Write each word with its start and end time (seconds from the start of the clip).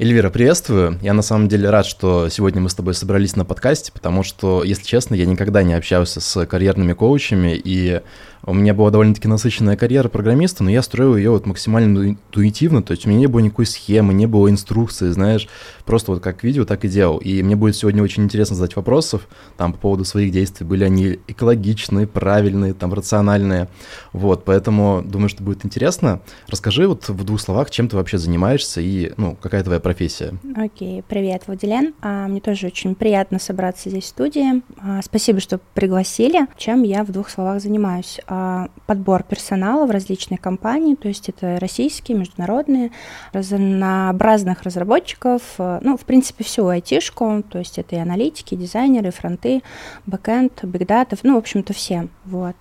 Эльвира, 0.00 0.30
приветствую. 0.30 0.98
Я 1.02 1.12
на 1.12 1.20
самом 1.20 1.48
деле 1.48 1.68
рад, 1.68 1.84
что 1.84 2.30
сегодня 2.30 2.58
мы 2.62 2.70
с 2.70 2.74
тобой 2.74 2.94
собрались 2.94 3.36
на 3.36 3.44
подкасте, 3.44 3.92
потому 3.92 4.22
что, 4.22 4.64
если 4.64 4.84
честно, 4.84 5.14
я 5.14 5.26
никогда 5.26 5.62
не 5.62 5.74
общался 5.74 6.22
с 6.22 6.46
карьерными 6.46 6.94
коучами, 6.94 7.60
и 7.62 8.00
у 8.46 8.54
меня 8.54 8.72
была 8.72 8.90
довольно-таки 8.90 9.28
насыщенная 9.28 9.76
карьера 9.76 10.08
программиста, 10.08 10.64
но 10.64 10.70
я 10.70 10.80
строил 10.80 11.14
ее 11.14 11.30
вот 11.30 11.44
максимально 11.44 12.10
интуитивно, 12.10 12.82
то 12.82 12.92
есть 12.92 13.04
у 13.04 13.10
меня 13.10 13.20
не 13.20 13.26
было 13.26 13.40
никакой 13.40 13.66
схемы, 13.66 14.14
не 14.14 14.24
было 14.24 14.48
инструкции, 14.48 15.10
знаешь, 15.10 15.48
просто 15.84 16.12
вот 16.12 16.22
как 16.22 16.42
видео, 16.42 16.64
так 16.64 16.86
и 16.86 16.88
делал. 16.88 17.18
И 17.18 17.42
мне 17.42 17.54
будет 17.54 17.76
сегодня 17.76 18.02
очень 18.02 18.24
интересно 18.24 18.56
задать 18.56 18.76
вопросов 18.76 19.28
там 19.58 19.74
по 19.74 19.78
поводу 19.78 20.06
своих 20.06 20.32
действий, 20.32 20.64
были 20.64 20.84
они 20.84 21.18
экологичные, 21.28 22.06
правильные, 22.06 22.72
там 22.72 22.94
рациональные, 22.94 23.68
вот, 24.14 24.46
поэтому 24.46 25.02
думаю, 25.04 25.28
что 25.28 25.42
будет 25.42 25.66
интересно. 25.66 26.22
Расскажи 26.48 26.88
вот 26.88 27.10
в 27.10 27.24
двух 27.24 27.40
словах, 27.40 27.70
чем 27.70 27.88
ты 27.88 27.96
вообще 27.96 28.16
занимаешься 28.16 28.80
и, 28.80 29.12
ну, 29.18 29.36
какая 29.38 29.62
твоя 29.62 29.80
профессия? 29.90 30.34
Окей, 30.54 31.02
привет, 31.02 31.48
Владилен. 31.48 31.94
А, 32.00 32.28
мне 32.28 32.40
тоже 32.40 32.68
очень 32.68 32.94
приятно 32.94 33.40
собраться 33.40 33.90
здесь 33.90 34.04
в 34.04 34.06
студии. 34.06 34.62
А, 34.80 35.02
спасибо, 35.02 35.40
что 35.40 35.58
пригласили. 35.74 36.46
Чем 36.56 36.84
я 36.84 37.02
в 37.02 37.10
двух 37.10 37.28
словах 37.28 37.60
занимаюсь? 37.60 38.20
А, 38.28 38.68
подбор 38.86 39.24
персонала 39.24 39.86
в 39.86 39.90
различные 39.90 40.38
компании, 40.38 40.94
то 40.94 41.08
есть 41.08 41.28
это 41.28 41.58
российские, 41.58 42.16
международные, 42.18 42.92
разнообразных 43.32 44.62
разработчиков, 44.62 45.42
ну, 45.58 45.96
в 45.96 46.04
принципе, 46.06 46.44
всю 46.44 46.68
айтишку, 46.68 47.42
то 47.50 47.58
есть 47.58 47.76
это 47.76 47.96
и 47.96 47.98
аналитики, 47.98 48.54
и 48.54 48.56
дизайнеры, 48.56 49.08
и 49.08 49.12
фронты, 49.12 49.60
бэкэнд, 50.06 50.62
бигдатов, 50.62 51.20
ну, 51.24 51.34
в 51.34 51.38
общем-то, 51.38 51.72
все, 51.72 52.06
вот. 52.26 52.54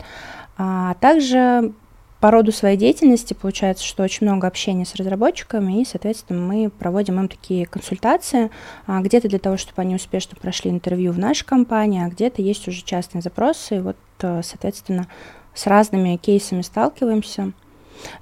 А 0.57 0.95
также 0.95 1.73
по 2.19 2.31
роду 2.31 2.51
своей 2.51 2.77
деятельности 2.77 3.33
получается, 3.33 3.85
что 3.85 4.03
очень 4.03 4.27
много 4.27 4.47
общения 4.47 4.85
с 4.85 4.95
разработчиками, 4.95 5.81
и, 5.81 5.85
соответственно, 5.85 6.41
мы 6.41 6.69
проводим 6.69 7.19
им 7.19 7.29
такие 7.29 7.65
консультации, 7.65 8.51
а, 8.87 8.99
где-то 9.01 9.29
для 9.29 9.39
того, 9.39 9.55
чтобы 9.55 9.81
они 9.81 9.95
успешно 9.95 10.37
прошли 10.39 10.69
интервью 10.69 11.13
в 11.13 11.19
нашей 11.19 11.45
компании, 11.45 12.03
а 12.03 12.09
где-то 12.09 12.41
есть 12.41 12.67
уже 12.67 12.83
частные 12.83 13.21
запросы, 13.21 13.77
и 13.77 13.79
вот, 13.79 13.97
э, 14.21 14.41
соответственно, 14.43 15.07
с 15.53 15.65
разными 15.65 16.17
кейсами 16.17 16.61
сталкиваемся. 16.61 17.53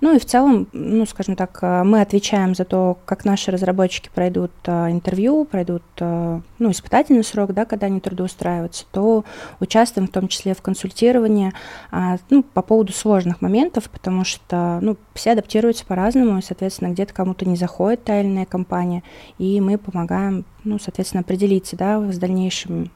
Ну 0.01 0.15
и 0.15 0.19
в 0.19 0.25
целом, 0.25 0.67
ну, 0.73 1.05
скажем 1.05 1.35
так, 1.35 1.59
э, 1.61 1.83
мы 1.83 2.01
отвечаем 2.01 2.55
за 2.55 2.65
то, 2.65 2.97
как 3.05 3.25
наши 3.25 3.51
разработчики 3.51 4.09
пройдут 4.13 4.51
э, 4.65 4.91
интервью, 4.91 5.45
пройдут 5.45 5.83
э, 5.99 6.41
ну, 6.59 6.71
испытательный 6.71 7.23
срок, 7.23 7.53
да, 7.53 7.65
когда 7.65 7.87
они 7.87 7.99
трудоустраиваются, 7.99 8.85
то 8.91 9.25
участвуем 9.59 10.07
в 10.07 10.11
том 10.11 10.27
числе 10.27 10.53
в 10.53 10.61
консультировании 10.61 11.53
а, 11.91 12.17
ну, 12.29 12.43
по 12.43 12.61
поводу 12.61 12.93
сложных 12.93 13.41
моментов, 13.41 13.89
потому 13.89 14.23
что 14.23 14.79
ну, 14.81 14.97
все 15.13 15.31
адаптируются 15.31 15.85
по-разному, 15.85 16.39
и, 16.39 16.41
соответственно, 16.41 16.89
где-то 16.89 17.13
кому-то 17.13 17.47
не 17.47 17.55
заходит 17.55 18.03
та 18.03 18.19
или 18.19 18.27
иная 18.27 18.45
компания, 18.45 19.03
и 19.37 19.61
мы 19.61 19.77
помогаем 19.77 20.45
ну, 20.63 20.79
соответственно, 20.79 21.21
определиться, 21.21 21.75
да, 21.75 22.11
с 22.11 22.17
дальнейшими 22.17 22.89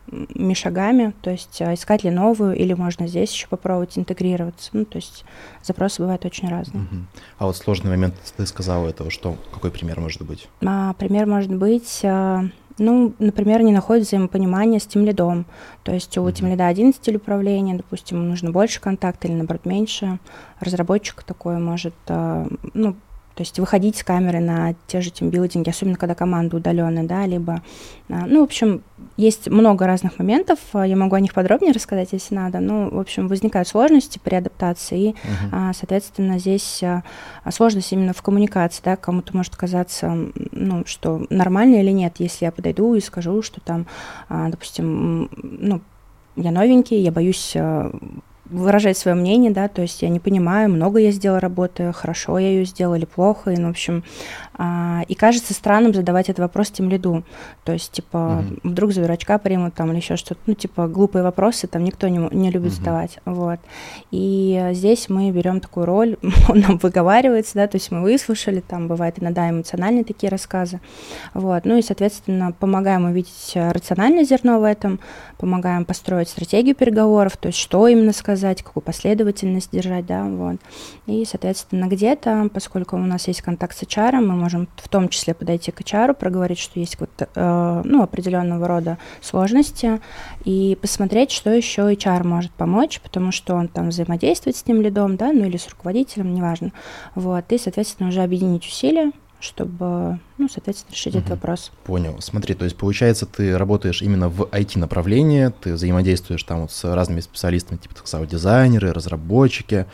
шагами, 0.54 1.14
то 1.22 1.32
есть 1.32 1.62
искать 1.62 2.04
ли 2.04 2.12
новую, 2.12 2.56
или 2.56 2.74
можно 2.74 3.08
здесь 3.08 3.32
еще 3.32 3.48
попробовать 3.48 3.98
интегрироваться. 3.98 4.70
Ну, 4.74 4.86
то 4.86 4.98
есть 4.98 5.24
запросы 5.64 6.02
бывают 6.02 6.26
очень 6.26 6.50
разные. 6.50 6.84
Угу. 6.84 6.96
А 7.40 7.46
вот 7.46 7.58
сложный 7.58 7.92
момент, 7.92 8.16
ты 8.36 8.46
сказала 8.46 8.88
этого, 8.90 9.10
что, 9.10 9.36
какой 9.54 9.72
пример 9.72 10.00
может 10.00 10.22
быть? 10.24 10.48
А, 10.66 10.94
пример 10.94 11.26
может 11.28 11.54
быть 11.54 12.04
ну, 12.82 13.14
например, 13.20 13.62
не 13.62 13.72
находит 13.72 14.08
взаимопонимания 14.08 14.80
с 14.80 14.86
тем 14.86 15.06
лидом. 15.06 15.46
То 15.84 15.94
есть 15.94 16.18
у 16.18 16.30
тем 16.32 16.48
лида 16.48 16.68
один 16.68 16.94
стиль 16.94 17.18
управления, 17.18 17.76
допустим, 17.76 18.28
нужно 18.28 18.52
больше 18.52 18.82
контакта 18.82 19.28
или, 19.28 19.36
наоборот, 19.36 19.66
меньше. 19.66 20.20
Разработчик 20.60 21.24
такой 21.24 21.60
может, 21.60 21.94
а, 22.08 22.48
ну, 22.74 22.96
то 23.36 23.44
есть 23.44 23.60
выходить 23.60 23.96
с 23.96 24.04
камеры 24.04 24.40
на 24.40 24.76
те 24.88 25.02
же 25.02 25.10
тимбилдинги, 25.10 25.70
особенно 25.70 25.98
когда 25.98 26.16
команда 26.16 26.58
удаленная, 26.58 27.04
да, 27.04 27.26
либо, 27.26 27.62
а, 28.10 28.26
ну, 28.28 28.42
в 28.42 28.44
общем, 28.44 28.82
есть 29.16 29.48
много 29.48 29.88
разных 29.88 30.20
моментов, 30.20 30.60
а, 30.74 30.86
я 30.86 30.96
могу 30.96 31.16
о 31.16 31.20
них 31.20 31.34
подробнее 31.34 31.72
рассказать, 31.72 32.10
если 32.12 32.36
надо, 32.36 32.60
ну, 32.60 32.90
в 32.90 33.00
общем, 33.00 33.28
возникают 33.28 33.68
сложности 33.68 34.20
при 34.22 34.36
адаптации, 34.36 35.02
и, 35.02 35.12
uh-huh. 35.12 35.74
соответственно, 35.74 36.40
здесь 36.40 36.84
сложность 37.50 37.92
именно 37.94 38.14
в 38.14 38.22
коммуникации, 38.22 38.82
да, 38.84 38.96
кому-то 38.96 39.36
может 39.36 39.56
казаться, 39.56 40.14
ну, 40.52 40.84
что 40.86 41.26
нормально 41.30 41.76
или 41.76 41.92
нет, 41.92 42.16
если 42.20 42.46
я 42.46 42.52
подойду 42.52 42.94
и 42.96 43.00
скажу, 43.00 43.42
что 43.42 43.62
там, 43.62 43.88
допустим, 44.30 45.30
ну, 45.42 45.82
я 46.36 46.52
новенький, 46.52 47.02
я 47.02 47.12
боюсь 47.12 47.56
выражать 48.52 48.98
свое 48.98 49.16
мнение, 49.16 49.52
да, 49.52 49.68
то 49.68 49.82
есть 49.82 50.02
я 50.02 50.10
не 50.10 50.20
понимаю, 50.20 50.70
много 50.70 51.00
я 51.00 51.12
сделала 51.12 51.40
работы, 51.40 51.92
хорошо 51.94 52.38
я 52.38 52.50
ее 52.50 52.66
сделала 52.66 52.96
или 52.96 53.06
плохо, 53.06 53.52
и, 53.52 53.58
ну, 53.58 53.68
в 53.68 53.72
общем, 53.72 54.04
а, 54.54 55.04
и 55.08 55.16
кажется 55.16 55.54
странным 55.54 55.94
задавать 55.94 56.30
этот 56.30 56.40
вопрос 56.40 56.70
тем 56.70 56.90
лиду, 56.90 57.24
то 57.64 57.72
есть, 57.72 57.92
типа, 57.94 58.44
угу. 58.46 58.70
вдруг 58.70 58.92
за 58.92 59.02
дурачка 59.02 59.38
примут 59.38 59.74
там 59.74 59.92
или 59.92 59.98
еще 59.98 60.18
что-то, 60.18 60.42
ну, 60.46 60.54
типа, 60.54 60.88
глупые 60.88 61.24
вопросы 61.24 61.68
там 61.68 61.84
никто 61.84 62.08
не, 62.10 62.20
не 62.32 62.52
любит 62.52 62.74
угу. 62.74 62.78
задавать, 62.78 63.20
вот, 63.26 63.60
и 64.12 64.70
здесь 64.74 65.08
мы 65.08 65.32
берем 65.32 65.62
такую 65.62 65.86
роль, 65.86 66.18
он 66.50 66.60
нам 66.60 66.78
выговаривается, 66.78 67.56
да, 67.56 67.68
то 67.68 67.78
есть 67.78 67.90
мы 67.92 68.02
выслушали, 68.02 68.60
там, 68.60 68.88
бывает 68.88 69.16
иногда 69.22 69.50
эмоциональные 69.50 70.04
такие 70.04 70.30
рассказы, 70.30 70.82
вот, 71.34 71.64
ну, 71.64 71.78
и, 71.78 71.82
соответственно, 71.82 72.52
помогаем 72.52 73.06
увидеть 73.06 73.54
рациональное 73.56 74.26
зерно 74.26 74.60
в 74.60 74.64
этом, 74.64 75.00
помогаем 75.38 75.86
построить 75.86 76.30
стратегию 76.30 76.76
переговоров, 76.76 77.38
то 77.38 77.48
есть 77.48 77.58
что 77.58 77.88
именно 77.88 78.12
сказать, 78.12 78.41
сказать, 78.42 78.64
какую 78.64 78.84
последовательность 78.84 79.72
держать, 79.72 80.06
да, 80.08 80.24
вот. 80.24 80.58
И, 81.06 81.26
соответственно, 81.26 81.86
где-то, 81.86 82.50
поскольку 82.52 82.96
у 82.96 83.00
нас 83.00 83.28
есть 83.28 83.42
контакт 83.42 83.78
с 83.78 83.84
HR, 83.84 84.20
мы 84.20 84.34
можем 84.34 84.68
в 84.78 84.90
том 84.90 85.10
числе 85.10 85.36
подойти 85.36 85.72
к 85.72 85.82
HR, 85.82 86.16
проговорить, 86.16 86.58
что 86.58 86.80
есть 86.80 87.00
вот, 87.00 87.10
э, 87.20 87.82
ну, 87.86 88.02
определенного 88.02 88.68
рода 88.68 88.98
сложности, 89.22 90.02
и 90.44 90.76
посмотреть, 90.82 91.32
что 91.32 91.52
еще 91.52 91.84
HR 91.94 92.26
может 92.26 92.52
помочь, 92.52 93.00
потому 93.02 93.32
что 93.32 93.54
он 93.54 93.68
там 93.68 93.90
взаимодействует 93.90 94.56
с 94.56 94.64
тем 94.64 94.82
лидом, 94.82 95.18
да, 95.18 95.32
ну 95.32 95.46
или 95.46 95.58
с 95.58 95.70
руководителем, 95.70 96.34
неважно. 96.34 96.72
Вот, 97.14 97.46
и, 97.52 97.58
соответственно, 97.60 98.10
уже 98.10 98.24
объединить 98.24 98.66
усилия, 98.66 99.12
чтобы, 99.42 100.20
ну, 100.38 100.48
соответственно, 100.48 100.94
решить 100.94 101.16
угу. 101.16 101.20
этот 101.20 101.30
вопрос. 101.32 101.72
Понял. 101.84 102.16
Смотри, 102.20 102.56
то 102.56 102.64
есть, 102.64 102.78
получается, 102.78 103.26
ты 103.26 103.58
работаешь 103.58 104.02
именно 104.02 104.30
в 104.30 104.44
IT-направлении, 104.44 105.52
ты 105.62 105.74
взаимодействуешь 105.74 106.44
там 106.44 106.62
вот 106.62 106.72
с 106.72 106.84
разными 106.84 107.20
специалистами, 107.20 107.78
типа, 107.78 107.96
так 107.96 108.08
сказать, 108.08 108.30
дизайнеры, 108.30 108.94
разработчики, 108.94 109.88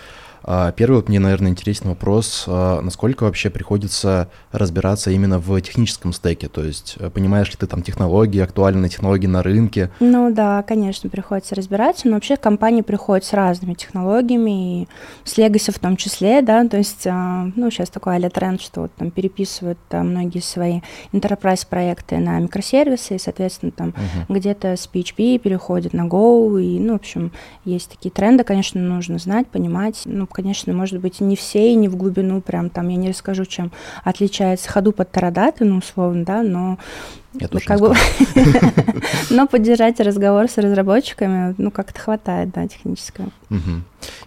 первый 0.71 0.95
вот 0.95 1.09
мне, 1.09 1.19
наверное, 1.19 1.51
интересный 1.51 1.89
вопрос, 1.89 2.45
а, 2.47 2.79
насколько 2.81 3.25
вообще 3.25 3.49
приходится 3.49 4.29
разбираться 4.51 5.11
именно 5.11 5.39
в 5.39 5.59
техническом 5.59 6.13
стеке, 6.13 6.47
то 6.47 6.63
есть 6.63 6.95
э, 6.99 7.09
понимаешь 7.09 7.49
ли 7.49 7.55
ты 7.59 7.67
там 7.67 7.81
технологии, 7.81 8.39
актуальные 8.39 8.89
технологии 8.89 9.27
на 9.27 9.43
рынке? 9.43 9.91
Ну 9.99 10.33
да, 10.33 10.63
конечно, 10.63 11.09
приходится 11.09 11.53
разбираться, 11.53 12.07
но 12.07 12.13
вообще 12.13 12.37
компании 12.37 12.81
приходят 12.81 13.25
с 13.25 13.33
разными 13.33 13.73
технологиями, 13.73 14.83
и 14.83 14.87
с 15.25 15.37
Legacy 15.37 15.73
в 15.73 15.79
том 15.79 15.97
числе, 15.97 16.41
да, 16.41 16.65
то 16.65 16.77
есть, 16.77 17.05
а, 17.07 17.49
ну, 17.55 17.69
сейчас 17.69 17.89
такой 17.89 18.15
а 18.15 18.29
тренд, 18.29 18.61
что 18.61 18.81
вот 18.81 18.91
там 18.95 19.11
переписывают 19.11 19.77
там, 19.89 20.11
многие 20.11 20.39
свои 20.39 20.79
enterprise 21.11 21.67
проекты 21.67 22.19
на 22.19 22.39
микросервисы, 22.39 23.15
и, 23.15 23.19
соответственно, 23.19 23.71
там 23.71 23.89
uh-huh. 23.89 24.33
где-то 24.33 24.77
с 24.77 24.89
PHP 24.91 25.39
переходят 25.39 25.91
на 25.93 26.07
Go, 26.07 26.61
и, 26.61 26.79
ну, 26.79 26.93
в 26.93 26.95
общем, 26.95 27.33
есть 27.65 27.89
такие 27.89 28.11
тренды, 28.11 28.45
конечно, 28.45 28.79
нужно 28.79 29.17
знать, 29.17 29.47
понимать, 29.47 30.03
ну, 30.05 30.25
конечно, 30.37 30.71
может 30.71 30.99
быть, 30.99 31.19
не 31.19 31.35
все 31.35 31.71
и 31.71 31.75
не 31.75 31.87
в 31.87 31.95
глубину, 31.95 32.41
прям 32.41 32.69
там, 32.69 32.89
я 32.89 32.95
не 32.95 33.09
расскажу, 33.09 33.45
чем 33.45 33.71
отличается 34.03 34.69
ходу 34.69 34.91
под 34.91 35.09
тарадаты, 35.09 35.65
ну, 35.65 35.79
условно, 35.79 36.23
да, 36.23 36.43
но 36.43 36.77
я 37.33 37.47
тоже 37.47 37.65
как 37.65 37.79
бы, 37.79 37.95
но 39.31 39.47
поддержать 39.47 39.99
разговор 39.99 40.47
с 40.47 40.59
разработчиками, 40.59 41.55
ну, 41.57 41.71
как-то 41.71 41.99
хватает, 41.99 42.51
да, 42.51 42.67
технического. 42.67 43.31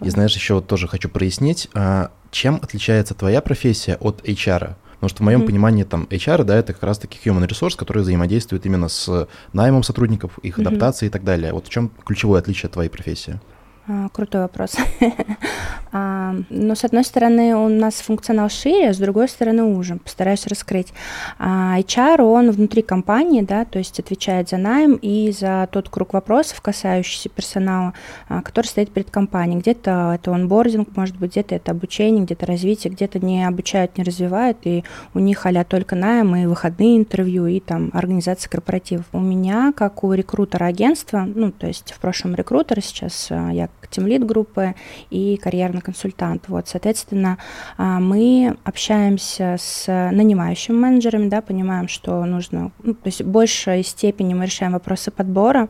И 0.01 0.09
знаешь, 0.09 0.35
еще 0.35 0.55
вот 0.55 0.67
тоже 0.67 0.89
хочу 0.89 1.07
прояснить, 1.07 1.69
а, 1.73 2.11
чем 2.29 2.55
отличается 2.55 3.13
твоя 3.13 3.41
профессия 3.41 3.95
от 4.01 4.21
HR? 4.27 4.75
Потому 4.95 5.09
что 5.09 5.23
в 5.23 5.25
моем 5.25 5.41
mm-hmm. 5.41 5.45
понимании 5.45 5.83
там 5.83 6.07
HR, 6.09 6.43
да, 6.43 6.57
это 6.57 6.73
как 6.73 6.83
раз-таки 6.83 7.17
human 7.23 7.47
resource, 7.47 7.77
который 7.77 8.03
взаимодействует 8.03 8.65
именно 8.65 8.89
с 8.89 9.29
наймом 9.53 9.83
сотрудников, 9.83 10.37
их 10.39 10.59
mm-hmm. 10.59 10.67
адаптацией 10.67 11.07
и 11.07 11.11
так 11.11 11.23
далее. 11.23 11.53
Вот 11.53 11.67
в 11.67 11.69
чем 11.69 11.89
ключевое 12.05 12.39
отличие 12.39 12.69
твоей 12.69 12.89
профессии? 12.89 13.39
А, 13.87 14.09
крутой 14.09 14.41
вопрос. 14.41 14.77
а, 15.91 16.35
ну, 16.49 16.75
с 16.75 16.83
одной 16.83 17.03
стороны, 17.03 17.55
у 17.55 17.67
нас 17.67 17.95
функционал 17.95 18.49
шире, 18.49 18.93
с 18.93 18.97
другой 18.97 19.27
стороны, 19.27 19.63
уже. 19.63 19.95
Постараюсь 19.95 20.45
раскрыть. 20.45 20.93
А, 21.39 21.79
HR, 21.79 22.21
он 22.21 22.51
внутри 22.51 22.83
компании, 22.83 23.41
да, 23.41 23.65
то 23.65 23.79
есть 23.79 23.99
отвечает 23.99 24.49
за 24.49 24.57
найм 24.57 24.95
и 25.01 25.31
за 25.31 25.67
тот 25.71 25.89
круг 25.89 26.13
вопросов, 26.13 26.61
касающихся 26.61 27.29
персонала, 27.29 27.93
а, 28.29 28.43
который 28.43 28.67
стоит 28.67 28.91
перед 28.91 29.09
компанией. 29.09 29.59
Где-то 29.59 30.13
это 30.15 30.31
онбординг, 30.31 30.95
может 30.95 31.17
быть, 31.17 31.31
где-то 31.31 31.55
это 31.55 31.71
обучение, 31.71 32.23
где-то 32.23 32.45
развитие, 32.45 32.93
где-то 32.93 33.19
не 33.19 33.43
обучают, 33.47 33.97
не 33.97 34.03
развивают, 34.03 34.59
и 34.63 34.83
у 35.15 35.19
них 35.19 35.45
а 35.45 35.63
только 35.63 35.95
найм 35.95 36.35
и 36.35 36.45
выходные 36.45 36.97
интервью, 36.97 37.47
и 37.47 37.59
там 37.59 37.89
организация 37.93 38.49
корпоративов. 38.49 39.05
У 39.11 39.19
меня, 39.19 39.73
как 39.75 40.03
у 40.03 40.13
рекрутера 40.13 40.65
агентства, 40.65 41.27
ну, 41.27 41.51
то 41.51 41.67
есть 41.67 41.91
в 41.91 41.99
прошлом 41.99 42.35
рекрутера, 42.35 42.79
сейчас 42.79 43.27
а, 43.31 43.49
я 43.49 43.67
тимлид 43.91 44.25
группы 44.25 44.75
и 45.09 45.37
карьерный 45.37 45.81
консультант. 45.81 46.45
Вот, 46.47 46.67
соответственно, 46.67 47.37
а, 47.77 47.99
мы 47.99 48.57
общаемся 48.63 49.57
с 49.59 49.87
нанимающими 50.11 50.75
менеджерами, 50.75 51.29
да, 51.29 51.41
понимаем, 51.41 51.87
что 51.87 52.23
нужно, 52.25 52.71
ну, 52.81 52.93
то 52.93 53.07
есть 53.07 53.21
в 53.21 53.27
большей 53.27 53.83
степени 53.83 54.33
мы 54.33 54.45
решаем 54.45 54.73
вопросы 54.73 55.11
подбора, 55.11 55.69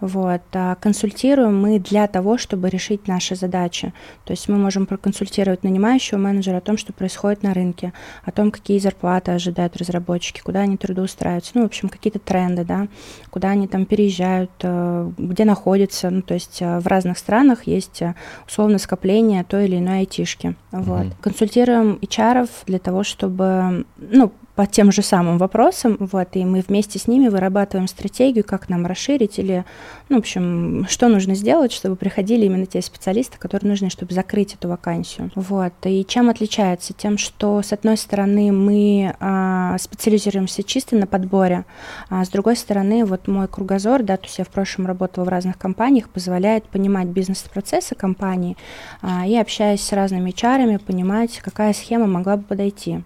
вот, 0.00 0.42
а 0.52 0.74
консультируем 0.76 1.60
мы 1.60 1.78
для 1.78 2.06
того, 2.06 2.38
чтобы 2.38 2.68
решить 2.68 3.08
наши 3.08 3.36
задачи. 3.36 3.92
То 4.24 4.32
есть 4.32 4.48
мы 4.48 4.56
можем 4.56 4.86
проконсультировать 4.86 5.62
нанимающего 5.62 6.18
менеджера 6.18 6.58
о 6.58 6.60
том, 6.60 6.76
что 6.76 6.92
происходит 6.92 7.42
на 7.42 7.54
рынке, 7.54 7.92
о 8.24 8.30
том, 8.30 8.50
какие 8.50 8.78
зарплаты 8.78 9.32
ожидают 9.32 9.76
разработчики, 9.76 10.40
куда 10.40 10.60
они 10.60 10.76
трудоустраиваются, 10.76 11.52
ну, 11.54 11.62
в 11.62 11.66
общем, 11.66 11.88
какие-то 11.88 12.18
тренды, 12.18 12.64
да, 12.64 12.88
куда 13.30 13.50
они 13.50 13.68
там 13.68 13.86
переезжают, 13.86 14.50
э, 14.62 15.10
где 15.18 15.44
находятся, 15.44 16.10
ну, 16.10 16.22
то 16.22 16.34
есть 16.34 16.60
э, 16.60 16.78
в 16.78 16.86
разных 16.86 17.18
странах 17.18 17.64
есть 17.64 18.02
э, 18.02 18.14
условно 18.46 18.78
скопление 18.78 19.44
той 19.44 19.66
или 19.66 19.78
иной 19.78 20.00
айтишки. 20.00 20.56
Вот. 20.70 21.06
Mm-hmm. 21.06 21.14
Консультируем 21.20 21.98
HR 22.02 22.48
для 22.66 22.78
того, 22.78 23.04
чтобы, 23.04 23.84
ну, 23.96 24.32
по 24.54 24.66
тем 24.66 24.92
же 24.92 25.02
самым 25.02 25.38
вопросам, 25.38 25.96
вот, 25.98 26.28
и 26.34 26.44
мы 26.44 26.64
вместе 26.66 26.98
с 26.98 27.08
ними 27.08 27.28
вырабатываем 27.28 27.88
стратегию, 27.88 28.44
как 28.44 28.68
нам 28.68 28.86
расширить 28.86 29.38
или, 29.38 29.64
ну, 30.08 30.16
в 30.16 30.20
общем, 30.20 30.86
что 30.88 31.08
нужно 31.08 31.34
сделать, 31.34 31.72
чтобы 31.72 31.96
приходили 31.96 32.46
именно 32.46 32.66
те 32.66 32.80
специалисты, 32.80 33.36
которые 33.38 33.70
нужны, 33.70 33.90
чтобы 33.90 34.14
закрыть 34.14 34.54
эту 34.54 34.68
вакансию. 34.68 35.32
Вот, 35.34 35.72
и 35.84 36.04
чем 36.06 36.30
отличается? 36.30 36.92
Тем, 36.92 37.18
что, 37.18 37.62
с 37.62 37.72
одной 37.72 37.96
стороны, 37.96 38.52
мы 38.52 39.14
а, 39.18 39.76
специализируемся 39.78 40.62
чисто 40.62 40.94
на 40.96 41.06
подборе, 41.06 41.64
а 42.08 42.24
с 42.24 42.28
другой 42.28 42.56
стороны, 42.56 43.04
вот 43.04 43.26
мой 43.26 43.48
кругозор, 43.48 44.02
да, 44.04 44.16
то 44.16 44.26
есть 44.26 44.38
я 44.38 44.44
в 44.44 44.48
прошлом 44.48 44.86
работала 44.86 45.24
в 45.24 45.28
разных 45.28 45.58
компаниях, 45.58 46.08
позволяет 46.08 46.64
понимать 46.64 47.08
бизнес-процессы 47.08 47.96
компании 47.96 48.56
а, 49.02 49.26
и, 49.26 49.36
общаясь 49.36 49.82
с 49.82 49.92
разными 49.92 50.30
чарами, 50.30 50.76
понимать, 50.76 51.40
какая 51.42 51.72
схема 51.72 52.06
могла 52.06 52.36
бы 52.36 52.44
подойти. 52.44 53.02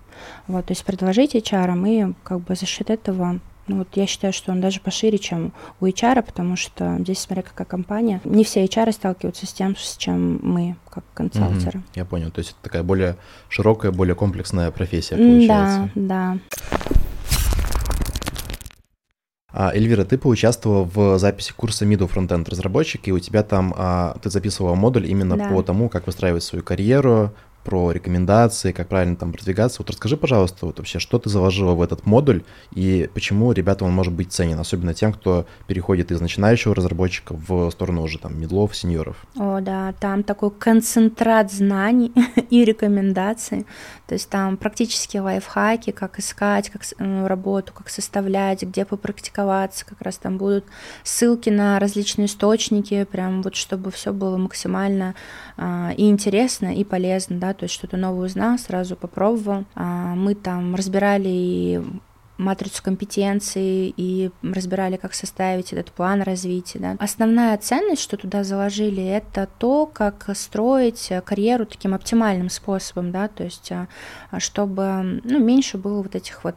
Вот, 0.47 0.67
то 0.67 0.73
есть 0.73 0.85
предложить 0.85 1.35
HR, 1.35 1.89
и 1.89 2.15
как 2.23 2.41
бы 2.41 2.55
за 2.55 2.67
счет 2.67 2.91
этого 2.91 3.41
ну, 3.69 3.79
вот 3.79 3.89
я 3.97 4.07
считаю, 4.07 4.33
что 4.33 4.51
он 4.51 4.63
даже 4.63 4.81
пошире, 4.81 5.19
чем 5.19 5.53
у 5.81 5.87
HR, 5.87 6.23
потому 6.23 6.57
что 6.57 6.97
здесь, 7.01 7.19
смотря 7.19 7.43
какая 7.43 7.67
компания, 7.67 8.21
не 8.25 8.43
все 8.43 8.65
HR 8.65 8.93
сталкиваются 8.93 9.47
с 9.47 9.53
тем, 9.53 9.77
с 9.77 9.97
чем 9.99 10.41
мы, 10.43 10.77
как 10.89 11.05
консалтеры. 11.13 11.81
Угу, 11.81 11.87
я 11.95 12.05
понял. 12.07 12.31
То 12.31 12.39
есть 12.39 12.53
это 12.53 12.61
такая 12.63 12.83
более 12.83 13.17
широкая, 13.51 13.93
более 13.93 14.15
комплексная 14.15 14.71
профессия 14.71 15.17
получается. 15.17 15.91
Да, 15.95 16.33
да. 16.35 16.39
А, 19.51 19.73
Эльвира, 19.75 20.05
ты 20.05 20.19
поучаствовала 20.19 20.85
в 20.85 21.19
записи 21.19 21.53
курса 21.57 21.85
Middle 21.85 22.11
Frontend 22.11 22.49
разработчик, 22.51 23.09
и 23.09 23.13
у 23.13 23.19
тебя 23.19 23.43
там 23.43 23.75
а, 23.77 24.17
ты 24.23 24.31
записывала 24.31 24.75
модуль 24.75 25.07
именно 25.07 25.37
да. 25.37 25.49
по 25.49 25.63
тому, 25.63 25.89
как 25.89 26.07
выстраивать 26.07 26.43
свою 26.43 26.63
карьеру, 26.63 27.33
про 27.65 27.93
рекомендации, 27.93 28.73
как 28.73 28.89
правильно 28.89 29.17
там 29.17 29.33
продвигаться. 29.33 29.83
Вот 29.83 29.91
расскажи, 29.91 30.17
пожалуйста, 30.17 30.67
вот 30.67 30.79
вообще, 30.79 30.99
что 30.99 31.19
ты 31.19 31.29
заложила 31.29 31.75
в 31.75 31.83
этот 31.83 32.07
модуль 32.07 32.43
и 32.73 33.11
почему 33.13 33.53
ребятам 33.53 33.89
он 33.89 33.95
может 33.95 34.13
быть 34.13 34.33
ценен, 34.33 34.59
особенно 34.59 34.95
тем, 34.95 35.13
кто 35.13 35.47
переходит 35.67 36.11
из 36.11 36.21
начинающего 36.21 36.75
разработчика 36.75 37.35
в 37.35 37.71
сторону 37.71 38.03
уже 38.03 38.19
там 38.19 38.41
медлов, 38.41 38.77
сеньоров. 38.77 39.17
О, 39.37 39.61
да, 39.61 39.93
там 40.01 40.23
такой 40.23 40.51
концентрат 40.51 41.53
знаний 41.53 42.13
и 42.51 42.65
рекомендаций. 42.65 43.67
То 44.07 44.15
есть 44.15 44.31
там 44.31 44.57
практически 44.57 45.19
лайфхаки, 45.19 45.91
как 45.91 46.19
искать 46.19 46.71
как 46.71 46.83
работу, 46.99 47.73
как 47.75 47.91
составлять, 47.91 48.63
где 48.63 48.85
попрактиковаться, 48.85 49.85
как 49.85 50.01
раз 50.01 50.17
там 50.17 50.39
будут 50.39 50.65
ссылки 51.03 51.51
на 51.51 51.79
различные 51.79 52.27
источники, 52.27 53.05
прям 53.05 53.43
вот 53.43 53.55
чтобы 53.55 53.91
все 53.91 54.13
было 54.13 54.37
максимально 54.37 55.15
и 55.97 56.09
интересно, 56.09 56.75
и 56.75 56.85
полезно, 56.85 57.39
да, 57.39 57.53
то 57.53 57.65
есть 57.65 57.75
что-то 57.75 57.97
новое 57.97 58.27
узнал, 58.27 58.59
сразу 58.59 58.97
попробовал. 58.97 59.65
А, 59.75 60.15
мы 60.15 60.35
там 60.35 60.75
разбирали 60.75 61.83
матрицу 62.37 62.83
компетенций 62.85 63.93
и 63.97 64.31
разбирали, 64.43 64.97
как 64.97 65.13
составить 65.13 65.73
этот 65.73 65.91
план 65.91 66.23
развития. 66.23 66.79
Да. 66.79 66.97
Основная 67.01 67.59
ценность, 67.59 68.03
что 68.03 68.17
туда 68.17 68.45
заложили, 68.45 69.05
это 69.05 69.49
то, 69.59 69.87
как 69.87 70.31
строить 70.35 71.11
карьеру 71.25 71.67
таким 71.67 71.95
оптимальным 71.95 72.49
способом, 72.49 73.11
да, 73.11 73.27
то 73.27 73.43
есть 73.43 73.73
а, 73.73 73.89
чтобы 74.39 75.21
ну, 75.25 75.41
меньше 75.41 75.79
было 75.79 76.03
вот 76.03 76.15
этих 76.15 76.45
вот 76.45 76.57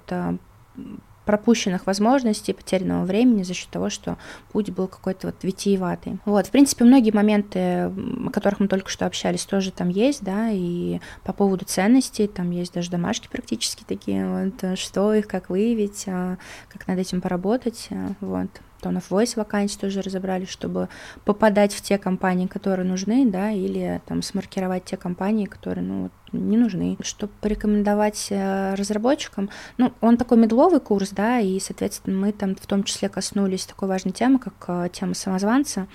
пропущенных 1.32 1.88
возможностей, 1.88 2.52
потерянного 2.52 3.06
времени 3.06 3.44
за 3.44 3.54
счет 3.54 3.70
того, 3.70 3.90
что 3.90 4.18
путь 4.52 4.70
был 4.70 4.90
какой-то 4.90 5.28
вот 5.28 5.38
витиеватый. 5.44 6.18
Вот, 6.26 6.48
в 6.48 6.52
принципе, 6.52 6.84
многие 6.84 7.12
моменты, 7.12 7.60
о 7.60 8.30
которых 8.34 8.60
мы 8.60 8.68
только 8.68 8.90
что 8.90 9.06
общались, 9.06 9.46
тоже 9.46 9.72
там 9.72 9.88
есть, 9.88 10.26
да, 10.26 10.50
и 10.52 11.00
по 11.24 11.32
поводу 11.32 11.64
ценностей, 11.64 12.28
там 12.28 12.52
есть 12.52 12.74
даже 12.74 12.92
домашки 12.92 13.30
практически 13.32 13.86
такие, 13.88 14.28
вот, 14.28 14.78
что 14.78 15.14
их, 15.14 15.26
как 15.26 15.50
выявить, 15.50 16.04
а, 16.06 16.38
как 16.68 16.86
над 16.90 17.00
этим 17.00 17.22
поработать, 17.22 17.88
а, 17.92 18.12
вот. 18.20 18.50
Tone 18.82 18.98
of 18.98 19.04
Voice 19.10 19.34
вакансии 19.38 19.78
тоже 19.78 20.02
разобрали, 20.02 20.46
чтобы 20.46 20.90
попадать 21.24 21.74
в 21.74 21.82
те 21.82 21.98
компании, 21.98 22.48
которые 22.48 22.86
нужны, 22.86 23.30
да, 23.30 23.52
или 23.52 24.02
там 24.08 24.22
смаркировать 24.22 24.86
те 24.86 24.98
компании, 24.98 25.46
которые, 25.46 25.86
ну, 25.86 26.10
не 26.32 26.58
нужны. 26.58 26.98
Чтобы 27.02 27.34
порекомендовать 27.42 28.28
э, 28.30 28.76
разработчикам, 28.76 29.50
ну, 29.78 29.94
он 30.02 30.18
такой 30.18 30.38
медловый 30.38 30.80
курс, 30.80 31.10
да, 31.10 31.40
и, 31.40 31.60
соответственно, 31.60 32.18
мы 32.18 32.32
там 32.32 32.56
в 32.56 32.66
том 32.66 32.84
числе 32.84 33.10
коснулись 33.10 33.66
такой 33.66 33.88
важной 33.88 34.12
темы, 34.12 34.40
как 34.40 34.54
э, 34.68 34.90
тема 34.92 35.14
самозванца, 35.14 35.88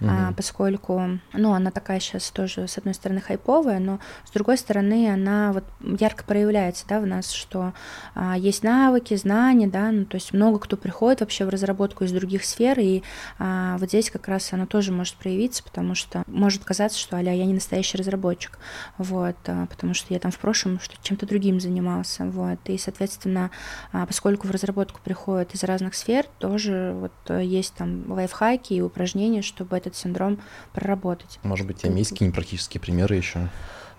угу. 0.00 0.10
поскольку, 0.36 1.18
ну, 1.32 1.52
она 1.52 1.70
такая 1.70 2.00
сейчас 2.00 2.30
тоже, 2.30 2.66
с 2.68 2.78
одной 2.78 2.94
стороны, 2.94 3.20
хайповая, 3.20 3.78
но 3.78 4.00
с 4.24 4.30
другой 4.30 4.58
стороны, 4.58 5.12
она 5.12 5.52
вот 5.52 5.64
ярко 6.00 6.24
проявляется, 6.24 6.84
да, 6.88 7.00
в 7.00 7.06
нас, 7.06 7.30
что 7.30 7.72
а, 8.14 8.36
есть 8.36 8.62
навыки, 8.62 9.14
знания, 9.16 9.66
да, 9.66 9.90
ну, 9.90 10.04
то 10.04 10.16
есть 10.16 10.32
много 10.32 10.58
кто 10.58 10.76
приходит 10.76 11.20
вообще 11.20 11.44
в 11.44 11.48
разработку 11.48 12.04
из 12.04 12.12
других 12.12 12.44
сфер, 12.44 12.78
и 12.80 13.02
а, 13.38 13.76
вот 13.78 13.88
здесь 13.88 14.10
как 14.10 14.28
раз 14.28 14.52
она 14.52 14.66
тоже 14.66 14.92
может 14.92 15.16
проявиться, 15.16 15.62
потому 15.62 15.94
что 15.94 16.22
может 16.26 16.64
казаться, 16.64 16.98
что, 16.98 17.16
аля, 17.16 17.32
я 17.32 17.44
не 17.44 17.54
настоящий 17.54 17.98
разработчик, 17.98 18.58
вот, 18.98 19.36
а, 19.46 19.66
потому 19.66 19.83
потому 19.84 19.94
что 19.94 20.14
я 20.14 20.18
там 20.18 20.30
в 20.30 20.38
прошлом 20.38 20.80
чем-то 21.02 21.26
другим 21.26 21.60
занимался, 21.60 22.24
вот, 22.24 22.58
и, 22.64 22.78
соответственно, 22.78 23.50
а, 23.92 24.06
поскольку 24.06 24.48
в 24.48 24.50
разработку 24.50 24.98
приходят 25.04 25.54
из 25.54 25.62
разных 25.62 25.94
сфер, 25.94 26.24
тоже 26.38 26.96
вот 26.98 27.12
э, 27.28 27.44
есть 27.44 27.74
там 27.74 28.10
лайфхаки 28.10 28.72
и 28.72 28.80
упражнения, 28.80 29.42
чтобы 29.42 29.76
этот 29.76 29.94
синдром 29.94 30.40
проработать. 30.72 31.38
Может 31.42 31.66
быть, 31.66 31.76
у 31.76 31.80
тебя 31.80 31.92
есть 31.92 32.12
какие-нибудь 32.12 32.34
практические 32.34 32.80
примеры 32.80 33.16
еще? 33.16 33.50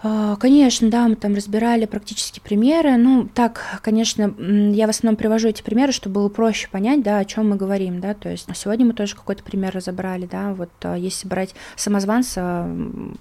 А, 0.03 0.36
конечно, 0.36 0.89
да, 0.89 1.07
мы 1.07 1.15
там 1.15 1.33
разбирали 1.33 1.86
практически 1.86 2.39
примеры. 2.39 2.97
Ну, 2.97 3.27
так, 3.33 3.80
конечно, 3.81 4.33
я 4.74 4.88
в 4.88 4.89
основном 4.89 5.15
привожу 5.15 5.47
эти 5.47 5.62
примеры, 5.62 5.92
чтобы 5.92 6.15
было 6.15 6.30
проще 6.30 6.68
понять, 6.69 7.03
да, 7.03 7.19
о 7.19 7.25
чем 7.25 7.49
мы 7.49 7.56
говорим, 7.56 8.02
да. 8.02 8.14
То 8.14 8.30
есть 8.30 8.47
сегодня 8.56 8.85
мы 8.85 8.94
тоже 8.94 9.16
какой-то 9.16 9.44
пример 9.44 9.73
разобрали, 9.73 10.25
да. 10.25 10.54
Вот 10.54 10.69
а, 10.83 10.95
если 10.95 11.28
брать 11.28 11.56
самозванца, 11.75 12.69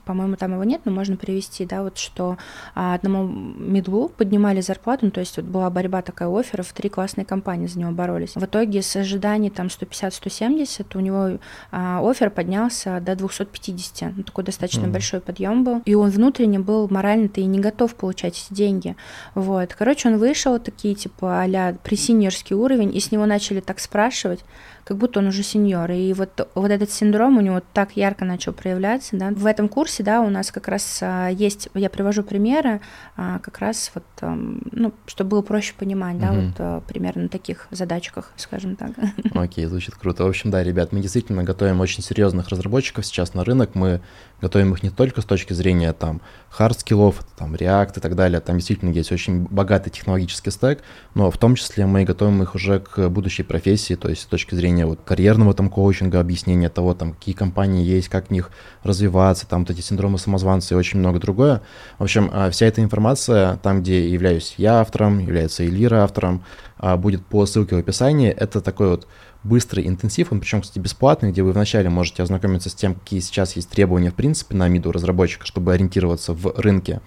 по-моему, 0.05 0.37
там 0.37 0.53
его 0.53 0.65
нет, 0.65 0.83
но 0.85 0.93
можно 0.93 1.17
привести, 1.17 1.65
да, 1.65 1.83
вот 1.83 1.99
что 1.99 2.39
а, 2.75 2.95
одному 2.95 3.27
медлу 3.27 4.09
поднимали 4.09 4.61
зарплату, 4.61 5.07
ну, 5.07 5.11
то 5.11 5.21
есть 5.21 5.37
вот 5.37 5.47
была 5.47 5.71
борьба 5.71 6.03
такая 6.03 6.29
офферов, 6.29 6.73
три 6.73 6.89
классные 6.89 7.25
компании 7.25 7.67
за 7.67 7.79
него 7.79 7.93
боролись. 7.93 8.35
В 8.35 8.45
итоге 8.45 8.83
с 8.83 8.97
ожиданий 8.97 9.51
там 9.51 9.69
150-170 9.69 10.87
у 10.95 11.01
него 11.01 11.39
офер 11.71 12.31
поднялся 12.31 13.01
до 13.01 13.15
250, 13.15 14.17
ну, 14.17 14.23
такой 14.23 14.45
достаточно 14.45 14.87
mm. 14.87 14.91
большой 14.91 15.21
подъем 15.21 15.65
был, 15.65 15.83
и 15.85 15.95
он 15.95 16.11
внутренне 16.11 16.59
был 16.65 16.89
морально-то 16.89 17.41
и 17.41 17.45
не 17.45 17.61
готов 17.61 17.95
получать 17.95 18.43
эти 18.45 18.55
деньги. 18.55 18.97
Вот. 19.35 19.75
Короче, 19.75 20.09
он 20.09 20.19
вышел, 20.19 20.59
такие, 20.59 20.95
типа, 20.95 21.43
а-ля 21.43 21.77
пресиньорский 21.83 22.57
уровень, 22.57 22.95
и 22.95 23.01
с 23.01 23.13
него 23.13 23.27
начали 23.27 23.61
так 23.61 23.81
спрашивать, 23.81 24.41
как 24.85 24.99
будто 24.99 25.21
он 25.21 25.29
уже 25.29 25.43
сеньор. 25.43 25.91
И 25.91 26.13
вот, 26.13 26.49
вот 26.55 26.71
этот 26.71 26.91
синдром 26.91 27.39
у 27.39 27.41
него 27.41 27.63
так 27.73 27.97
ярко 27.97 28.25
начал 28.25 28.53
проявляться. 28.53 29.17
Да. 29.17 29.31
В 29.31 29.47
этом 29.47 29.69
курсе 29.69 30.03
да, 30.03 30.21
у 30.21 30.29
нас 30.29 30.51
как 30.53 30.69
раз 30.69 30.99
а, 31.03 31.29
есть, 31.29 31.69
я 31.75 31.91
привожу 31.91 32.23
примеры, 32.23 32.81
а, 33.17 33.39
как 33.39 33.59
раз 33.59 33.91
вот, 33.95 34.05
ну, 34.21 34.93
чтобы 35.07 35.31
было 35.31 35.43
проще 35.43 35.75
понимать, 35.77 36.19
да, 36.19 36.33
угу. 36.33 36.41
вот 36.41 36.55
а, 36.59 36.81
примерно 36.83 37.23
на 37.23 37.29
таких 37.29 37.67
задачках, 37.71 38.33
скажем 38.37 38.77
так. 38.77 38.91
Окей, 39.35 39.67
звучит 39.67 39.95
круто. 39.95 40.25
В 40.25 40.29
общем, 40.29 40.51
да, 40.51 40.63
ребят, 40.63 40.93
мы 40.93 41.01
действительно 41.01 41.45
готовим 41.45 41.81
очень 41.81 42.03
серьезных 42.03 42.49
разработчиков 42.49 43.07
сейчас 43.07 43.35
на 43.35 43.45
рынок. 43.45 43.75
Мы 43.75 44.01
готовим 44.41 44.75
их 44.75 44.83
не 44.83 44.91
только 44.91 45.23
с 45.23 45.25
точки 45.25 45.55
зрения 45.55 45.93
там 45.93 46.21
хард-скиллов, 46.51 47.25
там 47.37 47.55
React 47.55 47.99
и 47.99 48.01
так 48.01 48.15
далее, 48.15 48.41
там 48.41 48.57
действительно 48.57 48.91
есть 48.91 49.11
очень 49.11 49.45
богатый 49.45 49.91
технологический 49.91 50.51
стек, 50.51 50.83
но 51.15 51.31
в 51.31 51.39
том 51.39 51.55
числе 51.55 51.87
мы 51.87 52.05
готовим 52.05 52.43
их 52.43 52.55
уже 52.55 52.81
к 52.81 53.09
будущей 53.09 53.43
профессии, 53.43 53.95
то 53.95 54.09
есть 54.09 54.23
с 54.23 54.27
точки 54.27 54.55
зрения 54.55 54.74
объяснения 54.75 54.87
вот 54.87 55.01
карьерного 55.05 55.55
там 55.55 55.69
коучинга, 55.69 56.21
объяснения 56.21 56.69
того, 56.69 56.95
там, 56.95 57.13
какие 57.13 57.35
компании 57.35 57.85
есть, 57.85 58.09
как 58.09 58.29
в 58.29 58.31
них 58.31 58.51
развиваться, 58.83 59.47
там 59.47 59.61
вот 59.61 59.71
эти 59.71 59.81
синдромы 59.81 60.19
самозванца 60.19 60.75
и 60.75 60.79
очень 60.79 60.99
много 60.99 61.19
другое. 61.21 61.63
В 61.99 62.03
общем, 62.03 62.31
а, 62.33 62.51
вся 62.51 62.67
эта 62.67 62.83
информация, 62.83 63.57
там, 63.63 63.83
где 63.83 64.09
являюсь 64.09 64.55
я 64.59 64.81
автором, 64.81 65.19
является 65.19 65.65
Эльвира 65.65 66.03
автором, 66.03 66.45
а, 66.79 66.97
будет 66.97 67.25
по 67.25 67.47
ссылке 67.47 67.77
в 67.77 67.79
описании. 67.79 68.31
Это 68.31 68.61
такой 68.61 68.89
вот 68.89 69.07
быстрый 69.45 69.87
интенсив, 69.87 70.33
он 70.33 70.41
причем, 70.41 70.63
кстати, 70.63 70.79
бесплатный, 70.79 71.31
где 71.31 71.43
вы 71.43 71.53
вначале 71.53 71.91
можете 71.91 72.23
ознакомиться 72.23 72.71
с 72.71 72.75
тем, 72.75 72.95
какие 72.95 73.21
сейчас 73.21 73.57
есть 73.57 73.69
требования, 73.69 74.11
в 74.11 74.15
принципе, 74.15 74.57
на 74.57 74.69
миду 74.69 74.91
разработчика, 74.91 75.47
чтобы 75.47 75.73
ориентироваться 75.73 76.33
в 76.33 76.55
рынке. 76.57 77.01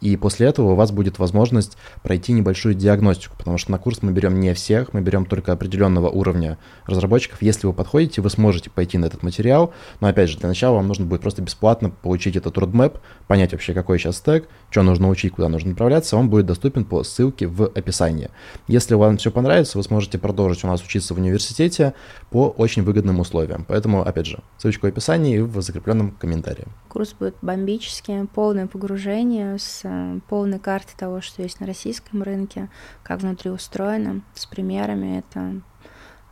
И 0.00 0.16
после 0.16 0.46
этого 0.46 0.72
у 0.72 0.74
вас 0.74 0.92
будет 0.92 1.18
возможность 1.18 1.76
пройти 2.02 2.32
небольшую 2.32 2.74
диагностику, 2.74 3.36
потому 3.36 3.58
что 3.58 3.70
на 3.70 3.78
курс 3.78 4.02
мы 4.02 4.12
берем 4.12 4.40
не 4.40 4.54
всех, 4.54 4.92
мы 4.92 5.00
берем 5.00 5.26
только 5.26 5.52
определенного 5.52 6.08
уровня 6.08 6.58
разработчиков. 6.86 7.42
Если 7.42 7.66
вы 7.66 7.72
подходите, 7.72 8.22
вы 8.22 8.30
сможете 8.30 8.70
пойти 8.70 8.98
на 8.98 9.06
этот 9.06 9.22
материал, 9.22 9.72
но 10.00 10.08
опять 10.08 10.30
же, 10.30 10.38
для 10.38 10.48
начала 10.48 10.76
вам 10.76 10.88
нужно 10.88 11.06
будет 11.06 11.20
просто 11.20 11.42
бесплатно 11.42 11.90
получить 11.90 12.36
этот 12.36 12.56
roadmap, 12.56 12.98
понять 13.26 13.52
вообще, 13.52 13.74
какой 13.74 13.98
сейчас 13.98 14.16
стек, 14.16 14.48
что 14.70 14.82
нужно 14.82 15.08
учить, 15.08 15.32
куда 15.32 15.48
нужно 15.48 15.70
направляться, 15.70 16.16
он 16.16 16.30
будет 16.30 16.46
доступен 16.46 16.84
по 16.84 17.02
ссылке 17.04 17.46
в 17.46 17.64
описании. 17.64 18.30
Если 18.68 18.94
вам 18.94 19.18
все 19.18 19.30
понравится, 19.30 19.76
вы 19.76 19.84
сможете 19.84 20.18
продолжить 20.18 20.64
у 20.64 20.66
нас 20.66 20.82
учиться 20.82 21.14
в 21.14 21.18
университете 21.18 21.94
по 22.30 22.48
очень 22.48 22.82
выгодным 22.82 23.20
условиям. 23.20 23.64
Поэтому, 23.68 24.02
опять 24.02 24.26
же, 24.26 24.42
ссылочка 24.58 24.86
в 24.86 24.88
описании 24.88 25.36
и 25.36 25.40
в 25.40 25.60
закрепленном 25.60 26.12
комментарии. 26.12 26.66
Курс 26.88 27.14
будет 27.18 27.36
бомбический, 27.42 28.26
полное 28.26 28.66
погружение 28.66 29.58
с 29.58 29.89
полной 30.28 30.58
картой 30.58 30.94
того, 30.96 31.20
что 31.20 31.42
есть 31.42 31.60
на 31.60 31.66
российском 31.66 32.22
рынке, 32.22 32.68
как 33.02 33.20
внутри 33.20 33.50
устроено, 33.50 34.22
с 34.34 34.46
примерами. 34.46 35.18
Это 35.18 35.60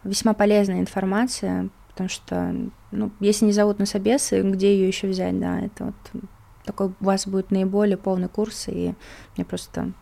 весьма 0.05 0.35
полезная 0.35 0.81
информация, 0.81 1.71
потому 1.89 2.09
что, 2.09 2.55
ну, 2.91 3.11
если 3.21 3.47
не 3.47 3.53
зовут 3.53 3.79
на 3.79 3.87
собесы, 3.87 4.43
где 4.43 4.75
ее 4.75 4.89
еще 4.89 5.09
взять, 5.09 5.39
да, 5.39 5.61
это 5.61 5.87
вот 5.87 6.23
такой 6.65 6.89
у 6.89 7.05
вас 7.05 7.27
будет 7.27 7.51
наиболее 7.51 7.97
полный 7.97 8.29
курс, 8.29 8.69
и 8.69 8.95
мне 9.37 9.45
просто 9.45 9.93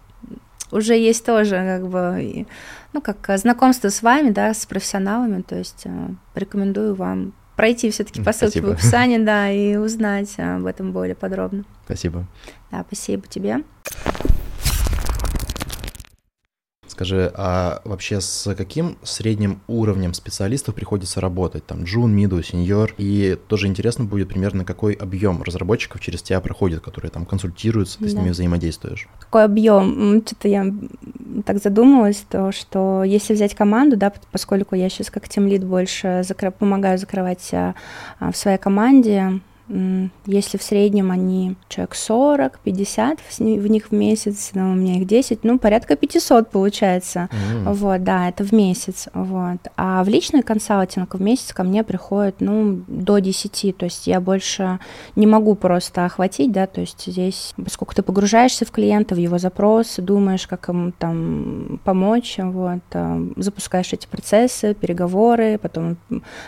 уже 0.73 0.95
есть 0.95 1.25
тоже 1.25 1.55
как 1.55 1.89
бы, 1.89 2.47
ну, 2.93 3.01
как 3.01 3.39
знакомство 3.39 3.89
с 3.89 4.03
вами, 4.03 4.31
да, 4.31 4.53
с 4.53 4.67
профессионалами, 4.67 5.43
то 5.43 5.57
есть 5.57 5.83
э, 5.85 6.09
рекомендую 6.35 6.95
вам 6.95 7.35
пройти 7.57 7.91
все-таки 7.91 8.23
по 8.23 8.33
ссылке 8.33 8.61
в 8.61 8.71
описании, 8.71 9.19
да, 9.19 9.51
и 9.51 9.77
узнать 9.77 10.35
об 10.39 10.67
этом 10.67 10.93
более 10.93 11.15
подробно. 11.17 11.65
Спасибо. 11.85 12.25
Да, 12.71 12.85
спасибо 12.87 13.27
тебе. 13.27 13.63
Скажи, 16.97 17.31
а 17.35 17.83
вообще 17.85 18.23
с 18.23 18.55
каким 18.55 18.97
средним 19.03 19.61
уровнем 19.67 20.15
специалистов 20.15 20.75
приходится 20.75 21.21
работать? 21.21 21.67
Там 21.67 21.85
джун, 21.85 22.17
миду, 22.17 22.43
сеньор. 22.43 22.95
И 22.97 23.37
тоже 23.49 23.67
интересно 23.67 24.07
будет 24.07 24.31
примерно, 24.31 24.65
какой 24.65 24.95
объем 24.95 25.43
разработчиков 25.43 26.01
через 26.01 26.23
тебя 26.23 26.41
проходит, 26.41 26.81
которые 26.81 27.11
там 27.11 27.27
консультируются, 27.27 27.99
ты 27.99 28.05
да. 28.05 28.11
с 28.11 28.15
ними 28.15 28.31
взаимодействуешь. 28.31 29.09
Какой 29.21 29.45
объем? 29.45 30.23
Что-то 30.25 30.49
я 30.49 30.73
так 31.45 31.59
задумалась, 31.59 32.25
то, 32.31 32.51
что 32.51 33.05
если 33.05 33.35
взять 33.35 33.55
команду, 33.55 33.99
да, 33.99 34.11
поскольку 34.33 34.75
я 34.75 34.89
сейчас 34.89 35.11
как 35.11 35.29
тимлид 35.29 35.65
больше 35.65 36.23
закры... 36.27 36.51
помогаю 36.51 36.97
закрывать 36.97 37.47
а, 37.53 37.75
в 38.21 38.35
своей 38.39 38.57
команде, 38.57 39.43
если 39.69 40.59
в 40.59 40.63
среднем 40.63 41.11
они 41.11 41.57
человек 41.69 41.95
40, 41.95 42.61
50 42.61 43.19
в 43.39 43.67
них 43.67 43.89
в 43.89 43.93
месяц, 43.93 44.51
ну, 44.55 44.73
у 44.73 44.75
меня 44.75 44.97
их 45.01 45.07
10, 45.07 45.43
ну, 45.43 45.59
порядка 45.59 45.97
500 45.97 46.51
получается. 46.51 47.29
Mm. 47.33 47.73
Вот, 47.73 48.05
да, 48.05 48.29
это 48.29 48.45
в 48.45 48.53
месяц. 48.53 49.09
Вот. 49.13 49.59
А 49.77 50.05
в 50.05 50.09
личный 50.09 50.43
консалтинг 50.43 51.15
в 51.15 51.21
месяц 51.21 51.53
ко 51.53 51.65
мне 51.65 51.83
приходит, 51.83 52.37
ну, 52.41 52.83
до 52.87 53.19
10. 53.19 53.77
То 53.77 53.87
есть 53.87 54.07
я 54.07 54.21
больше 54.21 54.79
не 55.17 55.27
могу 55.27 55.57
просто 55.57 56.05
охватить, 56.05 56.53
да, 56.53 56.67
то 56.67 56.81
есть 56.81 57.05
здесь, 57.07 57.53
поскольку 57.57 57.95
ты 57.95 58.03
погружаешься 58.03 58.65
в 58.65 58.71
клиента, 58.71 59.15
в 59.15 59.19
его 59.19 59.39
запросы, 59.39 60.01
думаешь, 60.01 60.47
как 60.47 60.69
ему 60.69 60.93
там 60.97 61.81
помочь, 61.85 62.37
вот, 62.39 62.83
запускаешь 63.37 63.93
эти 63.93 64.07
процессы, 64.07 64.75
переговоры, 64.75 65.59
потом 65.59 65.97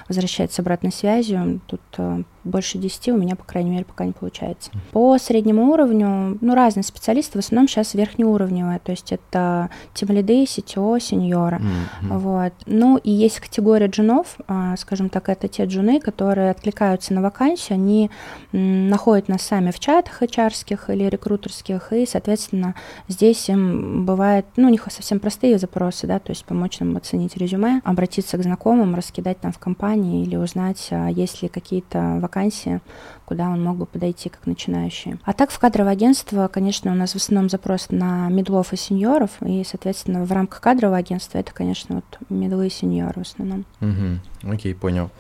возвращается 0.08 0.62
обратной 0.62 0.92
связью. 0.92 1.60
Тут 1.66 1.80
а, 1.96 2.22
больше 2.48 2.78
10 2.78 3.08
у 3.08 3.16
меня, 3.16 3.36
по 3.36 3.44
крайней 3.44 3.70
мере, 3.70 3.84
пока 3.84 4.04
не 4.04 4.12
получается. 4.12 4.70
По 4.92 5.18
среднему 5.18 5.70
уровню, 5.70 6.38
ну, 6.40 6.54
разные 6.54 6.82
специалисты, 6.82 7.38
в 7.38 7.44
основном 7.44 7.68
сейчас 7.68 7.94
верхнеуровневые, 7.94 8.80
то 8.80 8.92
есть 8.92 9.12
это 9.12 9.70
тимлиды, 9.94 10.44
CTO, 10.44 10.98
сеньора. 11.00 11.60
Mm-hmm. 11.60 12.18
Вот. 12.18 12.52
Ну, 12.66 12.96
и 12.96 13.10
есть 13.10 13.40
категория 13.40 13.86
джунов, 13.86 14.36
а, 14.46 14.76
скажем 14.76 15.08
так, 15.08 15.28
это 15.28 15.48
те 15.48 15.64
джуны, 15.64 16.00
которые 16.00 16.50
откликаются 16.50 17.14
на 17.14 17.22
вакансию, 17.22 17.76
они 17.76 18.10
находят 18.52 19.28
нас 19.28 19.42
сами 19.42 19.70
в 19.70 19.78
чатах 19.78 20.22
hr 20.22 20.94
или 20.94 21.04
рекрутерских, 21.04 21.92
и, 21.92 22.06
соответственно, 22.06 22.74
здесь 23.08 23.48
им 23.48 24.04
бывает, 24.04 24.46
ну, 24.56 24.68
у 24.68 24.70
них 24.70 24.86
совсем 24.90 25.20
простые 25.20 25.58
запросы, 25.58 26.06
да, 26.06 26.18
то 26.18 26.30
есть 26.30 26.44
помочь 26.44 26.80
нам 26.80 26.96
оценить 26.96 27.36
резюме, 27.36 27.80
обратиться 27.84 28.38
к 28.38 28.42
знакомым, 28.42 28.94
раскидать 28.94 29.40
там 29.40 29.52
в 29.52 29.58
компании 29.58 30.22
или 30.22 30.36
узнать, 30.36 30.88
а, 30.90 31.08
есть 31.08 31.42
ли 31.42 31.48
какие-то 31.48 32.18
вакансии 32.20 32.37
вакансии, 32.38 32.80
куда 33.24 33.48
он 33.48 33.62
мог 33.62 33.76
бы 33.76 33.86
подойти 33.86 34.28
как 34.28 34.46
начинающий. 34.46 35.18
А 35.24 35.32
так 35.32 35.50
в 35.50 35.58
кадровое 35.58 35.92
агентство, 35.92 36.48
конечно, 36.48 36.92
у 36.92 36.94
нас 36.94 37.12
в 37.12 37.16
основном 37.16 37.50
запрос 37.50 37.88
на 37.90 38.28
медлов 38.28 38.72
и 38.72 38.76
сеньоров, 38.76 39.30
и, 39.44 39.64
соответственно, 39.64 40.24
в 40.24 40.32
рамках 40.32 40.60
кадрового 40.60 40.96
агентства 40.96 41.38
это, 41.38 41.52
конечно, 41.52 41.96
вот 41.96 42.18
медлы 42.30 42.68
и 42.68 42.70
сеньоры 42.70 43.22
в 43.22 43.26
основном. 43.26 43.64
Угу. 43.80 44.52
Окей, 44.52 44.74
понял. 44.74 45.10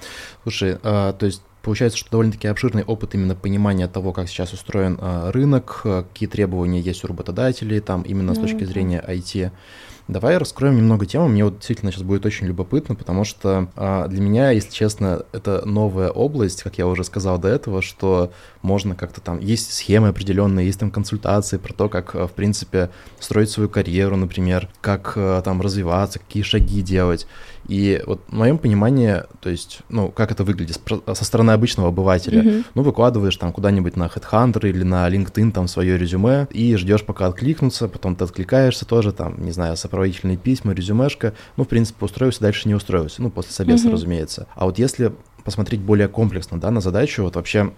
Слушай, 0.42 0.78
а, 0.82 1.12
то 1.12 1.26
есть 1.26 1.42
Получается, 1.60 1.98
что 1.98 2.12
довольно-таки 2.12 2.46
обширный 2.46 2.84
опыт 2.84 3.14
именно 3.14 3.34
понимания 3.34 3.88
того, 3.88 4.12
как 4.12 4.28
сейчас 4.28 4.54
устроен 4.54 4.96
а, 5.00 5.30
рынок, 5.32 5.80
какие 5.82 6.26
требования 6.28 6.80
есть 6.80 7.04
у 7.04 7.08
работодателей, 7.08 7.80
там 7.80 8.02
именно 8.02 8.32
ну, 8.32 8.34
с 8.34 8.38
точки 8.38 8.64
зрения 8.64 9.04
IT. 9.06 9.50
Давай 10.08 10.38
раскроем 10.38 10.78
немного 10.78 11.04
тему. 11.04 11.28
Мне 11.28 11.44
вот 11.44 11.58
действительно 11.58 11.92
сейчас 11.92 12.02
будет 12.02 12.24
очень 12.24 12.46
любопытно, 12.46 12.94
потому 12.94 13.24
что 13.24 13.68
а, 13.76 14.08
для 14.08 14.22
меня, 14.22 14.50
если 14.52 14.70
честно, 14.70 15.26
это 15.32 15.62
новая 15.66 16.08
область, 16.08 16.62
как 16.62 16.78
я 16.78 16.86
уже 16.86 17.04
сказал 17.04 17.38
до 17.38 17.48
этого, 17.48 17.82
что 17.82 18.32
можно 18.62 18.94
как-то 18.94 19.20
там 19.20 19.38
есть 19.38 19.70
схемы 19.70 20.08
определенные, 20.08 20.64
есть 20.64 20.80
там 20.80 20.90
консультации 20.90 21.58
про 21.58 21.74
то, 21.74 21.90
как, 21.90 22.14
а, 22.14 22.26
в 22.26 22.32
принципе, 22.32 22.88
строить 23.20 23.50
свою 23.50 23.68
карьеру, 23.68 24.16
например, 24.16 24.70
как 24.80 25.12
а, 25.16 25.42
там 25.42 25.60
развиваться, 25.60 26.20
какие 26.20 26.42
шаги 26.42 26.80
делать. 26.80 27.26
И 27.68 28.02
вот 28.06 28.22
в 28.28 28.32
моем 28.32 28.58
понимании, 28.58 29.22
то 29.40 29.50
есть, 29.50 29.80
ну, 29.90 30.10
как 30.10 30.32
это 30.32 30.42
выглядит 30.42 30.80
со 31.12 31.24
стороны 31.24 31.50
обычного 31.50 31.90
обывателя, 31.90 32.42
mm-hmm. 32.42 32.64
ну, 32.74 32.82
выкладываешь 32.82 33.36
там 33.36 33.52
куда-нибудь 33.52 33.94
на 33.94 34.06
Headhunter 34.06 34.68
или 34.68 34.82
на 34.82 35.08
LinkedIn 35.08 35.52
там 35.52 35.68
свое 35.68 35.98
резюме 35.98 36.48
и 36.50 36.74
ждешь, 36.76 37.04
пока 37.04 37.26
откликнутся, 37.26 37.88
потом 37.88 38.16
ты 38.16 38.24
откликаешься 38.24 38.86
тоже, 38.86 39.12
там, 39.12 39.44
не 39.44 39.52
знаю, 39.52 39.76
сопроводительные 39.76 40.38
письма, 40.38 40.72
резюмешка, 40.72 41.34
ну, 41.56 41.64
в 41.64 41.68
принципе, 41.68 42.06
устроился, 42.06 42.40
дальше 42.40 42.68
не 42.68 42.74
устроился, 42.74 43.22
ну, 43.22 43.30
после 43.30 43.52
собеса, 43.52 43.88
mm-hmm. 43.88 43.92
разумеется. 43.92 44.46
А 44.54 44.64
вот 44.64 44.78
если 44.78 45.12
посмотреть 45.44 45.80
более 45.80 46.08
комплексно, 46.08 46.58
да, 46.58 46.70
на 46.70 46.80
задачу, 46.80 47.22
вот 47.22 47.36
вообще 47.36 47.72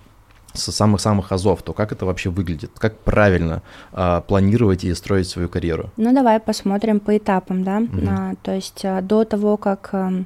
со 0.55 0.73
самых-самых 0.73 1.33
азов, 1.33 1.63
то 1.63 1.73
как 1.73 1.93
это 1.93 2.07
вообще 2.07 2.31
выглядит? 2.31 2.73
Как 2.79 2.99
правильно 2.99 3.63
а, 3.93 4.21
планировать 4.21 4.85
и 4.85 4.95
строить 4.95 5.29
свою 5.29 5.49
карьеру? 5.49 5.91
Ну, 5.97 6.13
давай 6.13 6.41
посмотрим 6.41 7.01
по 7.01 7.17
этапам, 7.17 7.65
да. 7.65 7.79
Угу. 7.79 8.07
А, 8.09 8.35
то 8.43 8.55
есть 8.55 8.85
а, 8.85 9.01
до 9.01 9.25
того, 9.25 9.57
как 9.57 9.91
а, 9.93 10.25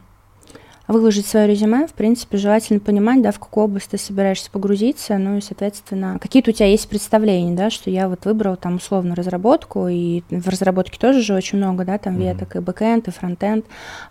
выложить 0.87 1.26
свое 1.26 1.47
резюме, 1.47 1.87
в 1.87 1.93
принципе, 1.93 2.37
желательно 2.37 2.81
понимать, 2.81 3.23
да, 3.23 3.33
в 3.33 3.38
какую 3.38 3.64
область 3.64 3.90
ты 3.90 3.99
собираешься 3.99 4.50
погрузиться, 4.50 5.16
ну 5.16 5.38
и, 5.38 5.40
соответственно, 5.40 6.19
какие-то 6.21 6.50
у 6.50 6.54
тебя 6.54 6.66
есть 6.66 6.88
представления, 6.88 7.57
да, 7.57 7.71
что 7.71 7.90
я 7.90 8.09
вот 8.09 8.25
выбрал 8.26 8.57
там 8.57 8.76
условно 8.76 9.14
разработку, 9.14 9.88
и 9.88 10.23
в 10.31 10.49
разработке 10.49 10.99
тоже 10.99 11.23
же 11.23 11.35
очень 11.35 11.59
много, 11.59 11.85
да, 11.85 11.99
там 11.99 12.16
веток, 12.16 12.54
mm-hmm. 12.54 12.61
и 12.61 12.64
бэкэнд, 12.64 13.09
и 13.09 13.11
фронтенд, 13.11 13.64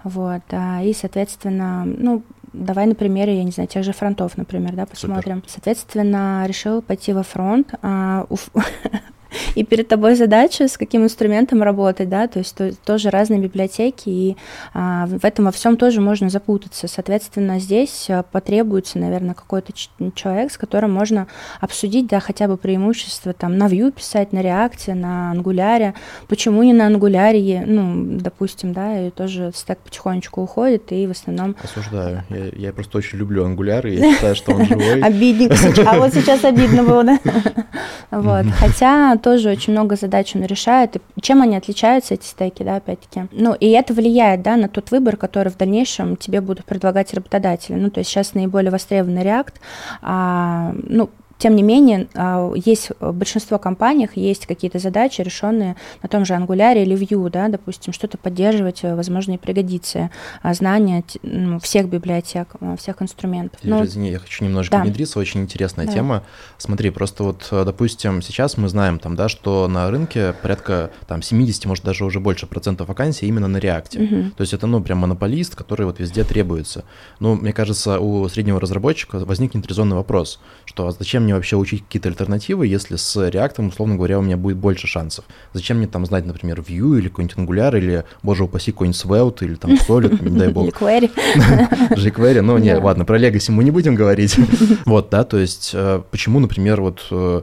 вот, 0.04 0.42
а, 0.52 0.82
и, 0.84 0.94
соответственно, 0.94 1.86
ну, 1.86 2.24
Давай 2.54 2.86
на 2.86 2.96
примере, 2.96 3.38
я 3.38 3.44
не 3.44 3.52
знаю, 3.52 3.68
тех 3.68 3.84
же 3.84 3.94
фронтов, 3.94 4.38
например, 4.38 4.74
да, 4.74 4.86
посмотрим. 4.86 5.38
Супер. 5.38 5.50
Соответственно, 5.50 6.46
решил 6.48 6.82
пойти 6.82 7.12
во 7.12 7.24
фронт. 7.24 7.74
А, 7.82 8.26
у, 8.30 8.38
и 9.56 9.64
перед 9.64 9.88
тобой 9.88 10.16
задача, 10.16 10.68
с 10.68 10.78
каким 10.78 11.04
инструментом 11.04 11.64
работать, 11.64 12.10
да, 12.10 12.28
то 12.28 12.40
есть 12.40 12.56
то, 12.56 12.72
тоже 12.86 13.10
разные 13.10 13.40
библиотеки, 13.40 14.10
и 14.10 14.38
а, 14.74 15.06
в 15.08 15.24
этом 15.26 15.46
во 15.46 15.52
всем 15.52 15.78
тоже 15.78 16.02
можно 16.02 16.30
запутаться. 16.30 16.88
Соответственно, 16.88 17.60
здесь 17.60 18.08
а, 18.10 18.24
потребуется, 18.24 19.00
наверное, 19.00 19.34
какой-то 19.34 19.74
человек, 20.16 20.52
с 20.52 20.58
которым 20.58 20.92
можно 20.92 21.28
обсудить, 21.60 22.08
да, 22.08 22.20
хотя 22.20 22.48
бы 22.48 22.58
преимущества 22.58 23.34
там 23.34 23.58
на 23.58 23.68
Vue 23.68 23.92
писать, 23.92 24.34
на 24.34 24.40
React, 24.40 24.94
на 24.94 25.34
Angular, 25.36 25.94
почему 26.28 26.64
не 26.64 26.74
на 26.74 26.90
Angular, 26.90 27.64
ну, 27.66 28.20
допустим, 28.20 28.74
да, 28.74 29.08
и 29.08 29.10
тоже 29.10 29.52
стек 29.54 29.80
потихонечку 29.80 30.42
уходит, 30.42 30.92
и 30.92 31.08
в 31.08 31.12
основном... 31.12 31.56
Осуждаю, 31.64 32.24
я, 32.30 32.68
я 32.68 32.74
просто 32.74 32.98
очень 32.98 33.18
люблю 33.18 33.46
Angular, 33.46 33.90
и 33.90 33.96
я 33.96 34.14
считаю, 34.16 34.36
что 34.36 34.54
он 34.54 34.66
живой. 34.66 35.02
Обидненько, 35.02 35.90
а 35.90 35.98
вот 35.98 36.14
сейчас 36.14 36.44
обидно 36.44 36.84
было, 36.84 37.04
да? 37.04 37.20
Вот, 38.12 38.46
хотя 38.58 39.18
тоже 39.24 39.50
очень 39.50 39.72
много 39.74 39.96
задач 39.96 40.36
он 40.36 40.44
решает. 40.44 40.98
И 40.98 41.22
чем 41.22 41.42
они 41.42 41.56
отличаются, 41.56 42.14
эти 42.14 42.26
стейки, 42.26 42.62
да, 42.62 42.76
опять-таки? 42.76 43.28
Ну, 43.32 43.54
и 43.54 43.70
это 43.70 43.94
влияет, 43.94 44.42
да, 44.42 44.58
на 44.58 44.68
тот 44.68 44.92
выбор, 44.92 45.16
который 45.16 45.50
в 45.50 45.58
дальнейшем 45.58 46.18
тебе 46.18 46.42
будут 46.42 46.66
предлагать 46.66 47.14
работодатели. 47.14 47.76
Ну, 47.76 47.90
то 47.90 48.00
есть 48.00 48.10
сейчас 48.10 48.34
наиболее 48.34 48.70
востребованный 48.70 49.24
React, 49.24 49.54
а, 50.02 50.74
ну, 50.76 51.10
тем 51.44 51.58
не 51.58 51.64
менее, 51.64 52.08
а, 52.16 52.54
есть 52.56 52.92
в 53.02 53.12
большинство 53.12 53.60
компаниях 53.60 54.16
есть 54.16 54.46
какие-то 54.46 54.80
задачи, 54.80 55.20
решенные 55.20 55.76
на 56.02 56.08
том 56.08 56.24
же 56.24 56.36
Angular 56.36 56.82
или 56.82 56.96
Vue, 56.96 57.30
да, 57.30 57.50
допустим, 57.50 57.92
что-то 57.92 58.18
поддерживать, 58.18 58.86
э, 58.86 58.96
возможно, 58.96 59.34
и 59.34 59.38
пригодится, 59.38 60.10
а, 60.42 60.54
знания 60.54 61.04
ну, 61.22 61.60
всех 61.60 61.90
библиотек, 61.90 62.48
а, 62.62 62.78
всех 62.78 63.02
инструментов. 63.02 63.62
Лера, 63.62 63.80
ну, 63.80 63.84
извини, 63.84 64.12
я 64.12 64.20
хочу 64.20 64.46
немножко 64.46 64.78
да. 64.78 64.84
внедриться, 64.84 65.20
очень 65.20 65.42
интересная 65.42 65.86
да. 65.86 65.92
тема. 65.92 66.24
Смотри, 66.58 66.92
просто 66.92 67.26
вот, 67.26 67.46
э, 67.52 67.66
допустим, 67.66 68.22
сейчас 68.22 68.56
мы 68.56 68.70
знаем 68.70 68.98
там, 68.98 69.18
да, 69.18 69.28
что 69.28 69.68
на 69.68 69.92
рынке 69.92 70.34
порядка 70.42 70.92
там 71.10 71.22
70, 71.22 71.66
может 71.66 71.84
даже 71.84 72.06
уже 72.06 72.22
больше 72.22 72.48
процентов 72.48 72.88
вакансий 72.88 73.28
именно 73.28 73.50
на 73.50 73.58
React. 73.58 74.02
Угу. 74.02 74.32
То 74.38 74.42
есть 74.42 74.54
это, 74.54 74.66
ну, 74.66 74.82
прям 74.82 75.00
монополист, 75.00 75.56
который 75.56 75.86
вот 75.86 76.00
везде 76.00 76.24
требуется. 76.24 76.86
Ну, 77.20 77.36
мне 77.36 77.52
кажется, 77.52 78.00
у 78.00 78.30
среднего 78.30 78.62
разработчика 78.62 79.20
возникнет 79.26 79.68
резонный 79.68 79.98
вопрос, 79.98 80.40
что 80.64 80.88
а 80.88 80.92
зачем 80.94 81.24
мне 81.24 81.33
вообще 81.36 81.56
учить 81.56 81.84
какие-то 81.84 82.10
альтернативы, 82.10 82.68
если 82.68 82.96
с 82.96 83.16
React, 83.16 83.70
условно 83.70 83.96
говоря, 83.96 84.20
у 84.20 84.22
меня 84.22 84.38
будет 84.38 84.58
больше 84.58 84.88
шансов? 84.88 85.26
Зачем 85.54 85.78
мне 85.78 85.88
там 85.88 86.06
знать, 86.06 86.26
например, 86.26 86.60
Vue 86.60 87.00
или 87.00 87.10
какой-нибудь 87.10 87.38
Angular, 87.38 87.78
или, 87.78 88.04
боже 88.22 88.44
упаси, 88.44 88.72
какой-нибудь 88.72 89.00
Svelte, 89.00 89.46
или 89.46 89.56
там 89.56 89.72
Solid, 89.74 90.24
не 90.30 90.38
дай 90.40 90.50
бог. 90.50 90.68
jQuery. 90.68 91.12
jQuery, 91.92 92.42
ну, 92.42 92.58
не, 92.58 92.76
ладно, 92.76 93.06
про 93.06 93.20
Legacy 93.20 93.52
мы 93.52 93.64
не 93.64 93.72
будем 93.72 93.96
говорить. 93.96 94.38
Вот, 94.86 95.10
да, 95.10 95.24
то 95.24 95.38
есть 95.38 95.72
э, 95.74 96.02
почему, 96.12 96.40
например, 96.40 96.82
вот 96.82 97.06
э, 97.10 97.42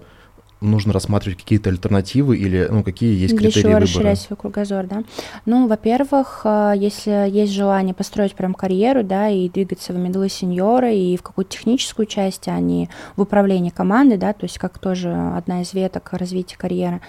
нужно 0.61 0.93
рассматривать 0.93 1.39
какие-то 1.39 1.71
альтернативы 1.71 2.37
или 2.37 2.69
ну, 2.71 2.83
какие 2.83 3.19
есть 3.19 3.37
критерии 3.37 3.59
Еще 3.59 3.69
выбора? 3.69 3.83
расширять 3.83 4.21
свой 4.21 4.37
кругозор, 4.37 4.87
да. 4.87 5.03
Ну, 5.47 5.67
во-первых, 5.67 6.43
э, 6.45 6.75
если 6.77 7.29
есть 7.31 7.53
желание 7.53 7.95
построить 7.95 8.35
прям 8.35 8.55
карьеру, 8.55 9.03
да, 9.03 9.29
и 9.29 9.49
двигаться 9.49 9.93
в 9.93 9.97
медлы 9.97 10.29
сеньора 10.29 10.93
и 10.93 11.17
в 11.17 11.23
какую-то 11.23 11.51
техническую 11.51 12.07
часть, 12.07 12.49
а 12.49 12.59
не 12.61 12.89
в 13.17 13.23
управлении 13.23 13.71
командой, 13.71 14.19
да, 14.19 14.33
то 14.33 14.45
есть 14.45 14.59
как 14.59 14.79
тоже 14.79 15.13
одна 15.37 15.63
из 15.63 15.73
веток 15.73 16.11
развития 16.13 16.57
карьеры, 16.59 17.01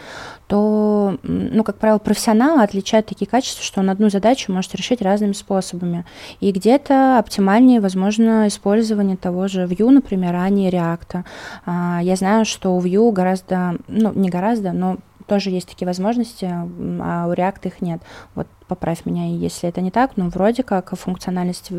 то, 0.47 1.17
ну, 1.23 1.63
как 1.63 1.77
правило, 1.77 1.97
профессионалы 1.97 2.61
отличают 2.63 3.05
такие 3.05 3.25
качества, 3.25 3.63
что 3.63 3.79
он 3.79 3.89
одну 3.89 4.09
задачу 4.09 4.51
может 4.51 4.75
решить 4.75 5.01
разными 5.01 5.33
способами. 5.33 6.05
И 6.39 6.51
где-то 6.51 7.19
оптимальнее, 7.19 7.79
возможно, 7.79 8.47
использование 8.47 9.17
того 9.17 9.47
же 9.47 9.63
Vue, 9.63 9.89
например, 9.89 10.35
а 10.35 10.49
не 10.49 10.69
React. 10.69 11.23
А, 11.65 11.99
я 12.03 12.15
знаю, 12.15 12.45
что 12.45 12.75
у 12.75 12.81
Vue 12.81 13.11
гораздо 13.11 13.40
гораздо, 13.47 13.77
ну, 13.87 14.11
не 14.13 14.29
гораздо, 14.29 14.71
но 14.71 14.97
тоже 15.27 15.49
есть 15.49 15.69
такие 15.69 15.85
возможности, 15.85 16.45
а 16.45 17.27
у 17.27 17.33
React 17.33 17.67
их 17.67 17.81
нет. 17.81 18.01
Вот 18.35 18.47
поправь 18.71 19.05
меня, 19.05 19.27
если 19.27 19.67
это 19.67 19.81
не 19.81 19.91
так, 19.91 20.15
но 20.15 20.29
вроде 20.29 20.63
как 20.63 20.97
функциональность 20.97 21.71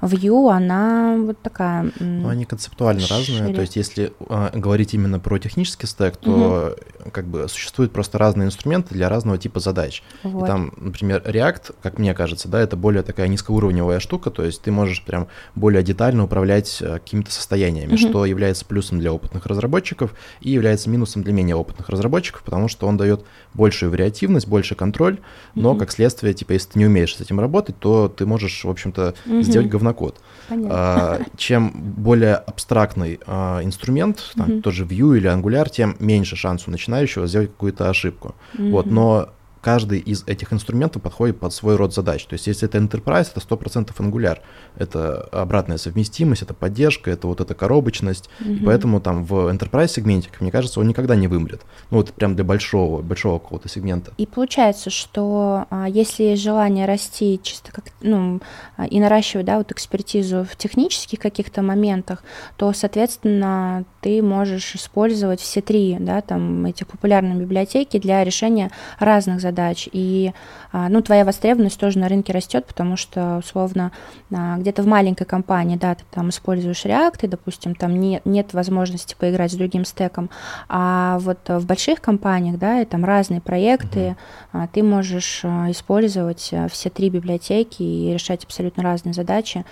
Vue, 0.00 0.50
она 0.50 1.14
вот 1.16 1.40
такая... 1.40 1.92
Ну, 2.00 2.28
они 2.28 2.44
концептуально 2.46 3.02
шире. 3.02 3.14
разные, 3.16 3.54
то 3.54 3.60
есть 3.60 3.76
если 3.76 4.12
э, 4.28 4.50
говорить 4.52 4.92
именно 4.92 5.20
про 5.20 5.38
технический 5.38 5.86
стек, 5.86 6.16
то 6.16 6.74
угу. 7.00 7.10
как 7.12 7.26
бы 7.26 7.48
существуют 7.48 7.92
просто 7.92 8.18
разные 8.18 8.46
инструменты 8.46 8.92
для 8.92 9.08
разного 9.08 9.38
типа 9.38 9.60
задач. 9.60 10.02
Вот. 10.24 10.42
И 10.42 10.46
там, 10.48 10.72
например, 10.76 11.22
React, 11.24 11.76
как 11.80 12.00
мне 12.00 12.12
кажется, 12.12 12.48
да, 12.48 12.60
это 12.60 12.76
более 12.76 13.04
такая 13.04 13.28
низкоуровневая 13.28 14.00
штука, 14.00 14.30
то 14.30 14.42
есть 14.42 14.62
ты 14.62 14.72
можешь 14.72 15.04
прям 15.04 15.28
более 15.54 15.84
детально 15.84 16.24
управлять 16.24 16.78
э, 16.80 16.94
какими-то 16.94 17.30
состояниями, 17.30 17.94
угу. 17.94 17.98
что 17.98 18.26
является 18.26 18.64
плюсом 18.64 18.98
для 18.98 19.12
опытных 19.12 19.46
разработчиков 19.46 20.12
и 20.40 20.50
является 20.50 20.90
минусом 20.90 21.22
для 21.22 21.32
менее 21.32 21.54
опытных 21.54 21.88
разработчиков, 21.88 22.42
потому 22.42 22.66
что 22.66 22.88
он 22.88 22.96
дает 22.96 23.24
большую 23.54 23.92
вариативность, 23.92 24.48
больше 24.48 24.74
контроль, 24.74 25.20
но, 25.54 25.70
угу. 25.70 25.78
как 25.78 25.92
следствие, 25.92 26.31
типа, 26.34 26.52
если 26.52 26.70
ты 26.70 26.78
не 26.78 26.86
умеешь 26.86 27.16
с 27.16 27.20
этим 27.20 27.40
работать, 27.40 27.78
то 27.78 28.08
ты 28.08 28.26
можешь, 28.26 28.64
в 28.64 28.70
общем-то, 28.70 29.14
угу. 29.26 29.42
сделать 29.42 29.68
говнокод. 29.68 30.20
А, 30.50 31.20
чем 31.36 31.72
более 31.74 32.34
абстрактный 32.34 33.20
а, 33.26 33.62
инструмент, 33.62 34.32
там, 34.36 34.50
угу. 34.50 34.62
тоже 34.62 34.84
Vue 34.84 35.16
или 35.16 35.30
Angular, 35.30 35.70
тем 35.70 35.96
меньше 35.98 36.36
шанс 36.36 36.66
у 36.66 36.70
начинающего 36.70 37.26
сделать 37.26 37.50
какую-то 37.50 37.88
ошибку. 37.88 38.34
Угу. 38.58 38.70
Вот, 38.70 38.86
но 38.86 39.30
каждый 39.62 40.00
из 40.00 40.24
этих 40.26 40.52
инструментов 40.52 41.00
подходит 41.00 41.38
под 41.38 41.54
свой 41.54 41.76
род 41.76 41.94
задач. 41.94 42.26
То 42.26 42.34
есть, 42.34 42.46
если 42.48 42.68
это 42.68 42.78
Enterprise, 42.78 43.30
это 43.34 43.40
100% 43.40 43.94
Angular. 43.96 44.38
Это 44.76 45.22
обратная 45.30 45.78
совместимость, 45.78 46.42
это 46.42 46.52
поддержка, 46.52 47.10
это 47.10 47.28
вот 47.28 47.40
эта 47.40 47.54
коробочность. 47.54 48.28
Mm-hmm. 48.40 48.54
И 48.56 48.64
поэтому 48.64 49.00
там 49.00 49.24
в 49.24 49.48
Enterprise 49.48 49.88
сегменте, 49.88 50.28
мне 50.40 50.50
кажется, 50.50 50.80
он 50.80 50.88
никогда 50.88 51.14
не 51.14 51.28
вымрет. 51.28 51.62
Ну, 51.90 51.98
вот 51.98 52.12
прям 52.12 52.34
для 52.34 52.44
большого, 52.44 53.02
большого 53.02 53.38
какого-то 53.38 53.68
сегмента. 53.68 54.12
И 54.18 54.26
получается, 54.26 54.90
что 54.90 55.66
а, 55.70 55.88
если 55.88 56.24
есть 56.24 56.42
желание 56.42 56.84
расти 56.84 57.38
чисто 57.42 57.70
как, 57.70 57.84
ну, 58.00 58.40
а, 58.76 58.86
и 58.86 58.98
наращивать, 58.98 59.46
да, 59.46 59.58
вот 59.58 59.70
экспертизу 59.70 60.44
в 60.44 60.56
технических 60.56 61.20
каких-то 61.20 61.62
моментах, 61.62 62.24
то, 62.56 62.72
соответственно, 62.72 63.84
ты 64.00 64.22
можешь 64.22 64.74
использовать 64.74 65.40
все 65.40 65.60
три, 65.60 65.96
да, 66.00 66.20
там, 66.20 66.66
этих 66.66 66.88
популярные 66.88 67.36
библиотеки 67.36 67.98
для 67.98 68.24
решения 68.24 68.72
разных 68.98 69.40
задач 69.40 69.51
задач. 69.52 69.88
И 69.92 70.32
ну, 70.72 71.02
твоя 71.02 71.24
востребованность 71.24 71.78
тоже 71.78 71.98
на 71.98 72.08
рынке 72.08 72.32
растет, 72.32 72.66
потому 72.66 72.96
что, 72.96 73.38
условно, 73.38 73.92
а, 74.34 74.56
где-то 74.56 74.82
в 74.82 74.86
маленькой 74.86 75.24
компании, 75.24 75.76
да, 75.76 75.94
ты 75.94 76.04
там 76.10 76.30
используешь 76.30 76.84
React, 76.84 77.18
и, 77.22 77.26
допустим, 77.28 77.74
там 77.74 78.00
не, 78.00 78.20
нет 78.24 78.54
возможности 78.54 79.14
поиграть 79.18 79.52
с 79.52 79.56
другим 79.56 79.84
стеком, 79.84 80.30
а 80.68 81.18
вот 81.20 81.38
в 81.48 81.66
больших 81.66 82.00
компаниях, 82.00 82.58
да, 82.58 82.80
и 82.80 82.84
там 82.84 83.04
разные 83.04 83.40
проекты, 83.40 84.16
uh-huh. 84.52 84.68
ты 84.72 84.82
можешь 84.82 85.44
использовать 85.44 86.52
все 86.70 86.90
три 86.90 87.10
библиотеки 87.10 87.82
и 87.82 88.12
решать 88.12 88.44
абсолютно 88.44 88.82
разные 88.82 89.12
задачи. 89.12 89.64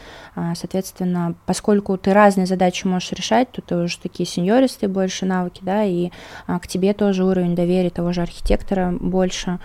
Соответственно, 0.54 1.34
поскольку 1.46 1.96
ты 1.96 2.12
разные 2.12 2.46
задачи 2.46 2.86
можешь 2.86 3.12
решать, 3.12 3.50
то 3.52 3.62
ты 3.62 3.76
уже 3.76 3.98
такие 3.98 4.26
сеньористые 4.26 4.88
больше 4.88 5.26
навыки, 5.26 5.60
да, 5.62 5.84
и 5.84 6.10
к 6.46 6.66
тебе 6.66 6.92
тоже 6.92 7.24
уровень 7.24 7.54
доверия 7.54 7.90
того 7.90 8.12
же 8.12 8.22
архитектора 8.22 8.92
больше, 8.98 9.58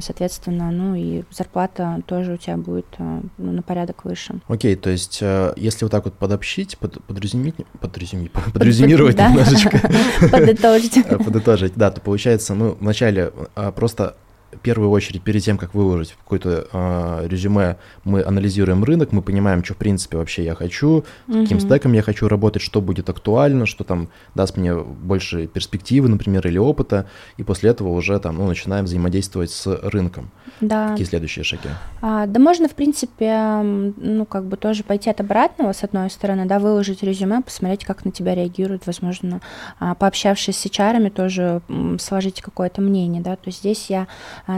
соответственно, 0.00 0.70
ну 0.70 0.81
и 0.94 1.24
зарплата 1.30 2.02
тоже 2.06 2.34
у 2.34 2.36
тебя 2.36 2.56
будет 2.56 2.86
э, 2.98 3.20
ну, 3.38 3.52
на 3.52 3.62
порядок 3.62 4.04
выше. 4.04 4.40
Окей, 4.48 4.76
то 4.76 4.90
есть 4.90 5.18
э, 5.20 5.52
если 5.56 5.84
вот 5.84 5.90
так 5.90 6.04
вот 6.04 6.14
подобщить, 6.14 6.78
под, 6.78 7.02
подразумить, 7.04 7.54
подразумить, 7.80 8.32
подрезюмировать 8.52 9.18
немножечко. 9.18 9.80
Подытожить. 10.30 11.06
Подытожить, 11.24 11.72
да, 11.76 11.90
то 11.90 12.00
получается, 12.00 12.54
ну, 12.54 12.76
вначале 12.80 13.32
просто 13.74 14.16
в 14.31 14.31
первую 14.60 14.90
очередь, 14.90 15.22
перед 15.22 15.42
тем, 15.42 15.58
как 15.58 15.74
выложить 15.74 16.12
какое-то 16.12 16.68
э, 16.72 17.28
резюме, 17.28 17.76
мы 18.04 18.22
анализируем 18.22 18.84
рынок, 18.84 19.12
мы 19.12 19.22
понимаем, 19.22 19.64
что 19.64 19.74
в 19.74 19.76
принципе 19.76 20.16
вообще 20.16 20.44
я 20.44 20.54
хочу, 20.54 21.04
с 21.28 21.32
каким 21.32 21.60
стеком 21.60 21.92
я 21.92 22.02
хочу 22.02 22.28
работать, 22.28 22.62
что 22.62 22.80
будет 22.80 23.08
актуально, 23.08 23.66
что 23.66 23.84
там 23.84 24.08
даст 24.34 24.56
мне 24.56 24.74
больше 24.74 25.46
перспективы, 25.46 26.08
например, 26.08 26.46
или 26.46 26.58
опыта, 26.58 27.06
и 27.36 27.42
после 27.42 27.70
этого 27.70 27.88
уже 27.88 28.18
там, 28.18 28.36
ну, 28.36 28.46
начинаем 28.46 28.84
взаимодействовать 28.84 29.50
с 29.50 29.66
рынком. 29.66 30.30
Да. 30.60 30.90
Какие 30.90 31.06
следующие 31.06 31.44
шаги? 31.44 31.68
А, 32.00 32.26
да 32.26 32.40
можно, 32.40 32.68
в 32.68 32.74
принципе, 32.74 33.62
ну, 33.62 34.26
как 34.26 34.44
бы 34.44 34.56
тоже 34.56 34.84
пойти 34.84 35.10
от 35.10 35.20
обратного, 35.20 35.72
с 35.72 35.82
одной 35.82 36.10
стороны, 36.10 36.46
да, 36.46 36.58
выложить 36.58 37.02
резюме, 37.02 37.42
посмотреть, 37.42 37.84
как 37.84 38.04
на 38.04 38.12
тебя 38.12 38.34
реагируют, 38.34 38.86
возможно, 38.86 39.40
а, 39.78 39.94
пообщавшись 39.94 40.58
с 40.58 40.66
HR, 40.66 41.10
тоже 41.10 41.62
сложить 41.98 42.42
какое-то 42.42 42.80
мнение, 42.80 43.22
да, 43.22 43.36
то 43.36 43.48
есть 43.48 43.60
здесь 43.60 43.86
я 43.88 44.06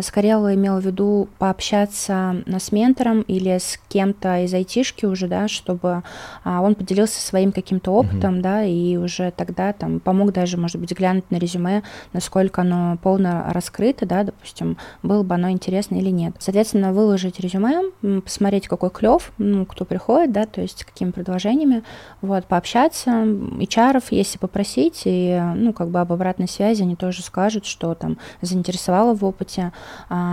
скорее 0.02 0.34
имел 0.34 0.80
в 0.80 0.84
виду 0.84 1.28
пообщаться 1.38 2.42
а, 2.46 2.58
с 2.58 2.72
ментором 2.72 3.22
или 3.22 3.58
с 3.58 3.78
кем-то 3.88 4.44
из 4.44 4.54
айтишки 4.54 5.06
уже, 5.06 5.28
да, 5.28 5.48
чтобы 5.48 6.02
а, 6.42 6.62
он 6.62 6.74
поделился 6.74 7.20
своим 7.20 7.52
каким-то 7.52 7.92
опытом, 7.92 8.36
mm-hmm. 8.36 8.42
да, 8.42 8.64
и 8.64 8.96
уже 8.96 9.30
тогда 9.30 9.72
там 9.72 10.00
помог 10.00 10.32
даже, 10.32 10.56
может 10.56 10.80
быть, 10.80 10.92
глянуть 10.92 11.30
на 11.30 11.36
резюме, 11.36 11.82
насколько 12.12 12.62
оно 12.62 12.96
полно 13.02 13.44
раскрыто, 13.48 14.06
да, 14.06 14.24
допустим, 14.24 14.76
было 15.02 15.22
бы 15.22 15.34
оно 15.34 15.50
интересно 15.50 15.96
или 15.96 16.10
нет. 16.10 16.34
Соответственно, 16.38 16.92
выложить 16.92 17.40
резюме, 17.40 17.92
посмотреть, 18.22 18.68
какой 18.68 18.90
клев, 18.90 19.32
ну, 19.38 19.66
кто 19.66 19.84
приходит, 19.84 20.32
да, 20.32 20.46
то 20.46 20.60
есть 20.60 20.84
какими 20.84 21.10
предложениями, 21.10 21.82
вот, 22.22 22.46
пообщаться, 22.46 23.10
HR, 23.10 24.02
если 24.10 24.38
попросить, 24.38 25.02
и, 25.04 25.40
ну, 25.54 25.72
как 25.72 25.88
бы 25.88 26.00
об 26.00 26.12
обратной 26.12 26.48
связи 26.48 26.82
они 26.82 26.96
тоже 26.96 27.22
скажут, 27.22 27.66
что 27.66 27.94
там 27.94 28.18
заинтересовало 28.40 29.14
в 29.14 29.24
опыте, 29.24 29.62
а, 29.62 29.72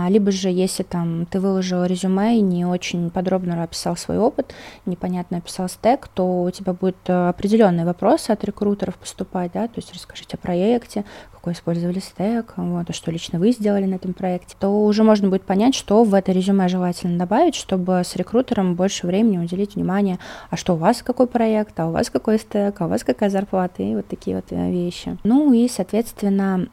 либо 0.08 0.30
же, 0.30 0.48
если 0.48 0.82
там 0.82 1.26
ты 1.26 1.40
выложил 1.40 1.84
резюме 1.84 2.38
и 2.38 2.40
не 2.40 2.64
очень 2.64 3.10
подробно 3.10 3.62
описал 3.62 3.96
свой 3.96 4.18
опыт, 4.18 4.54
непонятно 4.86 5.38
описал 5.38 5.68
стек, 5.68 6.08
то 6.08 6.42
у 6.42 6.50
тебя 6.50 6.72
будут 6.72 6.96
э, 7.06 7.28
определенные 7.28 7.86
вопросы 7.86 8.30
от 8.30 8.44
рекрутеров 8.44 8.96
поступать, 8.96 9.52
да, 9.52 9.66
то 9.66 9.74
есть 9.76 9.92
расскажите 9.92 10.36
о 10.36 10.38
проекте, 10.38 11.04
какой 11.32 11.54
использовали 11.54 11.98
стек, 11.98 12.52
вот, 12.56 12.88
а 12.88 12.92
что 12.92 13.10
лично 13.10 13.38
вы 13.38 13.50
сделали 13.50 13.84
на 13.84 13.96
этом 13.96 14.14
проекте, 14.14 14.54
то 14.60 14.84
уже 14.84 15.02
можно 15.02 15.28
будет 15.28 15.42
понять, 15.42 15.74
что 15.74 16.04
в 16.04 16.14
это 16.14 16.30
резюме 16.30 16.68
желательно 16.68 17.18
добавить, 17.18 17.56
чтобы 17.56 18.02
с 18.04 18.14
рекрутером 18.14 18.76
больше 18.76 19.06
времени 19.06 19.38
уделить 19.38 19.74
внимание, 19.74 20.18
а 20.50 20.56
что 20.56 20.74
у 20.74 20.76
вас 20.76 21.02
какой 21.02 21.26
проект, 21.26 21.78
а 21.80 21.88
у 21.88 21.92
вас 21.92 22.10
какой 22.10 22.38
стек, 22.38 22.80
а 22.80 22.86
у 22.86 22.88
вас 22.88 23.02
какая 23.02 23.30
зарплата, 23.30 23.82
и 23.82 23.96
вот 23.96 24.06
такие 24.06 24.36
вот 24.36 24.46
э, 24.50 24.70
вещи. 24.70 25.16
Ну 25.24 25.52
и, 25.52 25.68
соответственно, 25.68 26.68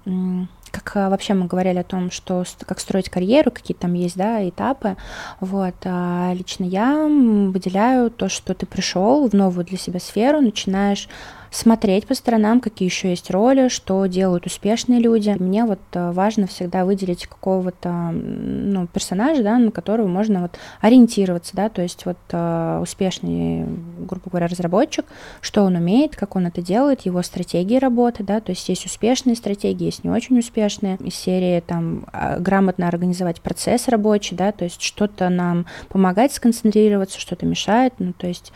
как 0.71 0.91
а, 0.95 1.09
вообще 1.09 1.33
мы 1.33 1.45
говорили 1.47 1.79
о 1.79 1.83
том, 1.83 2.11
что 2.11 2.43
как 2.65 2.79
строить 2.79 3.09
карьеру, 3.09 3.51
какие 3.51 3.75
там 3.75 3.93
есть, 3.93 4.17
да, 4.17 4.47
этапы. 4.47 4.97
Вот, 5.39 5.75
а 5.85 6.33
лично 6.33 6.63
я 6.63 7.05
выделяю 7.05 8.11
то, 8.11 8.29
что 8.29 8.53
ты 8.53 8.65
пришел 8.65 9.27
в 9.27 9.33
новую 9.33 9.65
для 9.65 9.77
себя 9.77 9.99
сферу, 9.99 10.41
начинаешь 10.41 11.07
смотреть 11.51 12.07
по 12.07 12.13
сторонам, 12.13 12.61
какие 12.61 12.87
еще 12.87 13.09
есть 13.09 13.31
роли, 13.31 13.69
что 13.69 14.05
делают 14.05 14.45
успешные 14.45 14.99
люди. 14.99 15.35
Мне 15.39 15.65
вот 15.65 15.79
э, 15.93 16.11
важно 16.11 16.47
всегда 16.47 16.85
выделить 16.85 17.27
какого-то 17.27 18.11
ну, 18.11 18.87
персонажа, 18.87 19.43
да, 19.43 19.57
на 19.57 19.71
которого 19.71 20.07
можно 20.07 20.41
вот 20.41 20.57
ориентироваться, 20.81 21.55
да, 21.55 21.69
то 21.69 21.81
есть 21.81 22.05
вот 22.05 22.17
э, 22.31 22.79
успешный, 22.81 23.65
грубо 23.99 24.29
говоря, 24.29 24.47
разработчик, 24.47 25.05
что 25.41 25.63
он 25.63 25.75
умеет, 25.75 26.15
как 26.15 26.35
он 26.35 26.47
это 26.47 26.61
делает, 26.61 27.01
его 27.01 27.21
стратегии 27.23 27.77
работы, 27.77 28.23
да, 28.23 28.39
то 28.39 28.51
есть 28.51 28.67
есть 28.69 28.85
успешные 28.85 29.35
стратегии, 29.35 29.85
есть 29.85 30.03
не 30.03 30.09
очень 30.09 30.37
успешные, 30.37 30.97
из 30.97 31.15
серии 31.15 31.59
там 31.61 32.05
а, 32.11 32.37
грамотно 32.39 32.87
организовать 32.87 33.41
процесс 33.41 33.87
рабочий, 33.87 34.35
да, 34.35 34.51
то 34.51 34.65
есть 34.65 34.81
что-то 34.81 35.29
нам 35.29 35.65
помогать 35.89 36.33
сконцентрироваться, 36.33 37.19
что-то 37.19 37.45
мешает, 37.45 37.93
ну, 37.99 38.13
то 38.13 38.27
есть 38.27 38.51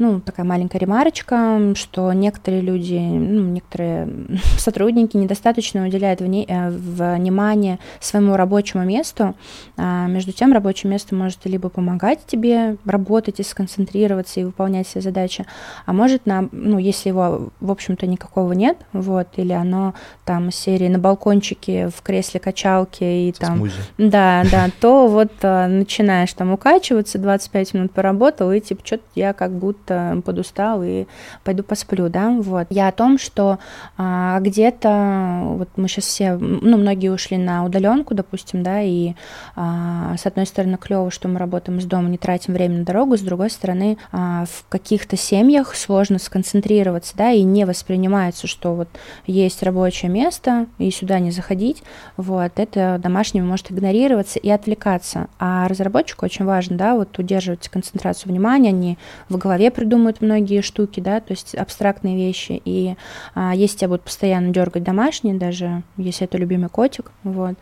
ну, 0.00 0.18
такая 0.18 0.46
маленькая 0.46 0.78
ремарочка, 0.78 1.74
что 1.74 2.10
некоторые 2.14 2.62
люди, 2.62 2.94
ну, 2.94 3.50
некоторые 3.50 4.08
сотрудники 4.58 5.14
недостаточно 5.18 5.86
уделяют 5.86 6.22
вне, 6.22 6.46
э, 6.48 6.70
внимание 6.70 7.78
своему 8.00 8.34
рабочему 8.36 8.82
месту, 8.82 9.34
а 9.76 10.06
между 10.06 10.32
тем 10.32 10.54
рабочее 10.54 10.90
место 10.90 11.14
может 11.14 11.44
либо 11.44 11.68
помогать 11.68 12.20
тебе 12.26 12.78
работать 12.86 13.40
и 13.40 13.42
сконцентрироваться 13.42 14.40
и 14.40 14.44
выполнять 14.44 14.88
все 14.88 15.02
задачи, 15.02 15.44
а 15.84 15.92
может, 15.92 16.24
на, 16.24 16.48
ну, 16.50 16.78
если 16.78 17.10
его, 17.10 17.50
в 17.60 17.70
общем-то, 17.70 18.06
никакого 18.06 18.54
нет, 18.54 18.78
вот, 18.94 19.28
или 19.36 19.52
оно 19.52 19.92
там 20.24 20.48
из 20.48 20.54
серии 20.54 20.88
на 20.88 20.98
балкончике 20.98 21.90
в 21.90 22.00
кресле 22.00 22.40
качалки 22.40 23.04
и 23.04 23.34
там... 23.38 23.58
Смузи. 23.58 23.74
Да, 23.98 24.44
да, 24.50 24.68
то 24.80 25.08
вот 25.08 25.32
э, 25.42 25.66
начинаешь 25.66 26.32
там 26.32 26.52
укачиваться, 26.52 27.18
25 27.18 27.74
минут 27.74 27.92
поработал, 27.92 28.50
и 28.50 28.60
типа, 28.60 28.80
что-то 28.82 29.04
я 29.14 29.34
как 29.34 29.52
будто 29.52 29.89
подустал 30.24 30.82
и 30.82 31.06
пойду 31.44 31.62
посплю, 31.62 32.08
да, 32.08 32.30
вот. 32.30 32.66
Я 32.70 32.88
о 32.88 32.92
том, 32.92 33.18
что 33.18 33.58
а, 33.96 34.40
где-то, 34.40 35.42
вот 35.44 35.68
мы 35.76 35.88
сейчас 35.88 36.04
все, 36.04 36.36
ну, 36.36 36.76
многие 36.76 37.10
ушли 37.10 37.36
на 37.36 37.64
удаленку, 37.64 38.14
допустим, 38.14 38.62
да, 38.62 38.80
и 38.80 39.14
а, 39.56 40.16
с 40.16 40.26
одной 40.26 40.46
стороны 40.46 40.76
клево, 40.76 41.10
что 41.10 41.28
мы 41.28 41.38
работаем 41.38 41.78
из 41.78 41.84
дома, 41.84 42.08
не 42.08 42.18
тратим 42.18 42.54
время 42.54 42.78
на 42.78 42.84
дорогу, 42.84 43.16
с 43.16 43.20
другой 43.20 43.50
стороны 43.50 43.98
а, 44.12 44.44
в 44.46 44.68
каких-то 44.68 45.16
семьях 45.16 45.74
сложно 45.74 46.18
сконцентрироваться, 46.18 47.16
да, 47.16 47.30
и 47.30 47.42
не 47.42 47.64
воспринимается, 47.64 48.46
что 48.46 48.74
вот 48.74 48.88
есть 49.26 49.62
рабочее 49.62 50.10
место, 50.10 50.66
и 50.78 50.90
сюда 50.90 51.18
не 51.18 51.30
заходить, 51.30 51.82
вот, 52.16 52.52
это 52.56 52.98
домашним 53.02 53.46
может 53.46 53.70
игнорироваться 53.70 54.38
и 54.38 54.50
отвлекаться, 54.50 55.28
а 55.38 55.68
разработчику 55.68 56.24
очень 56.24 56.44
важно, 56.44 56.76
да, 56.76 56.94
вот 56.94 57.18
удерживать 57.18 57.68
концентрацию 57.68 58.30
внимания, 58.30 58.72
не 58.72 58.98
в 59.28 59.36
голове 59.36 59.70
придумывают 59.80 60.20
многие 60.20 60.60
штуки, 60.60 61.00
да, 61.00 61.20
то 61.20 61.32
есть 61.32 61.54
абстрактные 61.54 62.14
вещи. 62.14 62.60
И 62.66 62.96
а, 63.34 63.54
если 63.54 63.78
тебя 63.78 63.88
будут 63.88 64.02
постоянно 64.02 64.52
дергать 64.52 64.82
домашние, 64.82 65.36
даже 65.36 65.82
если 65.96 66.26
это 66.26 66.36
любимый 66.36 66.68
котик, 66.68 67.12
вот, 67.24 67.54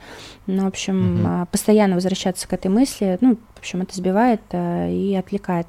ну, 0.46 0.64
в 0.64 0.66
общем, 0.66 1.20
угу. 1.20 1.28
а, 1.28 1.46
постоянно 1.46 1.94
возвращаться 1.94 2.48
к 2.48 2.52
этой 2.52 2.72
мысли, 2.72 3.18
ну, 3.20 3.37
в 3.54 3.59
общем, 3.61 3.83
это 3.83 3.94
сбивает 3.94 4.40
а, 4.50 4.90
и 4.90 5.14
отвлекает 5.14 5.68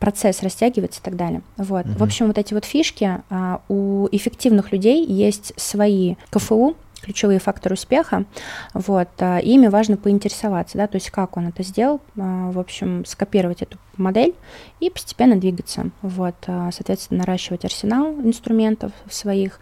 процесс 0.00 0.42
растягивается 0.42 1.00
и 1.00 1.04
так 1.04 1.14
далее. 1.14 1.42
Вот. 1.56 1.86
Угу. 1.86 1.94
В 1.98 2.02
общем, 2.02 2.26
вот 2.26 2.38
эти 2.38 2.54
вот 2.54 2.64
фишки 2.64 3.22
а, 3.30 3.60
у 3.68 4.08
эффективных 4.10 4.72
людей 4.72 5.06
есть 5.06 5.52
свои 5.56 6.16
КФУ, 6.30 6.76
ключевые 7.08 7.38
факторы 7.38 7.72
успеха, 7.72 8.26
вот, 8.74 9.08
а, 9.20 9.38
ими 9.38 9.68
важно 9.68 9.96
поинтересоваться, 9.96 10.76
да, 10.76 10.86
то 10.86 10.96
есть 10.96 11.10
как 11.10 11.38
он 11.38 11.48
это 11.48 11.62
сделал, 11.62 12.02
а, 12.18 12.50
в 12.52 12.58
общем, 12.58 13.06
скопировать 13.06 13.62
эту 13.62 13.78
модель 13.96 14.34
и 14.78 14.90
постепенно 14.90 15.36
двигаться, 15.36 15.88
вот, 16.02 16.34
а, 16.46 16.70
соответственно, 16.70 17.20
наращивать 17.20 17.64
арсенал 17.64 18.12
инструментов 18.20 18.92
своих 19.08 19.58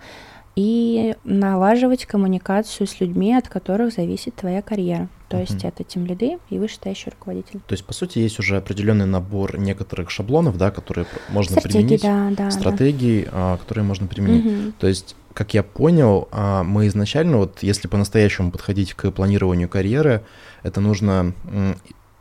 и 0.57 1.15
налаживать 1.23 2.05
коммуникацию 2.07 2.89
с 2.89 2.99
людьми, 2.99 3.33
от 3.33 3.47
которых 3.47 3.93
зависит 3.93 4.35
твоя 4.35 4.61
карьера. 4.61 5.09
То 5.29 5.37
uh-huh. 5.37 5.41
есть 5.43 5.65
это 5.65 5.85
тем 5.85 6.07
лиды 6.07 6.39
и 6.51 6.59
вышестоящий 6.59 7.11
руководитель. 7.11 7.61
То 7.67 7.75
есть, 7.75 7.85
по 7.85 7.93
сути, 7.93 8.21
есть 8.21 8.39
уже 8.39 8.57
определенный 8.57 9.07
набор 9.07 9.59
некоторых 9.59 10.11
шаблонов, 10.11 10.57
да, 10.57 10.71
которые 10.71 11.07
можно 11.29 11.61
Стратегии, 11.61 11.99
применить, 11.99 12.03
да, 12.03 12.45
да, 12.45 12.51
стратегии, 12.51 13.29
да. 13.31 13.59
которые 13.59 13.85
можно 13.85 14.07
применить. 14.07 14.45
Uh-huh. 14.45 14.73
То 14.79 14.87
есть 14.87 15.15
как 15.37 15.53
я 15.53 15.63
понял, 15.63 16.29
а, 16.33 16.63
мы 16.63 16.87
изначально, 16.87 17.37
вот 17.37 17.59
если 17.61 17.89
по-настоящему 17.89 18.51
подходить 18.51 18.95
к 18.95 19.11
планированию 19.11 19.69
карьеры, 19.69 20.23
это 20.63 20.81
нужно 20.81 21.35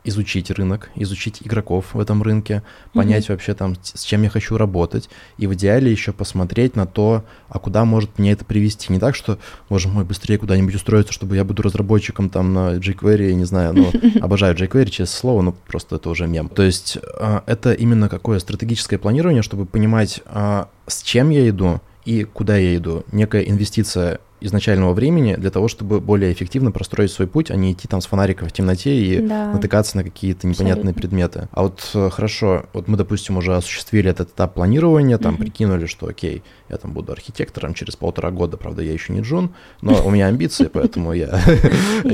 изучить 0.04 0.50
рынок, 0.50 0.90
изучить 0.94 1.42
игроков 1.42 1.86
в 1.94 1.98
этом 1.98 2.22
рынке, 2.22 2.62
понять 2.92 3.24
mm-hmm. 3.24 3.32
вообще 3.32 3.54
там, 3.54 3.74
с 3.82 4.02
чем 4.02 4.22
я 4.22 4.28
хочу 4.28 4.58
работать, 4.58 5.08
и 5.38 5.46
в 5.46 5.54
идеале 5.54 5.90
еще 5.90 6.12
посмотреть 6.12 6.76
на 6.76 6.86
то, 6.86 7.24
а 7.48 7.58
куда 7.58 7.84
может 7.84 8.18
мне 8.18 8.32
это 8.32 8.44
привести. 8.44 8.92
Не 8.92 9.00
так, 9.00 9.14
что, 9.16 9.38
боже 9.68 9.88
мой, 9.88 10.04
быстрее 10.04 10.38
куда-нибудь 10.38 10.74
устроиться, 10.74 11.12
чтобы 11.12 11.36
я 11.36 11.44
буду 11.44 11.62
разработчиком 11.62 12.30
там 12.30 12.52
на 12.52 12.76
jQuery, 12.76 13.32
не 13.32 13.44
знаю, 13.44 13.74
ну, 13.74 13.92
обожаю 14.20 14.54
jQuery, 14.54 14.90
честное 14.90 15.06
слово, 15.06 15.42
но 15.42 15.52
просто 15.52 15.96
это 15.96 16.10
уже 16.10 16.26
мем. 16.26 16.48
То 16.48 16.62
есть 16.62 16.98
а, 17.18 17.42
это 17.46 17.72
именно 17.72 18.08
какое 18.08 18.38
стратегическое 18.38 18.98
планирование, 18.98 19.42
чтобы 19.42 19.66
понимать, 19.66 20.20
а, 20.26 20.68
с 20.86 21.02
чем 21.02 21.30
я 21.30 21.48
иду, 21.48 21.80
и 22.06 22.24
куда 22.24 22.56
я 22.56 22.76
иду. 22.76 23.04
Некая 23.12 23.42
инвестиция 23.42 24.20
изначального 24.40 24.92
времени 24.92 25.34
для 25.34 25.50
того, 25.50 25.66
чтобы 25.66 26.00
более 26.00 26.32
эффективно 26.32 26.70
простроить 26.70 27.10
свой 27.10 27.26
путь, 27.26 27.50
а 27.50 27.56
не 27.56 27.72
идти 27.72 27.88
там 27.88 28.00
с 28.00 28.06
фонариком 28.06 28.48
в 28.48 28.52
темноте 28.52 28.94
и 28.94 29.20
да. 29.20 29.52
натыкаться 29.52 29.96
на 29.96 30.04
какие-то 30.04 30.46
непонятные 30.46 30.90
Абсолютно. 30.92 31.00
предметы. 31.00 31.48
А 31.52 31.62
вот 31.62 31.90
э, 31.94 32.10
хорошо, 32.10 32.66
вот 32.72 32.86
мы, 32.86 32.96
допустим, 32.96 33.38
уже 33.38 33.56
осуществили 33.56 34.10
этот 34.10 34.30
этап 34.30 34.54
планирования, 34.54 35.18
там 35.18 35.34
угу. 35.34 35.42
прикинули, 35.42 35.86
что 35.86 36.06
окей, 36.06 36.42
я 36.68 36.76
там 36.76 36.92
буду 36.92 37.12
архитектором 37.12 37.74
через 37.74 37.96
полтора 37.96 38.30
года, 38.30 38.56
правда, 38.56 38.82
я 38.82 38.92
еще 38.92 39.12
не 39.12 39.20
Джун, 39.20 39.54
но 39.80 40.04
у 40.04 40.10
меня 40.10 40.26
амбиции, 40.26 40.68
поэтому 40.72 41.12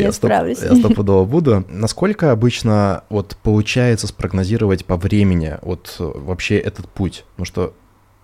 я 0.69 0.77
стопудово 0.77 1.25
буду. 1.25 1.65
Насколько 1.69 2.31
обычно 2.31 3.05
вот 3.11 3.37
получается 3.43 4.07
спрогнозировать 4.07 4.85
по 4.85 4.97
времени 4.97 5.59
вот 5.63 5.97
э, 5.99 6.05
вообще 6.05 6.57
этот 6.59 6.89
путь? 6.89 7.25
Потому 7.33 7.47
что 7.47 7.75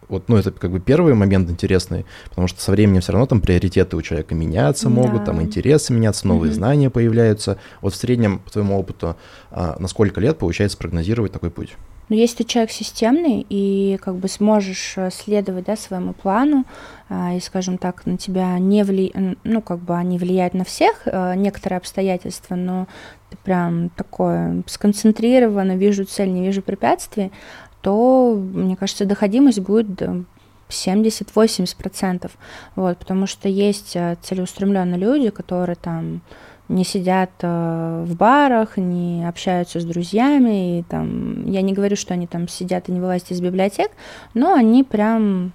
вот, 0.08 0.28
ну, 0.28 0.36
это 0.36 0.50
как 0.50 0.70
бы 0.70 0.80
первый 0.80 1.14
момент 1.14 1.50
интересный, 1.50 2.06
потому 2.28 2.48
что 2.48 2.60
со 2.60 2.72
временем 2.72 3.00
все 3.00 3.12
равно 3.12 3.26
там 3.26 3.40
приоритеты 3.40 3.96
у 3.96 4.02
человека 4.02 4.34
меняться 4.34 4.88
могут, 4.88 5.20
да. 5.20 5.26
там 5.26 5.42
интересы 5.42 5.92
меняться, 5.92 6.26
новые 6.26 6.50
mm 6.50 6.54
знания 6.54 6.90
появляются. 6.90 7.58
Вот 7.82 7.92
в 7.92 7.96
среднем, 7.96 8.40
по 8.40 8.50
твоему 8.50 8.78
опыту, 8.78 9.16
а, 9.50 9.76
на 9.78 9.86
сколько 9.86 10.20
лет 10.20 10.38
получается 10.38 10.76
прогнозировать 10.78 11.32
такой 11.32 11.50
путь? 11.50 11.76
Но 12.08 12.16
если 12.16 12.38
ты 12.38 12.44
человек 12.44 12.70
системный 12.70 13.44
и 13.48 13.98
как 14.02 14.16
бы 14.16 14.28
сможешь 14.28 14.94
э, 14.96 15.10
следовать 15.10 15.66
да, 15.66 15.76
своему 15.76 16.14
плану, 16.14 16.64
а, 17.08 17.34
и, 17.34 17.40
скажем 17.40 17.76
так, 17.76 18.06
на 18.06 18.16
тебя 18.16 18.58
не 18.58 18.82
влияют, 18.82 19.38
ну, 19.44 19.60
как 19.60 19.78
бы 19.80 19.94
они 19.94 20.18
влияют 20.18 20.54
на 20.54 20.64
всех, 20.64 21.02
а, 21.04 21.34
некоторые 21.34 21.76
обстоятельства, 21.76 22.54
но 22.54 22.88
ты 23.28 23.36
прям 23.44 23.90
такое 23.90 24.62
сконцентрированно, 24.66 25.76
вижу 25.76 26.04
цель, 26.04 26.32
не 26.32 26.46
вижу 26.46 26.62
препятствий, 26.62 27.30
то, 27.88 28.34
мне 28.34 28.76
кажется, 28.76 29.06
доходимость 29.06 29.60
будет 29.60 30.02
70-80%. 30.68 32.30
Вот, 32.76 32.98
потому 32.98 33.26
что 33.26 33.48
есть 33.48 33.96
э, 33.96 34.18
целеустремленные 34.20 34.98
люди, 34.98 35.30
которые 35.30 35.76
там 35.76 36.20
не 36.68 36.84
сидят 36.84 37.30
э, 37.40 38.04
в 38.06 38.14
барах, 38.14 38.76
не 38.76 39.26
общаются 39.26 39.80
с 39.80 39.86
друзьями. 39.86 40.80
И, 40.80 40.82
там, 40.82 41.46
я 41.46 41.62
не 41.62 41.72
говорю, 41.72 41.96
что 41.96 42.12
они 42.12 42.26
там 42.26 42.46
сидят 42.46 42.90
и 42.90 42.92
не 42.92 43.00
вылазят 43.00 43.30
из 43.30 43.40
библиотек, 43.40 43.90
но 44.34 44.52
они 44.52 44.84
прям 44.84 45.54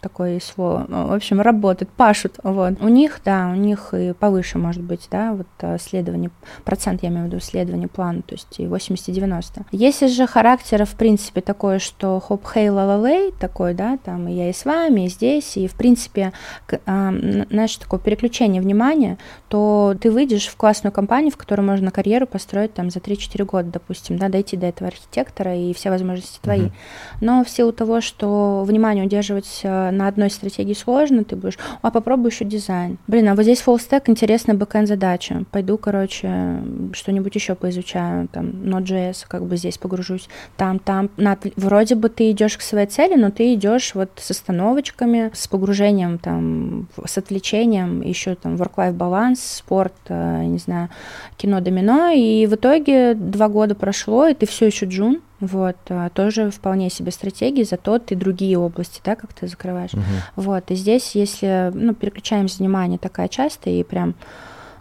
такое 0.00 0.40
слово. 0.40 0.86
В 0.88 1.12
общем, 1.12 1.40
работают, 1.40 1.90
пашут. 1.90 2.36
Вот. 2.42 2.80
У 2.80 2.88
них, 2.88 3.20
да, 3.24 3.50
у 3.52 3.56
них 3.56 3.92
и 3.94 4.12
повыше 4.12 4.58
может 4.58 4.82
быть, 4.82 5.08
да, 5.10 5.32
вот 5.32 5.46
э, 5.60 5.78
следование, 5.78 6.30
процент, 6.64 7.02
я 7.02 7.08
имею 7.08 7.24
в 7.24 7.26
виду, 7.28 7.40
следование 7.40 7.88
плану, 7.88 8.22
то 8.22 8.34
есть 8.34 8.58
и 8.58 8.64
80-90. 8.64 9.66
Если 9.72 10.06
же 10.06 10.26
характер, 10.26 10.84
в 10.84 10.94
принципе, 10.94 11.40
такой, 11.40 11.78
что 11.78 12.20
хоп, 12.20 12.46
хей, 12.46 12.70
ла 12.70 12.84
ла 12.84 13.08
лей, 13.08 13.32
такой, 13.32 13.74
да, 13.74 13.98
там 14.02 14.28
и 14.28 14.32
я 14.32 14.50
и 14.50 14.52
с 14.52 14.64
вами, 14.64 15.06
и 15.06 15.08
здесь, 15.08 15.56
и, 15.56 15.66
в 15.66 15.74
принципе, 15.74 16.32
э, 16.70 16.76
знаешь, 16.86 17.76
такое 17.76 18.00
переключение 18.00 18.62
внимания, 18.62 19.18
то 19.48 19.94
ты 20.00 20.10
выйдешь 20.10 20.46
в 20.46 20.56
классную 20.56 20.92
компанию, 20.92 21.30
в 21.30 21.36
которой 21.36 21.62
можно 21.62 21.90
карьеру 21.90 22.26
построить 22.26 22.74
там 22.74 22.90
за 22.90 23.00
3-4 23.00 23.44
года, 23.44 23.70
допустим, 23.70 24.16
да, 24.18 24.28
дойти 24.28 24.56
до 24.56 24.66
этого 24.66 24.88
архитектора 24.88 25.56
и 25.56 25.72
все 25.74 25.90
возможности 25.90 26.38
твои. 26.40 26.66
Mm-hmm. 26.66 26.72
Но 27.20 27.44
в 27.44 27.50
силу 27.50 27.72
того, 27.72 28.00
что 28.00 28.64
внимание 28.66 29.04
удерживать 29.04 29.60
э, 29.62 29.89
на 29.90 30.08
одной 30.08 30.30
стратегии 30.30 30.74
сложно, 30.74 31.24
ты 31.24 31.36
будешь, 31.36 31.58
а 31.82 31.90
попробуй 31.90 32.30
еще 32.30 32.44
дизайн. 32.44 32.98
Блин, 33.06 33.28
а 33.28 33.34
вот 33.34 33.42
здесь 33.42 33.62
full 33.64 33.76
stack 33.76 34.04
интересная 34.06 34.54
бэкэнд 34.54 34.88
задача. 34.88 35.44
Пойду, 35.50 35.78
короче, 35.78 36.62
что-нибудь 36.92 37.34
еще 37.34 37.54
поизучаю, 37.54 38.28
там, 38.28 38.46
Node.js, 38.46 39.24
как 39.28 39.44
бы 39.44 39.56
здесь 39.56 39.78
погружусь, 39.78 40.28
там, 40.56 40.78
там. 40.78 41.10
На, 41.16 41.38
вроде 41.56 41.94
бы 41.94 42.08
ты 42.08 42.30
идешь 42.30 42.56
к 42.56 42.62
своей 42.62 42.86
цели, 42.86 43.14
но 43.14 43.30
ты 43.30 43.54
идешь 43.54 43.94
вот 43.94 44.10
с 44.16 44.30
остановочками, 44.30 45.30
с 45.34 45.48
погружением, 45.48 46.18
там, 46.18 46.88
с 47.04 47.18
отвлечением, 47.18 48.02
еще 48.02 48.34
там 48.34 48.56
work-life 48.56 48.92
баланс, 48.92 49.40
спорт, 49.42 49.94
э, 50.08 50.44
не 50.44 50.58
знаю, 50.58 50.88
кино, 51.36 51.60
домино, 51.60 52.10
и 52.10 52.46
в 52.46 52.54
итоге 52.54 53.14
два 53.14 53.48
года 53.48 53.74
прошло, 53.74 54.26
и 54.26 54.34
ты 54.34 54.46
все 54.46 54.66
еще 54.66 54.86
джун, 54.86 55.20
вот, 55.40 55.76
а, 55.88 56.10
тоже 56.10 56.50
вполне 56.50 56.90
себе 56.90 57.10
стратегии, 57.10 57.62
зато 57.62 57.98
ты 57.98 58.14
другие 58.14 58.58
области, 58.58 59.00
да, 59.04 59.16
как 59.16 59.32
ты 59.32 59.46
закрываешь. 59.48 59.92
Мгм. 59.94 60.04
Вот, 60.36 60.70
и 60.70 60.74
здесь, 60.74 61.14
если, 61.14 61.70
ну, 61.74 61.94
переключаемся 61.94 62.58
внимание 62.58 62.98
такая 62.98 63.28
часто 63.28 63.70
и 63.70 63.82
прям, 63.82 64.14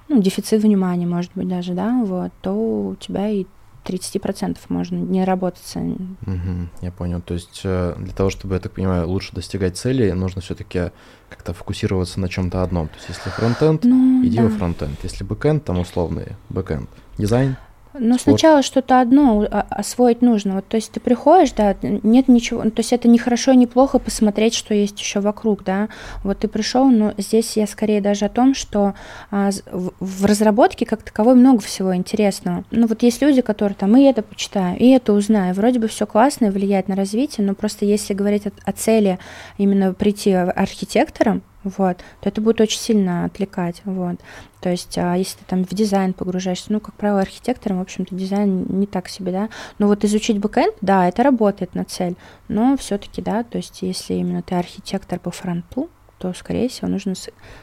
ну, 0.08 0.22
дефицит 0.22 0.62
внимания, 0.64 1.06
может 1.06 1.32
быть, 1.36 1.48
даже, 1.48 1.74
да, 1.74 2.02
вот, 2.04 2.32
то 2.42 2.54
у 2.54 2.96
тебя 2.96 3.30
и 3.30 3.46
30% 3.86 4.58
можно 4.70 4.98
не 4.98 5.24
работаться. 5.24 5.80
Мгм, 5.80 6.70
я 6.82 6.92
понял. 6.92 7.22
То 7.22 7.34
есть 7.34 7.62
э, 7.64 7.96
для 7.98 8.14
того, 8.14 8.30
чтобы, 8.30 8.56
я 8.56 8.60
так 8.60 8.74
понимаю, 8.74 9.08
лучше 9.08 9.34
достигать 9.34 9.78
цели, 9.78 10.12
нужно 10.12 10.42
все-таки 10.42 10.92
как-то 11.30 11.54
фокусироваться 11.54 12.20
на 12.20 12.28
чем-то 12.28 12.62
одном. 12.62 12.90
То 12.90 12.96
есть 12.96 13.08
если 13.10 13.30
фронтенд, 13.30 13.86
Ну, 13.86 14.24
иди 14.24 14.38
да. 14.38 14.44
во 14.44 14.50
фронтенд. 14.50 15.00
Если 15.02 15.24
бэкенд, 15.24 15.64
там 15.64 15.80
условный 15.80 16.36
бэкенд. 16.50 16.90
Дизайн, 17.18 17.56
Но 17.94 18.18
Спорт. 18.18 18.22
сначала 18.22 18.62
что-то 18.62 19.02
одно 19.02 19.42
о- 19.42 19.66
освоить 19.70 20.22
нужно. 20.22 20.56
Вот, 20.56 20.68
то 20.68 20.78
есть 20.78 20.92
ты 20.92 21.00
приходишь, 21.00 21.52
да, 21.54 21.76
нет 21.82 22.28
ничего, 22.28 22.64
ну, 22.64 22.70
то 22.70 22.82
есть 22.82 22.94
это 22.94 23.08
не 23.08 23.18
хорошо, 23.18 23.54
не 23.54 23.66
плохо 23.66 23.98
посмотреть, 23.98 24.54
что 24.54 24.74
есть 24.74 25.00
еще 25.00 25.20
вокруг, 25.20 25.64
да. 25.64 25.90
Вот 26.24 26.40
ты 26.40 26.48
пришел, 26.48 26.86
но 26.86 27.14
здесь 27.18 27.58
я 27.58 27.66
скорее 27.66 28.00
даже 28.00 28.26
о 28.26 28.30
том, 28.30 28.54
что 28.54 28.94
а, 29.32 29.50
в 29.72 30.26
разработке 30.26 30.86
как 30.86 31.02
таковой 31.02 31.34
много 31.36 31.62
всего 31.62 31.96
интересного. 31.96 32.64
Ну 32.70 32.86
вот 32.86 33.02
есть 33.02 33.22
люди, 33.22 33.42
которые 33.42 33.76
там 33.76 33.98
и 33.98 34.04
это 34.04 34.22
почитаю, 34.22 34.78
и 34.78 34.90
это 34.90 35.14
узнаю. 35.14 35.56
Вроде 35.56 35.80
бы 35.80 35.88
все 35.88 36.06
классно 36.06 36.46
и 36.46 36.50
влияет 36.50 36.88
на 36.90 36.96
развитие, 36.96 37.46
но 37.46 37.56
просто 37.56 37.86
если 37.86 38.14
говорить 38.14 38.46
о, 38.46 38.52
о 38.66 38.72
цели 38.72 39.18
именно 39.58 39.94
прийти 39.94 40.34
архитектором, 40.34 41.42
вот, 41.64 41.98
то 41.98 42.30
это 42.30 42.42
будет 42.42 42.62
очень 42.62 42.80
сильно 42.80 43.26
отвлекать, 43.26 43.82
вот. 43.86 44.20
То 44.62 44.70
есть, 44.70 44.98
а 44.98 45.16
если 45.16 45.38
ты 45.40 45.46
там 45.46 45.66
в 45.66 45.70
дизайн 45.70 46.14
погружаешься, 46.14 46.72
ну, 46.72 46.80
как 46.80 46.96
правило, 46.96 47.22
архитектором, 47.22 47.80
в 47.80 47.82
общем-то, 47.82 48.16
дизайн 48.16 48.66
не 48.70 48.88
так 48.88 49.10
себе, 49.10 49.32
да. 49.32 49.50
Но 49.78 49.88
вот 49.88 50.04
изучить 50.06 50.40
бэкэнд, 50.40 50.76
да, 50.82 51.08
это 51.08 51.24
работает 51.24 51.76
на 51.76 51.86
цель, 51.86 52.16
но 52.48 52.78
все-таки, 52.78 53.22
да, 53.22 53.44
то 53.44 53.58
есть, 53.58 53.82
если 53.82 54.16
именно 54.16 54.42
ты 54.42 54.56
архитектор 54.56 55.20
по 55.20 55.32
фронту, 55.32 55.90
то, 56.20 56.34
скорее 56.34 56.68
всего, 56.68 56.90
нужно 56.90 57.14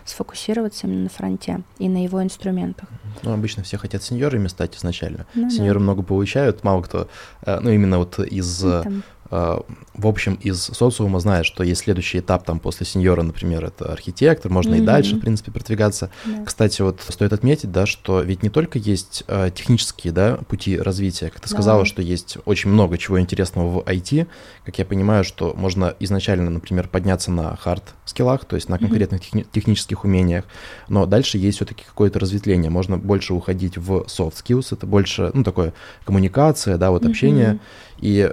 сфокусироваться 0.05 0.87
именно 0.87 1.05
на 1.05 1.09
фронте 1.11 1.61
и 1.79 1.89
на 1.89 2.03
его 2.03 2.23
инструментах. 2.23 2.89
ну, 3.23 3.35
обычно 3.35 3.63
все 3.63 3.77
хотят 3.77 4.03
сеньорами 4.03 4.49
стать 4.49 4.77
изначально. 4.77 5.27
Ну 5.35 5.45
да. 5.45 5.51
Сеньоры 5.51 5.79
много 5.79 6.03
получают, 6.03 6.65
мало 6.65 6.81
кто, 6.81 7.09
э, 7.43 7.61
ну, 7.61 7.71
именно 7.71 7.99
вот 7.99 8.19
из, 8.19 8.65
Ну, 8.65 8.83
там, 8.83 9.03
в 9.31 10.07
общем, 10.07 10.35
из 10.35 10.63
социума 10.63 11.21
знает, 11.21 11.47
что 11.47 11.63
есть 11.65 11.83
следующий 11.83 12.19
этап 12.21 12.45
там 12.45 12.59
после 12.61 12.87
сеньора, 12.87 13.23
например, 13.23 13.65
это 13.65 13.91
архитектор, 13.93 14.51
можно 14.53 14.75
и 14.75 14.79
Мгм. 14.79 14.85
дальше, 14.87 15.17
в 15.17 15.21
принципе, 15.21 15.51
продвигаться. 15.51 16.11
да. 16.25 16.45
Кстати, 16.45 16.83
вот 16.83 17.01
стоит 17.09 17.33
отметить, 17.33 17.73
да, 17.73 17.87
что 17.87 18.21
ведь 18.21 18.43
не 18.43 18.51
только 18.51 18.79
есть 18.79 19.25
э, 19.27 19.51
технические, 19.55 20.13
да, 20.13 20.37
пути 20.49 20.79
развития, 20.79 21.31
как 21.31 21.41
ты 21.41 21.49
сказала, 21.49 21.81
Да. 21.81 21.85
что 21.87 22.03
есть 22.03 22.39
очень 22.45 22.71
много 22.71 22.99
чего 22.99 23.21
интересного 23.21 23.69
в 23.71 23.79
IT, 23.89 24.27
как 24.65 24.79
я 24.79 24.85
понимаю, 24.85 25.25
что 25.25 25.55
можно 25.57 25.95
изначально, 26.01 26.51
например, 26.51 26.89
подняться 26.89 27.31
на 27.31 27.57
хард-скиллах, 27.57 28.45
то 28.45 28.57
есть 28.57 28.69
на 28.69 28.79
конкретных 28.79 29.21
техни- 29.23 29.47
технических 29.51 30.05
умениях, 30.05 30.45
но 30.89 31.07
дальше 31.07 31.39
есть 31.39 31.57
все-таки 31.57 31.85
какое-то 31.85 32.19
разветвление, 32.19 32.71
можно 32.71 32.97
больше 32.99 33.35
уходить 33.35 33.77
в 33.77 34.03
soft 34.07 34.35
skills, 34.45 34.69
это 34.73 34.87
больше, 34.87 35.31
ну, 35.35 35.43
такое 35.43 35.73
коммуникация, 36.05 36.77
да, 36.79 36.91
вот 36.91 37.05
общение, 37.05 37.53
Мгм. 37.55 37.61
и, 38.01 38.33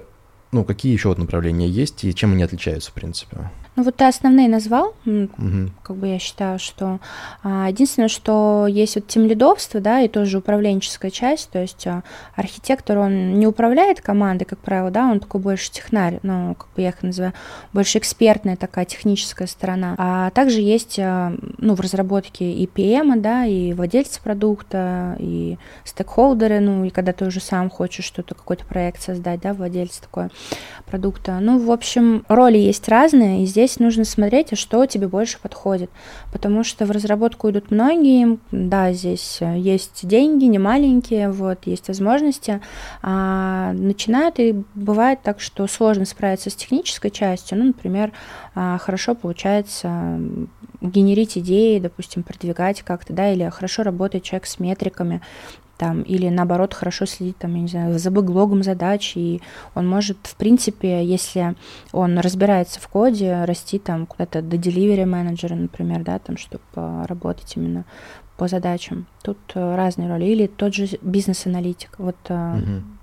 ну, 0.54 0.64
какие 0.64 0.94
еще 0.94 1.10
вот 1.10 1.18
направления 1.18 1.68
есть 1.68 2.04
и 2.04 2.14
чем 2.14 2.34
они 2.34 2.44
отличаются, 2.44 2.92
в 2.92 2.94
принципе? 2.94 3.52
Ну, 3.76 3.84
вот 3.84 3.96
ты 3.96 4.06
основные 4.06 4.48
назвал, 4.48 4.94
Мгм. 5.06 5.72
как 5.82 5.96
бы 5.96 6.08
я 6.08 6.20
считаю, 6.20 6.60
что 6.60 7.00
а, 7.42 7.68
единственное, 7.70 8.08
что 8.08 8.68
есть 8.70 8.96
вот 8.96 9.08
тимлидовство, 9.08 9.80
да, 9.80 10.02
и 10.02 10.08
тоже 10.08 10.38
управленческая 10.38 11.10
часть, 11.10 11.50
то 11.50 11.60
есть 11.60 11.88
а, 11.88 12.04
архитектор, 12.36 13.00
он 13.00 13.40
не 13.40 13.48
управляет 13.48 14.00
командой, 14.00 14.46
как 14.46 14.60
правило, 14.60 14.92
да, 14.92 15.08
он 15.10 15.20
такой 15.20 15.42
больше 15.42 15.72
технарь, 15.72 16.20
ну, 16.22 16.54
как 16.54 16.68
бы 16.76 16.84
я 16.84 16.90
их 16.90 17.02
называю, 17.02 17.34
больше 17.74 17.98
экспертная 17.98 18.58
такая 18.58 18.86
техническая 18.86 19.48
сторона. 19.48 19.96
А 19.98 20.30
также 20.30 20.62
есть, 20.62 21.00
а, 21.00 21.34
ну, 21.58 21.74
в 21.74 21.80
разработке 21.80 22.52
и 22.52 22.68
PM, 22.68 23.20
да, 23.20 23.46
и 23.46 23.74
владельцы 23.74 24.22
продукта, 24.22 25.16
и 25.18 25.58
стейкхолдеры, 25.84 26.60
ну, 26.60 26.86
и 26.86 26.92
когда 26.92 27.12
ты 27.12 27.26
уже 27.26 27.40
сам 27.40 27.72
хочешь 27.72 28.06
что-то, 28.06 28.36
какой-то 28.36 28.66
проект 28.66 29.02
создать, 29.02 29.42
да, 29.42 29.54
владелец 29.54 29.98
такой 29.98 30.30
продукта. 30.86 31.40
Ну, 31.42 31.58
в 31.58 31.72
общем, 31.72 32.24
роли 32.28 32.60
есть 32.60 32.88
разные, 32.88 33.44
и 33.44 33.46
здесь 33.48 33.63
нужно 33.80 34.06
смотреть, 34.06 34.54
а 34.54 34.56
что 34.56 34.86
тебе 34.86 35.08
больше 35.08 35.40
подходит. 35.40 35.90
Потому 36.32 36.64
что 36.64 36.86
в 36.86 36.92
разработку 36.92 37.50
идут 37.50 37.72
многие, 37.72 38.40
да, 38.52 38.94
здесь 38.94 39.38
э, 39.42 39.58
есть 39.58 40.08
деньги, 40.08 40.46
не 40.46 40.60
маленькие, 40.60 41.32
вот, 41.32 41.66
есть 41.66 41.88
возможности. 41.88 42.62
А 43.02 43.74
начинают 43.74 44.40
и 44.40 44.64
бывает 44.76 45.22
так, 45.24 45.40
что 45.40 45.68
сложно 45.68 46.06
справиться 46.06 46.50
с 46.50 46.56
технической 46.56 47.12
частью. 47.12 47.58
Ну, 47.58 47.66
например, 47.66 48.12
а, 48.56 48.78
хорошо 48.78 49.16
получается 49.16 50.20
генерить 50.82 51.38
идеи, 51.38 51.80
допустим, 51.80 52.24
продвигать 52.24 52.82
как-то, 52.82 53.14
да, 53.14 53.32
или 53.32 53.50
хорошо 53.50 53.84
работает 53.84 54.24
человек 54.24 54.46
с 54.46 54.60
метриками, 54.60 55.22
там, 55.78 56.04
или 56.04 56.30
наоборот 56.30 56.74
хорошо 56.74 57.06
следить, 57.06 57.38
там, 57.38 57.56
я 57.56 57.62
не 57.62 57.68
знаю, 57.68 58.00
за 58.00 58.12
бэклогом 58.12 58.64
задач, 58.64 59.14
и 59.16 59.42
он 59.76 59.88
может, 59.88 60.18
в 60.24 60.36
принципе, 60.36 61.04
если 61.04 61.56
он 61.92 62.20
разбирается 62.20 62.80
в 62.80 62.88
коде, 62.88 63.44
расти 63.46 63.80
там 63.80 64.06
куда-то 64.06 64.42
до 64.42 64.58
delivery 64.58 65.06
менеджера, 65.06 65.56
например, 65.56 66.04
да, 66.04 66.20
там, 66.20 66.38
чтобы 66.38 66.64
работать 67.08 67.54
именно 67.56 67.86
по 68.38 68.48
задачам. 68.48 69.06
Тут 69.24 69.38
э, 69.56 69.76
разные 69.76 70.10
роли. 70.10 70.26
Или 70.26 70.48
тот 70.48 70.74
же 70.74 70.88
бизнес-аналитик. 71.02 71.96
Вот, 71.98 72.18
Мгм. 72.30 72.98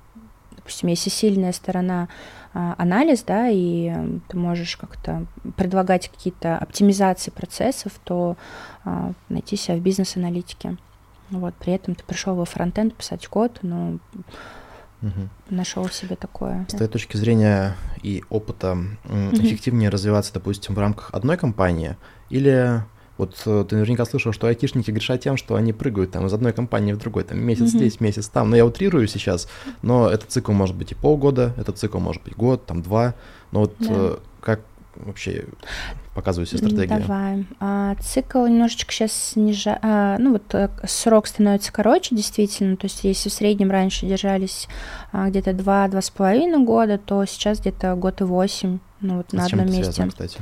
допустим, 0.56 0.88
если 0.88 1.10
сильная 1.10 1.52
сторона 1.52 2.08
а, 2.52 2.74
анализ, 2.78 3.22
да, 3.22 3.48
и 3.48 3.92
ты 4.28 4.36
можешь 4.36 4.76
как-то 4.76 5.26
предлагать 5.56 6.08
какие-то 6.08 6.58
оптимизации 6.58 7.30
процессов, 7.30 7.92
то 8.02 8.36
а, 8.84 9.12
найти 9.28 9.56
себя 9.56 9.76
в 9.76 9.80
бизнес-аналитике. 9.80 10.76
Вот, 11.30 11.54
при 11.54 11.72
этом 11.72 11.94
ты 11.94 12.04
пришел 12.04 12.34
во 12.34 12.44
фронтенд 12.44 12.94
писать 12.94 13.26
код, 13.26 13.58
но 13.62 13.98
Мгм. 15.00 15.30
нашел 15.48 15.88
себе 15.88 16.16
такое. 16.16 16.66
С 16.68 16.74
твоей 16.74 16.90
точки 16.90 17.16
зрения 17.16 17.74
и 18.02 18.22
опыта 18.28 18.76
эффективнее 19.32 19.88
развиваться, 19.88 20.32
допустим, 20.32 20.74
в 20.74 20.78
рамках 20.78 21.10
одной 21.12 21.36
компании 21.36 21.96
или 22.28 22.82
вот 23.16 23.40
э, 23.44 23.64
ты 23.68 23.76
наверняка 23.76 24.06
слышал, 24.06 24.32
что 24.32 24.46
айтишники 24.46 24.90
грешат 24.90 25.20
тем, 25.20 25.36
что 25.36 25.54
они 25.54 25.74
прыгают 25.74 26.10
там 26.10 26.24
из 26.26 26.32
одной 26.32 26.54
компании 26.54 26.94
в 26.94 26.98
другой, 26.98 27.24
там 27.24 27.38
месяц 27.38 27.68
Мгм. 27.74 27.78
здесь, 27.78 28.00
месяц 28.00 28.28
там. 28.28 28.48
Но 28.48 28.56
я 28.56 28.64
утрирую 28.64 29.06
сейчас, 29.08 29.46
но 29.82 30.08
этот 30.08 30.30
цикл 30.30 30.52
может 30.52 30.74
быть 30.74 30.92
и 30.92 30.94
полгода, 30.94 31.52
этот 31.58 31.76
цикл 31.78 31.98
может 31.98 32.22
быть 32.22 32.34
год, 32.34 32.64
там 32.64 32.80
два. 32.82 33.14
Но 33.52 33.60
вот 33.60 33.74
Да. 33.80 33.86
э, 33.90 34.16
как 34.40 34.60
вообще 34.96 35.44
показывает 36.14 36.48
себя 36.48 36.60
М, 36.62 36.70
стратегия? 36.70 36.98
Давай. 37.00 37.46
А, 37.60 37.94
цикл 38.00 38.44
немножечко 38.46 38.92
сейчас 38.92 39.12
снижает. 39.12 39.80
ну 39.82 40.32
вот 40.32 40.54
э, 40.54 40.68
срок 40.86 41.26
становится 41.26 41.72
короче, 41.72 42.14
действительно. 42.14 42.76
То 42.76 42.86
есть 42.86 43.04
если 43.04 43.28
в 43.28 43.32
среднем 43.32 43.70
раньше 43.70 44.06
держались 44.06 44.68
а, 45.12 45.28
где-то 45.28 45.52
два-два 45.52 46.00
с 46.00 46.10
половиной 46.10 46.64
года, 46.64 46.98
то 46.98 47.24
сейчас 47.24 47.60
где-то 47.60 47.94
год 47.94 48.20
и 48.20 48.24
восемь. 48.24 48.78
Ну 49.00 49.18
вот 49.18 49.28
А 49.32 49.36
на 49.36 49.44
одном 49.46 49.66
месте. 49.66 49.84
связано, 49.84 50.08
кстати? 50.08 50.38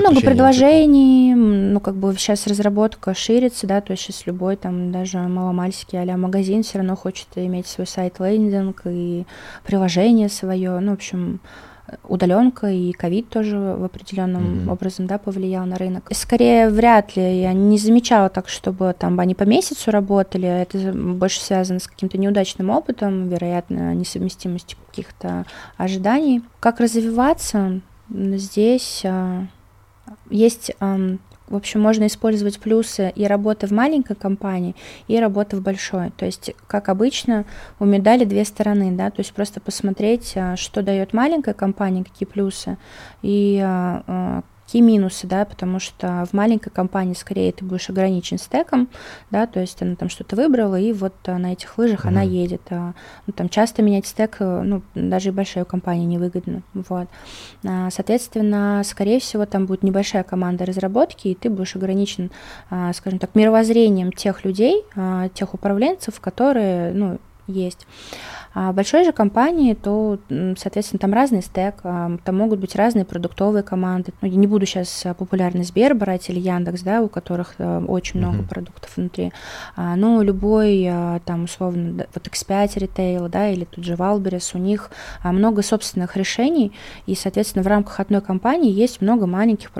Много 0.00 0.20
предложений, 0.22 1.32
м, 1.34 1.72
ну 1.72 1.80
как 1.80 1.94
бы 1.94 2.14
сейчас 2.16 2.46
разработка 2.46 3.14
ширится, 3.14 3.66
да, 3.66 3.80
то 3.80 3.92
есть 3.92 4.02
сейчас 4.02 4.26
любой 4.26 4.56
там 4.56 4.90
даже 4.90 5.18
маломальский 5.18 6.00
а 6.02 6.16
магазин 6.16 6.62
все 6.64 6.78
равно 6.78 6.96
хочет 6.96 7.28
иметь 7.36 7.66
свой 7.68 7.86
сайт 7.86 8.18
лендинг 8.18 8.82
и 8.86 9.24
приложение 9.64 10.28
свое, 10.28 10.80
ну 10.80 10.90
в 10.92 10.94
общем 10.94 11.40
удаленка 12.04 12.68
и 12.68 12.92
ковид 12.92 13.28
тоже 13.28 13.58
в 13.58 13.84
определенном 13.84 14.60
Мгм. 14.62 14.68
образом 14.70 15.06
да, 15.06 15.18
повлиял 15.18 15.66
на 15.66 15.76
рынок. 15.76 16.08
Скорее, 16.12 16.68
вряд 16.70 17.16
ли. 17.16 17.40
Я 17.40 17.52
не 17.52 17.78
замечала 17.78 18.28
так, 18.28 18.48
чтобы 18.48 18.94
там 18.98 19.20
они 19.20 19.34
по 19.34 19.44
месяцу 19.44 19.90
работали. 19.90 20.48
Это 20.48 20.92
больше 20.92 21.40
связано 21.40 21.80
с 21.80 21.86
каким-то 21.86 22.18
неудачным 22.18 22.70
опытом, 22.70 23.28
вероятно, 23.28 23.94
несовместимостью 23.94 24.78
каких-то 24.88 25.44
ожиданий. 25.76 26.42
Как 26.60 26.80
развиваться? 26.80 27.80
Здесь 28.08 29.02
а, 29.04 29.46
есть, 30.30 30.72
в 31.48 31.56
общем, 31.56 31.80
можно 31.80 32.06
использовать 32.06 32.58
плюсы 32.58 33.12
и 33.14 33.26
работы 33.26 33.66
в 33.66 33.70
маленькой 33.70 34.16
компании, 34.16 34.74
и 35.08 35.18
работы 35.18 35.56
в 35.56 35.62
большой. 35.62 36.10
То 36.16 36.24
есть, 36.24 36.54
как 36.66 36.88
обычно, 36.88 37.44
у 37.78 37.84
медали 37.84 38.24
две 38.24 38.44
стороны, 38.44 38.92
да, 38.92 39.10
то 39.10 39.20
есть 39.20 39.32
просто 39.32 39.60
посмотреть, 39.60 40.32
а, 40.36 40.56
что 40.56 40.82
дает 40.82 41.12
маленькая 41.12 41.54
компания, 41.54 42.04
какие 42.04 42.26
плюсы, 42.26 42.78
и 43.22 43.58
какие 44.74 44.82
минусы, 44.82 45.28
да, 45.28 45.44
потому 45.44 45.78
что 45.78 46.26
в 46.28 46.32
маленькой 46.32 46.70
компании 46.70 47.14
скорее 47.14 47.52
ты 47.52 47.64
будешь 47.64 47.88
ограничен 47.90 48.38
стеком, 48.38 48.88
да, 49.30 49.46
то 49.46 49.60
есть 49.60 49.80
она 49.80 49.94
там 49.94 50.08
что-то 50.08 50.34
выбрала, 50.34 50.74
и 50.74 50.92
вот 50.92 51.14
а, 51.26 51.38
на 51.38 51.52
этих 51.52 51.78
лыжах 51.78 52.06
она 52.06 52.22
Мгм. 52.22 52.30
едет. 52.32 52.60
а, 52.70 52.92
ну, 53.28 53.32
там 53.32 53.48
часто 53.48 53.82
менять 53.82 54.04
стек, 54.04 54.38
э, 54.40 54.62
ну, 54.64 54.82
даже 54.96 55.28
и 55.28 55.32
большой 55.32 55.64
компании 55.64 56.06
невыгодно, 56.06 56.62
вот. 56.74 57.06
А, 57.64 57.88
Соответственно, 57.92 58.82
скорее 58.84 59.20
всего, 59.20 59.46
там 59.46 59.66
будет 59.66 59.84
небольшая 59.84 60.24
команда 60.24 60.66
разработки, 60.66 61.28
и 61.28 61.36
ты 61.36 61.50
будешь 61.50 61.76
ограничен, 61.76 62.32
а, 62.68 62.92
скажем 62.94 63.20
так, 63.20 63.36
мировоззрением 63.36 64.10
тех 64.10 64.44
людей, 64.44 64.82
тех 65.34 65.54
управленцев, 65.54 66.18
которые, 66.18 66.92
ну, 66.92 67.18
есть. 67.46 67.86
А 68.54 68.70
в 68.70 68.74
большой 68.74 69.04
же 69.04 69.12
компании, 69.12 69.74
то, 69.74 70.18
соответственно, 70.56 71.00
там 71.00 71.12
разный 71.12 71.42
стек, 71.42 71.76
а, 71.82 72.16
там 72.24 72.36
могут 72.36 72.60
быть 72.60 72.76
разные 72.76 73.04
продуктовые 73.04 73.62
команды. 73.62 74.12
Ну, 74.22 74.28
я 74.28 74.36
не 74.36 74.46
буду 74.46 74.64
сейчас 74.64 75.06
популярный 75.18 75.64
Сбер 75.64 75.94
брать 75.94 76.30
или 76.30 76.38
Яндекс, 76.38 76.82
да, 76.82 77.02
у 77.02 77.08
которых 77.08 77.54
э, 77.58 77.84
очень 77.86 78.20
много 78.20 78.38
mm-hmm. 78.38 78.48
продуктов 78.48 78.96
внутри. 78.96 79.32
А, 79.74 79.96
но 79.96 80.22
любой, 80.22 80.90
там, 81.24 81.44
условно, 81.44 82.06
вот 82.14 82.26
X5 82.26 82.78
Retail, 82.78 83.28
да, 83.28 83.48
или 83.48 83.64
тут 83.64 83.84
же 83.84 83.96
Wildberries, 83.96 84.54
у 84.54 84.58
них 84.58 84.90
много 85.24 85.62
собственных 85.62 86.16
решений, 86.16 86.72
и, 87.06 87.14
соответственно, 87.14 87.64
в 87.64 87.66
рамках 87.66 88.00
одной 88.00 88.20
компании 88.20 88.70
есть 88.70 89.00
много 89.00 89.26
маленьких 89.26 89.70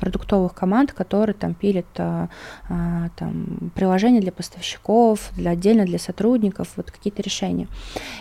продуктовых 0.00 0.54
команд, 0.54 0.92
которые 0.92 1.34
там 1.34 1.54
пилят 1.54 1.86
а, 1.98 2.28
а, 2.68 3.10
там, 3.16 3.70
приложения 3.74 4.20
для 4.20 4.32
поставщиков, 4.32 5.30
для, 5.36 5.52
отдельно 5.52 5.84
для 5.84 5.98
сотрудников, 5.98 6.68
вот 6.76 6.90
какие-то 6.90 7.22
решения. 7.22 7.68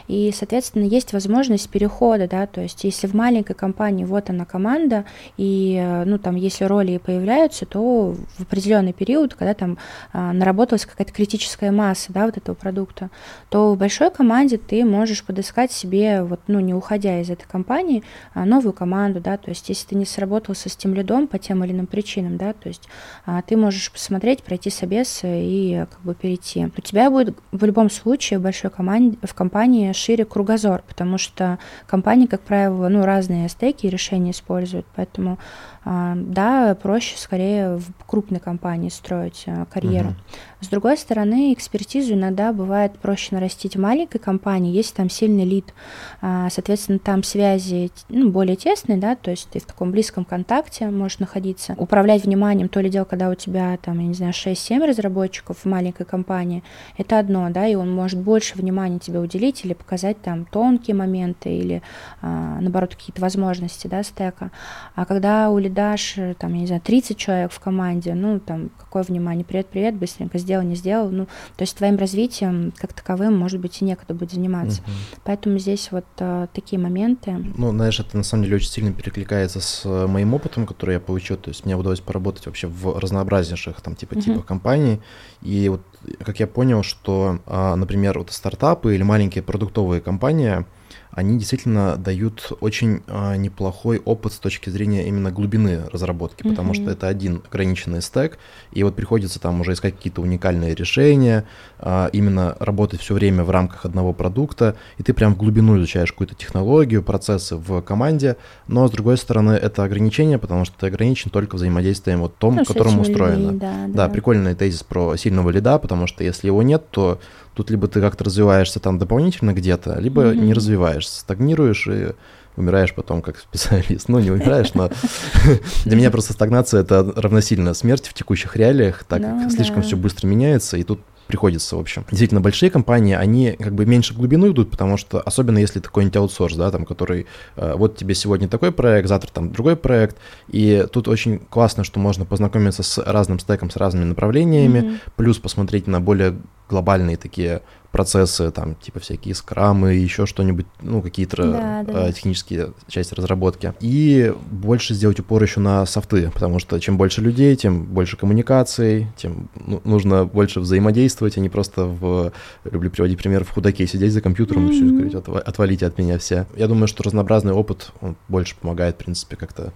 И, 0.07 0.31
соответственно, 0.35 0.83
есть 0.83 1.13
возможность 1.13 1.69
перехода, 1.69 2.27
да, 2.27 2.45
то 2.45 2.61
есть 2.61 2.83
если 2.83 3.07
в 3.07 3.13
маленькой 3.13 3.53
компании 3.53 4.03
вот 4.03 4.29
она 4.29 4.45
команда, 4.45 5.05
и, 5.37 6.03
ну, 6.05 6.19
там, 6.19 6.35
если 6.35 6.65
роли 6.65 6.97
появляются, 6.97 7.65
то 7.65 8.15
в 8.37 8.41
определенный 8.41 8.93
период, 8.93 9.33
когда 9.35 9.53
там 9.53 9.77
а, 10.11 10.33
наработалась 10.33 10.85
какая-то 10.85 11.13
критическая 11.13 11.71
масса, 11.71 12.11
да, 12.11 12.25
вот 12.25 12.37
этого 12.37 12.55
продукта, 12.55 13.09
то 13.49 13.73
в 13.73 13.77
большой 13.77 14.11
команде 14.11 14.57
ты 14.57 14.83
можешь 14.83 15.23
подыскать 15.23 15.71
себе, 15.71 16.23
вот, 16.23 16.41
ну, 16.47 16.59
не 16.59 16.73
уходя 16.73 17.21
из 17.21 17.29
этой 17.29 17.47
компании, 17.47 18.03
а, 18.33 18.45
новую 18.45 18.73
команду, 18.73 19.21
да, 19.21 19.37
то 19.37 19.49
есть 19.49 19.69
если 19.69 19.87
ты 19.87 19.95
не 19.95 20.05
сработался 20.05 20.69
с 20.69 20.75
тем 20.75 20.93
лидом 20.93 21.27
по 21.27 21.37
тем 21.39 21.63
или 21.63 21.68
иным 21.71 21.87
причинам, 21.87 22.37
да, 22.37 22.53
то 22.53 22.67
есть 22.67 22.87
а, 23.25 23.41
ты 23.41 23.57
можешь 23.57 23.91
посмотреть, 23.91 24.43
пройти 24.43 24.69
собес 24.69 25.21
и 25.23 25.85
как 25.89 26.01
бы 26.01 26.15
перейти. 26.15 26.65
У 26.65 26.81
тебя 26.81 27.09
будет 27.09 27.37
в 27.51 27.63
любом 27.65 27.89
случае 27.89 28.39
в 28.39 28.43
большой 28.43 28.71
команде, 28.71 29.17
в 29.23 29.33
компании 29.33 29.91
шире 29.93 30.25
кругозор, 30.25 30.83
потому 30.87 31.17
что 31.17 31.59
компании, 31.87 32.25
как 32.25 32.41
правило, 32.41 32.87
ну, 32.87 33.05
разные 33.05 33.49
стейки 33.49 33.85
и 33.85 33.89
решения 33.89 34.31
используют, 34.31 34.85
поэтому 34.95 35.37
да, 35.85 36.75
проще 36.75 37.17
скорее 37.17 37.77
в 37.77 37.85
крупной 38.05 38.39
компании 38.39 38.89
строить 38.89 39.43
а, 39.47 39.65
карьеру. 39.65 40.09
Uh-huh. 40.09 40.39
С 40.61 40.67
другой 40.67 40.97
стороны, 40.97 41.53
экспертизу 41.53 42.15
иногда 42.15 42.51
бывает 42.51 42.99
проще 42.99 43.33
нарастить 43.33 43.77
в 43.77 43.79
маленькой 43.79 44.19
компании, 44.19 44.75
если 44.75 44.93
там 44.93 45.09
сильный 45.09 45.45
лид. 45.45 45.73
А, 46.21 46.49
соответственно, 46.49 46.99
там 46.99 47.23
связи 47.23 47.91
ну, 48.09 48.29
более 48.29 48.57
тесные, 48.57 48.97
да, 48.97 49.15
то 49.15 49.31
есть 49.31 49.49
ты 49.49 49.59
в 49.59 49.65
таком 49.65 49.91
близком 49.91 50.25
контакте 50.25 50.89
можешь 50.89 51.19
находиться. 51.19 51.75
Управлять 51.77 52.25
вниманием, 52.25 52.67
то 52.67 52.81
ли 52.81 52.89
дело, 52.89 53.05
когда 53.05 53.29
у 53.29 53.35
тебя 53.35 53.77
там, 53.81 53.99
я 53.99 54.07
не 54.07 54.13
знаю, 54.13 54.33
6-7 54.33 54.85
разработчиков 54.85 55.59
в 55.59 55.65
маленькой 55.65 56.05
компании, 56.05 56.63
это 56.97 57.19
одно, 57.19 57.49
да, 57.51 57.65
и 57.65 57.75
он 57.75 57.93
может 57.93 58.19
больше 58.19 58.57
внимания 58.57 58.99
тебе 58.99 59.19
уделить 59.19 59.63
или 59.63 59.73
показать 59.73 60.21
там 60.21 60.45
тонкие 60.45 60.95
моменты 60.95 61.49
или, 61.49 61.81
наоборот, 62.21 62.95
какие-то 62.95 63.21
возможности, 63.21 63.87
да, 63.87 64.03
стека. 64.03 64.51
А 64.95 65.05
когда 65.05 65.49
у 65.49 65.57
лидаш, 65.69 66.15
там, 66.37 66.53
я 66.53 66.59
не 66.61 66.67
знаю, 66.67 66.81
30 66.81 67.17
человек 67.17 67.51
в 67.51 67.59
команде, 67.59 68.13
ну, 68.13 68.39
там, 68.39 68.69
какое 68.77 69.03
внимание, 69.03 69.45
привет-привет, 69.45 69.95
быстренько 69.95 70.37
сделал, 70.37 70.63
не 70.63 70.75
сделал, 70.75 71.09
ну, 71.09 71.25
то 71.25 71.61
есть 71.61 71.77
твоим 71.77 71.97
развитием 71.97 72.73
как 72.77 72.93
таковым, 72.93 73.37
может 73.37 73.59
быть, 73.59 73.81
и 73.81 73.85
некогда 73.85 74.13
будет 74.13 74.31
заниматься. 74.31 74.81
Uh-huh. 74.81 75.19
Поэтому 75.23 75.59
здесь 75.59 75.91
вот 75.91 76.05
а, 76.19 76.47
такие 76.53 76.79
моменты. 76.79 77.37
Ну, 77.55 77.71
знаешь, 77.71 77.99
это 77.99 78.17
на 78.17 78.23
самом 78.23 78.43
деле 78.43 78.57
очень 78.57 78.69
сильно 78.69 78.91
перекликается 78.91 79.61
с 79.61 79.85
э, 79.85 80.07
моим 80.07 80.33
опытом, 80.33 80.65
который 80.65 80.93
я 80.93 80.99
получил, 80.99 81.37
то 81.37 81.49
есть 81.49 81.65
мне 81.65 81.75
удалось 81.75 81.99
поработать 81.99 82.45
вообще 82.45 82.67
в 82.67 82.97
разнообразнейших, 82.99 83.81
там, 83.81 83.95
типа, 83.95 84.15
uh-huh. 84.15 84.21
типах 84.21 84.45
компаний, 84.45 84.99
и 85.41 85.69
вот, 85.69 85.81
как 86.25 86.39
я 86.39 86.47
понял, 86.47 86.83
что, 86.83 87.39
а, 87.45 87.75
например, 87.75 88.17
вот 88.17 88.31
стартапы 88.31 88.95
или 88.95 89.03
маленькие 89.03 89.43
продуктовые 89.43 90.01
компании, 90.01 90.65
они 91.11 91.37
действительно 91.37 91.97
дают 91.97 92.51
очень 92.61 93.01
а, 93.07 93.35
неплохой 93.35 93.99
опыт 94.03 94.33
с 94.33 94.37
точки 94.37 94.69
зрения 94.69 95.07
именно 95.07 95.31
глубины 95.31 95.83
разработки, 95.91 96.43
mm-hmm. 96.43 96.49
потому 96.49 96.73
что 96.73 96.91
это 96.91 97.07
один 97.07 97.41
ограниченный 97.49 98.01
стек, 98.01 98.37
и 98.71 98.83
вот 98.83 98.95
приходится 98.95 99.39
там 99.39 99.61
уже 99.61 99.73
искать 99.73 99.95
какие-то 99.95 100.21
уникальные 100.21 100.75
решения, 100.75 101.45
а, 101.79 102.09
именно 102.13 102.55
работать 102.59 103.01
все 103.01 103.15
время 103.15 103.43
в 103.43 103.49
рамках 103.49 103.85
одного 103.85 104.13
продукта, 104.13 104.75
и 104.97 105.03
ты 105.03 105.13
прям 105.13 105.33
в 105.33 105.37
глубину 105.37 105.77
изучаешь 105.77 106.11
какую-то 106.11 106.35
технологию, 106.35 107.01
процессы 107.01 107.55
в 107.55 107.81
команде, 107.81 108.37
но 108.67 108.87
с 108.87 108.91
другой 108.91 109.17
стороны 109.17 109.53
это 109.53 109.83
ограничение, 109.83 110.37
потому 110.37 110.65
что 110.65 110.77
ты 110.77 110.87
ограничен 110.87 111.31
только 111.31 111.55
взаимодействием 111.55 112.21
вот 112.21 112.37
том, 112.37 112.55
ну, 112.57 112.65
которому 112.65 113.01
устроено. 113.01 113.51
Людьми, 113.51 113.59
да, 113.59 113.87
да, 113.87 113.93
да, 113.93 114.09
прикольный 114.09 114.53
тезис 114.53 114.83
про 114.83 115.15
сильного 115.17 115.49
лида, 115.49 115.79
потому 115.79 116.05
что 116.05 116.23
если 116.23 116.47
его 116.47 116.61
нет, 116.61 116.89
то 116.91 117.19
Тут 117.59 117.71
либо 117.71 117.89
ты 117.89 117.99
как-то 117.99 118.23
развиваешься 118.23 118.79
там 118.79 118.97
дополнительно 118.99 119.51
где-то, 119.51 119.99
либо 119.99 120.27
mm-hmm. 120.27 120.37
не 120.37 120.53
развиваешься, 120.53 121.19
стагнируешь 121.19 121.87
и 121.87 122.13
умираешь 122.55 122.95
потом 122.95 123.21
как 123.21 123.37
специалист. 123.37 124.07
Ну, 124.07 124.19
не 124.19 124.31
умираешь, 124.31 124.73
но 124.75 124.89
для 125.83 125.97
меня 125.97 126.09
просто 126.09 126.31
стагнация— 126.31 126.79
это 126.83 127.11
равносильно 127.17 127.73
смерти 127.73 128.07
в 128.07 128.13
текущих 128.13 128.55
реалиях, 128.55 129.03
так 129.03 129.21
как 129.23 129.33
ну 129.33 129.49
слишком 129.49 129.81
все 129.81 129.97
быстро 129.97 130.25
меняется, 130.25 130.77
и 130.77 130.83
тут 130.83 131.01
приходится, 131.29 131.77
в 131.77 131.79
общем. 131.79 132.05
Действительно, 132.09 132.41
большие 132.41 132.71
компании, 132.71 133.13
они 133.13 133.51
как 133.51 133.75
бы 133.75 133.85
меньше 133.85 134.15
в 134.15 134.17
глубину 134.17 134.51
идут, 134.51 134.71
потому 134.71 134.97
что, 134.97 135.21
особенно 135.21 135.59
если 135.59 135.79
такой 135.79 136.03
нибудь 136.03 136.17
аутсорс, 136.17 136.55
да, 136.55 136.71
там, 136.71 136.85
который, 136.85 137.27
э, 137.55 137.75
вот 137.75 137.95
тебе 137.97 138.15
сегодня 138.15 138.47
такой 138.47 138.71
проект, 138.71 139.07
завтра 139.07 139.31
там 139.31 139.51
другой 139.51 139.75
проект, 139.75 140.17
и 140.47 140.87
тут 140.91 141.07
очень 141.07 141.37
классно, 141.37 141.83
что 141.83 141.99
можно 141.99 142.25
познакомиться 142.25 142.81
с 142.81 142.97
разным 142.97 143.37
стеком, 143.37 143.69
с 143.69 143.75
разными 143.75 144.05
направлениями, 144.05 144.79
mm-hmm. 144.79 144.97
плюс 145.15 145.37
посмотреть 145.37 145.85
на 145.85 146.01
более 146.01 146.35
глобальные 146.67 147.17
такие 147.17 147.61
процессы, 147.91 148.51
там, 148.51 148.75
типа 148.75 148.99
всякие 148.99 149.33
скрамы, 149.35 149.93
еще 149.93 150.25
что-нибудь, 150.25 150.67
ну, 150.81 151.01
какие-то 151.01 151.37
да, 151.37 151.83
да. 151.83 152.09
Э, 152.09 152.13
технические 152.13 152.73
части 152.87 153.13
разработки. 153.13 153.73
И 153.79 154.33
больше 154.51 154.93
сделать 154.93 155.19
упор 155.19 155.41
еще 155.41 155.59
на 155.59 155.85
софты, 155.85 156.29
потому 156.31 156.59
что 156.59 156.79
чем 156.79 156.97
больше 156.97 157.21
людей, 157.21 157.55
тем 157.55 157.85
больше 157.85 158.17
коммуникаций, 158.17 159.07
тем 159.17 159.49
ну, 159.55 159.81
нужно 159.83 160.25
больше 160.25 160.59
взаимодействовать, 160.59 161.37
а 161.37 161.39
не 161.39 161.49
просто 161.49 161.85
в, 161.85 162.31
люблю 162.63 162.91
приводить 162.91 163.17
пример, 163.17 163.43
в 163.43 163.49
худаке 163.49 163.87
сидеть 163.87 164.13
за 164.13 164.21
компьютером 164.21 164.67
mm-hmm. 164.67 164.71
и 164.71 165.09
все, 165.09 165.21
говорить, 165.21 165.47
отвалите 165.47 165.85
от 165.85 165.97
меня 165.97 166.19
все. 166.19 166.45
Я 166.55 166.67
думаю, 166.67 166.87
что 166.87 167.03
разнообразный 167.03 167.53
опыт 167.53 167.91
он 168.01 168.15
больше 168.27 168.55
помогает, 168.55 168.95
в 168.95 168.99
принципе, 168.99 169.35
как-то 169.35 169.73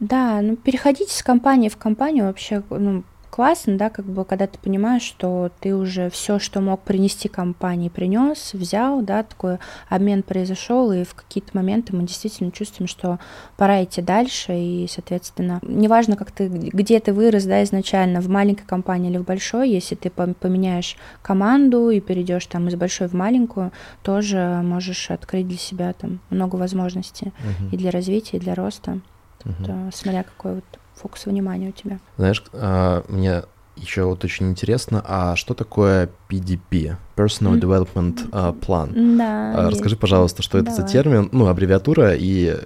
да, 0.00 0.40
ну 0.42 0.56
переходить 0.56 1.10
с 1.10 1.22
компании 1.22 1.68
в 1.68 1.76
компанию 1.76 2.26
вообще, 2.26 2.62
ну, 2.68 3.02
классно, 3.30 3.76
да, 3.76 3.90
как 3.90 4.04
бы, 4.04 4.24
когда 4.24 4.46
ты 4.46 4.58
понимаешь, 4.58 5.02
что 5.02 5.50
ты 5.60 5.74
уже 5.74 6.10
все, 6.10 6.38
что 6.38 6.60
мог 6.60 6.80
принести 6.82 7.28
компании, 7.28 7.88
принес, 7.88 8.54
взял, 8.54 9.02
да, 9.02 9.22
такой 9.22 9.58
обмен 9.88 10.22
произошел, 10.22 10.92
и 10.92 11.04
в 11.04 11.14
какие-то 11.14 11.50
моменты 11.54 11.94
мы 11.94 12.04
действительно 12.04 12.50
чувствуем, 12.50 12.88
что 12.88 13.18
пора 13.56 13.84
идти 13.84 14.02
дальше, 14.02 14.52
и, 14.54 14.86
соответственно, 14.90 15.60
неважно, 15.62 16.16
как 16.16 16.30
ты, 16.30 16.48
где 16.48 17.00
ты 17.00 17.12
вырос, 17.12 17.44
да, 17.44 17.62
изначально, 17.64 18.20
в 18.20 18.28
маленькой 18.28 18.66
компании 18.66 19.10
или 19.10 19.18
в 19.18 19.24
большой, 19.24 19.70
если 19.70 19.94
ты 19.94 20.10
поменяешь 20.10 20.96
команду 21.22 21.90
и 21.90 22.00
перейдешь 22.00 22.46
там 22.46 22.68
из 22.68 22.74
большой 22.74 23.08
в 23.08 23.12
маленькую, 23.12 23.72
тоже 24.02 24.60
можешь 24.62 25.10
открыть 25.10 25.48
для 25.48 25.58
себя 25.58 25.92
там 25.92 26.20
много 26.30 26.56
возможностей 26.56 27.26
uh-huh. 27.26 27.70
и 27.72 27.76
для 27.76 27.90
развития, 27.90 28.36
и 28.38 28.40
для 28.40 28.54
роста, 28.54 29.00
uh-huh. 29.44 29.64
то, 29.64 29.90
смотря 29.96 30.22
какой 30.22 30.56
вот 30.56 30.64
фокус 30.96 31.26
внимания 31.26 31.68
у 31.68 31.72
тебя. 31.72 31.98
Знаешь, 32.16 32.42
а, 32.52 33.04
мне 33.08 33.42
еще 33.76 34.04
вот 34.04 34.24
очень 34.24 34.48
интересно, 34.48 35.04
а 35.06 35.36
что 35.36 35.54
такое 35.54 36.08
PDP, 36.28 36.96
Personal 37.14 37.54
mm. 37.54 37.60
Development 37.60 38.30
uh, 38.30 38.58
Plan? 38.58 39.16
Да. 39.18 39.66
А, 39.66 39.70
расскажи, 39.70 39.94
есть. 39.94 40.00
пожалуйста, 40.00 40.42
что 40.42 40.58
Давай. 40.58 40.72
это 40.72 40.82
за 40.82 40.88
термин, 40.88 41.28
ну, 41.32 41.46
аббревиатура, 41.46 42.14
и 42.14 42.56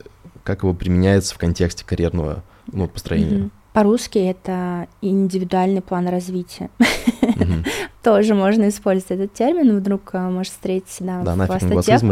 как 0.45 0.63
его 0.63 0.73
применяется 0.73 1.35
в 1.35 1.39
контексте 1.39 1.85
карьерного 1.85 2.43
ну, 2.73 2.87
построения? 2.87 3.37
Mm-hmm. 3.37 3.51
По-русски 3.73 4.19
это 4.19 4.89
индивидуальный 5.01 5.81
план 5.81 6.09
развития. 6.09 6.71
Mm-hmm. 6.79 7.67
Тоже 8.03 8.35
можно 8.35 8.71
использовать 8.71 9.11
этот 9.11 9.35
термин, 9.35 9.77
вдруг 9.77 10.15
а, 10.15 10.31
может 10.31 10.53
встретиться 10.53 11.05
да, 11.05 11.23
да, 11.23 11.35
в 11.35 11.37
нафиг 11.37 11.63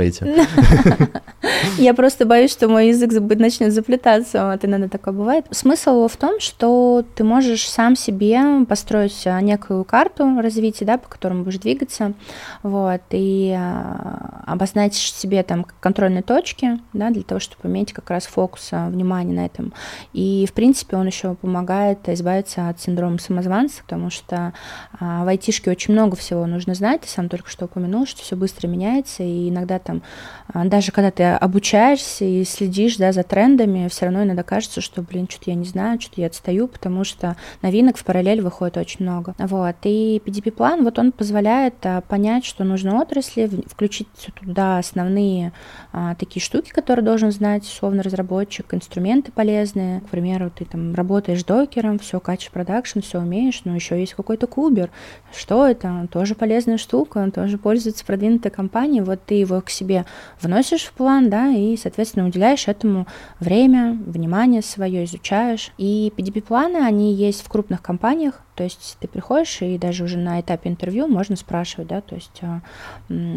эти. 0.01 0.22
Я 1.81 1.94
просто 1.94 2.27
боюсь, 2.27 2.53
что 2.53 2.68
мой 2.68 2.88
язык 2.88 3.11
начнет 3.38 3.72
заплетаться, 3.72 4.51
вот 4.53 4.62
иногда 4.66 4.88
такое 4.88 5.14
бывает. 5.14 5.46
Смысл 5.51 6.07
в 6.07 6.16
том, 6.18 6.40
что 6.40 7.07
ты 7.14 7.24
можешь 7.24 7.66
сам 7.70 7.96
себе 7.96 8.66
построить 8.68 9.27
а, 9.27 9.40
некую 9.40 9.85
карту 9.85 10.38
развития, 10.42 10.85
да, 10.85 10.98
по 10.98 11.09
которому 11.09 11.44
будешь 11.44 11.59
двигаться, 11.59 12.12
вот, 12.62 13.01
и 13.11 13.57
а, 13.57 14.44
обозначишь 14.46 15.14
себе 15.14 15.42
там 15.42 15.64
контрольные 15.81 16.22
точки, 16.22 16.81
да, 16.92 17.09
для 17.09 17.22
того, 17.22 17.40
чтобы 17.40 17.66
иметь 17.68 17.94
как 17.94 18.11
раз 18.11 18.27
фокус 18.27 18.68
внимания 18.72 19.33
на 19.33 19.46
этом. 19.46 19.72
И, 20.12 20.46
в 20.46 20.53
принципе, 20.53 20.98
он 20.98 21.07
еще 21.07 21.35
помогает 21.35 22.11
избавиться 22.11 22.68
от 22.68 22.79
синдрома 22.79 23.18
самозванца, 23.18 23.83
потому 23.83 24.11
что 24.11 24.53
в 25.01 25.26
айтишке 25.26 25.70
очень 25.79 25.93
много 25.93 26.16
всего 26.16 26.45
нужно 26.47 26.74
знать. 26.74 27.03
Ты 27.03 27.09
сам 27.09 27.29
только 27.29 27.49
что 27.49 27.66
упомянул, 27.66 28.05
что 28.05 28.20
все 28.20 28.35
быстро 28.35 28.66
меняется, 28.66 29.22
и 29.22 29.49
иногда 29.49 29.79
там, 29.79 30.03
а, 30.53 30.64
даже 30.64 30.91
когда 30.91 31.12
ты 31.12 31.22
обучаешься 31.22 32.24
и 32.24 32.43
следишь 32.43 32.97
да, 32.97 33.12
за 33.12 33.22
трендами, 33.22 33.87
все 33.87 34.07
равно 34.07 34.24
иногда 34.24 34.43
кажется, 34.43 34.81
что, 34.81 35.03
блин, 35.03 35.29
что-то 35.31 35.51
я 35.51 35.55
не 35.55 35.66
знаю, 35.66 36.01
что-то 36.01 36.20
я 36.20 36.26
отстаю, 36.26 36.66
потому 36.66 37.05
что 37.05 37.37
новинок 37.62 37.97
в 37.97 38.05
параллель 38.05 38.41
выходит 38.41 38.76
очень 38.76 39.05
много. 39.05 39.37
Вот. 39.39 39.76
И 39.85 40.20
PDP-план, 40.26 40.83
вот 40.83 40.99
он 40.99 41.12
позволяет 41.12 41.74
а, 41.85 42.01
понять, 42.01 42.45
что 42.45 42.64
нужно 42.64 43.01
отрасли, 43.01 43.49
включить 43.68 44.09
туда 44.35 44.79
основные 44.79 45.53
а, 45.93 46.16
такие 46.16 46.43
штуки, 46.43 46.70
которые 46.70 47.05
должен 47.05 47.31
знать 47.31 47.62
условно 47.62 48.03
разработчик, 48.03 48.74
инструменты 48.74 49.31
полезные. 49.31 50.01
К 50.01 50.09
примеру, 50.09 50.51
ты 50.51 50.64
там 50.64 50.97
работаешь 50.97 51.45
докером, 51.45 52.01
все, 52.01 52.18
качешь 52.18 52.51
продакшн, 52.51 52.99
все 52.99 53.20
умеешь, 53.20 53.61
но 53.62 53.76
еще 53.76 54.01
есть 54.01 54.14
какой-то 54.14 54.49
кубер. 54.49 54.91
Что 55.33 55.67
это? 55.68 56.08
Тоже 56.10 56.34
полезная 56.34 56.78
штука, 56.78 57.30
тоже 57.32 57.58
пользуется 57.58 58.04
продвинутой 58.04 58.50
компанией. 58.50 59.02
Вот 59.02 59.20
ты 59.24 59.34
его 59.34 59.60
к 59.60 59.70
себе 59.70 60.04
вносишь 60.40 60.84
в 60.84 60.92
план, 60.92 61.30
да, 61.30 61.50
и, 61.50 61.76
соответственно, 61.76 62.26
уделяешь 62.26 62.68
этому 62.68 63.06
время, 63.38 63.96
внимание 64.06 64.62
свое, 64.62 65.04
изучаешь. 65.04 65.72
И 65.78 66.12
PDP-планы, 66.16 66.78
они 66.78 67.14
есть 67.14 67.42
в 67.44 67.48
крупных 67.48 67.82
компаниях, 67.82 68.42
то 68.59 68.64
есть 68.64 68.96
ты 68.98 69.06
приходишь, 69.06 69.62
и 69.62 69.78
даже 69.78 70.02
уже 70.02 70.18
на 70.18 70.40
этапе 70.40 70.68
интервью 70.68 71.06
можно 71.06 71.36
спрашивать, 71.36 71.86
да, 71.86 72.00
то 72.00 72.16
есть 72.16 72.40
а, 72.42 72.61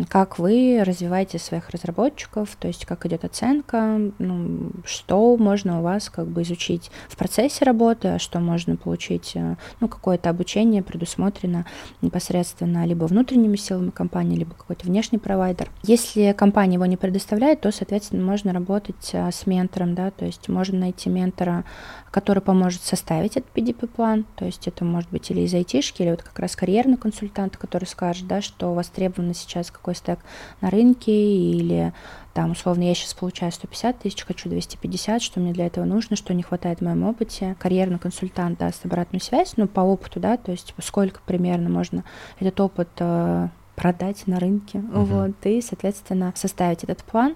как 0.09 0.39
вы 0.39 0.81
развиваете 0.83 1.37
своих 1.37 1.69
разработчиков, 1.69 2.49
то 2.59 2.67
есть 2.67 2.87
как 2.87 3.05
идет 3.05 3.23
оценка, 3.23 4.01
ну, 4.17 4.71
что 4.83 5.37
можно 5.37 5.79
у 5.79 5.83
вас 5.83 6.09
как 6.09 6.25
бы 6.25 6.41
изучить 6.41 6.89
в 7.07 7.17
процессе 7.17 7.65
работы, 7.65 8.07
а 8.07 8.17
что 8.17 8.39
можно 8.39 8.77
получить, 8.77 9.33
а, 9.35 9.57
ну, 9.79 9.87
какое-то 9.87 10.31
обучение 10.31 10.81
предусмотрено 10.81 11.67
непосредственно 12.01 12.83
либо 12.87 13.05
внутренними 13.05 13.57
силами 13.57 13.91
компании, 13.91 14.37
либо 14.37 14.55
какой-то 14.55 14.87
внешний 14.87 15.19
провайдер. 15.19 15.69
Если 15.83 16.33
компания 16.35 16.73
его 16.73 16.87
не 16.87 16.97
предоставляет, 16.97 17.61
то, 17.61 17.71
соответственно, 17.71 18.25
можно 18.25 18.53
работать 18.53 19.11
а, 19.13 19.31
с 19.31 19.45
ментором, 19.45 19.93
да, 19.93 20.09
то 20.09 20.25
есть 20.25 20.49
можно 20.49 20.79
найти 20.79 21.11
ментора, 21.11 21.63
который 22.09 22.41
поможет 22.41 22.81
составить 22.81 23.37
этот 23.37 23.51
PDP-план, 23.53 24.25
то 24.35 24.45
есть 24.45 24.67
это 24.67 24.83
может 24.83 25.10
быть 25.11 25.29
или 25.29 25.41
из 25.41 25.53
айтишки, 25.53 26.01
или 26.01 26.11
вот 26.11 26.23
как 26.23 26.37
раз 26.39 26.55
карьерный 26.55 26.97
консультант, 26.97 27.57
который 27.57 27.85
скажет, 27.85 28.27
да, 28.27 28.41
что 28.41 28.73
востребовано 28.73 29.33
сейчас 29.33 29.71
какой 29.71 29.95
стек 29.95 30.19
на 30.61 30.69
рынке, 30.69 31.11
или 31.11 31.93
там, 32.33 32.51
условно, 32.51 32.83
я 32.83 32.95
сейчас 32.95 33.13
получаю 33.13 33.51
150 33.51 33.99
тысяч, 33.99 34.23
хочу 34.23 34.49
250, 34.49 35.21
что 35.21 35.39
мне 35.39 35.51
для 35.51 35.67
этого 35.67 35.85
нужно, 35.85 36.15
что 36.15 36.33
не 36.33 36.43
хватает 36.43 36.79
в 36.79 36.83
моем 36.83 37.03
опыте. 37.03 37.55
Карьерный 37.59 37.99
консультант 37.99 38.59
даст 38.59 38.85
обратную 38.85 39.21
связь, 39.21 39.53
ну, 39.57 39.67
по 39.67 39.81
опыту, 39.81 40.19
да, 40.19 40.37
то 40.37 40.51
есть 40.51 40.67
типа, 40.67 40.81
сколько 40.81 41.19
примерно 41.25 41.69
можно 41.69 42.03
этот 42.39 42.59
опыт 42.61 42.89
э, 42.99 43.49
продать 43.75 44.27
на 44.27 44.39
рынке, 44.39 44.79
uh-huh. 44.79 45.03
вот, 45.03 45.45
и, 45.45 45.61
соответственно, 45.61 46.31
составить 46.35 46.83
этот 46.83 47.03
план, 47.03 47.35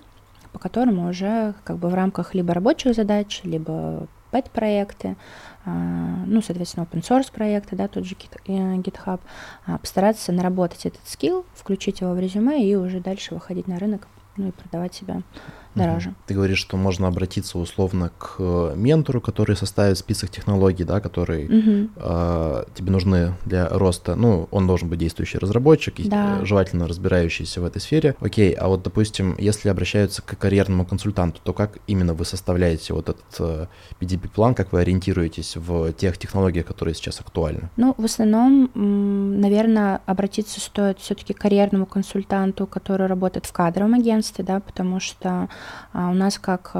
по 0.53 0.59
которому 0.59 1.09
уже 1.09 1.53
как 1.65 1.77
бы 1.77 1.89
в 1.89 1.93
рамках 1.93 2.33
либо 2.33 2.53
рабочих 2.53 2.95
задач, 2.95 3.41
либо 3.43 4.07
пэт-проекты, 4.31 5.15
ну, 5.65 6.41
соответственно, 6.41 6.85
open 6.85 7.01
source 7.01 7.31
проекты, 7.31 7.75
да, 7.75 7.87
тот 7.87 8.05
же 8.05 8.15
э, 8.15 8.51
GitHub, 8.77 9.19
а, 9.65 9.77
постараться 9.77 10.31
наработать 10.31 10.85
этот 10.85 11.07
скилл, 11.07 11.45
включить 11.53 12.01
его 12.01 12.13
в 12.13 12.19
резюме 12.19 12.63
и 12.63 12.75
уже 12.75 12.99
дальше 12.99 13.33
выходить 13.33 13.67
на 13.67 13.79
рынок, 13.79 14.07
ну 14.37 14.49
и 14.49 14.51
продавать 14.51 14.93
себя 14.93 15.21
дороже. 15.75 16.13
Ты 16.27 16.33
говоришь, 16.33 16.59
что 16.59 16.77
можно 16.77 17.07
обратиться 17.07 17.57
условно 17.57 18.11
к 18.17 18.35
э, 18.39 18.73
ментору, 18.75 19.21
который 19.21 19.55
составит 19.55 19.97
список 19.97 20.29
технологий, 20.29 20.83
да, 20.83 20.99
которые 20.99 21.45
угу. 21.45 21.89
э, 21.95 22.63
тебе 22.75 22.91
нужны 22.91 23.33
для 23.45 23.67
роста. 23.69 24.15
Ну, 24.15 24.47
он 24.51 24.67
должен 24.67 24.89
быть 24.89 24.99
действующий 24.99 25.37
разработчик, 25.37 25.95
да. 26.07 26.43
желательно 26.43 26.87
разбирающийся 26.87 27.61
в 27.61 27.65
этой 27.65 27.81
сфере. 27.81 28.15
Окей, 28.19 28.53
а 28.53 28.67
вот, 28.67 28.83
допустим, 28.83 29.35
если 29.37 29.69
обращаются 29.69 30.21
к 30.21 30.37
карьерному 30.37 30.85
консультанту, 30.85 31.39
то 31.43 31.53
как 31.53 31.79
именно 31.87 32.13
вы 32.13 32.25
составляете 32.25 32.93
вот 32.93 33.09
этот 33.09 33.25
э, 33.39 33.67
PDP-план, 33.99 34.55
как 34.55 34.71
вы 34.73 34.81
ориентируетесь 34.81 35.55
в 35.55 35.93
тех 35.93 36.17
технологиях, 36.17 36.65
которые 36.65 36.95
сейчас 36.95 37.19
актуальны? 37.19 37.69
Ну, 37.77 37.95
в 37.97 38.05
основном, 38.05 38.69
наверное, 38.75 40.01
обратиться 40.05 40.59
стоит 40.59 40.99
все-таки 40.99 41.33
к 41.33 41.39
карьерному 41.39 41.85
консультанту, 41.85 42.67
который 42.67 43.07
работает 43.07 43.45
в 43.45 43.51
кадровом 43.51 43.93
агентстве, 43.93 44.43
да, 44.43 44.59
потому 44.59 44.99
что 44.99 45.49
у 45.93 46.13
нас, 46.13 46.39
как 46.39 46.75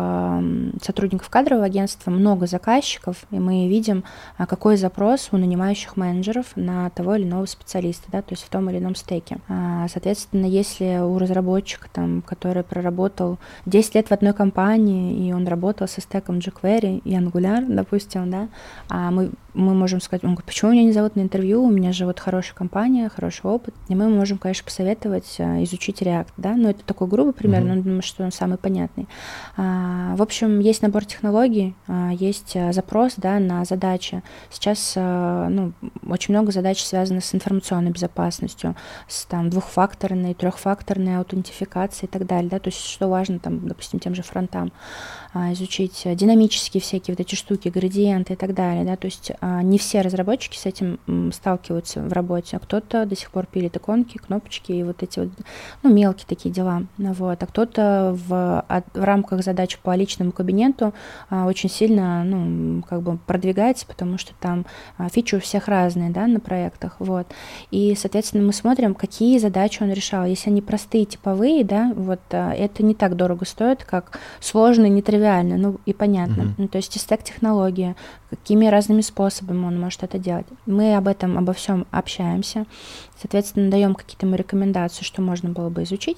сотрудников 0.82 1.30
кадрового 1.30 1.66
агентства, 1.66 2.12
много 2.12 2.48
заказчиков, 2.48 3.26
и 3.32 3.40
мы 3.40 3.68
видим, 3.68 4.04
а, 4.38 4.46
какой 4.46 4.78
запрос 4.78 5.30
у 5.32 5.38
нанимающих 5.38 5.98
менеджеров 5.98 6.48
на 6.56 6.90
того 6.90 7.16
или 7.16 7.24
иного 7.24 7.46
специалиста, 7.46 8.08
да, 8.12 8.22
то 8.22 8.34
есть 8.34 8.44
в 8.44 8.50
том 8.50 8.70
или 8.70 8.78
ином 8.78 8.96
стеке. 8.96 9.38
А, 9.48 9.88
соответственно, 9.88 10.46
если 10.46 11.00
у 11.02 11.18
разработчика, 11.18 11.88
там, 11.92 12.22
который 12.22 12.64
проработал 12.64 13.38
10 13.66 13.96
лет 13.96 14.08
в 14.08 14.12
одной 14.12 14.34
компании, 14.34 15.28
и 15.28 15.34
он 15.34 15.48
работал 15.48 15.88
со 15.88 16.02
стеком 16.02 16.40
jQuery 16.40 17.02
и 17.04 17.14
Angular, 17.16 17.66
допустим, 17.68 18.30
да, 18.30 18.48
а 18.90 19.12
мы 19.12 19.32
мы 19.56 19.74
можем 19.74 20.02
сказать, 20.02 20.24
он 20.24 20.32
говорит, 20.32 20.46
почему 20.46 20.72
меня 20.72 20.84
не 20.84 20.92
зовут 20.92 21.16
на 21.16 21.22
интервью, 21.22 21.64
у 21.64 21.72
меня 21.72 21.94
же 21.94 22.06
вот 22.06 22.20
хорошая 22.20 22.56
компания, 22.56 23.10
хороший 23.10 23.50
опыт, 23.50 23.74
и 23.88 23.96
мы 23.96 24.10
можем, 24.10 24.38
конечно, 24.38 24.66
посоветовать 24.66 25.38
а, 25.40 25.64
изучить 25.64 26.02
React, 26.02 26.28
да, 26.38 26.56
но 26.56 26.72
это 26.72 26.84
такой 26.84 27.08
грубый 27.08 27.34
пример, 27.34 27.64
mm-hmm. 27.64 27.76
но 27.76 27.82
думаю, 27.82 28.02
что 28.02 28.24
он 28.24 28.32
самый 28.32 28.58
понятный. 28.58 28.75
А, 29.58 30.16
в 30.16 30.22
общем, 30.22 30.60
есть 30.60 30.82
набор 30.82 31.06
технологий, 31.06 31.76
а, 31.88 32.12
есть 32.12 32.58
запрос, 32.72 33.14
да, 33.18 33.40
на 33.40 33.66
задачи. 33.66 34.22
Сейчас, 34.50 34.94
ну, 34.96 35.74
очень 36.08 36.34
много 36.34 36.52
задач 36.52 36.84
связано 36.84 37.22
с 37.22 37.34
информационной 37.34 37.92
безопасностью, 37.92 38.76
с 39.08 39.26
там 39.26 39.50
двухфакторной, 39.50 40.34
трехфакторной 40.34 41.18
аутентификацией 41.18 42.08
и 42.08 42.12
так 42.12 42.26
далее, 42.26 42.50
да, 42.50 42.60
то 42.60 42.70
есть 42.70 42.80
что 42.80 43.08
важно 43.08 43.40
там, 43.40 43.68
допустим, 43.68 44.00
тем 44.00 44.16
же 44.16 44.24
фронтам 44.24 44.72
изучить 45.54 46.02
динамические 46.06 46.82
всякие 46.82 47.16
вот 47.16 47.20
эти 47.20 47.36
штуки, 47.36 47.70
градиенты 47.70 48.34
и 48.34 48.36
так 48.36 48.54
далее, 48.54 48.86
да, 48.86 48.96
то 48.96 49.06
есть 49.06 49.32
а, 49.42 49.62
не 49.62 49.78
все 49.78 50.02
разработчики 50.02 50.58
с 50.58 50.66
этим 50.66 51.00
сталкиваются 51.34 52.02
в 52.02 52.14
работе, 52.14 52.58
а 52.58 52.60
кто-то 52.60 53.06
до 53.06 53.16
сих 53.16 53.32
пор 53.32 53.46
пилит 53.46 53.76
иконки, 53.76 54.18
кнопочки 54.18 54.72
и 54.72 54.84
вот 54.84 55.04
эти 55.04 55.20
вот, 55.20 55.30
ну, 55.84 55.94
мелкие 55.94 56.26
такие 56.28 56.54
дела, 56.54 56.84
вот, 56.98 57.44
а 57.44 57.46
кто-то 57.46 58.18
в, 58.28 58.66
в 58.94 59.04
рамках 59.04 59.44
задач 59.44 59.78
по 59.78 59.94
личному 59.96 60.32
кабинету 60.32 60.94
а, 61.30 61.46
очень 61.46 61.70
сильно, 61.70 62.24
ну, 62.24 62.82
как 62.84 63.02
бы 63.02 63.18
продвигается, 63.18 63.86
потому 63.86 64.18
что 64.18 64.34
там 64.40 64.66
а, 64.98 65.10
фичи 65.10 65.36
у 65.36 65.40
всех 65.40 65.68
разные, 65.68 66.12
да, 66.12 66.28
на 66.28 66.40
проектах, 66.40 66.96
вот, 67.00 67.28
и, 67.72 67.96
соответственно, 67.98 68.44
мы 68.44 68.54
смотрим, 68.54 68.96
какие 68.96 69.38
задачи 69.38 69.84
он 69.84 69.92
решал, 69.92 70.26
если 70.26 70.50
они 70.50 70.62
простые, 70.62 71.06
типовые, 71.06 71.64
да, 71.66 71.92
вот, 71.96 72.22
это 72.30 72.84
не 72.84 72.96
так 72.96 73.16
дорого 73.16 73.46
стоит, 73.46 73.84
как 73.84 74.20
сложные, 74.40 74.90
нетривиальные, 74.90 75.25
ну, 75.58 75.80
и 75.86 75.94
понятно, 75.94 76.42
mm-hmm. 76.42 76.54
ну, 76.58 76.68
то 76.68 76.78
есть 76.78 76.96
и 76.96 77.00
стек 77.00 77.24
технологии, 77.24 77.96
какими 78.36 78.68
разными 78.68 79.02
способами 79.02 79.66
он 79.66 79.80
может 79.80 80.04
это 80.04 80.18
делать. 80.18 80.46
Мы 80.66 80.96
об 80.96 81.08
этом, 81.08 81.38
обо 81.38 81.54
всем 81.54 81.86
общаемся, 81.92 82.66
соответственно, 83.22 83.72
даем 83.72 83.96
какие-то 83.96 84.26
мы 84.26 84.38
рекомендации, 84.38 85.04
что 85.04 85.22
можно 85.22 85.50
было 85.50 85.70
бы 85.70 85.84
изучить, 85.84 86.18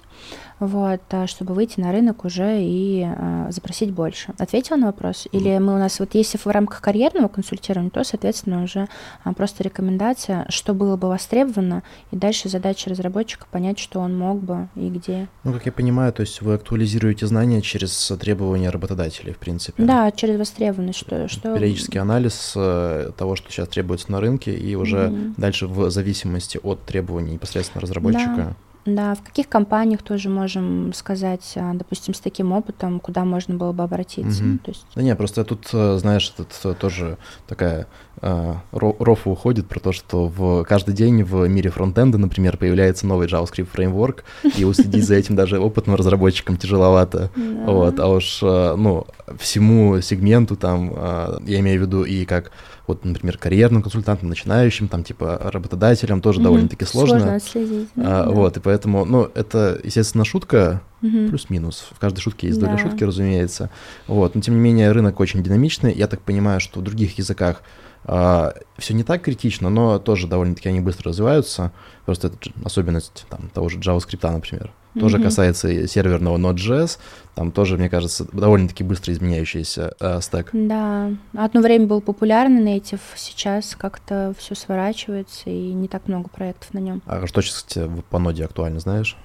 вот, 0.60 1.02
а, 1.12 1.28
чтобы 1.28 1.54
выйти 1.54 1.80
на 1.80 1.92
рынок 1.92 2.26
уже 2.26 2.62
и 2.62 3.04
а, 3.06 3.48
запросить 3.52 3.92
больше. 3.92 4.34
Ответила 4.40 4.78
на 4.78 4.88
вопрос? 4.88 5.28
Или 5.32 5.58
мы 5.60 5.76
у 5.76 5.78
нас, 5.78 6.00
вот 6.00 6.16
если 6.16 6.38
в 6.38 6.48
рамках 6.48 6.82
карьерного 6.82 7.28
консультирования, 7.28 7.92
то, 7.92 8.04
соответственно, 8.04 8.64
уже 8.64 8.88
а, 9.24 9.34
просто 9.34 9.64
рекомендация, 9.64 10.46
что 10.50 10.74
было 10.74 10.98
бы 10.98 11.10
востребовано, 11.10 11.84
и 12.12 12.16
дальше 12.16 12.50
задача 12.50 12.90
разработчика 12.90 13.46
понять, 13.50 13.78
что 13.80 14.00
он 14.00 14.18
мог 14.18 14.40
бы 14.40 14.68
и 14.76 14.90
где. 14.90 15.28
Ну, 15.44 15.54
как 15.54 15.66
я 15.66 15.72
понимаю, 15.72 16.12
то 16.12 16.22
есть 16.22 16.42
вы 16.42 16.56
актуализируете 16.56 17.28
знания 17.28 17.62
через 17.62 18.12
требования 18.20 18.70
работодателей, 18.70 19.34
в 19.34 19.38
принципе. 19.38 19.84
Да, 19.84 20.12
через 20.12 20.38
востребованность. 20.40 21.00
Что, 21.00 21.28
что... 21.28 21.56
Периодический 21.56 22.00
анализ 22.08 22.54
э, 22.56 23.12
того, 23.18 23.36
что 23.36 23.52
сейчас 23.52 23.68
требуется 23.68 24.12
на 24.12 24.22
рынке, 24.22 24.56
и 24.56 24.76
уже 24.76 24.98
mm-hmm. 24.98 25.34
дальше 25.38 25.68
в 25.68 25.90
зависимости 25.90 26.60
от 26.64 26.82
требований 26.86 27.34
непосредственно 27.34 27.82
разработчика. 27.82 28.36
Да. 28.36 28.56
Да, 28.88 29.16
в 29.16 29.22
каких 29.22 29.50
компаниях 29.50 30.02
тоже 30.02 30.30
можем 30.30 30.94
сказать, 30.94 31.54
а, 31.58 31.74
допустим, 31.74 32.14
с 32.14 32.22
таким 32.22 32.54
опытом, 32.54 33.02
куда 33.02 33.26
можно 33.26 33.56
было 33.56 33.74
бы 33.74 33.84
обратиться. 33.84 34.44
Угу. 34.44 34.58
То 34.64 34.72
есть... 34.72 34.86
Да 34.96 35.02
не, 35.02 35.14
просто 35.14 35.44
тут, 35.44 35.68
э, 35.74 35.98
знаешь, 35.98 36.28
тут 36.30 36.48
э, 36.64 36.74
тоже 36.74 37.18
такая 37.48 37.88
э, 38.22 38.54
рофа 38.72 39.30
уходит 39.30 39.68
про 39.68 39.82
то, 39.82 39.92
что 39.92 40.30
в 40.30 40.64
каждый 40.64 40.94
день 40.94 41.22
в 41.24 41.50
мире 41.50 41.70
фронтенда, 41.70 42.18
например, 42.18 42.56
появляется 42.56 43.06
новый 43.06 43.28
JavaScript 43.28 43.68
фреймворк, 43.74 44.24
и 44.56 44.64
уследить 44.64 45.06
за 45.06 45.16
этим 45.16 45.36
даже 45.36 45.60
опытным 45.60 45.98
разработчикам 45.98 46.56
тяжеловато. 46.56 47.30
Вот, 47.36 48.00
а 48.00 48.08
уж, 48.08 48.42
ну, 48.42 49.06
всему 49.38 50.00
сегменту 50.00 50.56
там, 50.56 51.42
я 51.46 51.60
имею 51.60 51.82
в 51.82 51.82
виду 51.84 52.04
и 52.06 52.24
как 52.24 52.52
вот, 52.88 53.04
например, 53.04 53.38
карьерным 53.38 53.84
консультантам, 53.84 54.30
начинающим, 54.30 54.88
там, 54.88 55.04
типа, 55.04 55.40
работодателям 55.44 56.22
тоже 56.22 56.40
mm-hmm. 56.40 56.44
довольно-таки 56.44 56.86
сложно. 56.86 57.20
Сложно 57.20 57.36
отследить. 57.36 57.90
Да, 57.96 58.22
а, 58.22 58.26
да. 58.26 58.32
Вот, 58.32 58.58
и 58.58 58.60
поэтому, 58.62 59.06
ну, 59.06 59.30
это, 59.36 59.80
естественно, 59.84 60.24
шутка, 60.24 60.82
mm-hmm. 61.02 61.30
плюс-минус. 61.30 61.90
В 61.92 62.00
каждой 62.00 62.22
шутке 62.22 62.48
есть 62.48 62.60
доля 62.60 62.72
да. 62.72 62.78
шутки, 62.78 63.04
разумеется. 63.04 63.70
Вот, 64.08 64.36
но, 64.36 64.42
тем 64.42 64.56
не 64.56 64.62
менее, 64.62 64.92
рынок 64.92 65.20
очень 65.20 65.44
динамичный. 65.44 65.94
Я 65.94 66.08
так 66.08 66.22
понимаю, 66.22 66.62
что 66.62 66.80
в 66.80 66.84
других 66.84 67.18
языках 67.18 67.62
а, 68.06 68.54
все 68.78 68.94
не 68.94 69.04
так 69.04 69.22
критично, 69.22 69.70
но 69.70 70.00
тоже 70.00 70.28
довольно-таки 70.28 70.70
они 70.70 70.80
быстро 70.80 71.10
развиваются. 71.10 71.74
Просто 72.06 72.28
это 72.28 72.38
особенность 72.64 73.26
там, 73.30 73.50
того 73.54 73.68
же 73.68 73.80
JavaScript, 73.80 74.32
например. 74.32 74.72
Тоже 75.00 75.18
mm-hmm. 75.18 75.24
касается 75.24 75.88
серверного 75.88 76.38
Node.js. 76.38 76.98
Там 77.36 77.52
тоже, 77.52 77.78
мне 77.78 77.90
кажется, 77.90 78.26
довольно-таки 78.32 78.84
быстро 78.84 79.14
изменяющийся 79.14 79.94
э, 80.00 80.22
стек. 80.22 80.50
Да. 80.54 81.12
Одно 81.36 81.62
время 81.62 81.86
был 81.86 82.02
популярный 82.02 82.62
native, 82.62 83.02
сейчас 83.16 83.76
как-то 83.76 84.34
все 84.38 84.56
сворачивается 84.56 85.50
и 85.50 85.74
не 85.74 85.88
так 85.88 86.08
много 86.08 86.30
проектов 86.30 86.74
на 86.74 86.80
нем. 86.80 87.02
А 87.06 87.28
что 87.28 87.42
сейчас, 87.42 87.64
кстати, 87.64 87.90
по 88.10 88.20
ноде 88.20 88.46
актуально, 88.46 88.80
знаешь? 88.80 89.18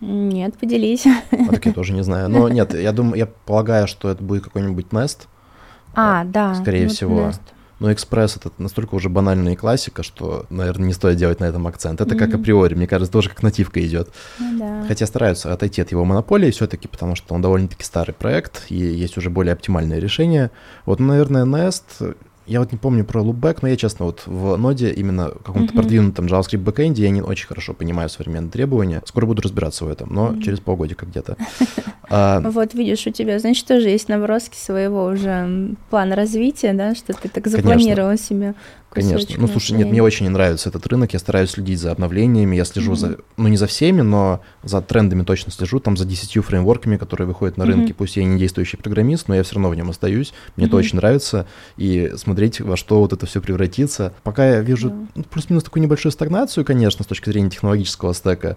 Нет, 0.00 0.58
поделись. 0.58 1.06
А 1.06 1.52
так 1.52 1.64
я 1.64 1.72
тоже 1.72 1.92
не 1.92 2.02
знаю. 2.02 2.28
Но 2.28 2.48
нет, 2.50 2.74
я 2.74 2.92
думаю, 2.92 3.16
я 3.16 3.26
полагаю, 3.26 3.86
что 3.86 4.10
это 4.10 4.22
будет 4.22 4.44
какой-нибудь 4.44 4.86
Nest. 4.86 5.28
А, 5.94 6.24
да. 6.24 6.54
Скорее 6.56 6.88
всего. 6.88 7.20
Nest. 7.20 7.40
Но 7.82 7.92
экспресс 7.92 8.36
это 8.36 8.52
настолько 8.58 8.94
уже 8.94 9.08
банальная 9.08 9.56
классика, 9.56 10.04
что, 10.04 10.46
наверное, 10.50 10.86
не 10.86 10.92
стоит 10.92 11.16
делать 11.16 11.40
на 11.40 11.46
этом 11.46 11.66
акцент. 11.66 12.00
Это 12.00 12.14
mm-hmm. 12.14 12.18
как 12.18 12.34
априори, 12.34 12.74
мне 12.76 12.86
кажется, 12.86 13.10
тоже 13.10 13.28
как 13.28 13.42
нативка 13.42 13.84
идет. 13.84 14.08
Ну, 14.38 14.56
да. 14.56 14.84
Хотя 14.86 15.04
стараются 15.04 15.52
отойти 15.52 15.82
от 15.82 15.90
его 15.90 16.04
монополии 16.04 16.52
все-таки, 16.52 16.86
потому 16.86 17.16
что 17.16 17.34
он 17.34 17.42
довольно-таки 17.42 17.82
старый 17.82 18.14
проект, 18.14 18.66
и 18.68 18.76
есть 18.76 19.16
уже 19.18 19.30
более 19.30 19.52
оптимальное 19.52 19.98
решение. 19.98 20.52
Вот, 20.86 21.00
наверное, 21.00 21.44
Nest 21.44 22.14
я 22.52 22.60
вот 22.60 22.70
не 22.70 22.76
помню 22.76 23.04
про 23.04 23.22
loopback, 23.22 23.58
но 23.62 23.68
я, 23.68 23.76
честно, 23.76 24.04
вот 24.04 24.22
в 24.26 24.56
ноде, 24.56 24.92
именно 24.92 25.30
в 25.30 25.42
каком-то 25.42 25.72
mm-hmm. 25.72 25.76
продвинутом 25.76 26.26
JavaScript 26.26 26.58
бэкэнде, 26.58 27.02
я 27.02 27.10
не 27.10 27.22
очень 27.22 27.46
хорошо 27.46 27.72
понимаю 27.72 28.10
современные 28.10 28.50
требования. 28.50 29.02
Скоро 29.06 29.24
буду 29.24 29.40
разбираться 29.40 29.86
в 29.86 29.88
этом, 29.88 30.12
но 30.12 30.28
mm-hmm. 30.28 30.42
через 30.42 30.60
полгодика 30.60 31.06
где-то. 31.06 31.36
А, 32.14 32.40
вот 32.40 32.74
видишь, 32.74 33.06
у 33.06 33.10
тебя, 33.10 33.38
значит, 33.38 33.66
тоже 33.66 33.88
есть 33.88 34.10
наброски 34.10 34.54
своего 34.54 35.06
уже 35.06 35.76
плана 35.88 36.14
развития, 36.14 36.74
да, 36.74 36.94
что 36.94 37.14
ты 37.14 37.30
так 37.30 37.46
запланировал 37.46 38.18
себе 38.18 38.54
Конечно. 38.92 39.34
Ну, 39.38 39.48
слушай, 39.48 39.72
нет, 39.72 39.88
мне 39.88 40.02
очень 40.02 40.26
не 40.26 40.30
нравится 40.30 40.68
этот 40.68 40.86
рынок. 40.86 41.12
Я 41.14 41.18
стараюсь 41.18 41.50
следить 41.50 41.80
за 41.80 41.92
обновлениями. 41.92 42.56
Я 42.56 42.64
слежу 42.66 42.92
mm-hmm. 42.92 42.96
за, 42.96 43.16
ну, 43.38 43.48
не 43.48 43.56
за 43.56 43.66
всеми, 43.66 44.02
но 44.02 44.42
за 44.62 44.82
трендами 44.82 45.22
точно 45.22 45.50
слежу. 45.50 45.80
Там 45.80 45.96
за 45.96 46.04
10 46.04 46.44
фреймворками, 46.44 46.98
которые 46.98 47.26
выходят 47.26 47.56
на 47.56 47.64
рынке. 47.64 47.92
Mm-hmm. 47.92 47.96
Пусть 47.96 48.16
я 48.16 48.24
не 48.24 48.38
действующий 48.38 48.76
программист, 48.76 49.28
но 49.28 49.34
я 49.34 49.42
все 49.44 49.54
равно 49.54 49.70
в 49.70 49.74
нем 49.74 49.88
остаюсь. 49.88 50.34
Мне 50.56 50.66
mm-hmm. 50.66 50.68
это 50.68 50.76
очень 50.76 50.96
нравится. 50.96 51.46
И 51.78 52.10
смотреть, 52.42 52.60
во 52.60 52.76
что 52.76 53.00
вот 53.00 53.12
это 53.12 53.26
все 53.26 53.40
превратится. 53.40 54.12
Пока 54.22 54.48
я 54.48 54.60
вижу 54.60 54.90
yeah. 54.90 55.08
ну, 55.14 55.22
плюс-минус 55.24 55.64
такую 55.64 55.82
небольшую 55.82 56.12
стагнацию, 56.12 56.64
конечно, 56.64 57.04
с 57.04 57.06
точки 57.06 57.30
зрения 57.30 57.50
технологического 57.50 58.12
стека. 58.14 58.56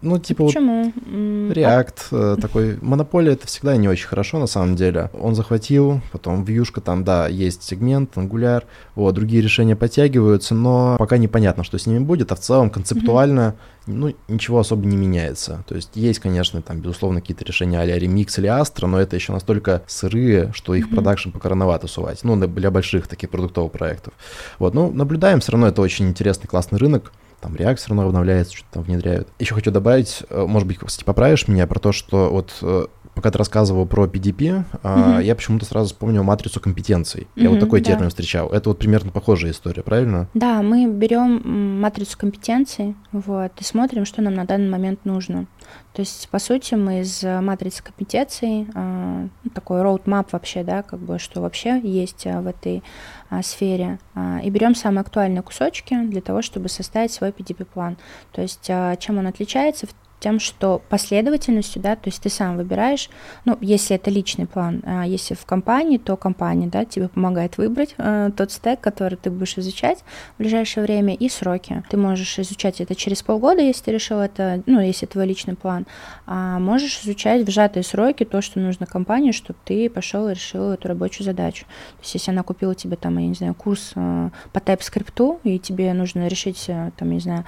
Ну, 0.00 0.18
типа 0.18 0.46
Почему? 0.46 0.84
вот 0.84 1.56
React 1.56 1.98
а... 2.12 2.36
такой, 2.36 2.78
монополия 2.80 3.32
это 3.32 3.46
всегда 3.46 3.76
не 3.76 3.88
очень 3.88 4.06
хорошо 4.06 4.38
на 4.38 4.46
самом 4.46 4.76
деле. 4.76 5.10
Он 5.18 5.34
захватил, 5.34 6.00
потом 6.12 6.44
вьюшка 6.44 6.80
там, 6.80 7.04
да, 7.04 7.26
есть 7.28 7.62
сегмент, 7.62 8.16
ангуляр, 8.16 8.64
вот, 8.94 9.14
другие 9.14 9.42
решения 9.42 9.76
подтягиваются, 9.76 10.54
но 10.54 10.96
пока 10.98 11.18
непонятно, 11.18 11.64
что 11.64 11.78
с 11.78 11.86
ними 11.86 11.98
будет, 11.98 12.30
а 12.30 12.36
в 12.36 12.40
целом 12.40 12.70
концептуально, 12.70 13.56
mm-hmm. 13.86 13.92
ну, 13.92 14.14
ничего 14.28 14.60
особо 14.60 14.86
не 14.86 14.96
меняется. 14.96 15.64
То 15.66 15.74
есть 15.74 15.90
есть, 15.94 16.20
конечно, 16.20 16.62
там, 16.62 16.80
безусловно, 16.80 17.20
какие-то 17.20 17.44
решения 17.44 17.80
а-ля 17.80 17.98
Remix 17.98 18.38
или 18.38 18.48
Astra, 18.48 18.86
но 18.86 19.00
это 19.00 19.16
еще 19.16 19.32
настолько 19.32 19.82
сырые, 19.86 20.52
что 20.54 20.74
их 20.74 20.86
mm-hmm. 20.86 20.94
продакшн 20.94 21.30
пока 21.30 21.48
рановато 21.48 21.88
сувать, 21.88 22.20
ну, 22.22 22.36
для 22.36 22.70
больших 22.70 23.08
таких 23.08 23.30
продуктовых 23.30 23.72
проектов. 23.72 24.14
Вот, 24.58 24.74
ну, 24.74 24.92
наблюдаем, 24.92 25.40
все 25.40 25.52
равно 25.52 25.66
это 25.66 25.82
очень 25.82 26.08
интересный, 26.08 26.46
классный 26.46 26.78
рынок, 26.78 27.12
там 27.40 27.54
все 27.78 27.88
равно 27.88 28.06
обновляется, 28.06 28.56
что-то 28.56 28.74
там 28.74 28.82
внедряют. 28.82 29.28
Еще 29.38 29.54
хочу 29.54 29.70
добавить, 29.70 30.22
э, 30.28 30.44
может 30.46 30.66
быть, 30.66 30.78
кстати, 30.78 31.04
поправишь 31.04 31.48
меня 31.48 31.66
про 31.66 31.78
то, 31.78 31.92
что 31.92 32.30
вот 32.30 32.56
э, 32.62 32.86
пока 33.18 33.32
ты 33.32 33.38
рассказывал 33.38 33.84
про 33.84 34.06
PDP, 34.06 34.64
mm-hmm. 34.82 35.24
я 35.24 35.34
почему-то 35.34 35.64
сразу 35.64 35.88
вспомнил 35.88 36.22
матрицу 36.22 36.60
компетенций. 36.60 37.22
Mm-hmm, 37.22 37.42
я 37.42 37.50
вот 37.50 37.58
такой 37.58 37.80
да. 37.80 37.92
термин 37.92 38.10
встречал. 38.10 38.48
Это 38.50 38.70
вот 38.70 38.78
примерно 38.78 39.10
похожая 39.10 39.50
история, 39.50 39.82
правильно? 39.82 40.28
Да, 40.34 40.62
мы 40.62 40.86
берем 40.86 41.80
матрицу 41.80 42.16
компетенций, 42.16 42.94
вот, 43.10 43.50
и 43.58 43.64
смотрим, 43.64 44.04
что 44.04 44.22
нам 44.22 44.34
на 44.34 44.44
данный 44.44 44.70
момент 44.70 45.04
нужно. 45.04 45.46
То 45.94 46.02
есть, 46.02 46.28
по 46.28 46.38
сути, 46.38 46.74
мы 46.74 47.00
из 47.00 47.24
матрицы 47.24 47.82
компетенций, 47.82 48.68
а, 48.74 49.26
ну, 49.42 49.50
такой 49.50 49.80
roadmap 49.80 50.28
вообще, 50.30 50.62
да, 50.62 50.84
как 50.84 51.00
бы, 51.00 51.18
что 51.18 51.40
вообще 51.40 51.80
есть 51.82 52.24
а, 52.24 52.40
в 52.40 52.46
этой 52.46 52.84
а, 53.30 53.42
сфере, 53.42 53.98
и 54.44 54.50
берем 54.50 54.76
самые 54.76 55.00
актуальные 55.00 55.42
кусочки 55.42 56.00
для 56.04 56.20
того, 56.20 56.40
чтобы 56.42 56.68
составить 56.68 57.10
свой 57.10 57.30
PDP-план. 57.30 57.96
То 58.30 58.42
есть, 58.42 58.70
чем 59.00 59.18
он 59.18 59.26
отличается? 59.26 59.88
Тем, 60.20 60.40
что 60.40 60.82
последовательностью, 60.88 61.80
да, 61.80 61.94
то 61.96 62.08
есть 62.08 62.22
ты 62.22 62.28
сам 62.28 62.56
выбираешь, 62.56 63.08
ну, 63.44 63.56
если 63.60 63.96
это 63.96 64.10
личный 64.10 64.46
план, 64.46 64.82
а 64.84 65.04
если 65.06 65.34
в 65.34 65.44
компании, 65.46 65.98
то 65.98 66.16
компания, 66.16 66.66
да, 66.66 66.84
тебе 66.84 67.08
помогает 67.08 67.58
выбрать 67.58 67.94
э, 67.98 68.30
тот 68.36 68.50
стек, 68.50 68.80
который 68.80 69.16
ты 69.16 69.30
будешь 69.30 69.56
изучать 69.58 69.98
в 70.36 70.38
ближайшее 70.38 70.84
время, 70.84 71.14
и 71.14 71.28
сроки. 71.28 71.82
Ты 71.88 71.96
можешь 71.96 72.38
изучать 72.38 72.80
это 72.80 72.94
через 72.94 73.22
полгода, 73.22 73.62
если 73.62 73.84
ты 73.84 73.92
решил 73.92 74.18
это, 74.18 74.62
ну, 74.66 74.80
если 74.80 75.06
твой 75.06 75.26
личный 75.26 75.54
план, 75.54 75.86
а 76.26 76.58
можешь 76.58 77.00
изучать 77.04 77.46
в 77.46 77.50
сжатые 77.50 77.82
сроки 77.82 78.24
то, 78.24 78.42
что 78.42 78.60
нужно 78.60 78.86
компании, 78.86 79.32
чтобы 79.32 79.58
ты 79.64 79.88
пошел 79.88 80.28
и 80.28 80.34
решил 80.34 80.70
эту 80.70 80.88
рабочую 80.88 81.24
задачу. 81.24 81.64
То 81.96 82.02
есть, 82.02 82.14
если 82.14 82.30
она 82.30 82.42
купила 82.42 82.74
тебе 82.74 82.96
там, 82.96 83.18
я 83.18 83.26
не 83.26 83.34
знаю, 83.34 83.54
курс 83.54 83.92
э, 83.94 84.30
по 84.52 84.58
TypeScript, 84.58 85.40
и 85.44 85.58
тебе 85.58 85.92
нужно 85.92 86.28
решить, 86.28 86.64
э, 86.68 86.90
там, 86.96 87.08
я 87.08 87.14
не 87.14 87.20
знаю, 87.20 87.44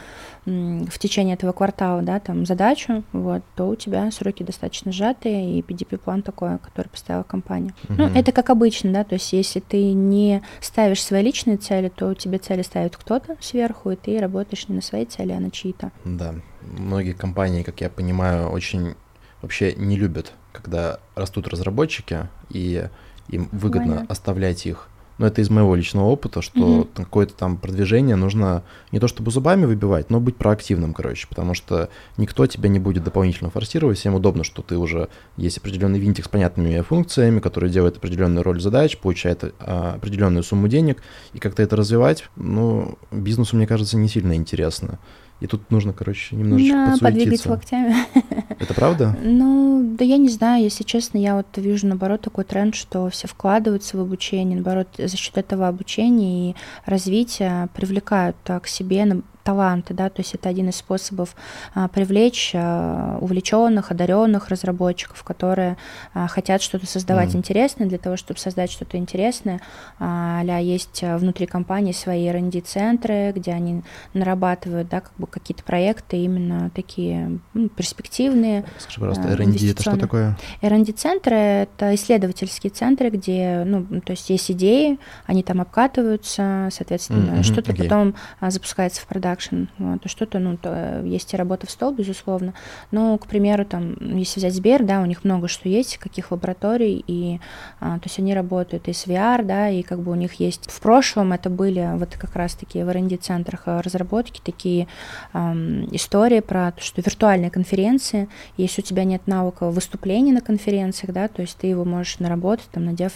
в 0.47 0.99
течение 0.99 1.35
этого 1.35 1.53
квартала, 1.53 2.03
да, 2.03 2.19
там, 2.21 2.47
задачу, 2.47 3.05
вот, 3.13 3.43
то 3.57 3.69
у 3.69 3.77
тебя 3.77 4.11
сроки 4.11 4.43
достаточно 4.43 4.93
сжатые, 4.93 5.59
и 5.59 5.63
PDP-план 5.63 6.23
такой, 6.23 6.59
который 6.59 6.89
поставила 6.89 7.23
компания. 7.23 7.75
Угу. 7.85 7.95
Ну, 7.99 8.07
это 8.15 8.33
как 8.33 8.51
обычно, 8.51 8.93
да, 8.93 9.05
то 9.05 9.15
есть 9.15 9.33
если 9.33 9.61
ты 9.61 9.93
не 9.93 10.43
ставишь 10.61 11.03
свои 11.03 11.23
личные 11.23 11.57
цели, 11.57 11.89
то 11.89 12.15
тебе 12.15 12.39
цели 12.39 12.63
ставит 12.63 12.97
кто-то 12.97 13.37
сверху, 13.41 13.91
и 13.91 13.97
ты 13.97 14.19
работаешь 14.19 14.69
не 14.69 14.77
на 14.77 14.83
своей 14.83 15.07
цели, 15.07 15.33
а 15.33 15.41
на 15.41 15.51
чьи-то. 15.51 15.93
Да, 16.05 16.35
многие 16.63 17.13
компании, 17.13 17.63
как 17.63 17.81
я 17.81 17.91
понимаю, 17.91 18.49
очень 18.49 18.95
вообще 19.43 19.75
не 19.75 19.97
любят, 19.97 20.33
когда 20.53 21.01
растут 21.15 21.49
разработчики, 21.49 22.29
и 22.51 22.89
им 23.29 23.49
выгодно 23.53 23.95
Понятно. 23.95 24.13
оставлять 24.13 24.67
их 24.67 24.89
но 25.21 25.27
это 25.27 25.43
из 25.43 25.51
моего 25.51 25.75
личного 25.75 26.07
опыта, 26.07 26.41
что 26.41 26.59
mm-hmm. 26.61 26.89
какое-то 26.95 27.35
там 27.35 27.59
продвижение 27.59 28.17
нужно 28.17 28.63
не 28.91 28.99
то 28.99 29.07
чтобы 29.07 29.31
зубами 29.31 29.67
выбивать, 29.67 30.09
но 30.09 30.19
быть 30.19 30.37
проактивным, 30.37 30.95
короче, 30.95 31.27
потому 31.29 31.53
что 31.53 31.91
никто 32.17 32.47
тебя 32.47 32.71
не 32.71 32.79
будет 32.79 33.05
дополнительно 33.05 33.51
форсировать, 33.51 33.99
всем 33.99 34.15
удобно, 34.15 34.45
что 34.45 34.63
ты 34.63 34.79
уже 34.79 35.11
есть 35.37 35.59
определенный 35.59 35.99
винтик 35.99 36.25
с 36.25 36.29
понятными 36.29 36.81
функциями, 36.81 37.41
который 37.41 37.69
делает 37.69 37.99
определенную 37.99 38.43
роль 38.43 38.63
задач, 38.63 38.97
получает 38.97 39.45
а, 39.59 39.97
определенную 39.97 40.43
сумму 40.43 40.69
денег, 40.69 41.03
и 41.35 41.39
как-то 41.39 41.63
это 41.63 41.77
развивать, 41.77 42.25
ну, 42.37 42.97
бизнесу, 43.11 43.57
мне 43.57 43.67
кажется, 43.67 43.99
не 43.99 44.09
сильно 44.09 44.35
интересно. 44.35 44.99
И 45.41 45.47
тут 45.47 45.71
нужно, 45.71 45.93
короче, 45.93 46.37
немножечко 46.37 46.75
да, 46.75 46.97
подвигать 47.01 47.47
локтями. 47.47 47.95
Это 48.59 48.75
правда? 48.75 49.17
Ну, 49.23 49.83
да 49.99 50.05
я 50.05 50.19
не 50.19 50.29
знаю, 50.29 50.63
если 50.63 50.85
честно, 50.85 51.17
я 51.17 51.35
вот 51.37 51.47
вижу, 51.57 51.87
наоборот, 51.87 52.21
такой 52.21 52.45
тренд, 52.45 52.75
что 52.75 53.09
все 53.09 53.27
вкладываются 53.27 53.97
в 53.97 54.01
обучение, 54.01 54.57
наоборот, 54.57 54.89
за 54.99 55.17
счет 55.17 55.39
этого 55.39 55.67
обучения 55.67 56.51
и 56.51 56.55
развития 56.85 57.69
привлекают 57.75 58.37
к 58.45 58.67
себе 58.67 59.23
таланты, 59.43 59.95
да, 59.95 60.09
то 60.11 60.21
есть 60.21 60.35
это 60.35 60.49
один 60.49 60.69
из 60.69 60.77
способов 60.77 61.35
а, 61.75 61.89
привлечь 61.89 62.53
а, 62.55 63.19
увлеченных, 63.21 63.91
одаренных 63.91 64.49
разработчиков, 64.49 65.23
которые 65.25 65.77
а, 66.15 66.29
хотят 66.29 66.63
что-то 66.63 66.87
создавать 66.87 67.35
mm. 67.35 67.39
интересное. 67.39 67.87
Для 67.87 67.99
того, 67.99 68.17
чтобы 68.17 68.39
создать 68.39 68.71
что-то 68.71 68.97
интересное, 68.97 69.61
а, 69.99 70.43
есть 70.61 71.03
внутри 71.03 71.47
компании 71.47 71.93
свои 71.93 72.27
R&D 72.27 72.61
центры, 72.61 73.33
где 73.35 73.53
они 73.53 73.83
нарабатывают, 74.15 74.89
да, 74.89 75.01
как 75.01 75.13
бы 75.17 75.27
какие-то 75.27 75.65
проекты 75.65 76.19
именно 76.19 76.71
такие 76.71 77.39
ну, 77.55 77.69
перспективные. 77.69 78.65
Скажи, 78.79 79.01
пожалуйста, 79.01 79.33
R&D 79.33 79.71
это 79.71 79.83
что 79.83 79.97
такое? 79.97 80.37
R&D 80.61 80.93
центры 80.93 81.37
это 81.37 81.95
исследовательские 81.95 82.71
центры, 82.71 83.11
где, 83.11 83.63
ну, 83.65 83.87
то 84.01 84.13
есть 84.13 84.29
есть 84.31 84.51
идеи, 84.51 84.99
они 85.27 85.43
там 85.43 85.61
обкатываются, 85.61 86.69
соответственно, 86.73 87.37
mm-hmm, 87.37 87.43
что-то 87.43 87.73
okay. 87.73 87.85
потом 87.85 88.15
запускается 88.41 89.01
в 89.03 89.07
продажу 89.07 89.30
продакшн, 89.31 89.65
вот, 89.79 90.03
то 90.03 90.09
что-то, 90.09 90.39
ну, 90.39 90.57
то 90.57 91.03
есть 91.05 91.33
и 91.33 91.37
работа 91.37 91.67
в 91.67 91.71
стол, 91.71 91.93
безусловно, 91.93 92.55
но, 92.91 93.17
к 93.19 93.27
примеру, 93.27 93.65
там, 93.65 93.97
если 94.17 94.41
взять 94.41 94.55
Сбер, 94.55 94.85
да, 94.85 95.01
у 95.01 95.07
них 95.07 95.25
много 95.25 95.49
что 95.49 95.69
есть, 95.69 95.99
каких 95.99 96.31
лабораторий, 96.31 97.05
и, 97.07 97.41
а, 97.81 97.99
то 97.99 98.07
есть 98.07 98.19
они 98.19 98.35
работают 98.35 98.89
и 98.89 98.93
с 98.93 99.07
VR, 99.07 99.45
да, 99.45 99.69
и 99.69 99.83
как 99.83 100.01
бы 100.01 100.13
у 100.13 100.15
них 100.15 100.35
есть, 100.35 100.71
в 100.71 100.81
прошлом 100.81 101.33
это 101.33 101.51
были 101.51 101.89
вот 101.97 102.17
как 102.17 102.35
раз-таки 102.37 102.83
в 102.83 102.89
R&D-центрах 102.89 103.63
разработки 103.67 104.41
такие 104.45 104.89
эм, 105.33 105.89
истории 105.95 106.41
про 106.41 106.73
то, 106.73 106.83
что 106.83 107.01
виртуальные 107.01 107.51
конференции, 107.51 108.29
если 108.57 108.83
у 108.83 108.85
тебя 108.85 109.05
нет 109.05 109.27
навыка 109.27 109.71
выступления 109.71 110.33
на 110.33 110.41
конференциях, 110.41 111.13
да, 111.13 111.29
то 111.29 111.43
есть 111.43 111.57
ты 111.57 111.69
его 111.69 111.85
можешь 111.85 112.19
наработать, 112.19 112.69
там, 112.73 112.85
надев 112.85 113.13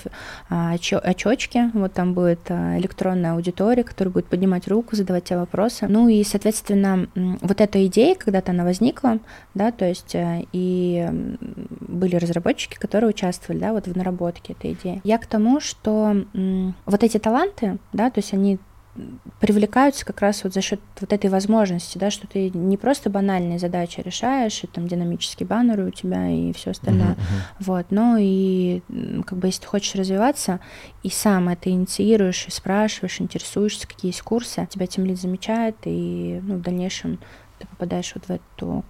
а, 0.49 0.75
очечки, 0.75 1.71
вот 1.75 1.93
там 1.93 2.15
будет 2.15 2.41
а, 2.49 2.79
электронная 2.79 3.33
аудитория, 3.33 3.85
которая 3.85 4.13
будет 4.13 4.27
поднимать 4.27 4.69
руку, 4.69 4.97
задавать 4.97 5.25
тебе 5.25 5.39
вопросы. 5.39 5.87
Ну 5.89 6.04
и, 6.09 6.23
соответственно, 6.25 7.09
вот 7.15 7.61
эта 7.61 7.87
идея, 7.87 8.15
когда-то 8.15 8.53
она 8.53 8.65
возникла, 8.65 9.19
да, 9.55 9.71
то 9.71 9.85
есть 9.85 10.15
э, 10.15 10.45
и 10.53 11.09
были 11.81 12.17
разработчики, 12.17 12.77
которые 12.77 13.11
участвовали, 13.11 13.61
да, 13.61 13.73
вот 13.73 13.87
в 13.87 13.97
наработке 13.97 14.55
этой 14.55 14.73
идеи. 14.73 15.01
Я 15.05 15.19
к 15.19 15.27
тому, 15.27 15.61
что 15.61 16.17
вот 16.87 17.03
эти 17.03 17.19
таланты, 17.19 17.79
да, 17.93 18.11
то 18.11 18.19
есть 18.19 18.33
они 18.33 18.59
привлекаются 19.41 20.07
как 20.07 20.21
раз 20.21 20.45
вот 20.45 20.55
за 20.55 20.61
счет 20.61 20.81
вот 21.01 21.13
этой 21.13 21.29
возможности, 21.29 21.99
да, 21.99 22.11
что 22.11 22.27
ты 22.27 22.51
не 22.51 22.77
просто 22.77 23.11
банальные 23.11 23.59
задачи 23.59 24.01
решаешь, 24.01 24.63
и 24.63 24.67
там 24.67 24.87
динамические 24.87 25.47
баннеры 25.47 25.87
у 25.87 25.91
тебя 25.91 26.29
и 26.29 26.53
все 26.53 26.71
остальное, 26.71 27.13
uh-huh, 27.13 27.17
uh-huh. 27.17 27.65
вот, 27.67 27.87
но 27.91 28.17
и 28.19 28.83
как 29.27 29.39
бы 29.39 29.49
если 29.49 29.63
ты 29.63 29.67
хочешь 29.67 29.95
развиваться 29.95 30.61
и 31.03 31.11
сам 31.11 31.49
это 31.49 31.71
инициируешь 31.71 32.47
и 32.47 32.51
спрашиваешь, 32.51 33.21
интересуешься, 33.21 33.89
какие 33.89 34.11
есть 34.11 34.23
курсы, 34.23 34.67
тебя 34.71 34.87
тем 34.87 35.05
лид 35.05 35.21
замечает, 35.21 35.77
и 35.85 36.41
ну, 36.43 36.57
в 36.57 36.63
дальнейшем 36.63 37.19
ты 37.59 37.67
попадаешь 37.67 38.13
вот 38.15 38.25
в 38.27 38.31
эту 38.31 38.85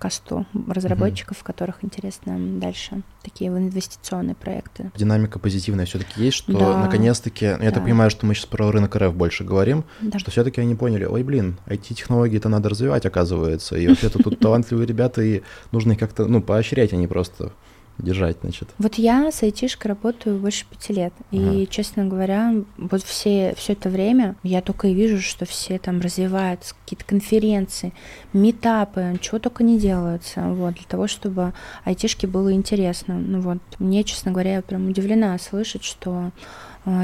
касту 0.00 0.46
разработчиков, 0.66 1.38
mm-hmm. 1.38 1.44
которых 1.44 1.84
интересно 1.84 2.36
дальше 2.58 3.02
такие 3.22 3.50
инвестиционные 3.50 4.34
проекты. 4.34 4.90
Динамика 4.96 5.38
позитивная 5.38 5.84
все-таки 5.84 6.24
есть, 6.24 6.38
что 6.38 6.58
да. 6.58 6.78
наконец-таки, 6.78 7.44
я 7.44 7.58
да. 7.58 7.70
так 7.70 7.84
понимаю, 7.84 8.10
что 8.10 8.24
мы 8.24 8.34
сейчас 8.34 8.46
про 8.46 8.72
рынок 8.72 8.96
РФ 8.96 9.14
больше 9.14 9.44
говорим, 9.44 9.84
да. 10.00 10.18
что 10.18 10.30
все-таки 10.30 10.60
они 10.60 10.74
поняли, 10.74 11.04
ой, 11.04 11.22
блин, 11.22 11.58
IT-технологии-то 11.66 12.48
надо 12.48 12.70
развивать, 12.70 13.04
оказывается, 13.04 13.76
и 13.76 13.86
вообще-то 13.86 14.22
тут 14.22 14.38
талантливые 14.40 14.86
ребята, 14.86 15.22
и 15.22 15.42
нужно 15.70 15.92
их 15.92 15.98
как-то, 15.98 16.24
ну, 16.26 16.40
поощрять, 16.40 16.94
а 16.94 16.96
не 16.96 17.06
просто 17.06 17.52
держать, 18.00 18.38
значит? 18.42 18.68
Вот 18.78 18.94
я 18.96 19.30
с 19.30 19.42
айтишкой 19.42 19.90
работаю 19.90 20.38
больше 20.38 20.64
пяти 20.66 20.92
лет. 20.92 21.12
И, 21.30 21.66
честно 21.70 22.06
говоря, 22.06 22.54
вот 22.76 23.02
все, 23.02 23.54
все 23.56 23.72
это 23.72 23.88
время 23.88 24.36
я 24.42 24.60
только 24.60 24.88
и 24.88 24.94
вижу, 24.94 25.20
что 25.20 25.44
все 25.44 25.78
там 25.78 26.00
развиваются, 26.00 26.74
какие-то 26.84 27.04
конференции, 27.04 27.92
метапы, 28.32 29.18
чего 29.20 29.38
только 29.38 29.64
не 29.64 29.78
делаются, 29.78 30.42
вот, 30.42 30.74
для 30.74 30.84
того, 30.84 31.06
чтобы 31.06 31.52
айтишке 31.84 32.26
было 32.26 32.52
интересно. 32.52 33.14
Ну 33.18 33.40
вот, 33.40 33.58
мне, 33.78 34.04
честно 34.04 34.32
говоря, 34.32 34.54
я 34.54 34.62
прям 34.62 34.88
удивлена 34.88 35.38
слышать, 35.38 35.84
что 35.84 36.32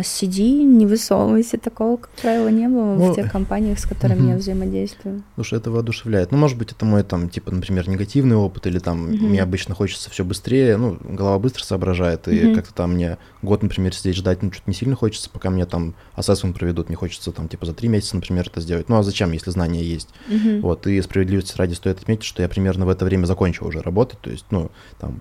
сиди, 0.02 0.64
не 0.64 0.86
высовывайся. 0.86 1.58
Такого, 1.58 1.98
как 1.98 2.10
правило, 2.10 2.48
не 2.48 2.68
было 2.68 2.94
ну, 2.94 3.12
в 3.12 3.14
тех 3.14 3.30
компаниях, 3.30 3.78
с 3.78 3.86
которыми 3.86 4.20
угу. 4.20 4.28
я 4.30 4.36
взаимодействую. 4.36 5.22
Слушай, 5.34 5.58
это 5.58 5.70
воодушевляет. 5.70 6.32
Ну, 6.32 6.38
может 6.38 6.56
быть, 6.56 6.72
это 6.72 6.84
мой, 6.84 7.02
там, 7.02 7.28
типа, 7.28 7.50
например, 7.52 7.88
негативный 7.88 8.36
опыт, 8.36 8.66
или 8.66 8.78
там 8.78 9.04
угу. 9.04 9.26
мне 9.26 9.42
обычно 9.42 9.74
хочется 9.74 10.10
все 10.10 10.24
быстрее, 10.24 10.76
ну, 10.76 10.98
голова 11.02 11.38
быстро 11.38 11.64
соображает, 11.64 12.28
и 12.28 12.46
угу. 12.46 12.56
как-то 12.56 12.74
там 12.74 12.94
мне 12.94 13.18
год, 13.42 13.62
например, 13.62 13.94
сидеть 13.94 14.16
ждать, 14.16 14.42
ну, 14.42 14.52
что-то 14.52 14.70
не 14.70 14.74
сильно 14.74 14.96
хочется, 14.96 15.30
пока 15.30 15.50
мне 15.50 15.66
там 15.66 15.94
ассессмент 16.14 16.56
проведут, 16.56 16.88
мне 16.88 16.96
хочется 16.96 17.32
там, 17.32 17.48
типа, 17.48 17.66
за 17.66 17.74
три 17.74 17.88
месяца, 17.88 18.16
например, 18.16 18.48
это 18.48 18.60
сделать. 18.60 18.88
Ну, 18.88 18.96
а 18.96 19.02
зачем, 19.02 19.32
если 19.32 19.50
знания 19.50 19.82
есть? 19.82 20.08
Угу. 20.28 20.60
Вот, 20.60 20.86
и 20.86 21.00
справедливости 21.02 21.56
ради 21.56 21.74
стоит 21.74 22.00
отметить, 22.00 22.24
что 22.24 22.42
я 22.42 22.48
примерно 22.48 22.86
в 22.86 22.88
это 22.88 23.04
время 23.04 23.26
закончил 23.26 23.66
уже 23.66 23.80
работать, 23.80 24.20
то 24.20 24.30
есть, 24.30 24.46
ну, 24.50 24.70
там, 24.98 25.20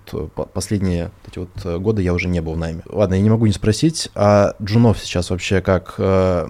последние 0.53 1.11
эти 1.27 1.39
вот 1.39 1.49
э, 1.63 1.77
годы 1.77 2.01
я 2.01 2.13
уже 2.13 2.27
не 2.27 2.41
был 2.41 2.53
в 2.53 2.57
найме. 2.57 2.83
Ладно, 2.87 3.15
я 3.15 3.21
не 3.21 3.29
могу 3.29 3.45
не 3.45 3.53
спросить, 3.53 4.09
а 4.15 4.44
джунов 4.61 4.99
сейчас 4.99 5.29
вообще 5.29 5.61
как 5.61 5.95
э, 5.97 6.47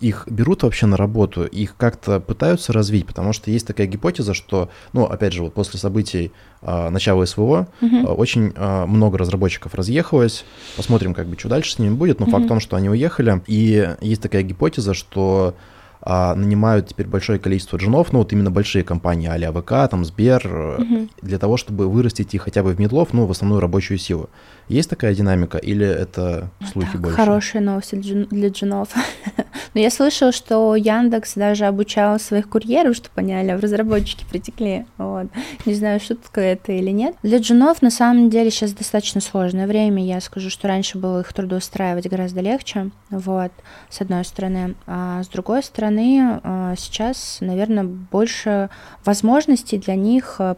их 0.00 0.26
берут 0.28 0.62
вообще 0.62 0.86
на 0.86 0.96
работу, 0.96 1.44
их 1.44 1.76
как-то 1.76 2.20
пытаются 2.20 2.72
развить, 2.72 3.06
потому 3.06 3.32
что 3.32 3.50
есть 3.50 3.66
такая 3.66 3.86
гипотеза, 3.86 4.34
что, 4.34 4.70
ну, 4.92 5.04
опять 5.04 5.32
же, 5.32 5.42
вот 5.42 5.54
после 5.54 5.78
событий 5.78 6.32
э, 6.62 6.88
начала 6.88 7.24
СВО 7.26 7.68
угу. 7.80 7.96
э, 7.96 8.06
очень 8.06 8.52
э, 8.56 8.86
много 8.86 9.18
разработчиков 9.18 9.74
разъехалось, 9.74 10.44
посмотрим, 10.76 11.12
как 11.12 11.26
бы, 11.26 11.38
что 11.38 11.48
дальше 11.48 11.72
с 11.72 11.78
ними 11.78 11.94
будет, 11.94 12.18
но 12.18 12.26
угу. 12.26 12.32
факт 12.32 12.44
в 12.46 12.48
том, 12.48 12.60
что 12.60 12.76
они 12.76 12.88
уехали, 12.88 13.42
и 13.46 13.94
есть 14.00 14.22
такая 14.22 14.42
гипотеза, 14.42 14.94
что 14.94 15.54
а, 16.02 16.34
нанимают 16.34 16.88
теперь 16.88 17.06
большое 17.06 17.38
количество 17.38 17.76
джунов, 17.76 18.12
ну 18.12 18.20
вот 18.20 18.32
именно 18.32 18.50
большие 18.50 18.82
компании, 18.84 19.28
а 19.28 19.52
ВК, 19.52 19.90
там 19.90 20.04
Сбер, 20.06 20.76
угу. 20.78 21.08
для 21.20 21.38
того, 21.38 21.58
чтобы 21.58 21.88
вырастить 21.88 22.34
их 22.34 22.42
хотя 22.42 22.62
бы 22.62 22.72
в 22.72 22.80
медлов, 22.80 23.12
ну 23.12 23.26
в 23.26 23.30
основную 23.30 23.60
рабочую 23.60 23.98
силу. 23.98 24.30
Есть 24.70 24.88
такая 24.88 25.14
динамика 25.14 25.58
или 25.58 25.84
это 25.84 26.48
слухи 26.72 26.92
так, 26.92 27.00
больше? 27.00 27.16
Хорошие 27.16 27.60
новости 27.60 27.96
для 27.96 28.50
джунов. 28.50 28.90
Но 29.74 29.80
я 29.80 29.90
слышала, 29.90 30.30
что 30.30 30.76
Яндекс 30.76 31.34
даже 31.34 31.66
обучал 31.66 32.18
своих 32.20 32.48
курьеров, 32.48 32.96
чтобы 32.96 33.14
поняли, 33.16 33.52
в 33.54 33.60
разработчики 33.60 34.24
притекли. 34.30 34.86
Вот. 34.96 35.26
Не 35.66 35.74
знаю, 35.74 36.00
шутка 36.00 36.40
это 36.40 36.72
или 36.72 36.90
нет. 36.90 37.16
Для 37.22 37.38
джунов 37.38 37.82
на 37.82 37.90
самом 37.90 38.30
деле 38.30 38.50
сейчас 38.50 38.72
достаточно 38.72 39.20
сложное 39.20 39.66
время. 39.66 40.04
Я 40.04 40.20
скажу, 40.20 40.50
что 40.50 40.68
раньше 40.68 40.98
было 40.98 41.20
их 41.20 41.32
трудоустраивать 41.32 42.08
гораздо 42.08 42.40
легче. 42.40 42.90
Вот, 43.10 43.52
с 43.88 44.00
одной 44.00 44.24
стороны. 44.24 44.76
А 44.86 45.22
с 45.22 45.28
другой 45.28 45.62
стороны, 45.62 46.40
а, 46.42 46.74
сейчас, 46.76 47.38
наверное, 47.40 47.84
больше 47.84 48.70
возможностей 49.04 49.78
для 49.78 49.94
них 49.96 50.36
а, 50.38 50.56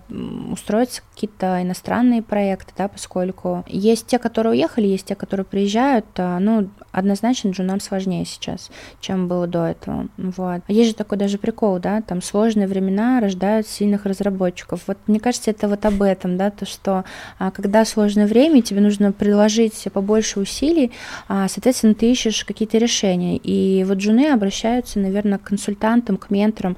устроиться 0.51 1.03
какие-то 1.15 1.63
иностранные 1.63 2.23
проекты, 2.23 2.73
да, 2.77 2.89
поскольку 2.89 3.65
есть 3.69 4.02
те, 4.07 4.19
которые 4.19 4.53
уехали, 4.53 4.87
есть 4.87 5.07
те, 5.07 5.15
которые 5.15 5.45
приезжают. 5.45 6.07
А, 6.17 6.39
ну, 6.39 6.69
однозначно 6.91 7.51
джунам 7.51 7.81
сложнее 7.81 8.25
сейчас, 8.25 8.71
чем 9.01 9.29
было 9.29 9.47
до 9.47 9.67
этого. 9.67 10.09
Вот. 10.17 10.63
Есть 10.69 10.91
же 10.91 10.97
такой 10.97 11.19
даже 11.19 11.39
прикол, 11.39 11.79
да, 11.79 12.01
там 12.03 12.23
сложные 12.23 12.67
времена 12.67 13.21
рождают 13.21 13.67
сильных 13.67 14.07
разработчиков. 14.07 14.83
Вот 14.87 14.99
мне 15.07 15.21
кажется, 15.21 15.51
это 15.51 15.69
вот 15.69 15.85
об 15.85 16.03
этом, 16.03 16.37
да, 16.37 16.51
то, 16.51 16.67
что 16.67 17.05
а, 17.39 17.51
когда 17.51 17.85
сложное 17.85 18.27
время, 18.27 18.63
тебе 18.63 18.81
нужно 18.81 19.13
приложить 19.13 19.87
побольше 19.93 20.41
усилий, 20.41 20.93
а, 21.29 21.49
соответственно, 21.49 21.95
ты 21.95 22.11
ищешь 22.11 22.45
какие-то 22.45 22.79
решения. 22.79 23.37
И 23.37 23.85
вот 23.85 23.99
джуны 23.99 24.31
обращаются, 24.31 24.99
наверное, 24.99 25.39
к 25.39 25.43
консультантам, 25.43 26.17
к 26.17 26.31
менторам. 26.31 26.77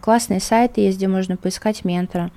Классные 0.00 0.40
сайты 0.40 0.82
есть, 0.82 0.98
где 0.98 1.08
можно 1.08 1.36
поискать 1.36 1.84
ментора. 1.84 2.30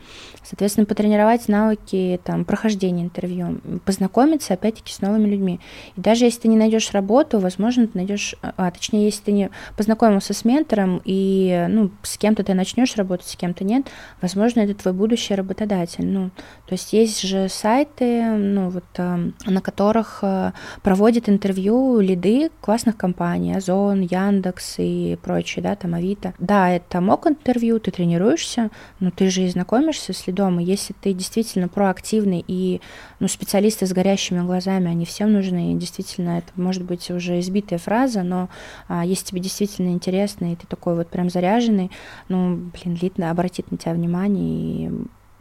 Соответственно, 0.43 0.85
потренировать 0.85 1.47
навыки 1.47 2.19
там, 2.23 2.45
прохождения 2.45 3.03
интервью, 3.03 3.61
познакомиться, 3.85 4.53
опять-таки, 4.53 4.91
с 4.91 5.01
новыми 5.01 5.29
людьми. 5.29 5.59
И 5.95 6.01
даже 6.01 6.25
если 6.25 6.41
ты 6.41 6.47
не 6.47 6.57
найдешь 6.57 6.91
работу, 6.91 7.39
возможно, 7.39 7.87
ты 7.87 7.97
найдешь, 7.97 8.35
а, 8.41 8.71
точнее, 8.71 9.05
если 9.05 9.23
ты 9.23 9.31
не 9.31 9.49
познакомился 9.77 10.33
с 10.33 10.43
ментором 10.43 11.01
и 11.05 11.67
ну, 11.69 11.91
с 12.01 12.17
кем-то 12.17 12.43
ты 12.43 12.53
начнешь 12.53 12.95
работать, 12.95 13.27
с 13.27 13.35
кем-то 13.35 13.63
нет, 13.63 13.87
возможно, 14.21 14.61
это 14.61 14.73
твой 14.73 14.93
будущий 14.93 15.35
работодатель. 15.35 16.05
Ну, 16.05 16.31
то 16.65 16.73
есть 16.73 16.91
есть 16.93 17.21
же 17.21 17.47
сайты, 17.47 18.23
ну, 18.23 18.69
вот, 18.69 18.83
на 18.97 19.61
которых 19.61 20.19
э, 20.23 20.51
проводят 20.81 21.29
интервью 21.29 21.99
лиды 21.99 22.49
классных 22.61 22.97
компаний, 22.97 23.53
Озон, 23.53 24.01
Яндекс 24.01 24.75
и 24.79 25.17
прочие, 25.21 25.61
да, 25.63 25.75
там 25.75 25.93
Авито. 25.93 26.33
Да, 26.39 26.69
это 26.69 26.99
мок 27.01 27.27
интервью, 27.27 27.79
ты 27.79 27.91
тренируешься, 27.91 28.69
но 28.99 29.11
ты 29.11 29.29
же 29.29 29.43
и 29.43 29.49
знакомишься 29.49 30.13
с 30.13 30.30
лидом, 30.31 30.59
и 30.59 30.63
если 30.63 30.93
ты 30.93 31.13
действительно 31.13 31.67
проактивный 31.67 32.43
и 32.47 32.81
ну, 33.19 33.27
специалисты 33.27 33.85
с 33.85 33.93
горящими 33.93 34.39
глазами, 34.45 34.89
они 34.89 35.05
всем 35.05 35.33
нужны, 35.33 35.73
и 35.73 35.75
действительно, 35.77 36.39
это 36.39 36.51
может 36.55 36.83
быть 36.83 37.11
уже 37.11 37.39
избитая 37.39 37.79
фраза, 37.79 38.23
но 38.23 38.49
а, 38.87 39.05
если 39.05 39.25
тебе 39.25 39.41
действительно 39.41 39.89
интересно, 39.89 40.53
и 40.53 40.55
ты 40.55 40.65
такой 40.67 40.95
вот 40.95 41.09
прям 41.09 41.29
заряженный, 41.29 41.91
ну, 42.29 42.55
блин, 42.55 42.97
лид 43.01 43.19
обратит 43.19 43.69
на 43.71 43.77
тебя 43.77 43.93
внимание, 43.93 44.87
и 44.87 44.91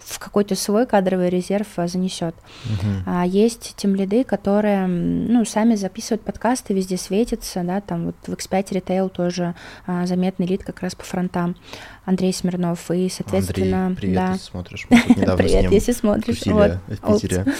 в 0.04 0.18
какой-то 0.18 0.54
свой 0.54 0.86
кадровый 0.86 1.28
резерв 1.28 1.66
а, 1.76 1.86
занесет. 1.86 2.34
Угу. 2.64 2.86
А 3.06 3.26
есть 3.26 3.74
тем 3.76 3.94
лиды, 3.94 4.24
которые, 4.24 4.86
ну, 4.86 5.44
сами 5.44 5.74
записывают 5.74 6.22
подкасты, 6.22 6.74
везде 6.74 6.96
светятся, 6.96 7.62
да, 7.62 7.80
там 7.80 8.06
вот 8.06 8.16
в 8.26 8.32
X5 8.32 8.70
Retail 8.70 9.08
тоже 9.08 9.54
а, 9.86 10.06
заметный 10.06 10.46
лид 10.46 10.64
как 10.64 10.80
раз 10.80 10.94
по 10.94 11.04
фронтам. 11.04 11.56
Андрей 12.10 12.32
Смирнов, 12.32 12.90
и, 12.90 13.08
соответственно... 13.08 13.86
Андрей, 13.86 14.00
привет, 14.00 14.16
да. 14.16 14.32
если 14.32 14.44
смотришь. 14.44 14.86
привет, 14.88 15.70
если 15.70 15.92
смотришь. 15.92 16.42
Вот. 16.46 16.72
в 16.86 17.20
Питере. 17.20 17.46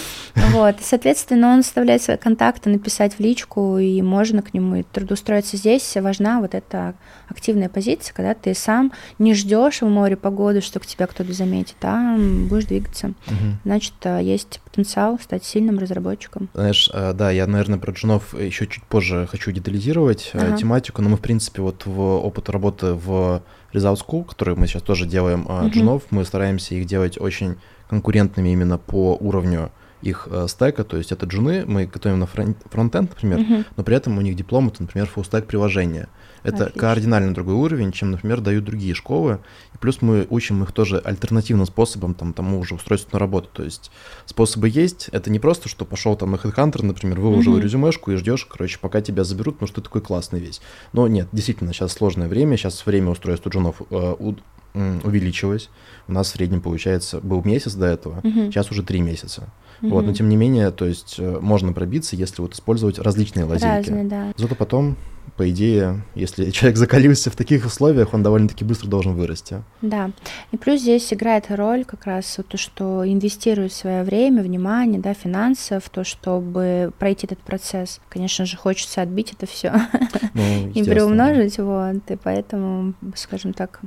Вот, 0.51 0.79
и, 0.79 0.83
соответственно, 0.83 1.53
он 1.53 1.59
оставляет 1.59 2.01
свои 2.01 2.17
контакты, 2.17 2.69
написать 2.69 3.15
в 3.15 3.19
личку, 3.19 3.77
и 3.77 4.01
можно 4.01 4.41
к 4.41 4.53
нему 4.53 4.83
трудоустроиться 4.91 5.55
здесь. 5.55 5.95
Важна 5.95 6.41
вот 6.41 6.53
эта 6.53 6.93
активная 7.29 7.69
позиция, 7.69 8.13
когда 8.13 8.33
ты 8.33 8.53
сам 8.53 8.91
не 9.19 9.33
ждешь 9.33 9.81
в 9.81 9.87
море 9.87 10.17
погоды, 10.17 10.59
что 10.59 10.79
к 10.79 10.85
тебя 10.85 11.07
кто-то 11.07 11.31
заметит, 11.31 11.77
а 11.83 12.17
будешь 12.17 12.65
двигаться. 12.65 13.07
Угу. 13.07 13.35
Значит, 13.63 13.93
э, 14.03 14.19
есть 14.21 14.59
потенциал 14.65 15.17
стать 15.19 15.45
сильным 15.45 15.79
разработчиком. 15.79 16.49
Знаешь, 16.53 16.89
э, 16.93 17.13
да, 17.13 17.31
я, 17.31 17.47
наверное, 17.47 17.79
про 17.79 17.93
джунов 17.93 18.37
еще 18.37 18.67
чуть 18.67 18.83
позже 18.83 19.27
хочу 19.31 19.51
детализировать 19.51 20.31
э, 20.33 20.39
ага. 20.39 20.57
тематику, 20.57 21.01
но 21.01 21.09
мы, 21.09 21.17
в 21.17 21.21
принципе, 21.21 21.61
вот 21.61 21.85
в 21.85 21.99
опыт 22.01 22.49
работы 22.49 22.93
в 22.93 23.41
Result 23.73 23.99
School, 24.05 24.25
который 24.25 24.55
мы 24.55 24.67
сейчас 24.67 24.81
тоже 24.81 25.05
делаем 25.05 25.45
uh, 25.47 25.69
джунов, 25.69 26.03
мы 26.11 26.25
стараемся 26.25 26.75
их 26.75 26.85
делать 26.85 27.19
очень 27.19 27.55
конкурентными 27.89 28.49
именно 28.49 28.77
по 28.77 29.17
уровню 29.19 29.71
их 30.01 30.27
э, 30.31 30.47
стека, 30.47 30.83
то 30.83 30.97
есть 30.97 31.11
это 31.11 31.25
джуны, 31.25 31.63
мы 31.65 31.85
готовим 31.85 32.19
на 32.19 32.25
фронтенд, 32.25 33.11
например, 33.11 33.39
uh-huh. 33.39 33.65
но 33.77 33.83
при 33.83 33.95
этом 33.95 34.17
у 34.17 34.21
них 34.21 34.35
диплом 34.35 34.69
это, 34.69 34.81
например, 34.81 35.07
фуллстек 35.07 35.45
приложения. 35.45 36.07
Это 36.43 36.65
Отлично. 36.65 36.81
кардинально 36.81 37.33
другой 37.33 37.55
уровень, 37.55 37.91
чем, 37.91 38.11
например, 38.11 38.41
дают 38.41 38.65
другие 38.65 38.93
школы. 38.93 39.39
И 39.73 39.77
плюс 39.77 40.01
мы 40.01 40.25
учим 40.29 40.63
их 40.63 40.71
тоже 40.71 40.97
альтернативным 40.99 41.65
способом 41.65 42.13
там, 42.13 42.33
тому 42.33 42.59
уже 42.59 42.75
устройству 42.75 43.09
на 43.13 43.19
работу. 43.19 43.49
То 43.53 43.63
есть 43.63 43.91
способы 44.25 44.69
есть. 44.69 45.09
Это 45.11 45.29
не 45.29 45.39
просто, 45.39 45.69
что 45.69 45.85
пошел 45.85 46.15
там 46.15 46.31
на 46.31 46.35
HeadHunter, 46.35 46.83
например, 46.83 47.19
выложил 47.19 47.57
mm-hmm. 47.57 47.61
резюмешку 47.61 48.11
и 48.11 48.15
ждешь, 48.15 48.45
короче, 48.45 48.79
пока 48.79 49.01
тебя 49.01 49.23
заберут, 49.23 49.55
потому 49.55 49.67
что 49.67 49.81
ты 49.81 49.85
такой 49.85 50.01
классный 50.01 50.39
весь. 50.39 50.61
Но 50.93 51.07
нет, 51.07 51.27
действительно, 51.31 51.73
сейчас 51.73 51.93
сложное 51.93 52.27
время, 52.27 52.57
сейчас 52.57 52.85
время 52.85 53.11
устройства 53.11 53.49
джунов 53.49 53.81
э, 53.89 54.15
у, 54.17 54.35
увеличилось. 54.73 55.69
У 56.07 56.13
нас 56.13 56.27
в 56.27 56.31
среднем, 56.31 56.61
получается, 56.61 57.19
был 57.21 57.43
месяц 57.43 57.73
до 57.73 57.85
этого, 57.85 58.21
mm-hmm. 58.21 58.47
сейчас 58.47 58.71
уже 58.71 58.83
три 58.83 59.01
месяца. 59.01 59.49
Mm-hmm. 59.81 59.89
Вот, 59.89 60.05
но 60.05 60.13
тем 60.13 60.29
не 60.29 60.35
менее, 60.35 60.71
то 60.71 60.85
есть 60.85 61.15
э, 61.17 61.39
можно 61.41 61.73
пробиться, 61.73 62.15
если 62.15 62.41
вот 62.41 62.53
использовать 62.53 62.99
различные 62.99 63.45
лазейки. 63.45 63.89
Разные, 63.89 64.03
да. 64.05 64.33
Зато 64.37 64.55
потом 64.55 64.97
по 65.37 65.49
идее, 65.49 66.03
если 66.15 66.49
человек 66.51 66.77
закалился 66.77 67.31
в 67.31 67.35
таких 67.35 67.65
условиях, 67.65 68.13
он 68.13 68.23
довольно-таки 68.23 68.63
быстро 68.63 68.87
должен 68.87 69.15
вырасти. 69.15 69.63
Да. 69.81 70.11
И 70.51 70.57
плюс 70.57 70.81
здесь 70.81 71.11
играет 71.13 71.45
роль 71.49 71.85
как 71.85 72.05
раз 72.05 72.39
то, 72.47 72.57
что 72.57 73.03
инвестирует 73.05 73.73
свое 73.73 74.03
время, 74.03 74.43
внимание, 74.43 74.99
да, 74.99 75.13
финансы 75.13 75.79
в 75.79 75.89
то, 75.89 76.03
чтобы 76.03 76.91
пройти 76.99 77.27
этот 77.27 77.39
процесс. 77.39 77.99
Конечно 78.09 78.45
же, 78.45 78.57
хочется 78.57 79.01
отбить 79.01 79.33
это 79.33 79.45
все 79.45 79.73
ну, 80.33 80.69
и 80.73 80.83
приумножить, 80.83 81.57
вот. 81.59 82.09
И 82.09 82.15
поэтому, 82.15 82.93
скажем 83.15 83.53
так, 83.53 83.81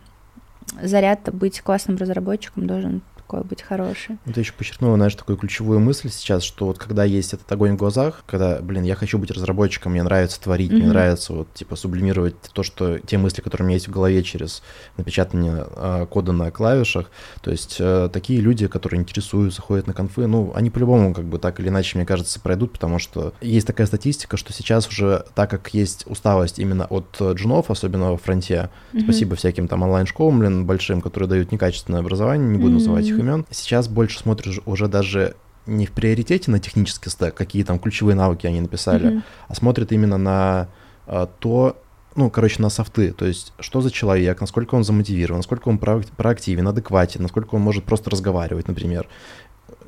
заряд 0.82 1.32
быть 1.32 1.61
классным 1.61 1.97
разработчиком 1.97 2.66
должен 2.66 3.03
такой 3.25 3.43
быть 3.43 3.62
хороший. 3.62 4.18
Ну, 4.27 4.33
ты 4.33 4.41
еще 4.41 4.53
подчеркнула, 4.53 4.97
знаешь, 4.97 5.14
такую 5.14 5.37
ключевую 5.37 5.81
мысль 5.81 6.11
сейчас, 6.11 6.43
что 6.43 6.66
вот 6.66 6.79
когда 6.79 7.05
есть 7.05 7.33
этот 7.33 7.51
огонь 7.51 7.72
в 7.72 7.77
глазах, 7.77 8.22
когда, 8.27 8.61
блин, 8.61 8.85
я 8.85 8.95
хочу 8.95 9.18
быть 9.18 9.31
разработчиком, 9.31 9.93
мне 9.93 10.03
нравится 10.03 10.41
творить, 10.41 10.70
mm-hmm. 10.70 10.77
мне 10.77 10.87
нравится 10.87 11.33
вот, 11.33 11.53
типа, 11.55 11.77
сублимировать 11.77 12.37
то, 12.53 12.62
что, 12.62 12.99
те 12.99 13.18
мысли, 13.18 13.41
которые 13.41 13.64
у 13.64 13.68
меня 13.68 13.77
есть 13.77 13.89
в 13.89 13.93
голове 13.93 14.22
через 14.22 14.62
напечатание 14.97 15.66
э, 15.75 16.07
кода 16.11 16.33
на 16.33 16.51
клавишах, 16.51 17.11
то 17.41 17.51
есть 17.51 17.77
э, 17.79 18.11
такие 18.12 18.41
люди, 18.41 18.66
которые 18.66 19.01
интересуются, 19.01 19.62
ходят 19.62 19.87
на 19.87 19.95
конфы, 19.95 20.27
ну, 20.27 20.53
они 20.55 20.70
по-любому, 20.70 21.14
как 21.14 21.25
бы, 21.25 21.39
так 21.39 21.61
или 21.61 21.68
иначе, 21.68 21.97
мне 21.97 22.07
кажется, 22.07 22.41
пройдут, 22.41 22.72
потому 22.72 22.99
что 22.99 23.33
есть 23.41 23.66
такая 23.66 23.87
статистика, 23.87 24.37
что 24.37 24.53
сейчас 24.53 24.89
уже, 24.89 25.25
так 25.35 25.51
как 25.51 25.72
есть 25.72 26.05
усталость 26.07 26.59
именно 26.59 26.85
от 26.87 27.16
джунов, 27.20 27.70
особенно 27.70 28.12
во 28.12 28.18
фронте, 28.18 28.70
mm-hmm. 28.93 29.03
спасибо 29.05 29.37
всяким 29.37 29.68
там 29.68 29.83
онлайн-школам, 29.83 30.39
блин, 30.39 30.66
большим, 30.66 31.01
которые 31.01 31.29
дают 31.29 31.53
некачественное 31.53 32.01
образование, 32.01 32.47
не 32.49 32.59
буду 32.59 32.70
mm-hmm. 32.70 32.75
называть 32.75 33.07
их 33.07 33.14
имен. 33.19 33.47
Сейчас 33.51 33.89
больше 33.89 34.19
смотришь 34.19 34.61
уже 34.67 34.89
даже 34.89 35.35
не 35.67 35.87
в 35.87 35.93
приоритете 35.93 36.51
на 36.51 36.59
технический 36.59 37.11
стек, 37.11 37.35
какие 37.35 37.65
там 37.65 37.79
ключевые 37.79 38.15
навыки 38.15 38.47
они 38.47 38.61
написали, 38.61 39.07
mm-hmm. 39.07 39.23
а 39.49 39.55
смотрят 39.55 39.93
именно 39.93 40.19
на 40.19 40.69
а, 41.07 41.27
то, 41.27 41.81
ну, 42.17 42.31
короче, 42.31 42.61
на 42.61 42.69
софты, 42.69 43.12
то 43.12 43.25
есть 43.25 43.53
что 43.59 43.81
за 43.81 43.91
человек, 43.91 44.41
насколько 44.41 44.75
он 44.75 44.85
замотивирован, 44.85 45.39
насколько 45.39 45.69
он 45.69 45.79
проактивен, 45.79 46.69
адекватен, 46.69 47.23
насколько 47.23 47.55
он 47.55 47.62
может 47.62 47.85
просто 47.85 48.11
разговаривать, 48.11 48.69
например. 48.69 49.09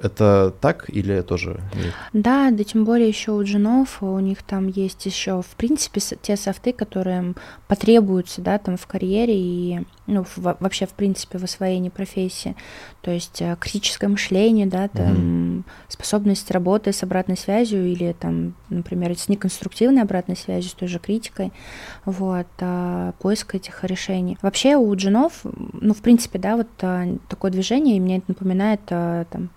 Это 0.03 0.55
так 0.61 0.89
или 0.89 1.21
тоже 1.23 1.61
нет? 1.75 1.95
Да, 2.13 2.51
да, 2.51 2.65
тем 2.65 2.85
более 2.85 3.09
еще 3.09 3.33
у 3.33 3.43
джинов, 3.43 4.03
у 4.03 4.19
них 4.19 4.43
там 4.43 4.69
есть 4.69 5.07
еще, 5.07 5.43
в 5.43 5.57
принципе, 5.57 6.01
те 6.01 6.37
софты, 6.37 6.73
которые 6.73 7.35
потребуются, 7.69 8.41
да, 8.41 8.59
там 8.59 8.77
в 8.77 8.87
карьере 8.87 9.35
и, 9.37 9.81
ну, 10.07 10.25
в, 10.25 10.57
вообще, 10.61 10.87
в 10.87 10.93
принципе, 10.93 11.39
в 11.39 11.45
освоении 11.45 11.89
профессии. 11.89 12.57
То 13.03 13.11
есть 13.11 13.41
э, 13.41 13.57
критическое 13.59 14.09
мышление, 14.09 14.67
да, 14.67 14.89
там, 14.89 15.15
mm-hmm. 15.15 15.65
способность 15.89 16.51
работы 16.51 16.93
с 16.93 17.03
обратной 17.03 17.37
связью 17.37 17.87
или, 17.87 18.13
там, 18.19 18.55
например, 18.69 19.17
с 19.17 19.29
неконструктивной 19.29 20.03
обратной 20.03 20.37
связью, 20.37 20.71
с 20.71 20.75
той 20.75 20.89
же 20.89 20.99
критикой, 20.99 21.53
вот, 22.05 22.47
а, 22.61 23.13
поиск 23.21 23.55
этих 23.55 23.85
решений. 23.85 24.39
Вообще 24.43 24.77
у 24.77 24.95
джинов, 24.95 25.41
ну, 25.73 25.95
в 25.95 26.03
принципе, 26.03 26.39
да, 26.39 26.57
вот 26.57 26.69
а, 26.83 27.07
такое 27.29 27.51
движение, 27.51 27.97
и 27.97 28.01
мне 28.01 28.19
это 28.19 28.27
напоминает, 28.29 28.81
а, 28.91 29.25
там, 29.27 29.51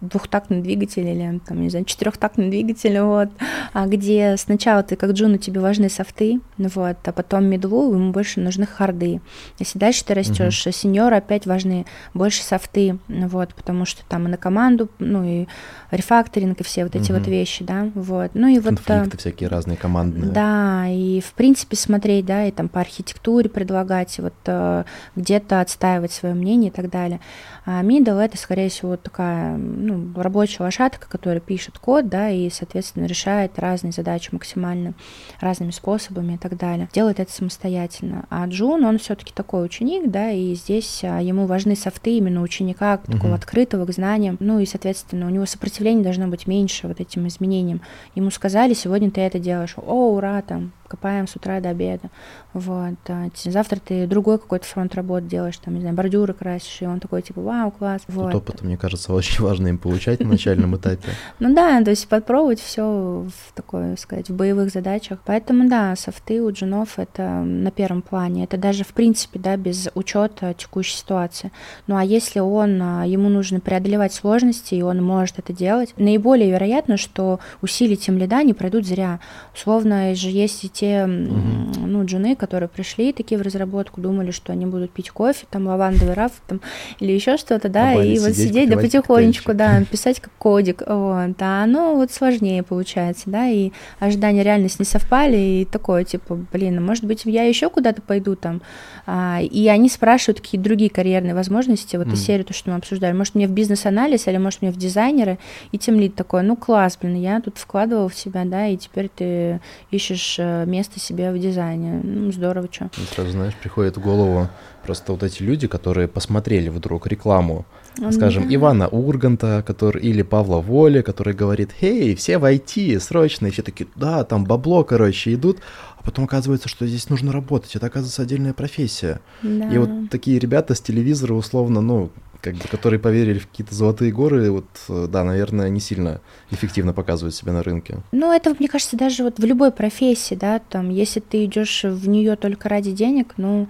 двухтактный 0.00 0.60
двигатель 0.60 1.06
или 1.06 1.40
там, 1.46 1.62
не 1.62 1.70
знаю, 1.70 1.84
четырехтактный 1.84 2.50
двигатель, 2.50 2.98
вот, 3.00 3.30
а 3.72 3.86
где 3.86 4.36
сначала 4.36 4.82
ты 4.82 4.96
как 4.96 5.12
джуну 5.12 5.38
тебе 5.38 5.60
важны 5.60 5.88
софты, 5.88 6.40
вот, 6.58 6.96
а 7.04 7.12
потом 7.12 7.44
медлу 7.46 7.94
ему 7.94 8.12
больше 8.12 8.40
нужны 8.40 8.66
харды. 8.66 9.20
Если 9.58 9.78
дальше 9.78 10.04
ты 10.04 10.14
растешь, 10.14 10.66
uh-huh. 10.66 10.72
сеньору 10.72 11.16
опять 11.16 11.46
важны 11.46 11.86
больше 12.12 12.42
софты, 12.42 12.98
вот, 13.08 13.54
потому 13.54 13.84
что 13.84 14.04
там 14.06 14.26
и 14.26 14.30
на 14.30 14.36
команду, 14.36 14.88
ну 14.98 15.24
и 15.24 15.46
рефакторинг 15.94 16.60
и 16.60 16.64
все 16.64 16.84
вот 16.84 16.94
эти 16.96 17.10
uh-huh. 17.10 17.18
вот 17.18 17.26
вещи, 17.26 17.64
да, 17.64 17.90
вот. 17.94 18.32
Ну 18.34 18.48
и 18.48 18.54
Конфликты 18.54 18.70
вот... 18.70 18.86
Конфликты 18.86 19.18
всякие 19.18 19.48
разные 19.48 19.76
командные. 19.76 20.30
Да, 20.30 20.86
и 20.88 21.20
в 21.20 21.32
принципе 21.34 21.76
смотреть, 21.76 22.26
да, 22.26 22.46
и 22.46 22.50
там 22.50 22.68
по 22.68 22.80
архитектуре 22.80 23.48
предлагать, 23.48 24.18
вот 24.18 24.34
э, 24.46 24.84
где-то 25.16 25.60
отстаивать 25.60 26.12
свое 26.12 26.34
мнение 26.34 26.70
и 26.70 26.72
так 26.72 26.90
далее. 26.90 27.20
А 27.66 27.82
middle 27.82 28.20
это, 28.20 28.36
скорее 28.36 28.68
всего, 28.68 28.96
такая 28.96 29.56
ну, 29.56 30.12
рабочая 30.20 30.64
лошадка, 30.64 31.08
которая 31.08 31.40
пишет 31.40 31.78
код, 31.78 32.08
да, 32.08 32.28
и, 32.28 32.50
соответственно, 32.50 33.06
решает 33.06 33.58
разные 33.58 33.92
задачи 33.92 34.28
максимально 34.32 34.94
разными 35.40 35.70
способами 35.70 36.34
и 36.34 36.38
так 36.38 36.58
далее. 36.58 36.88
Делает 36.92 37.20
это 37.20 37.32
самостоятельно. 37.32 38.26
А 38.28 38.46
Джун, 38.46 38.84
он 38.84 38.98
все-таки 38.98 39.32
такой 39.34 39.64
ученик, 39.64 40.10
да, 40.10 40.30
и 40.30 40.54
здесь 40.54 41.00
а, 41.04 41.20
ему 41.20 41.46
важны 41.46 41.74
софты 41.74 42.18
именно 42.18 42.42
ученика, 42.42 43.00
угу. 43.02 43.12
такого 43.12 43.34
открытого 43.34 43.86
к 43.86 43.92
знаниям. 43.92 44.36
Ну 44.40 44.58
и, 44.58 44.66
соответственно, 44.66 45.26
у 45.26 45.30
него 45.30 45.46
сопротивление 45.46 45.83
должно 46.02 46.28
быть 46.28 46.46
меньше 46.46 46.88
вот 46.88 47.00
этим 47.00 47.26
изменениям. 47.28 47.80
Ему 48.14 48.30
сказали, 48.30 48.74
сегодня 48.74 49.10
ты 49.10 49.20
это 49.20 49.38
делаешь. 49.38 49.74
О, 49.76 50.14
ура, 50.14 50.42
там, 50.42 50.72
копаем 50.94 51.26
с 51.26 51.36
утра 51.36 51.60
до 51.60 51.70
обеда. 51.70 52.10
Вот. 52.52 52.94
А 53.08 53.28
завтра 53.44 53.80
ты 53.80 54.06
другой 54.06 54.38
какой-то 54.38 54.64
фронт 54.64 54.94
работы 54.94 55.26
делаешь, 55.26 55.56
там, 55.58 55.74
не 55.74 55.80
знаю, 55.80 55.96
бордюры 55.96 56.34
красишь, 56.34 56.82
и 56.82 56.86
он 56.86 57.00
такой, 57.00 57.22
типа, 57.22 57.40
вау, 57.40 57.70
класс. 57.72 58.02
Вот. 58.06 58.32
Тут 58.32 58.42
опыт, 58.42 58.62
мне 58.62 58.76
кажется, 58.76 59.12
очень 59.14 59.42
важно 59.42 59.68
им 59.68 59.78
получать 59.78 60.20
на 60.20 60.28
начальном 60.28 60.76
этапе. 60.76 61.08
Ну 61.40 61.52
да, 61.54 61.82
то 61.82 61.90
есть 61.90 62.08
подпробовать 62.08 62.60
все 62.60 62.82
в 62.84 63.52
такой, 63.54 63.98
сказать, 63.98 64.30
в 64.30 64.34
боевых 64.34 64.70
задачах. 64.70 65.18
Поэтому, 65.24 65.68
да, 65.68 65.96
софты 65.96 66.40
у 66.42 66.50
джунов 66.50 66.98
это 66.98 67.22
на 67.42 67.70
первом 67.70 68.02
плане. 68.02 68.44
Это 68.44 68.56
даже, 68.56 68.84
в 68.84 68.94
принципе, 68.94 69.38
да, 69.38 69.56
без 69.56 69.88
учета 69.94 70.54
текущей 70.54 70.96
ситуации. 70.96 71.50
Ну 71.86 71.96
а 71.96 72.04
если 72.04 72.40
он, 72.40 72.80
а, 72.80 73.04
ему 73.04 73.28
нужно 73.28 73.60
преодолевать 73.60 74.14
сложности, 74.14 74.74
и 74.74 74.82
он 74.82 75.02
может 75.02 75.38
это 75.38 75.52
делать, 75.52 75.92
наиболее 75.96 76.50
вероятно, 76.50 76.96
что 76.96 77.40
усилия 77.62 77.96
тем 77.96 78.16
лида 78.18 78.42
не 78.42 78.54
пройдут 78.54 78.86
зря. 78.86 79.20
Условно 79.54 80.14
же 80.14 80.28
есть 80.28 80.64
и 80.64 80.68
те, 80.68 80.83
угу. 80.92 81.86
ну, 81.86 82.04
джуны, 82.04 82.36
которые 82.36 82.68
пришли 82.68 83.12
такие 83.12 83.38
в 83.38 83.42
разработку, 83.42 84.00
думали, 84.00 84.30
что 84.30 84.52
они 84.52 84.66
будут 84.66 84.90
пить 84.90 85.10
кофе, 85.10 85.46
там, 85.50 85.66
лавандовый 85.66 86.14
раф, 86.14 86.32
там, 86.46 86.60
или 87.00 87.12
еще 87.12 87.36
что-то, 87.36 87.68
да, 87.68 87.90
а 87.90 88.02
и 88.02 88.18
вот 88.18 88.34
сидеть, 88.34 88.70
да, 88.70 88.76
потихонечку, 88.76 89.54
да, 89.54 89.82
писать 89.90 90.20
как 90.20 90.32
кодик, 90.38 90.82
вот, 90.86 91.36
а 91.40 91.64
оно 91.64 91.94
вот 91.94 92.12
сложнее 92.12 92.62
получается, 92.62 93.24
да, 93.26 93.48
и 93.48 93.72
ожидания 93.98 94.42
реальность 94.42 94.78
не 94.78 94.84
совпали, 94.84 95.36
и 95.36 95.64
такое, 95.64 96.04
типа, 96.04 96.38
блин, 96.52 96.78
а 96.78 96.80
может 96.80 97.04
быть, 97.04 97.22
я 97.24 97.44
еще 97.44 97.70
куда-то 97.70 98.02
пойду 98.02 98.36
там, 98.36 98.62
и 99.06 99.68
они 99.68 99.88
спрашивают 99.88 100.40
какие 100.40 100.60
другие 100.60 100.90
карьерные 100.90 101.34
возможности, 101.34 101.96
вот 101.96 102.06
mm. 102.06 102.12
из 102.14 102.24
серии, 102.24 102.42
то, 102.42 102.54
что 102.54 102.70
мы 102.70 102.76
обсуждали, 102.76 103.12
может, 103.12 103.34
мне 103.34 103.46
в 103.46 103.50
бизнес-анализ, 103.50 104.26
или 104.26 104.38
может, 104.38 104.62
мне 104.62 104.70
в 104.70 104.76
дизайнеры, 104.76 105.38
и 105.72 105.78
тем 105.78 106.00
лид 106.00 106.14
такой, 106.14 106.42
ну, 106.42 106.56
класс, 106.56 106.98
блин, 107.00 107.16
я 107.16 107.40
тут 107.40 107.58
вкладывал 107.58 108.08
в 108.08 108.14
себя, 108.14 108.44
да, 108.44 108.66
и 108.66 108.76
теперь 108.76 109.10
ты 109.14 109.60
ищешь 109.90 110.36
э, 110.38 110.64
место 110.66 111.00
себе 111.00 111.32
в 111.32 111.38
дизайне, 111.38 112.00
ну, 112.02 112.32
здорово, 112.32 112.68
что. 112.70 112.90
Сразу, 113.14 113.30
знаешь, 113.30 113.54
приходит 113.54 113.96
в 113.96 114.00
голову 114.00 114.48
просто 114.84 115.12
вот 115.12 115.22
эти 115.22 115.42
люди, 115.42 115.66
которые 115.66 116.08
посмотрели 116.08 116.68
вдруг 116.68 117.06
рекламу, 117.06 117.64
скажем. 118.10 118.46
Ивана 118.54 118.88
Урганта, 118.88 119.62
который, 119.66 120.02
или 120.02 120.22
Павла 120.22 120.60
Воли, 120.60 121.02
который 121.02 121.34
говорит, 121.34 121.70
«Эй, 121.80 122.14
все 122.14 122.38
в 122.38 122.44
IT, 122.44 123.00
срочно!» 123.00 123.46
И 123.46 123.50
все 123.50 123.62
такие, 123.62 123.88
да, 123.96 124.24
там 124.24 124.44
бабло, 124.44 124.84
короче, 124.84 125.34
идут, 125.34 125.58
а 125.93 125.93
потом 126.04 126.26
оказывается, 126.26 126.68
что 126.68 126.86
здесь 126.86 127.08
нужно 127.08 127.32
работать, 127.32 127.74
это, 127.74 127.86
оказывается, 127.86 128.22
отдельная 128.22 128.52
профессия. 128.52 129.20
Да. 129.42 129.72
И 129.72 129.78
вот 129.78 130.10
такие 130.10 130.38
ребята 130.38 130.74
с 130.74 130.80
телевизора, 130.80 131.34
условно, 131.34 131.80
ну, 131.80 132.10
как 132.44 132.54
бы, 132.56 132.68
которые 132.68 133.00
поверили 133.00 133.38
в 133.38 133.48
какие-то 133.48 133.74
золотые 133.74 134.12
горы, 134.12 134.50
вот, 134.50 134.66
э, 134.90 135.06
да, 135.08 135.24
наверное, 135.24 135.70
не 135.70 135.80
сильно 135.80 136.20
эффективно 136.50 136.92
показывают 136.92 137.34
себя 137.34 137.54
на 137.54 137.62
рынке. 137.62 138.00
Ну, 138.12 138.30
это, 138.30 138.54
мне 138.58 138.68
кажется, 138.68 138.98
даже 138.98 139.24
вот 139.24 139.38
в 139.38 139.44
любой 139.44 139.70
профессии, 139.70 140.34
да, 140.34 140.58
там, 140.58 140.90
если 140.90 141.20
ты 141.20 141.46
идешь 141.46 141.84
в 141.84 142.06
нее 142.06 142.36
только 142.36 142.68
ради 142.68 142.92
денег, 142.92 143.32
ну, 143.38 143.66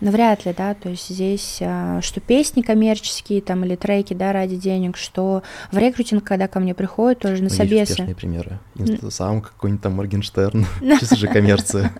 вряд 0.00 0.44
ли, 0.44 0.52
да, 0.56 0.74
то 0.74 0.88
есть 0.88 1.08
здесь, 1.08 1.58
а, 1.60 2.00
что 2.02 2.20
песни 2.20 2.62
коммерческие, 2.62 3.40
там, 3.40 3.64
или 3.64 3.76
треки, 3.76 4.14
да, 4.14 4.32
ради 4.32 4.56
денег, 4.56 4.96
что 4.96 5.44
в 5.70 5.78
рекрутинг, 5.78 6.24
когда 6.24 6.48
ко 6.48 6.58
мне 6.58 6.74
приходят, 6.74 7.20
тоже 7.20 7.36
на 7.36 7.50
ну, 7.50 7.54
собесе. 7.54 8.02
Есть 8.02 8.16
примеры. 8.16 8.58
Сам 9.10 9.42
какой-нибудь 9.42 9.82
там 9.82 9.92
Моргенштерн, 9.92 10.66
чисто 10.98 11.14
же 11.14 11.28
коммерция. 11.28 11.92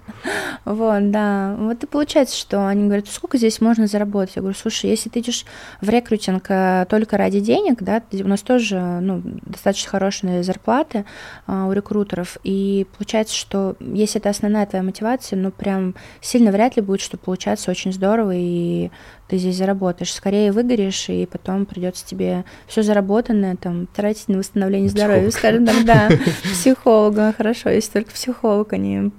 Вот, 0.65 1.13
да. 1.13 1.55
Вот 1.61 1.85
и 1.85 1.87
получается, 1.87 2.37
что 2.37 2.67
они 2.67 2.87
говорят, 2.87 3.07
сколько 3.07 3.39
здесь 3.39 3.61
можно 3.61 3.87
заработать? 3.87 4.35
Я 4.35 4.43
говорю, 4.43 4.59
слушай, 4.61 4.91
если 4.91 5.09
ты 5.11 5.21
идешь 5.21 5.45
в 5.81 5.89
рекрутинг, 5.89 6.08
рекрутинг 6.09 6.89
только 6.89 7.17
ради 7.17 7.41
денег, 7.41 7.83
да, 7.83 8.03
у 8.13 8.29
нас 8.29 8.43
тоже 8.43 8.79
ну, 8.79 9.23
достаточно 9.25 9.91
хорошие 9.91 10.43
зарплаты 10.43 11.05
а, 11.47 11.67
у 11.67 11.73
рекрутеров, 11.73 12.39
и 12.45 12.87
получается, 12.97 13.35
что 13.35 13.77
если 13.81 14.21
это 14.21 14.31
основная 14.31 14.67
твоя 14.67 14.83
мотивация, 14.83 15.39
ну 15.39 15.51
прям 15.51 15.95
сильно 16.21 16.51
вряд 16.51 16.77
ли 16.77 16.83
будет, 16.83 17.01
что 17.01 17.19
получаться 17.19 17.71
очень 17.71 17.93
здорово, 17.93 18.33
и 18.35 18.91
ты 19.29 19.37
здесь 19.37 19.57
заработаешь. 19.57 20.13
Скорее 20.13 20.53
выгоришь, 20.53 21.09
и 21.09 21.27
потом 21.27 21.67
придется 21.67 22.07
тебе 22.07 22.45
все 22.67 22.83
заработанное 22.83 23.57
там 23.57 23.87
тратить 23.87 24.29
на 24.29 24.39
восстановление 24.39 24.89
здоровья, 24.89 25.31
скажем 25.31 25.67
так, 25.67 25.85
да, 25.85 26.09
психолога, 26.45 27.35
хорошо, 27.37 27.69
если 27.71 27.93
только 27.93 28.13
психолог, 28.13 28.73
они 28.73 29.13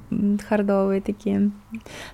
хардовые 0.47 1.01
такие 1.01 1.51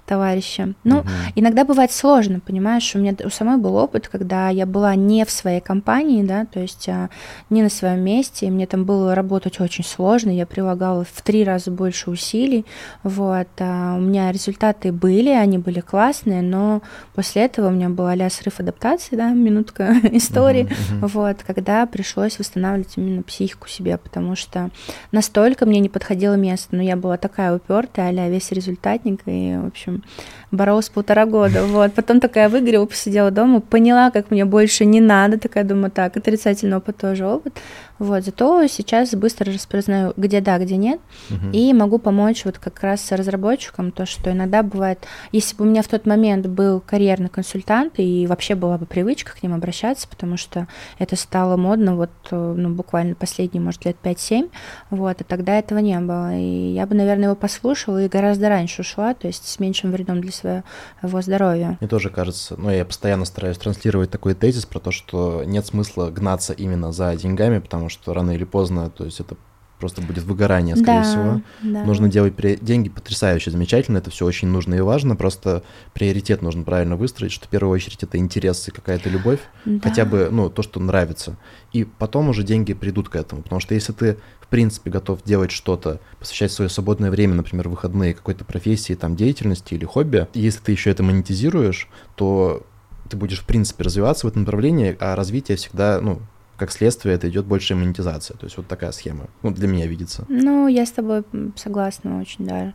товарищи. 0.05 0.75
Ну, 0.83 0.99
угу. 0.99 1.07
иногда 1.35 1.63
бывает 1.63 1.91
сложно, 1.91 2.39
понимаешь, 2.39 2.93
у 2.95 2.99
меня 2.99 3.15
у 3.23 3.29
самой 3.29 3.57
был 3.57 3.75
опыт, 3.75 4.07
когда 4.07 4.49
я 4.49 4.65
была 4.65 4.95
не 4.95 5.25
в 5.25 5.31
своей 5.31 5.61
компании, 5.61 6.23
да, 6.23 6.45
то 6.45 6.59
есть 6.59 6.87
а, 6.89 7.09
не 7.49 7.61
на 7.61 7.69
своем 7.69 8.01
месте, 8.01 8.47
и 8.47 8.51
мне 8.51 8.67
там 8.67 8.85
было 8.85 9.15
работать 9.15 9.59
очень 9.59 9.85
сложно, 9.85 10.29
я 10.29 10.45
прилагала 10.45 11.05
в 11.05 11.21
три 11.21 11.43
раза 11.43 11.71
больше 11.71 12.11
усилий, 12.11 12.65
вот, 13.03 13.47
а 13.59 13.95
у 13.95 14.01
меня 14.01 14.31
результаты 14.31 14.91
были, 14.91 15.29
они 15.29 15.57
были 15.57 15.79
классные, 15.79 16.41
но 16.41 16.81
после 17.13 17.45
этого 17.45 17.67
у 17.67 17.71
меня 17.71 17.84
меня 17.85 17.95
был 17.95 18.05
а 18.07 18.29
срыв 18.29 18.59
адаптации, 18.59 19.15
да, 19.15 19.31
минутка 19.31 19.95
истории, 20.11 20.65
uh-huh, 20.65 21.01
uh-huh. 21.01 21.07
вот, 21.07 21.43
когда 21.45 21.85
пришлось 21.85 22.39
восстанавливать 22.39 22.93
именно 22.97 23.23
психику 23.23 23.67
себе, 23.67 23.97
потому 23.97 24.35
что 24.35 24.69
настолько 25.11 25.65
мне 25.65 25.79
не 25.79 25.89
подходило 25.89 26.35
место, 26.35 26.75
но 26.75 26.81
я 26.81 26.95
была 26.95 27.17
такая 27.17 27.55
упертая, 27.55 28.09
а 28.09 28.29
весь 28.29 28.51
результатник, 28.51 29.21
и, 29.25 29.57
в 29.61 29.67
общем, 29.67 30.03
боролась 30.51 30.89
полтора 30.89 31.25
года, 31.25 31.65
вот, 31.65 31.93
потом 31.93 32.19
такая 32.19 32.49
выгорела, 32.49 32.85
посидела 32.85 33.31
дома, 33.31 33.61
поняла, 33.61 34.11
как 34.11 34.31
мне 34.31 34.45
больше 34.45 34.85
не 34.85 35.01
надо, 35.01 35.39
такая 35.39 35.63
думаю, 35.63 35.91
так, 35.91 36.15
отрицательный 36.17 36.77
опыт 36.77 36.97
тоже 36.97 37.25
опыт, 37.25 37.53
вот, 37.97 38.23
зато 38.25 38.67
сейчас 38.67 39.15
быстро 39.15 39.53
распознаю, 39.53 40.13
где 40.17 40.41
да, 40.41 40.57
где 40.59 40.75
нет, 40.75 40.99
угу. 41.29 41.51
и 41.53 41.73
могу 41.73 41.97
помочь 41.97 42.45
вот 42.45 42.57
как 42.57 42.81
раз 42.81 43.11
разработчикам, 43.11 43.91
то, 43.91 44.05
что 44.05 44.31
иногда 44.31 44.63
бывает, 44.63 44.99
если 45.31 45.55
бы 45.55 45.65
у 45.65 45.67
меня 45.67 45.81
в 45.81 45.87
тот 45.87 46.05
момент 46.05 46.47
был 46.47 46.81
карьерный 46.81 47.29
консультант, 47.29 47.93
и 47.97 48.27
вообще 48.27 48.55
была 48.55 48.77
бы 48.77 48.85
привычка 48.85 49.33
к 49.33 49.43
ним 49.43 49.53
обращаться, 49.53 50.07
потому 50.07 50.37
что 50.37 50.67
это 50.99 51.15
стало 51.15 51.57
модно 51.57 51.95
вот, 51.95 52.11
ну, 52.31 52.69
буквально 52.69 53.15
последние, 53.15 53.61
может, 53.61 53.85
лет 53.85 53.97
5-7, 54.03 54.49
вот, 54.89 55.21
и 55.21 55.23
тогда 55.23 55.57
этого 55.57 55.79
не 55.79 55.99
было, 55.99 56.35
и 56.35 56.73
я 56.73 56.85
бы, 56.85 56.95
наверное, 56.95 57.25
его 57.25 57.35
послушала 57.35 58.03
и 58.03 58.09
гораздо 58.09 58.49
раньше 58.49 58.81
ушла, 58.81 59.13
то 59.13 59.27
есть 59.27 59.47
с 59.47 59.59
меньшим 59.59 59.91
вредом 59.91 60.21
для 60.21 60.31
своего 60.35 61.21
здоровья. 61.21 61.77
Мне 61.79 61.87
тоже 61.87 62.09
кажется, 62.09 62.55
ну, 62.57 62.69
я 62.69 62.85
постоянно 62.85 63.25
стараюсь 63.25 63.57
транслировать 63.57 64.11
такой 64.11 64.33
тезис 64.33 64.65
про 64.65 64.79
то, 64.79 64.91
что 64.91 65.43
нет 65.45 65.65
смысла 65.65 66.09
гнаться 66.09 66.53
именно 66.53 66.91
за 66.91 67.15
деньгами, 67.15 67.59
потому 67.59 67.89
что 67.89 68.13
рано 68.13 68.31
или 68.31 68.43
поздно, 68.43 68.89
то 68.89 69.05
есть 69.05 69.19
это 69.19 69.35
просто 69.79 70.01
будет 70.01 70.23
выгорание, 70.23 70.75
скорее 70.75 71.01
да, 71.01 71.03
всего. 71.03 71.41
Да. 71.63 71.83
Нужно 71.83 72.09
делать 72.09 72.33
деньги 72.63 72.89
потрясающе, 72.89 73.51
замечательно, 73.51 73.97
это 73.97 74.09
все 74.09 74.25
очень 74.25 74.47
нужно 74.47 74.75
и 74.75 74.81
важно, 74.81 75.15
просто 75.15 75.63
приоритет 75.93 76.41
нужно 76.41 76.63
правильно 76.63 76.95
выстроить, 76.95 77.31
что 77.31 77.45
в 77.45 77.49
первую 77.49 77.73
очередь 77.73 78.01
это 78.03 78.17
интерес 78.17 78.67
и 78.67 78.71
какая-то 78.71 79.09
любовь, 79.09 79.39
да. 79.65 79.79
хотя 79.81 80.05
бы, 80.05 80.29
ну, 80.31 80.49
то, 80.49 80.63
что 80.63 80.79
нравится. 80.79 81.37
И 81.73 81.83
потом 81.83 82.29
уже 82.29 82.43
деньги 82.43 82.73
придут 82.73 83.09
к 83.09 83.15
этому, 83.15 83.41
потому 83.41 83.59
что 83.59 83.73
если 83.73 83.93
ты, 83.93 84.17
в 84.39 84.47
принципе, 84.47 84.89
готов 84.89 85.23
делать 85.23 85.51
что-то, 85.51 85.99
посвящать 86.19 86.51
свое 86.51 86.69
свободное 86.69 87.11
время, 87.11 87.35
например, 87.35 87.69
выходные 87.69 88.13
какой-то 88.13 88.45
профессии, 88.45 88.93
там, 88.93 89.15
деятельности 89.15 89.73
или 89.73 89.85
хобби, 89.85 90.27
если 90.33 90.59
ты 90.59 90.71
еще 90.71 90.91
это 90.91 91.03
монетизируешь, 91.03 91.89
то 92.15 92.65
ты 93.09 93.17
будешь, 93.17 93.41
в 93.41 93.45
принципе, 93.45 93.83
развиваться 93.83 94.25
в 94.25 94.29
этом 94.29 94.43
направлении, 94.43 94.95
а 94.99 95.15
развитие 95.15 95.57
всегда, 95.57 95.99
ну, 96.01 96.21
как 96.57 96.71
следствие 96.71 97.15
это 97.15 97.29
идет 97.29 97.45
большая 97.45 97.77
монетизация. 97.77 98.37
То 98.37 98.45
есть 98.45 98.57
вот 98.57 98.67
такая 98.67 98.91
схема. 98.91 99.25
Ну, 99.43 99.51
для 99.51 99.67
меня 99.67 99.87
видится. 99.87 100.25
Ну, 100.29 100.67
я 100.67 100.85
с 100.85 100.91
тобой 100.91 101.23
согласна 101.55 102.21
очень 102.21 102.45
даже. 102.45 102.73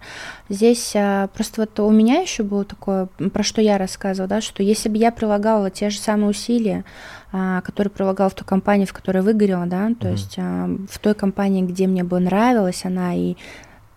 Здесь 0.49 0.93
а, 0.95 1.29
просто 1.29 1.63
вот 1.63 1.81
у 1.81 1.91
меня 1.91 2.21
еще 2.21 2.43
было 2.43 2.65
такое, 2.65 3.07
про 3.33 3.43
что 3.43 3.63
я 3.63 3.79
рассказывала, 3.79 4.29
да, 4.29 4.41
что 4.41 4.63
если 4.63 4.89
бы 4.89 4.99
я 4.99 5.11
прилагала 5.11 5.71
те 5.71 5.89
же 5.91 5.99
самые 5.99 6.31
усилия, 6.31 6.85
а, 7.33 7.63
которые 7.63 7.91
прилагала 7.91 8.29
в 8.29 8.35
той 8.35 8.47
компании, 8.47 8.85
в 8.85 8.93
которой 8.93 9.23
выгорела, 9.23 9.67
да, 9.67 9.89
то 9.99 10.09
mm 10.09 10.13
есть 10.13 10.35
а, 10.39 10.69
в 10.91 10.99
той 10.99 11.15
компании, 11.15 11.63
где 11.63 11.87
мне 11.87 12.05
бы 12.05 12.19
нравилась 12.21 12.85
она, 12.85 13.15
и 13.15 13.37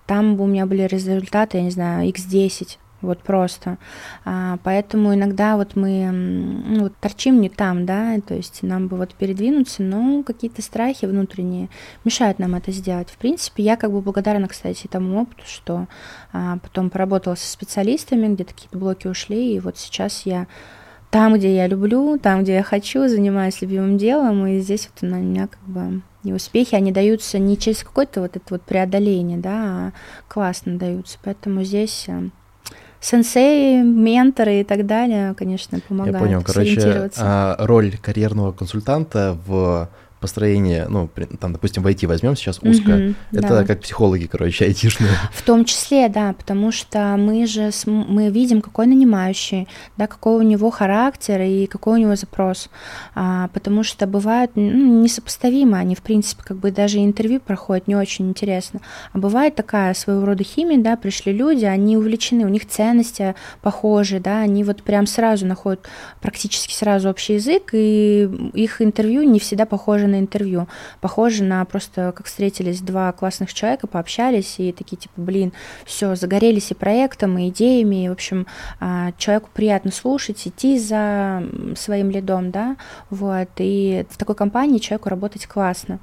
там 0.05 0.37
бы 0.37 0.43
у 0.43 0.47
меня 0.47 0.65
были 0.65 0.83
результаты, 0.83 1.57
я 1.57 1.63
не 1.63 1.71
знаю, 1.71 2.09
x10, 2.09 2.77
вот 3.03 3.19
просто. 3.19 3.77
А, 4.25 4.57
поэтому 4.63 5.13
иногда 5.13 5.57
вот 5.57 5.75
мы 5.75 6.09
ну, 6.11 6.83
вот 6.83 6.95
торчим 6.97 7.41
не 7.41 7.49
там, 7.49 7.85
да, 7.85 8.19
то 8.25 8.33
есть 8.33 8.63
нам 8.63 8.87
бы 8.87 8.97
вот 8.97 9.13
передвинуться, 9.13 9.83
но 9.83 10.23
какие-то 10.23 10.61
страхи 10.61 11.05
внутренние 11.05 11.69
мешают 12.03 12.39
нам 12.39 12.55
это 12.55 12.71
сделать. 12.71 13.09
В 13.09 13.17
принципе, 13.17 13.63
я 13.63 13.75
как 13.75 13.91
бы 13.91 14.01
благодарна, 14.01 14.47
кстати, 14.47 14.87
тому 14.87 15.21
опыту, 15.21 15.43
что 15.45 15.87
а, 16.31 16.57
потом 16.57 16.89
поработала 16.89 17.35
со 17.35 17.47
специалистами, 17.51 18.33
где 18.33 18.43
такие 18.43 18.69
блоки 18.71 19.07
ушли, 19.07 19.55
и 19.55 19.59
вот 19.59 19.77
сейчас 19.77 20.25
я 20.25 20.47
там, 21.11 21.35
где 21.35 21.55
я 21.55 21.67
люблю, 21.67 22.17
там, 22.17 22.41
где 22.41 22.55
я 22.55 22.63
хочу, 22.63 23.07
занимаюсь 23.07 23.61
любимым 23.61 23.99
делом, 23.99 24.47
и 24.47 24.59
здесь 24.59 24.89
вот 24.91 25.07
на 25.07 25.17
меня 25.17 25.47
как 25.47 25.61
бы 25.61 26.01
и 26.23 26.31
успехи, 26.31 26.75
они 26.75 26.91
даются 26.91 27.37
не 27.37 27.57
через 27.57 27.83
какое-то 27.83 28.21
вот 28.21 28.35
это 28.35 28.45
вот 28.49 28.61
преодоление, 28.61 29.37
да, 29.37 29.53
а 29.53 29.91
классно 30.27 30.77
даются. 30.77 31.17
Поэтому 31.23 31.63
здесь 31.63 32.05
э, 32.07 32.29
сенсеи, 33.03 33.81
менторы 33.81 34.61
и 34.61 34.63
так 34.63 34.85
далее, 34.85 35.33
конечно, 35.35 35.79
помогают. 35.87 36.15
Я 36.15 36.23
понял, 36.23 36.41
короче, 36.41 37.09
а, 37.17 37.55
роль 37.59 37.97
карьерного 38.01 38.53
консультанта 38.53 39.37
в 39.45 39.89
построение, 40.23 40.85
ну, 40.87 41.09
там, 41.37 41.51
допустим, 41.51 41.83
в 41.83 41.87
IT 41.87 42.07
возьмем 42.07 42.37
сейчас 42.37 42.59
узко, 42.61 42.91
угу, 42.91 43.13
это 43.33 43.49
да. 43.49 43.65
как 43.65 43.81
психологи, 43.81 44.25
короче, 44.25 44.63
айтишные. 44.63 45.09
В 45.33 45.41
том 45.41 45.65
числе, 45.65 46.07
да, 46.07 46.31
потому 46.31 46.71
что 46.71 47.17
мы 47.17 47.45
же 47.45 47.71
мы 47.85 48.29
видим, 48.29 48.61
какой 48.61 48.87
нанимающий, 48.87 49.67
да, 49.97 50.07
какой 50.07 50.35
у 50.35 50.41
него 50.41 50.71
характер 50.71 51.41
и 51.41 51.65
какой 51.65 51.99
у 51.99 52.01
него 52.01 52.15
запрос, 52.15 52.69
а, 53.15 53.49
потому 53.49 53.83
что 53.83 54.07
бывают 54.07 54.51
ну, 54.55 55.03
несопоставимо, 55.03 55.77
они, 55.77 55.93
в 55.93 56.01
принципе, 56.01 56.41
как 56.41 56.55
бы 56.55 56.71
даже 56.71 56.99
интервью 56.99 57.41
проходят 57.41 57.89
не 57.89 57.97
очень 57.97 58.29
интересно, 58.29 58.79
а 59.11 59.17
бывает 59.17 59.55
такая 59.55 59.93
своего 59.93 60.25
рода 60.25 60.45
химия, 60.45 60.81
да, 60.81 60.95
пришли 60.95 61.33
люди, 61.33 61.65
они 61.65 61.97
увлечены, 61.97 62.45
у 62.45 62.49
них 62.49 62.65
ценности 62.65 63.35
похожи, 63.61 64.21
да, 64.21 64.39
они 64.39 64.63
вот 64.63 64.83
прям 64.83 65.05
сразу 65.05 65.45
находят 65.45 65.85
практически 66.21 66.73
сразу 66.73 67.09
общий 67.09 67.33
язык, 67.33 67.71
и 67.73 68.29
их 68.53 68.81
интервью 68.81 69.23
не 69.23 69.39
всегда 69.39 69.65
похоже 69.65 70.07
на 70.13 70.19
интервью. 70.19 70.67
Похоже 71.01 71.43
на 71.43 71.63
просто, 71.65 72.13
как 72.15 72.27
встретились 72.27 72.81
два 72.81 73.11
классных 73.11 73.53
человека, 73.53 73.87
пообщались 73.87 74.55
и 74.59 74.71
такие, 74.71 74.97
типа, 74.97 75.13
блин, 75.17 75.53
все, 75.85 76.15
загорелись 76.15 76.71
и 76.71 76.75
проектом, 76.75 77.37
и 77.37 77.49
идеями, 77.49 78.05
и, 78.05 78.09
в 78.09 78.13
общем, 78.13 78.47
а, 78.79 79.11
человеку 79.17 79.49
приятно 79.53 79.91
слушать, 79.91 80.47
идти 80.47 80.79
за 80.79 81.43
своим 81.75 82.09
лидом, 82.09 82.51
да, 82.51 82.77
вот, 83.09 83.49
и 83.57 84.05
в 84.09 84.17
такой 84.17 84.35
компании 84.35 84.79
человеку 84.79 85.09
работать 85.09 85.45
классно. 85.45 85.99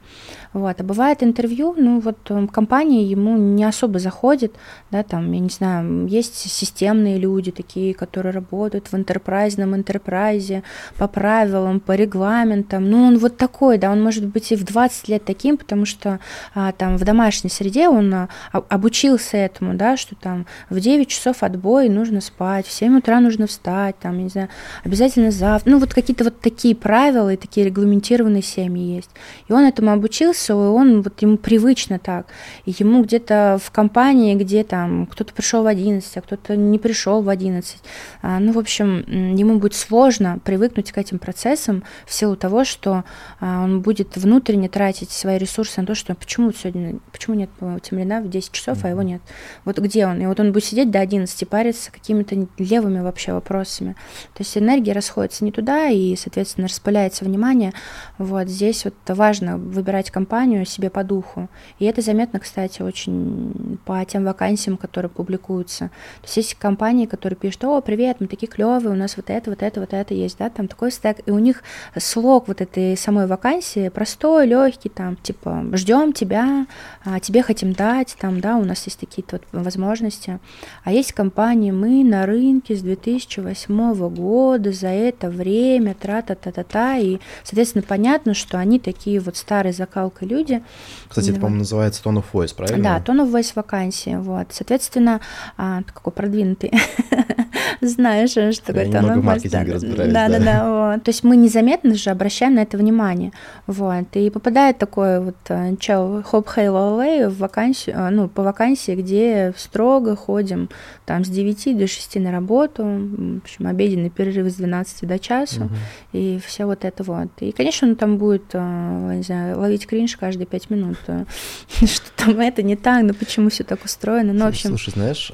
Вот. 0.52 0.80
А 0.80 0.84
бывает 0.84 1.22
интервью, 1.22 1.74
ну 1.76 2.00
вот 2.00 2.18
компания 2.52 3.04
ему 3.04 3.36
не 3.36 3.64
особо 3.64 3.98
заходит, 3.98 4.54
да, 4.90 5.02
там, 5.02 5.30
я 5.32 5.40
не 5.40 5.48
знаю, 5.48 6.06
есть 6.06 6.36
системные 6.36 7.18
люди 7.18 7.52
такие, 7.52 7.94
которые 7.94 8.32
работают 8.32 8.90
в 8.90 8.96
интерпрайзном 8.96 9.76
интерпрайзе 9.76 10.62
по 10.96 11.06
правилам, 11.06 11.80
по 11.80 11.92
регламентам, 11.92 12.88
ну 12.90 13.04
он 13.04 13.18
вот 13.18 13.36
такой, 13.36 13.78
да, 13.78 13.92
он 13.92 14.02
может 14.02 14.26
быть 14.26 14.50
и 14.52 14.56
в 14.56 14.64
20 14.64 15.08
лет 15.08 15.24
таким, 15.24 15.56
потому 15.56 15.84
что 15.84 16.18
а, 16.54 16.72
там 16.72 16.96
в 16.96 17.04
домашней 17.04 17.50
среде 17.50 17.88
он 17.88 18.12
а, 18.12 18.28
обучился 18.52 19.36
этому, 19.36 19.74
да, 19.74 19.96
что 19.96 20.14
там 20.16 20.46
в 20.68 20.80
9 20.80 21.08
часов 21.08 21.42
отбой 21.42 21.88
нужно 21.88 22.20
спать, 22.20 22.66
в 22.66 22.72
7 22.72 22.98
утра 22.98 23.20
нужно 23.20 23.46
встать, 23.46 23.98
там, 23.98 24.18
не 24.18 24.28
знаю, 24.28 24.48
обязательно 24.84 25.30
завтра. 25.30 25.70
Ну, 25.70 25.78
вот 25.78 25.94
какие-то 25.94 26.24
вот 26.24 26.40
такие 26.40 26.74
правила 26.74 27.32
и 27.32 27.36
такие 27.36 27.66
регламентированные 27.66 28.42
семьи 28.42 28.96
есть. 28.96 29.10
И 29.48 29.52
он 29.52 29.64
этому 29.64 29.92
обучился, 29.92 30.39
и 30.48 30.52
он 30.52 31.02
вот 31.02 31.20
ему 31.22 31.36
привычно 31.36 31.98
так. 31.98 32.26
И 32.64 32.74
ему 32.78 33.02
где-то 33.02 33.58
в 33.62 33.70
компании, 33.70 34.34
где 34.34 34.64
там 34.64 35.06
кто-то 35.06 35.34
пришел 35.34 35.62
в 35.62 35.66
11, 35.66 36.16
а 36.16 36.20
кто-то 36.20 36.56
не 36.56 36.78
пришел 36.78 37.22
в 37.22 37.28
11. 37.28 37.78
А, 38.22 38.38
ну, 38.40 38.52
в 38.52 38.58
общем, 38.58 39.04
ему 39.36 39.58
будет 39.58 39.74
сложно 39.74 40.38
привыкнуть 40.44 40.92
к 40.92 40.98
этим 40.98 41.18
процессам 41.18 41.84
в 42.06 42.12
силу 42.12 42.36
того, 42.36 42.64
что 42.64 43.04
а, 43.40 43.64
он 43.64 43.80
будет 43.82 44.16
внутренне 44.16 44.68
тратить 44.68 45.10
свои 45.10 45.38
ресурсы 45.38 45.80
на 45.80 45.86
то, 45.86 45.94
что 45.94 46.14
почему 46.14 46.52
сегодня, 46.52 46.98
почему 47.12 47.36
нет 47.36 47.50
темлина 47.82 48.20
в 48.20 48.30
10 48.30 48.52
часов, 48.52 48.84
а 48.84 48.88
его 48.88 49.02
нет. 49.02 49.20
Вот 49.64 49.78
где 49.78 50.06
он? 50.06 50.20
И 50.20 50.26
вот 50.26 50.40
он 50.40 50.52
будет 50.52 50.64
сидеть 50.64 50.90
до 50.90 51.00
11, 51.00 51.48
париться 51.48 51.92
какими-то 51.92 52.46
левыми 52.58 53.00
вообще 53.00 53.32
вопросами. 53.32 53.94
То 54.34 54.42
есть 54.42 54.56
энергия 54.56 54.92
расходится 54.92 55.44
не 55.44 55.52
туда, 55.52 55.88
и, 55.88 56.16
соответственно, 56.16 56.68
распыляется 56.68 57.24
внимание. 57.24 57.72
Вот 58.18 58.48
здесь 58.48 58.84
вот 58.84 58.94
важно 59.08 59.58
выбирать 59.58 60.10
компанию 60.10 60.29
себе 60.64 60.90
по 60.90 61.04
духу. 61.04 61.48
И 61.78 61.84
это 61.84 62.00
заметно, 62.02 62.40
кстати, 62.40 62.82
очень 62.82 63.78
по 63.84 64.04
тем 64.04 64.24
вакансиям, 64.24 64.76
которые 64.76 65.10
публикуются. 65.10 65.90
То 66.20 66.26
есть 66.26 66.36
есть 66.36 66.54
компании, 66.54 67.06
которые 67.06 67.36
пишут, 67.36 67.64
о, 67.64 67.80
привет, 67.80 68.18
мы 68.20 68.26
такие 68.26 68.48
клевые, 68.48 68.92
у 68.92 68.96
нас 68.96 69.16
вот 69.16 69.30
это, 69.30 69.50
вот 69.50 69.62
это, 69.62 69.80
вот 69.80 69.92
это 69.92 70.14
есть, 70.14 70.38
да, 70.38 70.50
там 70.50 70.68
такой 70.68 70.90
стек, 70.90 71.18
и 71.26 71.30
у 71.30 71.38
них 71.38 71.62
слог 71.98 72.48
вот 72.48 72.60
этой 72.60 72.96
самой 72.96 73.26
вакансии 73.26 73.88
простой, 73.88 74.46
легкий, 74.46 74.88
там, 74.88 75.16
типа, 75.16 75.64
ждем 75.72 76.12
тебя, 76.12 76.66
а, 77.04 77.20
тебе 77.20 77.42
хотим 77.42 77.72
дать, 77.72 78.16
там, 78.18 78.40
да, 78.40 78.56
у 78.56 78.64
нас 78.64 78.84
есть 78.86 79.00
такие-то 79.00 79.40
вот 79.52 79.64
возможности. 79.64 80.38
А 80.84 80.92
есть 80.92 81.12
компании, 81.12 81.70
мы 81.70 82.04
на 82.04 82.26
рынке 82.26 82.74
с 82.74 82.82
2008 82.82 84.08
года, 84.08 84.72
за 84.72 84.88
это 84.88 85.30
время, 85.30 85.94
тра-та-та-та-та, 85.94 86.98
и, 86.98 87.18
соответственно, 87.44 87.84
понятно, 87.86 88.34
что 88.34 88.58
они 88.58 88.78
такие 88.78 89.20
вот 89.20 89.36
старые 89.36 89.72
закалкой 90.20 90.28
люди. 90.28 90.62
Кстати, 91.08 91.30
это, 91.30 91.40
по-моему, 91.40 91.58
называется 91.58 92.02
Tone 92.04 92.22
of 92.22 92.24
Voice, 92.32 92.54
правильно? 92.54 92.82
Да, 92.82 93.12
Tone 93.12 93.24
of 93.24 93.32
Voice 93.32 93.52
вакансии, 93.54 94.16
вот. 94.16 94.48
Соответственно, 94.50 95.20
а, 95.56 95.82
какой 95.82 96.12
продвинутый 96.12 96.72
знаешь, 97.80 98.30
что 98.30 98.66
такое 98.66 98.86
немного 98.86 99.20
в 99.20 99.24
маркетинге 99.24 99.72
разбираюсь. 99.74 100.12
Да, 100.12 100.28
да, 100.28 100.38
да. 100.38 100.92
Вот. 100.92 101.04
То 101.04 101.10
есть 101.10 101.24
мы 101.24 101.36
незаметно 101.36 101.94
же 101.94 102.10
обращаем 102.10 102.54
на 102.54 102.60
это 102.60 102.76
внимание. 102.76 103.32
Вот. 103.66 104.04
И 104.14 104.30
попадает 104.30 104.78
такой 104.78 105.20
вот 105.20 105.36
э, 105.48 105.76
чел 105.78 106.22
хоп 106.22 106.48
away 106.48 107.28
в 107.28 107.38
вакансию, 107.38 107.96
э, 107.96 108.10
ну, 108.10 108.28
по 108.28 108.42
вакансии, 108.42 108.94
где 108.94 109.54
строго 109.56 110.16
ходим 110.16 110.68
там 111.06 111.24
с 111.24 111.28
9 111.28 111.78
до 111.78 111.86
6 111.86 112.16
на 112.16 112.32
работу, 112.32 112.84
в 112.84 113.38
общем, 113.38 113.66
обеденный 113.66 114.10
перерыв 114.10 114.50
с 114.50 114.56
12 114.56 115.08
до 115.08 115.18
часу, 115.18 115.64
угу. 115.64 115.74
и 116.12 116.40
все 116.44 116.66
вот 116.66 116.84
это 116.84 117.02
вот. 117.02 117.28
И, 117.40 117.52
конечно, 117.52 117.88
он 117.88 117.96
там 117.96 118.18
будет, 118.18 118.44
э, 118.52 119.14
не 119.16 119.22
знаю, 119.22 119.58
ловить 119.58 119.86
кринж 119.86 120.09
каждые 120.16 120.46
5 120.46 120.70
минут, 120.70 120.98
что 121.68 122.10
там 122.16 122.40
это 122.40 122.62
не 122.62 122.76
так, 122.76 123.02
ну 123.02 123.14
почему 123.14 123.50
все 123.50 123.64
так 123.64 123.84
устроено, 123.84 124.32
ну, 124.32 124.44
в 124.44 124.48
общем... 124.48 124.70
Слушай, 124.70 124.90
знаешь, 124.90 125.32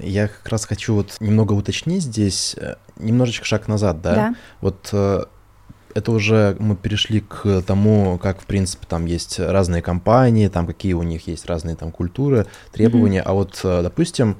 я 0.00 0.28
как 0.28 0.48
раз 0.48 0.64
хочу 0.64 0.94
вот 0.94 1.16
немного 1.20 1.52
уточнить 1.52 2.02
здесь, 2.02 2.56
немножечко 2.98 3.44
шаг 3.44 3.68
назад, 3.68 4.00
да? 4.02 4.14
Да. 4.14 4.34
Вот 4.60 5.28
это 5.94 6.12
уже 6.12 6.56
мы 6.58 6.76
перешли 6.76 7.20
к 7.20 7.62
тому, 7.62 8.18
как, 8.18 8.40
в 8.40 8.46
принципе, 8.46 8.86
там 8.88 9.06
есть 9.06 9.38
разные 9.38 9.82
компании, 9.82 10.48
там 10.48 10.66
какие 10.66 10.92
у 10.94 11.02
них 11.02 11.26
есть 11.26 11.46
разные 11.46 11.76
там 11.76 11.92
культуры, 11.92 12.46
требования. 12.72 13.20
Mm-hmm. 13.20 13.30
А 13.30 13.32
вот, 13.32 13.60
э, 13.64 13.82
допустим, 13.82 14.36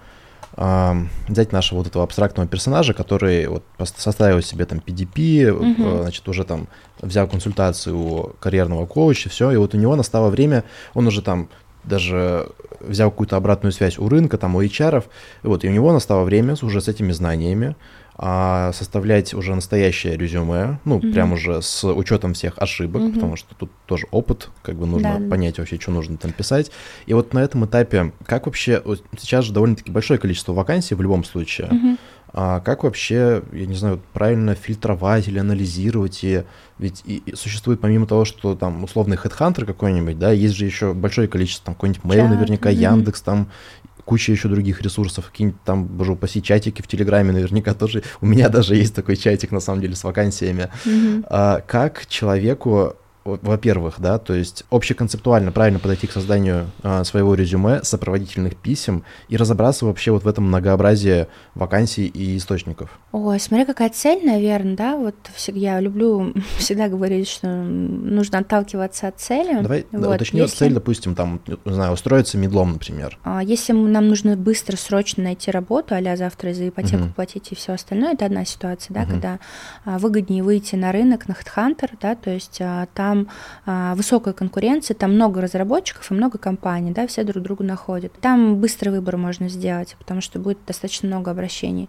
взять 0.58 1.52
нашего 1.52 1.78
вот 1.78 1.86
этого 1.86 2.02
абстрактного 2.02 2.48
персонажа, 2.48 2.92
который 2.92 3.46
вот 3.46 3.62
составил 3.96 4.42
себе 4.42 4.64
там 4.64 4.78
PDP, 4.84 5.50
mm-hmm. 5.50 6.02
значит, 6.02 6.28
уже 6.28 6.44
там 6.44 6.66
взял 7.00 7.28
консультацию 7.28 7.96
у 7.96 8.32
карьерного 8.40 8.84
коуча, 8.86 9.28
все, 9.28 9.52
и 9.52 9.56
вот 9.56 9.74
у 9.74 9.78
него 9.78 9.94
настало 9.94 10.30
время, 10.30 10.64
он 10.94 11.06
уже 11.06 11.22
там 11.22 11.48
даже 11.84 12.48
взял 12.80 13.10
какую-то 13.10 13.36
обратную 13.36 13.72
связь 13.72 13.98
у 13.98 14.08
рынка, 14.08 14.36
там, 14.36 14.56
у 14.56 14.62
HR, 14.62 15.04
и 15.44 15.46
вот, 15.46 15.64
и 15.64 15.68
у 15.68 15.72
него 15.72 15.92
настало 15.92 16.24
время 16.24 16.56
уже 16.60 16.80
с 16.80 16.88
этими 16.88 17.12
знаниями, 17.12 17.76
а 18.20 18.72
составлять 18.72 19.32
уже 19.32 19.54
настоящее 19.54 20.16
резюме, 20.16 20.80
ну, 20.84 20.96
угу. 20.96 21.12
прям 21.12 21.34
уже 21.34 21.62
с 21.62 21.84
учетом 21.86 22.34
всех 22.34 22.54
ошибок, 22.56 23.02
угу. 23.02 23.12
потому 23.12 23.36
что 23.36 23.54
тут 23.54 23.70
тоже 23.86 24.06
опыт, 24.10 24.50
как 24.62 24.74
бы 24.74 24.86
нужно 24.86 25.18
да. 25.20 25.30
понять 25.30 25.58
вообще, 25.58 25.78
что 25.78 25.92
нужно 25.92 26.16
там 26.16 26.32
писать. 26.32 26.72
И 27.06 27.14
вот 27.14 27.32
на 27.32 27.38
этом 27.38 27.64
этапе, 27.64 28.12
как 28.26 28.46
вообще, 28.46 28.82
вот 28.84 29.04
сейчас 29.16 29.44
же 29.44 29.52
довольно-таки 29.52 29.92
большое 29.92 30.18
количество 30.18 30.52
вакансий 30.52 30.96
в 30.96 31.00
любом 31.00 31.22
случае, 31.22 31.68
угу. 31.68 31.96
а 32.32 32.58
как 32.58 32.82
вообще, 32.82 33.40
я 33.52 33.66
не 33.66 33.76
знаю, 33.76 34.00
правильно 34.12 34.56
фильтровать 34.56 35.28
или 35.28 35.38
анализировать, 35.38 36.24
и 36.24 36.42
ведь 36.80 37.02
и, 37.04 37.18
и 37.18 37.36
существует 37.36 37.80
помимо 37.80 38.08
того, 38.08 38.24
что 38.24 38.56
там 38.56 38.82
условный 38.82 39.16
хедхантер 39.16 39.64
какой-нибудь, 39.64 40.18
да, 40.18 40.32
есть 40.32 40.56
же 40.56 40.64
еще 40.64 40.92
большое 40.92 41.28
количество, 41.28 41.66
там 41.66 41.74
какой-нибудь 41.76 42.02
Mail 42.02 42.26
наверняка, 42.26 42.70
угу. 42.70 42.78
Яндекс 42.78 43.22
там, 43.22 43.48
куча 44.08 44.32
еще 44.32 44.48
других 44.48 44.80
ресурсов, 44.80 45.26
какие-нибудь 45.26 45.62
там, 45.64 45.84
боже 45.84 46.12
упаси, 46.12 46.42
чатики 46.42 46.80
в 46.80 46.86
Телеграме 46.86 47.32
наверняка 47.32 47.74
тоже. 47.74 48.02
У 48.22 48.26
меня 48.26 48.48
даже 48.56 48.74
есть 48.74 48.94
такой 48.94 49.16
чатик, 49.16 49.50
на 49.52 49.60
самом 49.60 49.82
деле, 49.82 49.94
с 49.94 50.02
вакансиями. 50.02 50.70
Mm-hmm. 50.86 51.64
Как 51.66 52.06
человеку 52.06 52.96
во-первых, 53.36 53.96
да, 53.98 54.18
то 54.18 54.34
есть 54.34 54.64
общеконцептуально 54.70 55.52
правильно 55.52 55.78
подойти 55.78 56.06
к 56.06 56.12
созданию 56.12 56.70
а, 56.82 57.04
своего 57.04 57.34
резюме, 57.34 57.82
сопроводительных 57.82 58.56
писем 58.56 59.04
и 59.28 59.36
разобраться 59.36 59.86
вообще 59.86 60.10
вот 60.10 60.24
в 60.24 60.28
этом 60.28 60.44
многообразии 60.44 61.26
вакансий 61.54 62.06
и 62.06 62.36
источников. 62.36 62.98
Ой, 63.12 63.40
смотри, 63.40 63.66
какая 63.66 63.90
цель, 63.90 64.24
наверное, 64.24 64.76
да, 64.76 64.96
вот 64.96 65.14
я 65.48 65.80
люблю 65.80 66.32
всегда 66.58 66.88
говорить, 66.88 67.28
что 67.28 67.48
нужно 67.48 68.38
отталкиваться 68.38 69.08
от 69.08 69.20
цели. 69.20 69.62
Давай 69.62 69.86
вот, 69.92 70.02
да, 70.02 70.10
уточни 70.10 70.40
если... 70.40 70.56
цель, 70.56 70.74
допустим, 70.74 71.14
там, 71.14 71.40
не 71.46 71.72
знаю, 71.72 71.92
устроиться 71.92 72.38
медлом, 72.38 72.72
например. 72.72 73.18
А, 73.24 73.42
если 73.42 73.72
нам 73.72 74.08
нужно 74.08 74.36
быстро, 74.36 74.76
срочно 74.76 75.24
найти 75.24 75.50
работу, 75.50 75.94
а 75.94 76.16
завтра 76.16 76.52
за 76.52 76.68
ипотеку 76.68 77.04
угу. 77.04 77.12
платить 77.14 77.52
и 77.52 77.54
все 77.54 77.72
остальное, 77.72 78.14
это 78.14 78.26
одна 78.26 78.44
ситуация, 78.44 78.94
да, 78.94 79.02
угу. 79.02 79.10
когда 79.10 79.38
а, 79.84 79.98
выгоднее 79.98 80.42
выйти 80.42 80.76
на 80.76 80.92
рынок, 80.92 81.28
на 81.28 81.32
HeadHunter, 81.32 81.90
да, 82.00 82.14
то 82.14 82.30
есть 82.30 82.58
а, 82.60 82.86
там 82.94 83.17
там 83.18 83.28
а, 83.66 83.94
высокая 83.94 84.34
конкуренция, 84.34 84.94
там 84.94 85.14
много 85.14 85.40
разработчиков 85.40 86.10
и 86.10 86.14
много 86.14 86.38
компаний, 86.38 86.92
да, 86.92 87.06
все 87.06 87.24
друг 87.24 87.42
другу 87.42 87.64
находят. 87.64 88.12
Там 88.20 88.56
быстрый 88.56 88.90
выбор 88.90 89.16
можно 89.16 89.48
сделать, 89.48 89.96
потому 89.98 90.20
что 90.20 90.38
будет 90.38 90.58
достаточно 90.66 91.08
много 91.08 91.30
обращений. 91.30 91.88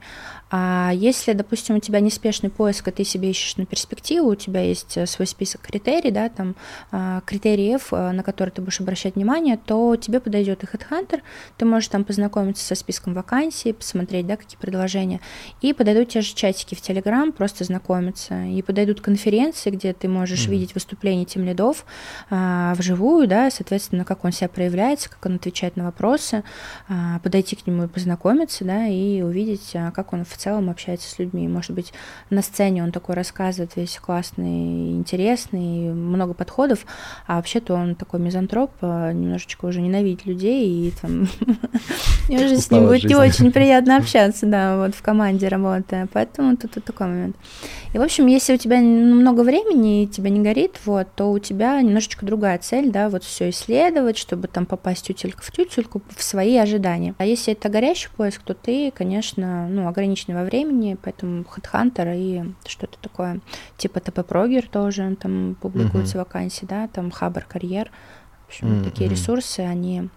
А 0.51 0.91
если, 0.93 1.33
допустим, 1.33 1.75
у 1.75 1.79
тебя 1.79 1.99
неспешный 1.99 2.49
поиск, 2.49 2.87
а 2.87 2.91
ты 2.91 3.03
себе 3.03 3.29
ищешь 3.29 3.57
на 3.57 3.65
перспективу, 3.65 4.29
у 4.31 4.35
тебя 4.35 4.61
есть 4.61 4.97
э, 4.97 5.05
свой 5.05 5.27
список 5.27 5.61
критерий, 5.61 6.09
да, 6.09 6.29
там 6.29 6.55
а, 6.91 7.21
критериев, 7.21 7.89
э, 7.91 8.11
на 8.11 8.23
которые 8.23 8.51
ты 8.51 8.61
будешь 8.61 8.79
обращать 8.79 9.15
внимание, 9.15 9.57
то 9.63 9.95
тебе 9.95 10.19
подойдет 10.19 10.63
и 10.63 10.65
HeadHunter, 10.65 11.21
ты 11.57 11.65
можешь 11.65 11.89
там 11.89 12.03
познакомиться 12.03 12.65
со 12.65 12.73
списком 12.73 13.13
вакансий, 13.13 13.73
посмотреть, 13.73 14.25
да, 14.25 14.37
какие 14.37 14.57
предложения, 14.57 15.21
и 15.61 15.71
подойдут 15.71 16.09
те 16.09 16.21
же 16.21 16.33
чатики 16.33 16.73
в 16.73 16.81
Telegram, 16.81 17.31
просто 17.31 17.63
знакомиться, 17.63 18.45
и 18.45 18.61
подойдут 18.63 19.01
конференции, 19.01 19.69
где 19.69 19.93
ты 19.93 20.07
можешь 20.07 20.47
mm-hmm. 20.47 20.51
видеть 20.51 20.73
выступления 20.73 21.25
тем 21.25 21.43
лидов 21.43 21.85
а, 22.31 22.73
вживую, 22.75 23.27
да, 23.27 23.51
соответственно, 23.51 24.03
как 24.03 24.25
он 24.25 24.31
себя 24.31 24.49
проявляется, 24.49 25.11
как 25.11 25.23
он 25.27 25.35
отвечает 25.35 25.75
на 25.75 25.83
вопросы, 25.83 26.43
а, 26.87 27.19
подойти 27.19 27.55
к 27.55 27.67
нему 27.67 27.83
и 27.83 27.87
познакомиться, 27.87 28.65
да, 28.65 28.87
и 28.87 29.21
увидеть, 29.21 29.75
а, 29.75 29.91
как 29.91 30.11
он 30.13 30.25
в 30.25 30.38
целом 30.39 30.69
общается 30.69 31.09
с 31.09 31.19
людьми. 31.19 31.47
Может 31.47 31.71
быть, 31.71 31.93
на 32.29 32.41
сцене 32.41 32.83
он 32.83 32.91
такой 32.91 33.15
рассказывает 33.15 33.75
весь 33.75 33.97
классный, 33.97 34.91
интересный, 34.91 35.93
много 35.93 36.33
подходов, 36.33 36.85
а 37.27 37.35
вообще-то 37.35 37.73
он 37.73 37.95
такой 37.95 38.19
мизантроп, 38.19 38.71
а, 38.81 39.11
немножечко 39.11 39.65
уже 39.65 39.81
ненавидит 39.81 40.25
людей, 40.25 40.87
и 40.87 40.91
там 40.99 41.27
уже 42.29 42.57
с 42.57 42.71
ним 42.71 42.87
будет 42.87 43.03
не 43.03 43.15
очень 43.15 43.51
приятно 43.51 43.97
общаться, 43.97 44.45
да, 44.45 44.77
вот 44.77 44.95
в 44.95 45.01
команде 45.01 45.47
работая. 45.47 46.07
Поэтому 46.11 46.57
тут 46.57 46.83
такой 46.83 47.07
момент. 47.07 47.35
И, 47.93 47.97
в 47.97 48.01
общем, 48.01 48.27
если 48.27 48.53
у 48.53 48.57
тебя 48.57 48.79
много 48.79 49.41
времени 49.41 50.03
и 50.03 50.07
тебя 50.07 50.29
не 50.29 50.39
горит, 50.39 50.79
вот, 50.85 51.07
то 51.15 51.31
у 51.31 51.39
тебя 51.39 51.81
немножечко 51.81 52.25
другая 52.25 52.57
цель, 52.59 52.91
да, 52.91 53.09
вот 53.09 53.23
все 53.23 53.49
исследовать, 53.49 54.17
чтобы 54.17 54.47
там 54.47 54.65
попасть 54.65 55.07
тютелька 55.07 55.41
в 55.41 55.51
тютельку 55.51 56.01
в 56.15 56.23
свои 56.23 56.57
ожидания. 56.57 57.15
А 57.17 57.25
если 57.25 57.53
это 57.53 57.69
горящий 57.69 58.09
поиск, 58.15 58.41
то 58.43 58.53
ты, 58.53 58.91
конечно, 58.91 59.67
ну, 59.67 59.87
ограничен 59.87 60.28
во 60.33 60.43
времени, 60.43 60.97
поэтому 61.01 61.43
HeadHunter 61.43 62.13
и 62.15 62.53
что-то 62.67 62.97
такое, 62.99 63.41
типа 63.77 63.99
ТП-прогер 63.99 64.67
тоже, 64.67 65.15
там 65.15 65.55
публикуются 65.61 66.17
uh-huh. 66.17 66.21
вакансии, 66.21 66.65
да, 66.65 66.87
там 66.87 67.11
Хабр 67.11 67.45
Карьер, 67.47 67.91
в 68.45 68.49
общем, 68.49 68.67
uh-huh. 68.67 68.83
такие 68.83 69.09
ресурсы, 69.09 69.59
они 69.59 70.09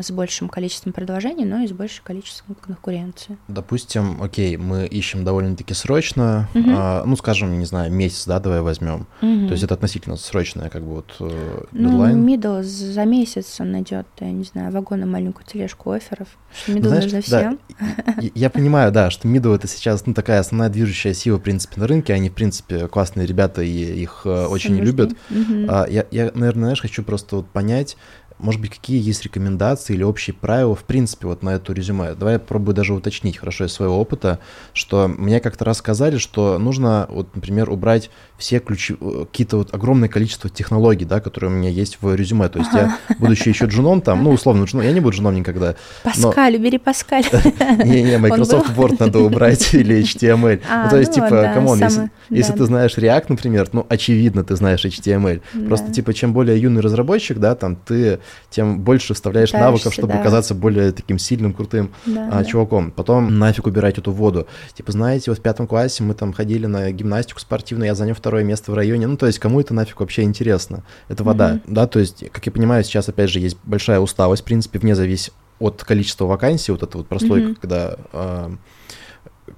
с 0.00 0.10
большим 0.10 0.48
количеством 0.48 0.92
предложений, 0.92 1.44
но 1.44 1.62
и 1.62 1.68
с 1.68 1.72
большим 1.72 2.04
количеством 2.04 2.54
конкуренции. 2.54 3.36
Допустим, 3.48 4.22
окей, 4.22 4.56
мы 4.56 4.86
ищем 4.86 5.24
довольно-таки 5.24 5.74
срочно, 5.74 6.48
угу. 6.54 6.64
а, 6.68 7.04
ну, 7.04 7.16
скажем, 7.16 7.58
не 7.58 7.66
знаю, 7.66 7.92
месяц, 7.92 8.26
да, 8.26 8.38
давай 8.40 8.60
возьмем. 8.60 9.06
Угу. 9.20 9.46
То 9.46 9.52
есть 9.52 9.62
это 9.62 9.74
относительно 9.74 10.16
срочное, 10.16 10.70
как 10.70 10.82
бы 10.82 10.94
вот 10.94 11.16
э, 11.20 11.64
ну, 11.72 11.90
дедлайн. 11.90 12.24
Ну, 12.24 12.28
middle 12.28 12.62
за 12.62 13.04
месяц 13.04 13.60
он 13.60 13.72
найдет, 13.72 14.06
я 14.20 14.30
не 14.30 14.44
знаю, 14.44 14.72
вагон 14.72 15.02
и 15.02 15.04
маленькую 15.04 15.44
тележку 15.46 15.90
офферов. 15.90 16.28
Middle 16.66 16.88
Знаешь, 16.88 17.04
нужно 17.04 17.20
всем. 17.20 17.58
Да, 17.78 17.86
я, 18.20 18.30
я 18.34 18.50
понимаю, 18.50 18.92
да, 18.92 19.10
что 19.10 19.28
middle 19.28 19.54
это 19.54 19.66
сейчас, 19.66 20.06
ну, 20.06 20.14
такая 20.14 20.40
основная 20.40 20.68
движущая 20.68 21.14
сила, 21.14 21.36
в 21.36 21.42
принципе, 21.42 21.80
на 21.80 21.86
рынке. 21.86 22.14
Они, 22.14 22.30
в 22.30 22.34
принципе, 22.34 22.88
классные 22.88 23.26
ребята, 23.26 23.62
и 23.62 23.68
их 23.68 24.22
э, 24.24 24.46
очень 24.46 24.76
любят. 24.78 25.12
Угу. 25.30 25.66
А, 25.68 25.86
я, 25.88 26.06
я, 26.10 26.30
наверное, 26.34 26.62
знаешь, 26.62 26.80
хочу 26.80 27.02
просто 27.02 27.36
вот 27.36 27.48
понять, 27.48 27.96
может 28.42 28.60
быть, 28.60 28.70
какие 28.70 29.00
есть 29.00 29.22
рекомендации 29.22 29.94
или 29.94 30.02
общие 30.02 30.34
правила, 30.34 30.74
в 30.74 30.84
принципе, 30.84 31.28
вот 31.28 31.42
на 31.42 31.50
эту 31.50 31.72
резюме? 31.72 32.14
Давай 32.14 32.34
я 32.34 32.38
попробую 32.40 32.74
даже 32.74 32.92
уточнить, 32.92 33.38
хорошо, 33.38 33.64
из 33.64 33.72
своего 33.72 33.98
опыта, 33.98 34.40
что 34.74 35.08
мне 35.08 35.40
как-то 35.40 35.64
рассказали, 35.64 36.18
что 36.18 36.58
нужно, 36.58 37.06
вот, 37.08 37.34
например, 37.34 37.70
убрать 37.70 38.10
все 38.38 38.58
ключи, 38.58 38.96
э, 39.00 39.24
какие-то 39.30 39.58
вот 39.58 39.72
огромное 39.72 40.08
количество 40.08 40.50
технологий, 40.50 41.04
да, 41.04 41.20
которые 41.20 41.50
у 41.50 41.54
меня 41.54 41.70
есть 41.70 41.98
в 42.00 42.14
резюме. 42.14 42.48
То 42.48 42.58
есть 42.58 42.70
ага. 42.72 42.98
я, 43.08 43.16
будучи 43.18 43.48
еще 43.48 43.66
джуном 43.66 44.00
там, 44.00 44.24
ну, 44.24 44.30
условно, 44.30 44.64
джуном, 44.64 44.84
я 44.84 44.92
не 44.92 44.98
буду 44.98 45.16
джуном 45.16 45.36
никогда. 45.36 45.76
Паскаль, 46.02 46.56
убери 46.56 46.78
Паскаль. 46.78 47.24
Не-не, 47.84 48.18
Microsoft 48.18 48.76
Word 48.76 48.96
надо 48.98 49.20
убрать 49.20 49.72
или 49.74 50.02
HTML. 50.02 50.60
Ну, 50.68 50.90
то 50.90 50.98
есть, 50.98 51.16
ну 51.16 51.24
типа, 51.24 51.52
come 51.54 51.69
on, 51.69 51.80
если 52.28 52.52
ты 52.52 52.64
знаешь 52.64 52.98
React, 52.98 53.26
например, 53.28 53.68
ну, 53.72 53.86
очевидно, 53.88 54.42
ты 54.42 54.56
знаешь 54.56 54.84
HTML. 54.84 55.40
Просто, 55.68 55.92
типа, 55.92 56.12
чем 56.12 56.32
более 56.32 56.60
юный 56.60 56.80
разработчик, 56.80 57.38
да, 57.38 57.54
там, 57.54 57.76
ты 57.76 58.18
тем 58.50 58.80
больше 58.80 59.14
вставляешь 59.14 59.50
Пытаешься, 59.50 59.70
навыков, 59.70 59.94
чтобы 59.94 60.14
да. 60.14 60.22
казаться 60.22 60.54
более 60.54 60.92
таким 60.92 61.18
сильным, 61.18 61.52
крутым 61.52 61.92
да, 62.06 62.28
а, 62.28 62.38
да. 62.38 62.44
чуваком. 62.44 62.90
Потом 62.90 63.38
нафиг 63.38 63.66
убирать 63.66 63.98
эту 63.98 64.12
воду. 64.12 64.46
Типа, 64.74 64.92
знаете, 64.92 65.30
вот 65.30 65.38
в 65.38 65.42
пятом 65.42 65.66
классе 65.66 66.02
мы 66.02 66.14
там 66.14 66.32
ходили 66.32 66.66
на 66.66 66.90
гимнастику 66.92 67.40
спортивную, 67.40 67.86
я 67.86 67.94
занял 67.94 68.14
второе 68.14 68.44
место 68.44 68.72
в 68.72 68.74
районе. 68.74 69.06
Ну, 69.06 69.16
то 69.16 69.26
есть, 69.26 69.38
кому 69.38 69.60
это 69.60 69.74
нафиг 69.74 70.00
вообще 70.00 70.22
интересно? 70.22 70.84
Это 71.08 71.24
вода, 71.24 71.60
угу. 71.64 71.74
да, 71.74 71.86
то 71.86 71.98
есть, 71.98 72.24
как 72.30 72.44
я 72.46 72.52
понимаю, 72.52 72.84
сейчас, 72.84 73.08
опять 73.08 73.30
же, 73.30 73.40
есть 73.40 73.56
большая 73.64 74.00
усталость, 74.00 74.42
в 74.42 74.44
принципе, 74.44 74.78
вне 74.78 74.94
зависимости 74.94 75.32
от 75.58 75.84
количества 75.84 76.24
вакансий, 76.24 76.72
вот 76.72 76.82
это 76.82 76.98
вот 76.98 77.08
прослойка, 77.08 77.50
угу. 77.50 77.56
когда... 77.60 77.96
Э, 78.12 78.50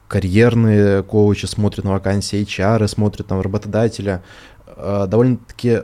карьерные 0.09 1.03
коучи 1.03 1.47
смотрят 1.47 1.85
на 1.85 1.93
вакансии, 1.93 2.43
HR 2.43 2.87
смотрят 2.89 3.31
на 3.31 3.43
работодателя. 3.43 4.23
Э, 4.67 5.07
довольно-таки 5.09 5.83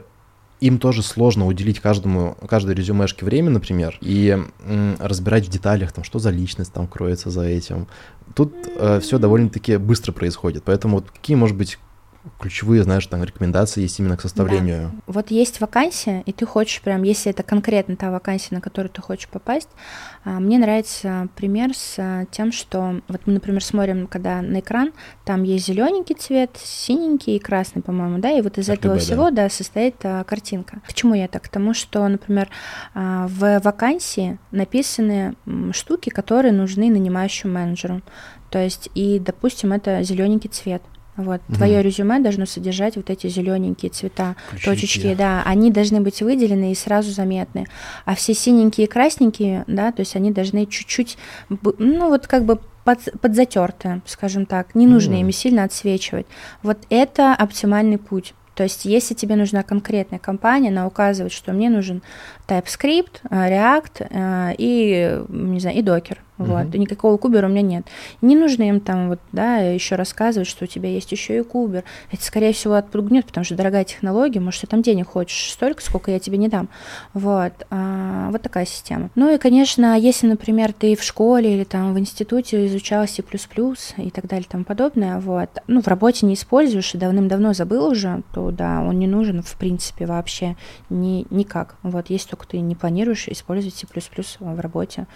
им 0.61 0.77
тоже 0.77 1.01
сложно 1.01 1.47
уделить 1.47 1.79
каждому, 1.79 2.37
каждой 2.47 2.75
резюмешке 2.75 3.25
время, 3.25 3.49
например, 3.49 3.97
и 3.99 4.39
м, 4.63 4.95
разбирать 4.99 5.47
в 5.47 5.49
деталях, 5.49 5.91
там, 5.91 6.03
что 6.03 6.19
за 6.19 6.29
личность 6.29 6.71
там 6.71 6.87
кроется 6.87 7.31
за 7.31 7.41
этим. 7.41 7.87
Тут 8.35 8.53
э, 8.77 8.99
все 9.01 9.17
довольно-таки 9.17 9.77
быстро 9.77 10.11
происходит. 10.11 10.63
Поэтому 10.63 10.97
вот 10.97 11.11
какие, 11.11 11.35
может 11.35 11.57
быть, 11.57 11.79
ключевые, 12.39 12.83
знаешь, 12.83 13.05
там 13.07 13.23
рекомендации 13.23 13.81
есть 13.81 13.99
именно 13.99 14.17
к 14.17 14.21
составлению. 14.21 14.91
Да. 14.93 15.13
Вот 15.13 15.31
есть 15.31 15.59
вакансия, 15.59 16.21
и 16.25 16.31
ты 16.31 16.45
хочешь 16.45 16.81
прям, 16.81 17.03
если 17.03 17.31
это 17.31 17.43
конкретно 17.43 17.95
та 17.95 18.11
вакансия, 18.11 18.53
на 18.55 18.61
которую 18.61 18.91
ты 18.91 19.01
хочешь 19.01 19.27
попасть, 19.27 19.69
а, 20.23 20.39
мне 20.39 20.59
нравится 20.59 21.29
пример 21.35 21.75
с 21.75 21.95
а, 21.97 22.25
тем, 22.31 22.51
что 22.51 23.01
вот 23.07 23.21
мы, 23.25 23.33
например, 23.33 23.63
смотрим, 23.63 24.07
когда 24.07 24.41
на 24.41 24.59
экран, 24.59 24.91
там 25.25 25.43
есть 25.43 25.65
зелененький 25.65 26.15
цвет, 26.15 26.51
синенький 26.63 27.37
и 27.37 27.39
красный, 27.39 27.81
по-моему, 27.81 28.19
да, 28.19 28.31
и 28.31 28.41
вот 28.41 28.57
из 28.57 28.69
этого 28.69 28.97
всего, 28.97 29.31
да, 29.31 29.49
состоит 29.49 29.95
а, 30.03 30.23
картинка. 30.23 30.81
К 30.87 30.93
чему 30.93 31.15
я 31.15 31.27
так? 31.27 31.43
К 31.43 31.49
тому, 31.49 31.73
что, 31.73 32.07
например, 32.07 32.49
в 32.93 33.59
вакансии 33.59 34.37
написаны 34.51 35.35
штуки, 35.71 36.09
которые 36.09 36.51
нужны 36.51 36.89
нанимающему 36.89 37.53
менеджеру. 37.53 38.01
То 38.49 38.59
есть, 38.59 38.89
и, 38.93 39.19
допустим, 39.19 39.73
это 39.73 40.03
зелененький 40.03 40.49
цвет. 40.49 40.81
Вот. 41.17 41.41
Угу. 41.47 41.55
Твое 41.55 41.81
резюме 41.81 42.19
должно 42.19 42.45
содержать 42.45 42.95
вот 42.95 43.09
эти 43.09 43.27
зелененькие 43.27 43.91
цвета, 43.91 44.35
Ключики. 44.49 44.69
точечки, 44.69 45.13
да, 45.13 45.43
они 45.45 45.71
должны 45.71 46.01
быть 46.01 46.21
выделены 46.21 46.71
и 46.71 46.75
сразу 46.75 47.11
заметны. 47.11 47.67
А 48.05 48.15
все 48.15 48.33
синенькие 48.33 48.87
и 48.87 48.89
красненькие, 48.89 49.63
да, 49.67 49.91
то 49.91 50.01
есть 50.01 50.15
они 50.15 50.31
должны 50.31 50.65
чуть-чуть, 50.65 51.17
ну 51.49 52.09
вот 52.09 52.27
как 52.27 52.45
бы 52.45 52.59
под, 52.83 52.99
подзатертые, 53.21 54.01
скажем 54.05 54.45
так, 54.45 54.73
не 54.73 54.87
нужно 54.87 55.13
mm. 55.13 55.19
ими 55.19 55.31
сильно 55.31 55.63
отсвечивать. 55.63 56.25
Вот 56.63 56.77
это 56.89 57.33
оптимальный 57.33 57.97
путь. 57.97 58.33
То 58.55 58.63
есть, 58.63 58.85
если 58.85 59.13
тебе 59.13 59.35
нужна 59.35 59.63
конкретная 59.63 60.19
компания, 60.19 60.69
она 60.69 60.85
указывает, 60.85 61.31
что 61.31 61.53
мне 61.53 61.69
нужен 61.69 62.03
TypeScript, 62.47 63.21
э, 63.29 63.49
React 63.49 64.07
э, 64.09 64.55
и, 64.57 65.21
не 65.29 65.59
знаю, 65.59 65.77
и 65.77 65.81
Docker. 65.81 66.17
Вот, 66.41 66.73
и 66.73 66.79
никакого 66.79 67.17
кубера 67.17 67.47
у 67.47 67.49
меня 67.49 67.61
нет. 67.61 67.85
Не 68.21 68.35
нужно 68.35 68.63
им 68.63 68.79
там 68.79 69.09
вот, 69.09 69.19
да, 69.31 69.57
еще 69.57 69.95
рассказывать, 69.95 70.47
что 70.47 70.65
у 70.65 70.67
тебя 70.67 70.89
есть 70.89 71.11
еще 71.11 71.37
и 71.37 71.43
кубер. 71.43 71.83
Это, 72.11 72.23
скорее 72.23 72.53
всего, 72.53 72.75
отпугнет, 72.75 73.25
потому 73.25 73.43
что 73.43 73.55
дорогая 73.55 73.83
технология, 73.83 74.39
может, 74.39 74.61
ты 74.61 74.67
там 74.67 74.81
денег 74.81 75.09
хочешь 75.09 75.51
столько, 75.51 75.81
сколько 75.81 76.11
я 76.11 76.19
тебе 76.19 76.37
не 76.37 76.47
дам. 76.47 76.69
Вот, 77.13 77.53
а, 77.69 78.29
вот 78.31 78.41
такая 78.41 78.65
система. 78.65 79.09
Ну 79.15 79.33
и, 79.33 79.37
конечно, 79.37 79.97
если, 79.97 80.27
например, 80.27 80.73
ты 80.73 80.95
в 80.95 81.03
школе 81.03 81.55
или 81.55 81.63
там 81.63 81.93
в 81.93 81.99
институте 81.99 82.65
изучал 82.67 83.07
C++ 83.07 83.23
и 83.97 84.09
так 84.09 84.27
далее 84.27 84.47
тому 84.49 84.63
подобное, 84.63 85.19
вот, 85.19 85.49
ну, 85.67 85.81
в 85.81 85.87
работе 85.87 86.25
не 86.25 86.33
используешь 86.33 86.93
и 86.95 86.97
давным-давно 86.97 87.53
забыл 87.53 87.87
уже, 87.87 88.23
то, 88.33 88.51
да, 88.51 88.81
он 88.81 88.99
не 88.99 89.07
нужен, 89.07 89.41
в 89.41 89.55
принципе, 89.57 90.05
вообще 90.05 90.55
ни, 90.89 91.25
никак. 91.29 91.75
Вот, 91.83 92.09
если 92.09 92.29
только 92.29 92.47
ты 92.47 92.59
не 92.59 92.75
планируешь 92.75 93.27
использовать 93.27 93.75
C++ 93.75 93.87
в 94.39 94.59
работе 94.59 95.07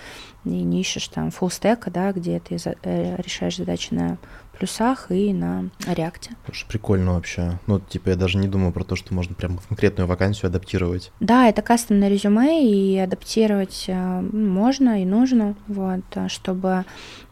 и 0.44 0.50
не 0.50 0.82
ищешь 0.82 1.08
там 1.16 1.30
full 1.30 1.48
stack, 1.48 1.90
да, 1.92 2.12
где 2.12 2.40
ты 2.40 2.58
за, 2.58 2.76
э, 2.84 3.16
решаешь 3.22 3.58
задачи 3.58 3.94
на 3.94 4.18
плюсах 4.58 5.12
и 5.12 5.34
на 5.34 5.70
реакте. 5.88 6.32
Слушай, 6.46 6.68
прикольно 6.68 7.14
вообще. 7.14 7.60
Ну, 7.68 7.80
типа, 7.80 8.10
я 8.10 8.16
даже 8.16 8.38
не 8.38 8.48
думаю 8.48 8.72
про 8.72 8.84
то, 8.84 8.96
что 8.96 9.14
можно 9.14 9.34
прям 9.36 9.58
конкретную 9.58 10.08
вакансию 10.08 10.48
адаптировать. 10.48 11.12
Да, 11.20 11.48
это 11.48 11.62
кастомное 11.62 12.10
резюме, 12.10 12.70
и 12.70 12.98
адаптировать 12.98 13.86
э, 13.88 14.22
можно 14.22 15.02
и 15.02 15.06
нужно, 15.06 15.56
вот, 15.68 16.04
чтобы 16.28 16.86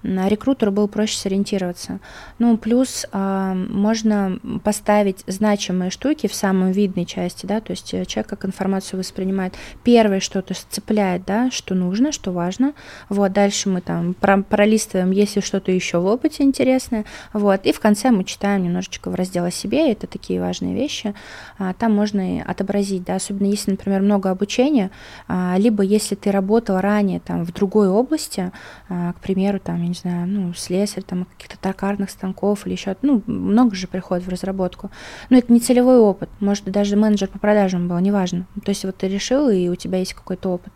рекрутеру 0.04 0.72
было 0.72 0.88
проще 0.88 1.18
сориентироваться. 1.18 1.99
Ну, 2.39 2.58
плюс 2.58 3.06
э, 3.12 3.54
можно 3.70 4.39
поставить 4.64 5.24
значимые 5.28 5.91
штуки 5.91 6.28
в 6.28 6.36
самом 6.36 6.72
видной 6.72 7.06
части, 7.06 7.45
да, 7.45 7.62
то 7.62 7.72
есть 7.72 7.93
э, 7.93 8.06
человек 8.06 8.30
как 8.30 8.45
информацию 8.45 8.99
воспринимает. 8.99 9.54
Первое 9.84 10.20
что-то 10.20 10.54
цепляет, 10.70 11.26
да, 11.26 11.49
что 11.51 11.74
нужно, 11.76 12.12
что 12.12 12.32
важно. 12.32 12.74
Вот, 13.10 13.32
дальше 13.32 13.70
мы 13.70 13.82
там 13.82 14.14
пролистываем, 14.14 15.12
если 15.12 15.39
что-то 15.39 15.72
еще 15.72 15.99
в 15.99 16.06
опыте 16.06 16.43
интересное, 16.43 17.06
вот, 17.32 17.66
и 17.66 17.72
в 17.72 17.80
конце 17.80 18.12
мы 18.12 18.24
читаем 18.24 18.64
немножечко 18.64 19.10
в 19.10 19.16
раздел 19.16 19.45
о 19.45 19.51
себе, 19.51 19.91
это 19.91 20.08
такие 20.08 20.41
важные 20.41 20.76
вещи, 20.76 21.14
а, 21.58 21.74
там 21.74 21.93
можно 21.95 22.38
и 22.38 22.39
отобразить, 22.41 23.04
да, 23.04 23.16
особенно 23.16 23.47
если, 23.47 23.72
например, 23.72 24.01
много 24.01 24.30
обучения, 24.30 24.91
а, 25.28 25.56
либо 25.58 25.84
если 25.84 26.16
ты 26.16 26.32
работал 26.32 26.80
ранее 26.80 27.20
там 27.20 27.45
в 27.45 27.54
другой 27.54 27.88
области, 27.88 28.51
а, 28.89 29.14
к 29.14 29.20
примеру, 29.20 29.60
там, 29.60 29.93
не 29.94 30.00
знаю, 30.00 30.28
ну, 30.28 30.54
слесарь, 30.54 31.04
там, 31.04 31.26
каких-то 31.26 31.58
токарных 31.58 32.10
станков 32.10 32.66
или 32.66 32.74
еще, 32.74 32.96
ну, 33.02 33.22
много 33.28 33.76
же 33.76 33.88
приходит 33.88 34.26
в 34.26 34.30
разработку, 34.30 34.89
но 35.30 35.38
это 35.38 35.54
не 35.54 35.60
целевой 35.60 36.00
опыт, 36.00 36.30
может, 36.39 36.66
даже 36.66 36.96
менеджер 36.96 37.28
по 37.28 37.39
продажам 37.39 37.88
был, 37.88 38.00
неважно, 38.00 38.46
то 38.64 38.70
есть 38.70 38.84
вот 38.86 38.98
ты 38.98 39.08
решил, 39.08 39.50
и 39.50 39.70
у 39.70 39.76
тебя 39.76 40.00
есть 40.00 40.14
какой-то 40.14 40.50
опыт, 40.50 40.74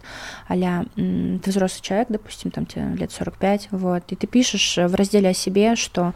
а 0.47 0.55
ты 0.95 1.49
взрослый 1.49 1.81
человек, 1.81 2.07
допустим, 2.09 2.51
там 2.51 2.65
тебе 2.65 2.93
лет 2.95 3.11
45, 3.11 3.69
вот, 3.71 4.03
и 4.09 4.15
ты 4.15 4.27
пишешь 4.27 4.77
в 4.77 4.95
разделе 4.95 5.29
о 5.29 5.33
себе, 5.33 5.75
что 5.75 6.13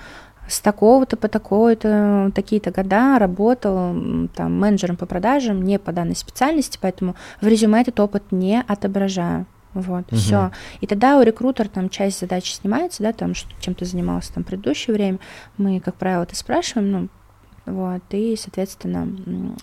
с 0.47 0.59
такого-то 0.59 1.17
по 1.17 1.27
такой-то, 1.27 2.31
такие-то 2.35 2.71
года 2.71 3.17
работал 3.19 4.27
там 4.35 4.59
менеджером 4.59 4.97
по 4.97 5.05
продажам 5.05 5.61
не 5.61 5.79
по 5.79 5.91
данной 5.91 6.15
специальности, 6.15 6.77
поэтому 6.81 7.15
в 7.39 7.47
резюме 7.47 7.81
этот 7.81 7.99
опыт 7.99 8.31
не 8.31 8.61
отображаю. 8.67 9.45
Вот, 9.73 10.05
угу. 10.07 10.15
все. 10.15 10.51
И 10.81 10.87
тогда 10.87 11.17
у 11.17 11.21
рекрутера 11.23 11.67
там 11.67 11.89
часть 11.89 12.19
задач 12.19 12.51
снимается, 12.51 13.03
да, 13.03 13.13
там, 13.13 13.33
что, 13.33 13.49
чем 13.61 13.73
ты 13.73 13.85
занимался 13.85 14.33
там 14.33 14.43
предыдущее 14.43 14.93
время. 14.93 15.19
Мы, 15.57 15.79
как 15.79 15.95
правило, 15.95 16.23
это 16.23 16.35
спрашиваем, 16.35 16.91
ну, 16.91 17.09
вот, 17.65 18.01
и, 18.11 18.35
соответственно, 18.35 19.07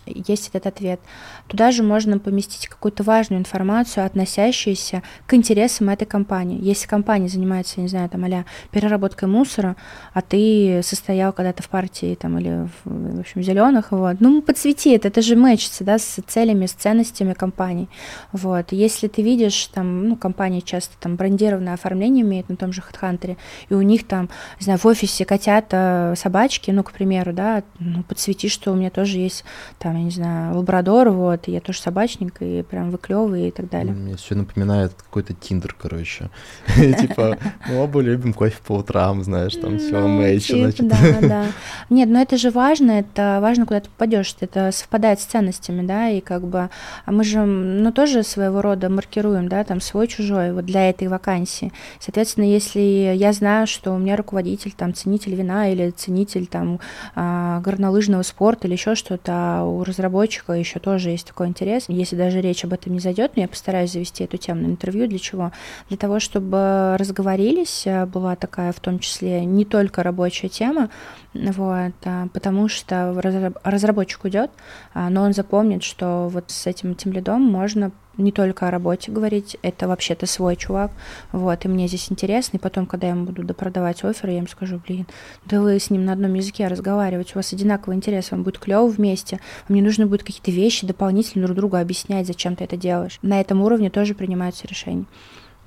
есть 0.07 0.49
этот 0.49 0.67
ответ. 0.67 1.01
Туда 1.49 1.73
же 1.73 1.83
можно 1.83 2.19
поместить 2.19 2.69
какую-то 2.69 3.03
важную 3.03 3.41
информацию, 3.41 4.07
относящуюся 4.07 5.03
к 5.27 5.35
интересам 5.35 5.91
этой 5.91 6.05
компании. 6.05 6.59
Если 6.63 6.87
компания 6.87 7.29
занимается, 7.29 7.81
не 7.81 7.89
знаю, 7.89 8.09
там, 8.09 8.25
а 8.25 8.45
переработкой 8.71 9.29
мусора, 9.29 9.77
а 10.15 10.23
ты 10.23 10.81
состоял 10.83 11.33
когда-то 11.33 11.63
в 11.63 11.69
партии 11.69 12.15
там, 12.15 12.39
или 12.39 12.69
в, 12.85 13.17
в 13.17 13.21
общем, 13.21 13.43
зеленых, 13.43 13.91
вот, 13.91 14.21
ну, 14.21 14.43
подсвети 14.43 14.95
это, 14.95 15.09
это 15.09 15.23
же 15.23 15.35
мэчится, 15.35 15.83
да, 15.83 15.99
с 15.99 16.21
целями, 16.27 16.67
с 16.67 16.73
ценностями 16.73 17.33
компании. 17.33 17.89
Вот, 18.33 18.73
если 18.73 19.09
ты 19.09 19.23
видишь, 19.23 19.67
там, 19.67 20.09
ну, 20.09 20.17
компания 20.17 20.61
часто 20.61 20.97
там 21.01 21.17
брендированное 21.17 21.75
оформление 21.75 22.25
имеет 22.25 22.49
на 22.49 22.57
том 22.57 22.73
же 22.73 22.81
HeadHunter, 22.81 23.37
и 23.69 23.75
у 23.75 23.83
них 23.83 24.07
там, 24.07 24.29
не 24.61 24.65
знаю, 24.65 24.79
в 24.79 24.87
офисе 24.87 25.25
котята, 25.25 26.15
собачки, 26.17 26.71
ну, 26.71 26.83
к 26.83 26.93
примеру, 26.93 27.33
да, 27.33 27.65
ну, 27.93 28.03
подсвети, 28.03 28.49
что 28.49 28.73
у 28.73 28.77
меня 28.77 28.91
тоже 28.91 29.19
есть, 29.19 29.45
там, 29.79 29.97
я 29.97 30.03
не 30.03 30.11
знаю, 30.11 30.57
лабрадор, 30.57 31.11
вот, 31.11 31.49
и 31.49 31.53
я 31.53 31.61
тоже 31.61 31.81
собачник, 31.81 32.41
и 32.41 32.63
прям 32.63 32.91
вы 32.91 32.99
клёвый 32.99 33.49
и 33.49 33.51
так 33.51 33.69
далее. 33.69 33.93
Мне 33.95 34.17
все 34.17 34.35
напоминает 34.35 34.93
какой-то 34.95 35.35
тиндер, 35.35 35.75
короче. 35.81 36.31
Типа, 36.77 37.39
мы 37.69 37.77
оба 37.83 38.01
любим 38.01 38.33
кофе 38.33 38.57
по 38.67 38.73
утрам, 38.73 39.23
знаешь, 39.23 39.55
там 39.55 39.79
все, 39.79 40.01
Ну, 40.01 40.09
мэйч, 40.09 40.47
типа, 40.47 40.59
значит. 40.59 40.89
Да, 40.89 40.97
да. 41.21 41.47
Нет, 41.91 42.09
но 42.09 42.21
это 42.21 42.37
же 42.37 42.51
важно, 42.51 42.93
это 42.93 43.39
важно, 43.41 43.67
куда 43.67 43.81
ты 43.81 43.89
попадешь, 43.89 44.35
это 44.41 44.71
совпадает 44.73 45.21
с 45.21 45.25
ценностями, 45.25 45.87
да, 45.87 46.09
и 46.09 46.21
как 46.21 46.47
бы, 46.47 46.71
а 47.05 47.13
мы 47.13 47.25
же, 47.25 47.45
ну, 47.45 47.93
тоже 47.93 48.23
своего 48.23 48.63
рода 48.63 48.89
маркируем, 48.89 49.49
да, 49.49 49.65
там, 49.65 49.81
свой-чужой, 49.81 50.53
вот 50.53 50.65
для 50.65 50.91
этой 50.91 51.09
вакансии. 51.09 51.73
Соответственно, 52.01 52.45
если 52.45 52.81
я 52.81 53.33
знаю, 53.33 53.67
что 53.67 53.93
у 53.93 53.99
меня 53.99 54.17
руководитель, 54.17 54.73
там, 54.77 54.95
ценитель 54.95 55.35
вина 55.35 55.71
или 55.71 55.91
ценитель, 55.91 56.47
там, 56.47 56.81
а, 57.15 57.61
горнолыжного 57.79 58.23
спорта 58.23 58.67
или 58.67 58.75
еще 58.75 58.97
что-то, 58.97 59.33
а 59.33 59.65
у 59.65 59.85
разработчика 59.85 60.53
еще 60.53 60.81
тоже 60.81 61.11
есть 61.11 61.29
такой 61.29 61.47
интерес, 61.47 61.85
если 61.87 62.17
даже 62.17 62.41
речь 62.41 62.65
об 62.65 62.73
этом 62.73 62.93
не 62.93 62.99
зайдет, 62.99 63.37
но 63.37 63.43
я 63.43 63.49
постараюсь 63.49 63.93
завести 63.93 64.25
эту 64.25 64.37
тему 64.37 64.63
на 64.63 64.67
интервью, 64.67 65.07
для 65.07 65.19
чего? 65.21 65.53
Для 65.89 65.97
того, 65.97 66.19
чтобы 66.19 66.97
разговорились, 66.99 67.85
а, 67.87 68.05
была 68.07 68.35
такая 68.35 68.73
в 68.73 68.81
том 68.81 68.99
числе 68.99 69.45
не 69.45 69.65
только 69.65 70.03
рабочая 70.03 70.49
тема, 70.49 70.91
вот, 71.35 71.93
а, 72.05 72.27
потому 72.33 72.69
что 72.69 73.13
разра- 73.17 73.57
разработчик 73.63 74.25
уйдет, 74.25 74.51
а, 74.93 75.09
но 75.09 75.23
он 75.23 75.33
запомнит, 75.33 75.85
что 75.85 76.29
вот 76.29 76.51
с 76.51 76.67
этим 76.67 76.97
тем 76.97 77.13
лидом 77.13 77.43
можно 77.43 77.93
не 78.19 78.33
только 78.33 78.69
о 78.69 78.71
работе 78.71 79.11
говорить, 79.11 79.57
это 79.63 79.89
вообще-то 79.89 80.27
свой 80.27 80.57
чувак, 80.57 80.91
вот, 81.33 81.65
и 81.65 81.69
мне 81.69 81.89
здесь 81.89 82.11
интересно, 82.11 82.57
и 82.57 82.61
потом, 82.61 82.87
когда 82.87 83.07
я 83.07 83.15
ему 83.15 83.25
буду 83.25 83.43
допродавать 83.43 84.05
офер, 84.05 84.31
я 84.31 84.39
им 84.39 84.49
скажу, 84.49 84.81
блин, 84.87 85.07
да 85.47 85.61
вы 85.61 85.79
с 85.79 85.91
ним 85.91 86.05
на 86.05 86.13
одном 86.13 86.35
языке 86.35 86.67
разговариваете, 86.67 87.33
у 87.35 87.39
вас 87.39 87.53
одинаковый 87.53 87.97
интерес, 87.97 88.31
вам 88.31 88.43
будет 88.43 88.59
клево 88.59 88.87
вместе, 88.89 89.41
мне 89.69 89.83
нужно 89.83 90.07
будет 90.07 90.25
какие-то 90.25 90.51
вещи 90.51 90.87
дополнительно 90.87 91.47
друг 91.47 91.57
другу 91.57 91.77
объяснять, 91.77 92.27
зачем 92.27 92.57
ты 92.57 92.65
это 92.65 92.77
делаешь. 92.77 93.19
На 93.23 93.41
этом 93.41 93.63
уровне 93.63 93.91
тоже 93.91 94.15
принимаются 94.15 94.67
решения. 94.67 95.05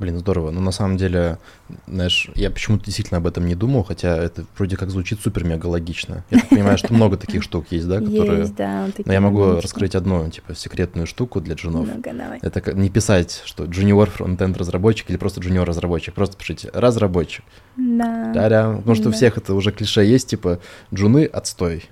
Блин, 0.02 0.18
здорово. 0.18 0.50
Ну, 0.50 0.62
на 0.62 0.72
самом 0.72 0.98
деле, 0.98 1.38
знаешь, 1.86 2.28
я 2.34 2.50
почему-то 2.50 2.86
действительно 2.86 3.20
об 3.20 3.28
этом 3.28 3.46
не 3.46 3.54
думал, 3.54 3.84
хотя 3.84 4.18
это 4.18 4.46
вроде 4.58 4.76
как 4.76 4.90
звучит 4.90 5.20
супер-мега 5.22 5.68
логично. 5.68 6.26
Я 6.32 6.40
так 6.40 6.50
понимаю, 6.50 6.80
что 6.80 6.92
много 6.92 7.18
таких 7.18 7.44
штук 7.44 7.68
есть, 7.70 7.88
да, 7.88 8.00
которые... 8.00 8.40
Есть, 8.40 8.56
да, 8.56 8.88
Но 9.06 9.14
я 9.14 9.22
могу 9.22 9.62
раскрыть 9.62 9.94
одну, 9.94 10.28
типа, 10.32 10.56
секретную 10.56 11.06
штуку 11.06 11.40
для 11.40 11.54
джунов. 11.54 11.88
Ну-ка, 11.88 12.14
давай. 12.16 12.40
Это 12.42 12.74
не 12.74 12.90
писать, 12.90 13.44
что 13.46 13.66
junior 13.66 14.10
фронтенд 14.10 14.58
разработчик 14.58 15.08
или 15.12 15.18
просто 15.18 15.40
junior 15.40 15.66
разработчик. 15.66 16.16
Просто 16.16 16.36
пишите 16.36 16.72
разработчик. 16.74 17.46
Да. 17.78 18.32
Да-да. 18.34 18.78
Потому 18.78 18.96
что 18.96 19.10
у 19.10 19.12
всех 19.12 19.38
это 19.38 19.54
уже 19.54 19.72
клише 19.72 20.04
есть, 20.04 20.30
типа, 20.30 20.60
джуны 20.92 21.26
отстой. 21.26 21.92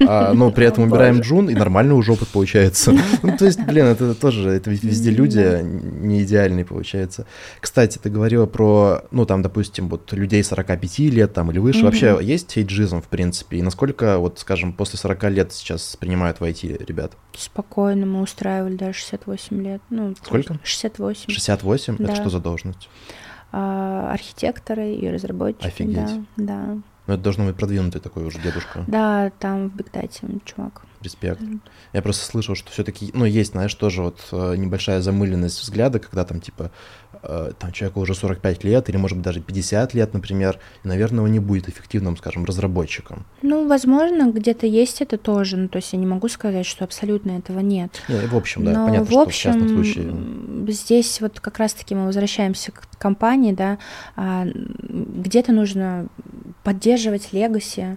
А, 0.00 0.32
ну, 0.34 0.50
при 0.50 0.66
этом 0.66 0.84
убираем 0.84 1.20
джун, 1.20 1.48
и 1.50 1.54
нормальный 1.54 1.94
уже 1.94 2.12
опыт 2.12 2.28
получается. 2.28 2.92
Ну, 3.22 3.36
то 3.36 3.46
есть, 3.46 3.60
блин, 3.60 3.86
это 3.86 4.14
тоже, 4.14 4.50
это 4.50 4.70
везде 4.70 5.10
люди 5.10 5.60
не 5.62 6.22
идеальные 6.22 6.64
получается. 6.64 7.26
Кстати, 7.60 7.98
ты 7.98 8.10
говорила 8.10 8.46
про, 8.46 9.02
ну, 9.10 9.26
там, 9.26 9.42
допустим, 9.42 9.88
вот 9.88 10.12
людей 10.12 10.42
45 10.42 10.98
лет 11.00 11.32
там 11.32 11.50
или 11.50 11.58
выше. 11.58 11.84
Вообще 11.84 12.18
есть 12.20 12.56
эйджизм, 12.56 13.00
в 13.00 13.08
принципе? 13.08 13.58
И 13.58 13.62
насколько, 13.62 14.18
вот, 14.18 14.38
скажем, 14.38 14.72
после 14.72 14.98
40 14.98 15.24
лет 15.30 15.52
сейчас 15.52 15.96
принимают 15.96 16.40
в 16.40 16.44
IT 16.44 16.84
ребят? 16.84 17.12
Спокойно 17.36 18.06
мы 18.06 18.22
устраивали 18.22 18.76
даже 18.76 18.98
68 18.98 19.62
лет. 19.62 19.82
Ну, 19.90 20.14
Сколько? 20.22 20.54
есть 20.54 20.64
68. 20.64 21.32
68? 21.32 21.94
Это 21.94 22.04
Да. 22.04 22.14
что 22.14 22.30
за 22.30 22.40
должность? 22.40 22.88
А, 23.50 24.12
архитекторы 24.12 24.94
и 24.94 25.08
разработчики. 25.08 25.66
Офигеть. 25.66 25.94
Да, 25.96 26.22
да. 26.36 26.78
Ну, 27.08 27.14
это 27.14 27.22
должно 27.22 27.46
быть 27.46 27.56
продвинутый 27.56 28.02
такой 28.02 28.26
уже 28.26 28.38
дедушка. 28.38 28.84
Да, 28.86 29.32
там 29.38 29.70
в 29.70 29.74
Бигдате 29.74 30.26
чувак. 30.44 30.82
Респект. 31.00 31.40
Мгм. 31.40 31.62
Я 31.94 32.02
просто 32.02 32.26
слышал, 32.26 32.54
что 32.54 32.70
все-таки, 32.70 33.10
ну, 33.14 33.24
есть, 33.24 33.52
знаешь, 33.52 33.74
тоже 33.74 34.02
вот 34.02 34.20
э, 34.30 34.56
небольшая 34.56 35.00
замыленность 35.00 35.58
взгляда, 35.62 36.00
когда 36.00 36.26
там, 36.26 36.40
типа, 36.40 36.70
там 37.58 37.72
человеку 37.72 38.00
уже 38.00 38.14
45 38.14 38.64
лет, 38.64 38.88
или, 38.88 38.96
может 38.96 39.16
быть, 39.16 39.24
даже 39.24 39.40
50 39.40 39.94
лет, 39.94 40.14
например, 40.14 40.58
и, 40.84 40.88
наверное, 40.88 41.24
он 41.24 41.32
не 41.32 41.40
будет 41.40 41.68
эффективным, 41.68 42.16
скажем, 42.16 42.44
разработчиком. 42.44 43.26
Ну, 43.42 43.68
возможно, 43.68 44.30
где-то 44.30 44.66
есть 44.66 45.00
это 45.00 45.18
тоже. 45.18 45.56
Ну, 45.56 45.68
то 45.68 45.76
есть 45.76 45.92
я 45.92 45.98
не 45.98 46.06
могу 46.06 46.28
сказать, 46.28 46.66
что 46.66 46.84
абсолютно 46.84 47.32
этого 47.32 47.60
нет. 47.60 48.02
Не, 48.08 48.26
в 48.26 48.36
общем, 48.36 48.64
да, 48.64 48.72
Но 48.72 48.86
понятно, 48.86 49.06
в 49.06 49.10
что 49.10 49.18
в 49.18 49.22
общем, 49.22 49.52
частном 49.52 49.68
случае... 49.68 50.72
здесь 50.72 51.20
вот 51.20 51.40
как 51.40 51.58
раз-таки 51.58 51.94
мы 51.94 52.06
возвращаемся 52.06 52.72
к 52.72 52.88
компании, 52.98 53.52
да, 53.52 53.78
а, 54.16 54.46
где-то 54.46 55.52
нужно 55.52 56.08
поддерживать 56.64 57.32
легаси, 57.32 57.96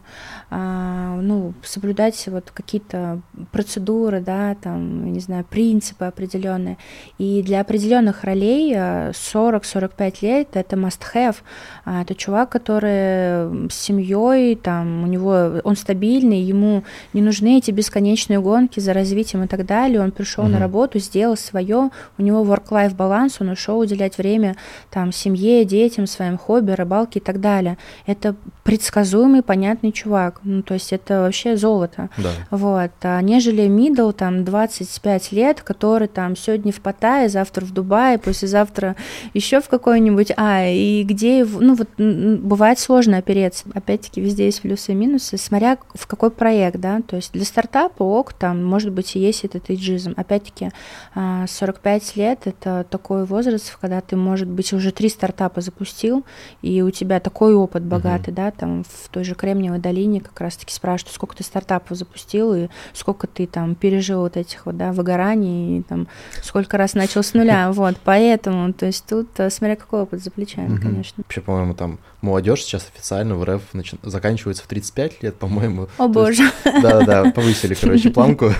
ну, 0.52 1.54
соблюдать 1.64 2.28
вот 2.28 2.52
какие-то 2.52 3.22
процедуры, 3.52 4.20
да, 4.20 4.56
там, 4.62 5.14
не 5.14 5.20
знаю, 5.22 5.46
принципы 5.50 6.04
определенные. 6.06 6.78
И 7.18 7.42
для 7.42 7.62
определенных 7.62 8.26
ролей 8.26 8.74
а, 8.76 9.12
40-45 9.12 10.16
лет 10.22 10.50
это 10.54 10.76
must-have. 10.76 11.38
А, 11.86 12.02
Это 12.02 12.16
чувак, 12.16 12.50
который 12.50 13.70
с 13.70 13.74
семьей, 13.76 14.56
там, 14.56 15.04
у 15.04 15.08
него, 15.08 15.62
он 15.64 15.76
стабильный, 15.78 16.42
ему 16.42 16.84
не 17.14 17.22
нужны 17.22 17.58
эти 17.60 17.72
бесконечные 17.72 18.42
гонки 18.42 18.80
за 18.82 18.94
развитием 18.94 19.44
и 19.44 19.48
так 19.48 19.66
далее. 19.66 20.02
Он 20.02 20.12
пришел 20.12 20.44
на 20.44 20.50
Мгм. 20.52 20.60
работу, 20.60 21.00
сделал 21.00 21.38
свое, 21.38 21.92
у 22.18 22.22
него 22.22 22.44
work-life 22.44 22.94
баланс, 22.96 23.38
он 23.40 23.50
ушел 23.50 23.80
уделять 23.80 24.18
время 24.18 24.56
там 24.90 25.14
семье, 25.14 25.64
детям, 25.64 26.08
своим 26.08 26.38
хобби, 26.38 26.72
рыбалке 26.72 27.20
и 27.20 27.22
так 27.22 27.40
далее. 27.40 27.78
Это 28.06 28.36
предсказуемый, 28.64 29.44
понятный 29.44 29.92
чувак. 29.94 30.41
Ну, 30.44 30.62
то 30.64 30.74
есть 30.74 30.92
это 30.94 31.22
вообще 31.22 31.56
золото. 31.58 32.10
Да. 32.18 32.30
Вот, 32.50 32.92
а 33.04 33.22
нежели 33.22 33.68
мидл, 33.68 34.12
там, 34.12 34.44
25 34.44 35.32
лет, 35.32 35.62
который 35.62 36.08
там 36.08 36.36
сегодня 36.36 36.72
в 36.72 36.82
Паттайе, 36.82 37.30
завтра 37.30 37.66
в 37.66 37.72
Дубае, 37.72 38.18
послезавтра 38.18 38.96
еще 39.34 39.62
в 39.62 39.70
какой-нибудь, 39.70 40.32
а, 40.38 40.66
и 40.68 41.04
где, 41.04 41.40
его- 41.40 41.60
ну, 41.62 41.76
вот, 41.76 41.90
бывает 41.98 42.80
сложно 42.80 43.18
опереться. 43.18 43.66
Опять-таки, 43.74 44.22
везде 44.22 44.46
есть 44.46 44.62
плюсы 44.62 44.92
и 44.92 44.96
минусы, 44.96 45.38
смотря 45.38 45.78
в 45.94 46.08
какой 46.08 46.32
проект, 46.32 46.78
да, 46.80 47.02
то 47.06 47.16
есть 47.18 47.34
для 47.34 47.46
стартапа 47.46 48.04
ок, 48.04 48.34
там, 48.34 48.64
может 48.66 48.92
быть, 48.92 49.16
и 49.16 49.20
есть 49.20 49.44
этот 49.46 49.70
эйджизм. 49.70 50.14
Опять-таки, 50.18 50.72
а, 51.14 51.46
45 51.48 52.16
лет— 52.16 52.40
это 52.46 52.86
такой 52.90 53.26
возраст, 53.26 53.78
когда 53.80 54.02
ты, 54.02 54.16
может 54.16 54.48
быть, 54.48 54.74
уже 54.74 54.92
три 54.92 55.10
стартапа 55.10 55.62
запустил, 55.62 56.26
и 56.62 56.82
у 56.82 56.90
тебя 56.90 57.20
такой 57.20 57.54
опыт 57.54 57.84
богатый, 57.84 58.32
да, 58.32 58.52
там, 58.52 58.84
в 58.84 59.10
той 59.10 59.24
же 59.24 59.36
Кремниевой 59.36 59.80
долине 59.80 60.22
как 60.34 60.42
раз-таки 60.42 60.74
спрашивают, 60.74 61.14
сколько 61.14 61.36
ты 61.36 61.44
стартапов 61.44 61.98
запустил, 61.98 62.54
и 62.54 62.68
сколько 62.94 63.28
ты 63.28 63.48
там 63.48 63.76
пережил 63.76 64.22
вот 64.22 64.38
этих 64.38 64.66
вот, 64.66 64.78
да, 64.78 64.92
выгораний, 64.92 65.80
и 65.80 65.82
там, 65.84 66.08
сколько 66.42 66.78
раз 66.78 66.94
начал 66.94 67.24
с 67.24 67.34
нуля, 67.34 67.72
вот, 67.74 67.96
поэтому, 68.04 68.74
то 68.74 68.86
есть 68.86 69.06
тут, 69.08 69.28
э, 69.40 69.50
смотря 69.50 69.76
какой 69.76 70.02
опыт 70.02 70.24
за 70.24 70.32
плечами, 70.32 70.70
Мгм. 70.74 70.82
конечно. 70.82 71.24
Вообще, 71.26 71.42
по-моему, 71.42 71.74
там 71.74 72.00
молодежь 72.22 72.62
сейчас 72.64 72.88
официально 72.94 73.36
в 73.36 73.44
РФ 73.44 73.62
начи- 73.74 74.00
заканчивается 74.04 74.64
в 74.64 74.68
35 74.68 75.22
лет, 75.24 75.36
по-моему. 75.36 75.88
О 75.98 76.08
боже, 76.08 76.44
Да-да-да, 76.64 77.32
повысили, 77.32 77.74
короче, 77.74 78.10
планку. 78.12 78.52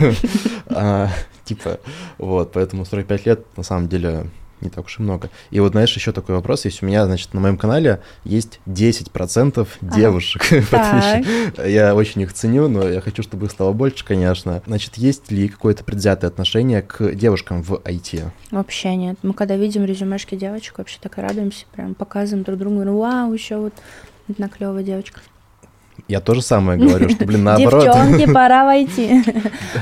А, 0.68 1.10
Типа, 1.44 1.80
вот, 2.18 2.54
поэтому 2.54 2.86
45 2.86 3.26
лет, 3.26 3.46
на 3.58 3.64
самом 3.64 3.88
деле, 3.90 4.28
не 4.62 4.70
так 4.70 4.86
уж 4.86 5.00
и 5.00 5.02
много. 5.02 5.30
И 5.50 5.60
вот, 5.60 5.72
знаешь, 5.72 5.96
еще 5.96 6.12
такой 6.12 6.36
вопрос 6.36 6.66
есть. 6.66 6.82
У 6.82 6.86
меня, 6.86 7.06
значит, 7.06 7.34
на 7.34 7.40
моем 7.40 7.58
канале 7.58 8.02
есть 8.24 8.60
10% 8.68 9.68
девушек. 9.82 10.42
Так. 10.72 11.26
Я 11.66 11.96
очень 11.96 12.22
их 12.22 12.34
ценю, 12.34 12.68
но 12.70 12.88
я 12.88 13.02
хочу, 13.02 13.24
чтобы 13.24 13.48
их 13.48 13.52
стало 13.52 13.74
больше, 13.74 14.06
конечно. 14.06 14.62
Значит, 14.66 14.96
есть 14.96 15.32
ли 15.32 15.48
какое-то 15.48 15.84
предвзятое 15.84 16.30
отношение 16.30 16.82
к 16.82 17.14
девушкам 17.14 17.62
в 17.62 17.74
IT? 17.74 18.32
вообще 18.52 18.96
нет. 18.96 19.18
Мы 19.24 19.34
когда 19.34 19.56
видим 19.56 19.86
резюмешки 19.86 20.36
девочек, 20.36 20.78
вообще 20.78 20.98
так 21.02 21.18
и 21.18 21.22
радуемся, 21.22 21.66
прям 21.74 21.96
показываем 21.96 22.44
друг 22.44 22.60
другу, 22.60 22.76
говорим, 22.76 22.98
вау, 22.98 23.34
еще 23.34 23.58
вот 23.58 23.74
одна 24.30 24.48
клевая 24.50 24.84
девочка. 24.84 25.20
Я 26.08 26.20
то 26.20 26.34
же 26.34 26.42
самое 26.42 26.80
говорю, 26.80 27.10
что, 27.10 27.26
блин, 27.26 27.44
наоборот. 27.44 27.84
Девчонки, 27.84 28.26
пора 28.34 28.66
войти. 28.66 29.24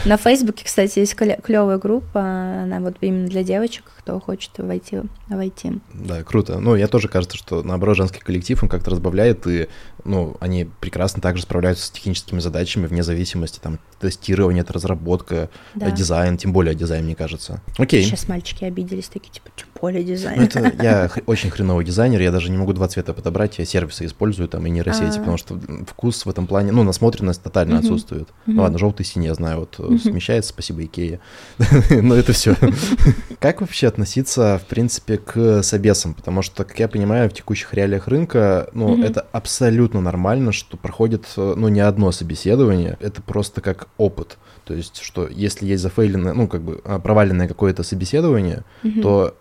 На 0.06 0.18
Фейсбуке, 0.18 0.66
кстати, 0.66 1.00
есть 1.00 1.16
клевая 1.16 1.78
группа, 1.78 2.22
она 2.22 2.80
вот 2.80 2.98
именно 3.02 3.28
для 3.28 3.44
девочек, 3.44 3.84
кто 4.10 4.20
хочет 4.20 4.52
войти, 4.58 5.02
войти. 5.28 5.74
Да, 5.94 6.24
круто. 6.24 6.60
Ну, 6.60 6.76
я 6.76 6.88
тоже 6.88 7.08
кажется, 7.08 7.38
что 7.38 7.62
наоборот 7.62 7.98
женский 7.98 8.22
коллектив 8.22 8.62
он 8.64 8.70
как-то 8.70 8.90
разбавляет, 8.90 9.46
и 9.46 9.68
ну, 10.04 10.36
они 10.40 10.68
прекрасно 10.80 11.22
также 11.22 11.44
справляются 11.44 11.86
с 11.86 11.92
техническими 11.92 12.40
задачами 12.40 12.88
вне 12.88 13.04
зависимости, 13.04 13.60
там, 13.60 13.80
тестирование, 14.00 14.62
это 14.62 14.74
разработка, 14.74 15.50
Да. 15.76 15.92
дизайн, 15.92 16.38
тем 16.38 16.54
более 16.54 16.74
дизайн, 16.74 17.06
мне 17.06 17.16
кажется. 17.16 17.62
Окей. 17.78 18.04
Сейчас 18.04 18.28
мальчики 18.28 18.64
обиделись, 18.64 19.10
такие, 19.10 19.32
типа, 19.32 19.50
«Чё, 19.56 19.66
поле 19.74 20.04
дизайна. 20.04 20.42
Ну, 20.42 20.44
это 20.44 20.84
я 20.84 21.12
очень 21.26 21.50
хреновый 21.50 21.86
дизайнер, 21.86 22.22
я 22.22 22.32
даже 22.32 22.50
не 22.50 22.58
могу 22.58 22.74
два 22.74 22.88
цвета 22.88 23.14
подобрать, 23.14 23.60
я 23.60 23.66
сервисы 23.66 24.06
использую 24.06 24.48
там 24.48 24.66
и 24.66 24.70
нейросети, 24.70 25.18
а. 25.18 25.20
потому 25.20 25.38
что 25.38 25.60
вкус 25.88 26.26
в 26.26 26.30
этом 26.30 26.48
плане, 26.48 26.72
ну, 26.72 26.84
насмотренность 26.84 27.44
тотально 27.44 27.76
угу. 27.76 27.82
отсутствует. 27.82 28.30
Угу. 28.48 28.56
Ну 28.56 28.62
ладно, 28.62 28.80
желтый 28.80 29.06
синий, 29.06 29.28
я 29.28 29.36
знаю, 29.36 29.60
вот 29.60 29.80
угу. 29.80 29.98
смещается, 29.98 30.50
спасибо 30.50 30.84
Икея. 30.84 31.20
Но 31.90 32.16
это 32.16 32.34
все. 32.34 32.56
Как 33.40 33.62
вообще 33.62 33.88
относиться, 34.00 34.58
в 34.64 34.68
принципе, 34.68 35.18
к 35.18 35.62
собесам? 35.62 36.14
Потому 36.14 36.42
что, 36.42 36.64
как 36.64 36.80
я 36.80 36.88
понимаю, 36.88 37.30
в 37.30 37.34
текущих 37.34 37.74
реалиях 37.74 38.08
рынка, 38.08 38.70
ну, 38.74 39.04
это 39.04 39.26
абсолютно 39.32 40.00
нормально, 40.00 40.52
что 40.54 40.78
проходит, 40.78 41.26
ну, 41.36 41.68
не 41.68 41.82
одно 41.82 42.12
собеседование, 42.12 42.98
это 43.02 43.22
просто 43.22 43.62
как 43.62 43.90
опыт. 43.98 44.38
То 44.64 44.74
есть, 44.74 45.02
что 45.02 45.28
если 45.28 45.66
есть 45.66 45.84
зафейленное, 45.84 46.34
ну, 46.34 46.48
как 46.48 46.62
бы 46.62 46.82
а, 46.86 47.00
проваленное 47.00 47.48
какое-то 47.48 47.84
собеседование, 47.84 48.64
угу. 48.84 49.02
то 49.02 49.36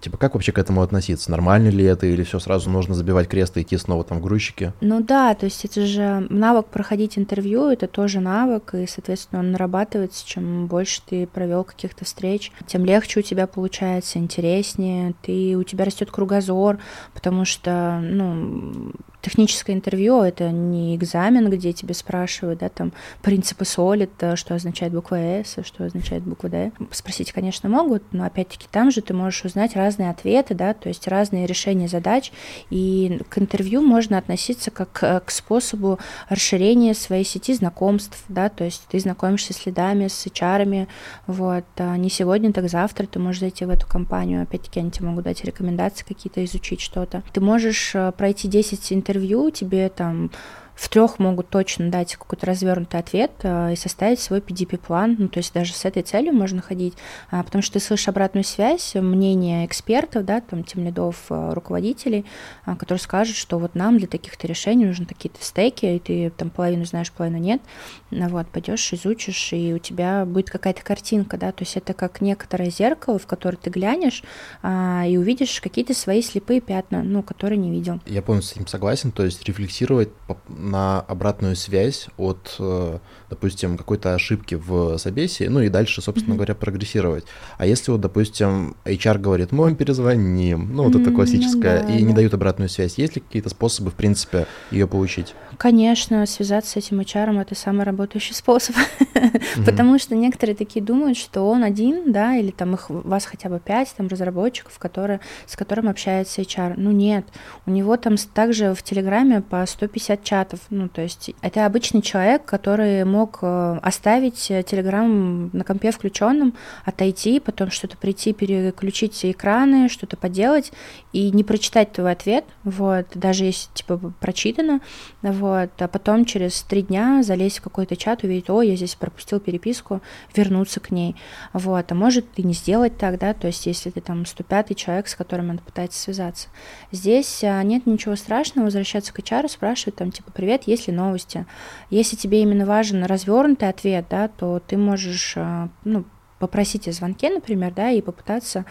Типа, 0.00 0.16
как 0.16 0.34
вообще 0.34 0.52
к 0.52 0.58
этому 0.58 0.82
относиться? 0.82 1.30
Нормально 1.30 1.68
ли 1.68 1.84
это, 1.84 2.06
или 2.06 2.22
все 2.22 2.38
сразу 2.38 2.70
нужно 2.70 2.94
забивать 2.94 3.28
крест 3.28 3.56
и 3.56 3.62
идти 3.62 3.76
снова 3.76 4.04
там 4.04 4.18
в 4.18 4.22
грузчики? 4.22 4.72
Ну 4.80 5.02
да, 5.02 5.34
то 5.34 5.44
есть 5.44 5.64
это 5.64 5.86
же 5.86 6.26
навык 6.30 6.66
проходить 6.66 7.18
интервью, 7.18 7.68
это 7.68 7.88
тоже 7.88 8.20
навык, 8.20 8.74
и, 8.74 8.86
соответственно, 8.86 9.40
он 9.40 9.52
нарабатывается, 9.52 10.26
чем 10.26 10.66
больше 10.66 11.02
ты 11.04 11.26
провел 11.26 11.64
каких-то 11.64 12.04
встреч, 12.04 12.52
тем 12.66 12.84
легче 12.84 13.20
у 13.20 13.22
тебя 13.22 13.46
получается, 13.46 14.18
интереснее, 14.18 15.14
ты, 15.22 15.56
у 15.56 15.64
тебя 15.64 15.84
растет 15.84 16.10
кругозор, 16.10 16.78
потому 17.14 17.44
что, 17.44 18.00
ну, 18.02 18.92
техническое 19.28 19.74
интервью— 19.74 20.22
это 20.22 20.50
не 20.50 20.96
экзамен, 20.96 21.50
где 21.50 21.74
тебе 21.74 21.92
спрашивают, 21.92 22.60
да, 22.60 22.70
там, 22.70 22.92
принципы 23.22 23.66
солид, 23.66 24.10
что 24.34 24.54
означает 24.54 24.92
буква 24.94 25.16
«С», 25.16 25.58
что 25.62 25.84
означает 25.84 26.22
буква 26.22 26.48
«Д». 26.48 26.72
Спросить, 26.92 27.32
конечно, 27.32 27.68
могут, 27.68 28.02
но, 28.12 28.24
опять-таки, 28.24 28.66
там 28.70 28.90
же 28.90 29.02
ты 29.02 29.12
можешь 29.12 29.44
узнать 29.44 29.76
разные 29.76 30.10
ответы, 30.10 30.54
да, 30.54 30.72
то 30.72 30.88
есть 30.88 31.06
разные 31.06 31.46
решения 31.46 31.88
задач, 31.88 32.32
и 32.70 33.20
к 33.28 33.38
интервью 33.38 33.82
можно 33.82 34.16
относиться 34.16 34.70
как 34.70 34.92
к 34.92 35.30
способу 35.30 35.98
расширения 36.30 36.94
своей 36.94 37.24
сети 37.24 37.52
знакомств, 37.52 38.24
да, 38.28 38.48
то 38.48 38.64
есть 38.64 38.82
ты 38.90 38.98
знакомишься 38.98 39.52
с 39.52 39.66
лидами, 39.66 40.08
с 40.08 40.26
HR, 40.26 40.86
вот, 41.26 41.64
а 41.76 41.96
не 41.98 42.08
сегодня, 42.08 42.52
так 42.52 42.70
завтра 42.70 43.06
ты 43.06 43.18
можешь 43.18 43.40
зайти 43.40 43.66
в 43.66 43.70
эту 43.70 43.86
компанию, 43.86 44.42
опять-таки, 44.42 44.80
они 44.80 44.90
тебе 44.90 45.08
могут 45.08 45.24
дать 45.24 45.44
рекомендации 45.44 46.04
какие-то, 46.06 46.42
изучить 46.44 46.80
что-то. 46.80 47.22
Ты 47.32 47.40
можешь 47.40 47.94
э, 47.94 48.12
пройти 48.16 48.48
10 48.48 48.92
интервью 48.92 49.17
интервью 49.18 49.50
тебе 49.50 49.88
там 49.88 50.30
в 50.74 50.88
трех 50.88 51.18
могут 51.18 51.48
точно 51.48 51.90
дать 51.90 52.14
какой-то 52.14 52.46
развернутый 52.46 53.00
ответ 53.00 53.32
э, 53.42 53.72
и 53.72 53.76
составить 53.76 54.20
свой 54.20 54.38
PDP-план. 54.38 55.16
Ну, 55.18 55.28
то 55.28 55.38
есть 55.38 55.52
даже 55.52 55.72
с 55.72 55.84
этой 55.84 56.04
целью 56.04 56.32
можно 56.32 56.62
ходить, 56.62 56.94
а, 57.32 57.42
потому 57.42 57.62
что 57.62 57.74
ты 57.74 57.80
слышишь 57.80 58.06
обратную 58.06 58.44
связь, 58.44 58.94
мнение 58.94 59.66
экспертов, 59.66 60.24
да, 60.24 60.40
там, 60.40 60.62
тем 60.62 60.84
лидов, 60.84 61.16
э, 61.30 61.52
руководителей, 61.52 62.24
а, 62.64 62.76
которые 62.76 63.00
скажут, 63.00 63.34
что 63.34 63.58
вот 63.58 63.74
нам 63.74 63.98
для 63.98 64.06
таких-то 64.06 64.46
решений 64.46 64.84
нужны 64.84 65.04
такие-то 65.04 65.44
стейки, 65.44 65.84
и 65.84 65.98
ты 65.98 66.30
там 66.30 66.48
половину 66.48 66.84
знаешь, 66.84 67.10
половину 67.10 67.38
нет. 67.38 67.60
Вот, 68.10 68.46
пойдешь, 68.48 68.92
изучишь, 68.92 69.52
и 69.52 69.74
у 69.74 69.78
тебя 69.78 70.24
будет 70.24 70.48
какая-то 70.48 70.82
картинка, 70.82 71.36
да, 71.36 71.52
то 71.52 71.62
есть 71.62 71.76
это 71.76 71.92
как 71.92 72.20
некоторое 72.20 72.70
зеркало, 72.70 73.18
в 73.18 73.26
которое 73.26 73.58
ты 73.58 73.70
глянешь 73.70 74.22
а, 74.62 75.04
и 75.06 75.16
увидишь 75.18 75.60
какие-то 75.60 75.94
свои 75.94 76.22
слепые 76.22 76.60
пятна, 76.60 77.02
ну, 77.02 77.22
которые 77.22 77.58
не 77.58 77.70
видел. 77.70 78.00
Я 78.06 78.22
полностью 78.22 78.54
с 78.54 78.56
этим 78.56 78.66
согласен, 78.66 79.12
то 79.12 79.24
есть 79.24 79.44
рефлексировать 79.44 80.08
на 80.48 81.00
обратную 81.00 81.54
связь 81.54 82.08
от, 82.16 82.56
э, 82.58 82.98
допустим, 83.30 83.76
какой-то 83.76 84.14
ошибки 84.14 84.54
в 84.54 84.98
собесе, 84.98 85.50
ну 85.50 85.60
и 85.60 85.68
дальше, 85.68 86.00
собственно 86.02 86.32
mm-hmm. 86.32 86.36
говоря, 86.36 86.54
прогрессировать. 86.54 87.24
А 87.58 87.66
если 87.66 87.90
вот, 87.90 88.00
допустим, 88.00 88.76
HR 88.84 89.18
говорит, 89.18 89.52
мы 89.52 89.64
вам 89.64 89.76
перезвоним, 89.76 90.74
ну 90.74 90.84
вот 90.84 90.94
mm-hmm, 90.94 91.02
это 91.02 91.10
классическое, 91.10 91.82
ну, 91.82 91.88
да, 91.88 91.94
и 91.94 92.00
да. 92.00 92.06
не 92.06 92.14
дают 92.14 92.34
обратную 92.34 92.68
связь, 92.68 92.98
есть 92.98 93.16
ли 93.16 93.22
какие-то 93.22 93.50
способы, 93.50 93.90
в 93.90 93.94
принципе, 93.94 94.46
ее 94.70 94.86
получить? 94.86 95.34
Конечно, 95.56 96.24
связаться 96.26 96.72
с 96.72 96.76
этим 96.76 97.00
HR 97.00 97.38
это 97.40 97.54
самый 97.54 97.84
работающий 97.84 98.34
способ, 98.34 98.76
mm-hmm. 98.76 99.64
потому 99.64 99.98
что 99.98 100.14
некоторые 100.14 100.56
такие 100.56 100.84
думают, 100.84 101.18
что 101.18 101.42
он 101.42 101.64
один, 101.64 102.12
да, 102.12 102.36
или 102.36 102.50
там 102.50 102.74
их 102.74 102.86
вас 102.88 103.26
хотя 103.26 103.48
бы 103.48 103.60
пять 103.60 103.92
там 103.96 104.08
разработчиков, 104.08 104.78
которые, 104.78 105.20
с 105.46 105.56
которым 105.56 105.88
общается 105.88 106.42
HR. 106.42 106.74
Ну 106.76 106.90
нет, 106.92 107.26
у 107.66 107.70
него 107.70 107.96
там 107.96 108.16
также 108.34 108.74
в 108.74 108.82
Телеграме 108.82 109.40
по 109.40 109.64
150 109.66 110.24
чатов. 110.24 110.60
Ну, 110.70 110.88
то 110.88 111.02
есть 111.02 111.30
это 111.42 111.66
обычный 111.66 112.02
человек, 112.02 112.44
который 112.44 113.04
мог 113.18 113.40
э, 113.42 113.78
оставить 113.82 114.48
э, 114.50 114.62
Телеграм 114.62 115.50
на 115.52 115.64
компе 115.64 115.90
включенным, 115.90 116.54
отойти, 116.84 117.40
потом 117.40 117.70
что-то 117.72 117.96
прийти, 117.96 118.32
переключить 118.32 119.24
экраны, 119.24 119.88
что-то 119.88 120.16
поделать 120.16 120.72
и 121.12 121.32
не 121.32 121.42
прочитать 121.42 121.92
твой 121.92 122.12
ответ, 122.12 122.44
вот, 122.62 123.06
даже 123.14 123.44
если, 123.44 123.68
типа, 123.74 123.98
прочитано, 124.20 124.80
вот, 125.22 125.70
а 125.78 125.88
потом 125.88 126.24
через 126.24 126.62
три 126.62 126.82
дня 126.82 127.22
залезть 127.24 127.58
в 127.58 127.62
какой-то 127.62 127.96
чат, 127.96 128.22
увидеть, 128.22 128.50
о, 128.50 128.62
я 128.62 128.76
здесь 128.76 128.94
пропустил 128.94 129.40
переписку, 129.40 130.00
вернуться 130.34 130.78
к 130.78 130.92
ней, 130.92 131.16
вот, 131.52 131.90
а 131.90 131.94
может 131.94 132.26
и 132.36 132.44
не 132.44 132.54
сделать 132.54 132.96
так, 132.98 133.18
да, 133.18 133.34
то 133.34 133.48
есть 133.48 133.66
если 133.66 133.90
ты 133.90 134.00
там 134.00 134.26
105 134.26 134.76
человек, 134.76 135.08
с 135.08 135.16
которым 135.16 135.50
он 135.50 135.58
пытается 135.58 136.00
связаться. 136.00 136.48
Здесь 136.92 137.42
а, 137.42 137.60
нет 137.64 137.86
ничего 137.86 138.14
страшного, 138.14 138.66
возвращаться 138.66 139.12
к 139.12 139.18
HR, 139.18 139.48
спрашивать 139.48 139.96
там, 139.96 140.12
типа, 140.12 140.30
привет, 140.30 140.64
есть 140.66 140.86
ли 140.86 140.92
новости. 140.92 141.46
Если 141.90 142.14
тебе 142.16 142.42
именно 142.42 142.64
важен 142.64 143.02
развернутый 143.08 143.68
ответ, 143.68 144.06
да, 144.10 144.28
то 144.28 144.60
ты 144.60 144.76
можешь 144.76 145.34
а, 145.36 145.68
ну, 145.84 146.04
попросить 146.38 146.88
о 146.88 146.92
звонке, 146.92 147.30
например, 147.30 147.72
да, 147.74 147.90
и 147.90 148.00
попытаться, 148.00 148.64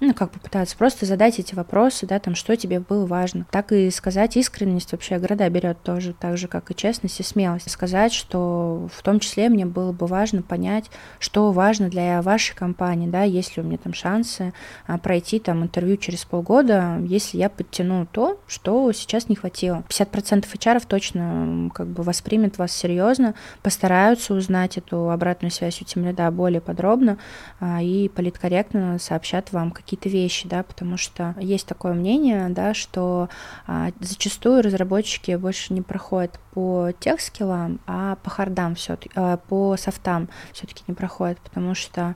ну, 0.00 0.14
как 0.14 0.30
попытаться, 0.30 0.76
просто 0.76 1.06
задать 1.06 1.38
эти 1.38 1.54
вопросы, 1.54 2.06
да, 2.06 2.18
там, 2.18 2.34
что 2.34 2.56
тебе 2.56 2.80
было 2.80 3.06
важно. 3.06 3.46
Так 3.50 3.72
и 3.72 3.90
сказать 3.90 4.36
искренность 4.36 4.92
вообще 4.92 5.18
города 5.18 5.48
берет 5.48 5.82
тоже, 5.82 6.14
так 6.14 6.36
же, 6.36 6.48
как 6.48 6.70
и 6.70 6.74
честность 6.74 7.20
и 7.20 7.22
смелость. 7.22 7.70
Сказать, 7.70 8.12
что 8.12 8.88
в 8.94 9.02
том 9.02 9.20
числе 9.20 9.48
мне 9.48 9.66
было 9.66 9.92
бы 9.92 10.06
важно 10.06 10.42
понять, 10.42 10.90
что 11.18 11.50
важно 11.52 11.88
для 11.88 12.20
вашей 12.22 12.54
компании, 12.54 13.08
да, 13.08 13.22
есть 13.22 13.56
ли 13.56 13.62
у 13.62 13.66
меня 13.66 13.78
там 13.78 13.94
шансы 13.94 14.52
а, 14.86 14.98
пройти 14.98 15.38
там 15.38 15.62
интервью 15.62 15.96
через 15.96 16.24
полгода, 16.24 16.98
если 17.04 17.38
я 17.38 17.48
подтяну 17.48 18.06
то, 18.10 18.40
что 18.46 18.92
сейчас 18.92 19.28
не 19.28 19.36
хватило. 19.36 19.84
50% 19.88 20.44
HR 20.52 20.84
точно 20.86 21.70
как 21.74 21.86
бы 21.88 22.02
воспримет 22.02 22.58
вас 22.58 22.72
серьезно, 22.72 23.34
постараются 23.62 24.34
узнать 24.34 24.78
эту 24.78 25.10
обратную 25.10 25.50
связь 25.50 25.80
у 25.80 25.84
тем 25.84 26.04
более 26.34 26.60
подробно, 26.60 27.13
а, 27.60 27.82
и 27.82 28.08
политкорректно 28.08 28.98
сообщат 28.98 29.52
вам 29.52 29.70
какие-то 29.70 30.08
вещи, 30.08 30.48
да, 30.48 30.62
потому 30.62 30.96
что 30.96 31.34
есть 31.38 31.66
такое 31.66 31.92
мнение, 31.92 32.48
да, 32.50 32.74
что 32.74 33.28
а, 33.66 33.90
зачастую 34.00 34.62
разработчики 34.62 35.34
больше 35.36 35.72
не 35.72 35.82
проходят 35.82 36.38
по 36.52 36.90
тех 37.00 37.20
скиллам, 37.20 37.80
а 37.86 38.16
по 38.22 38.30
хардам 38.30 38.74
все-таки, 38.74 39.10
а, 39.14 39.36
по 39.36 39.76
софтам 39.76 40.28
все-таки 40.52 40.84
не 40.86 40.94
проходят, 40.94 41.38
потому 41.40 41.74
что 41.74 42.14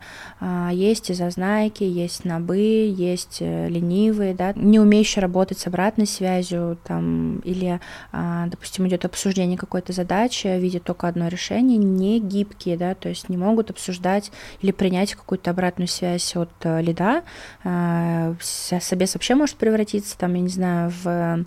есть 0.70 1.10
и 1.10 1.14
зазнайки, 1.14 1.82
есть 1.82 2.24
набы, 2.24 2.58
есть 2.58 3.38
э, 3.40 3.68
ленивые, 3.68 4.34
да, 4.34 4.52
не 4.54 4.78
умеющие 4.78 5.22
работать 5.22 5.58
с 5.58 5.66
обратной 5.66 6.06
связью, 6.06 6.78
там, 6.84 7.38
или, 7.40 7.80
допустим, 8.12 8.86
идет 8.88 9.04
обсуждение 9.04 9.58
какой-то 9.58 9.92
задачи, 9.92 10.46
видят 10.46 10.84
только 10.84 11.08
одно 11.08 11.28
решение, 11.28 11.78
не 11.78 12.20
гибкие, 12.20 12.76
да, 12.76 12.94
то 12.94 13.08
есть 13.08 13.28
не 13.28 13.36
могут 13.36 13.70
обсуждать 13.70 14.30
или 14.60 14.72
принять 14.89 15.15
какую-то 15.15 15.51
обратную 15.51 15.86
связь 15.86 16.35
от 16.35 16.51
э, 16.62 16.81
лида. 16.81 17.23
Э, 17.62 18.35
собес 18.40 19.15
вообще 19.15 19.35
может 19.35 19.56
превратиться, 19.56 20.16
там, 20.16 20.32
я 20.32 20.40
не 20.40 20.48
знаю, 20.48 20.90
в 21.02 21.44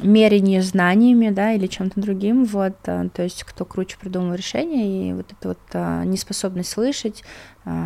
мерение 0.00 0.62
знаниями, 0.62 1.30
да, 1.30 1.52
или 1.52 1.66
чем-то 1.66 2.00
другим, 2.00 2.44
вот, 2.44 2.76
э, 2.86 3.08
то 3.12 3.22
есть 3.24 3.42
кто 3.42 3.64
круче 3.64 3.96
придумал 4.00 4.34
решение, 4.34 5.10
и 5.10 5.12
вот 5.14 5.32
эта 5.32 5.48
вот 5.48 6.06
неспособность 6.06 6.70
слышать, 6.70 7.24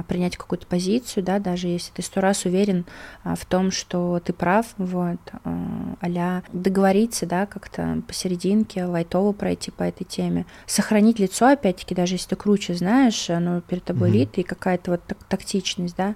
принять 0.09 0.37
какую-то 0.37 0.67
позицию, 0.67 1.25
да, 1.25 1.39
даже 1.39 1.69
если 1.69 1.93
ты 1.93 2.03
сто 2.03 2.21
раз 2.21 2.45
уверен 2.45 2.85
а, 3.25 3.35
в 3.35 3.45
том, 3.45 3.71
что 3.71 4.21
ты 4.25 4.33
прав, 4.33 4.67
вот, 4.79 5.19
а 5.45 6.43
договориться, 6.53 7.27
да, 7.27 7.47
как-то 7.47 8.03
посерединке, 8.07 8.85
лайтово 8.85 9.33
пройти 9.33 9.71
по 9.71 9.83
этой 9.83 10.05
теме, 10.05 10.47
сохранить 10.67 11.19
лицо, 11.19 11.47
опять-таки, 11.47 11.95
даже 11.95 12.15
если 12.15 12.31
ты 12.31 12.37
круче 12.37 12.75
знаешь, 12.75 13.31
оно 13.31 13.61
перед 13.61 13.85
тобой 13.85 14.11
mm-hmm. 14.11 14.13
лит, 14.13 14.39
и 14.39 14.43
какая-то 14.43 14.93
вот 14.93 15.01
тактичность, 15.29 15.97
да, 15.97 16.15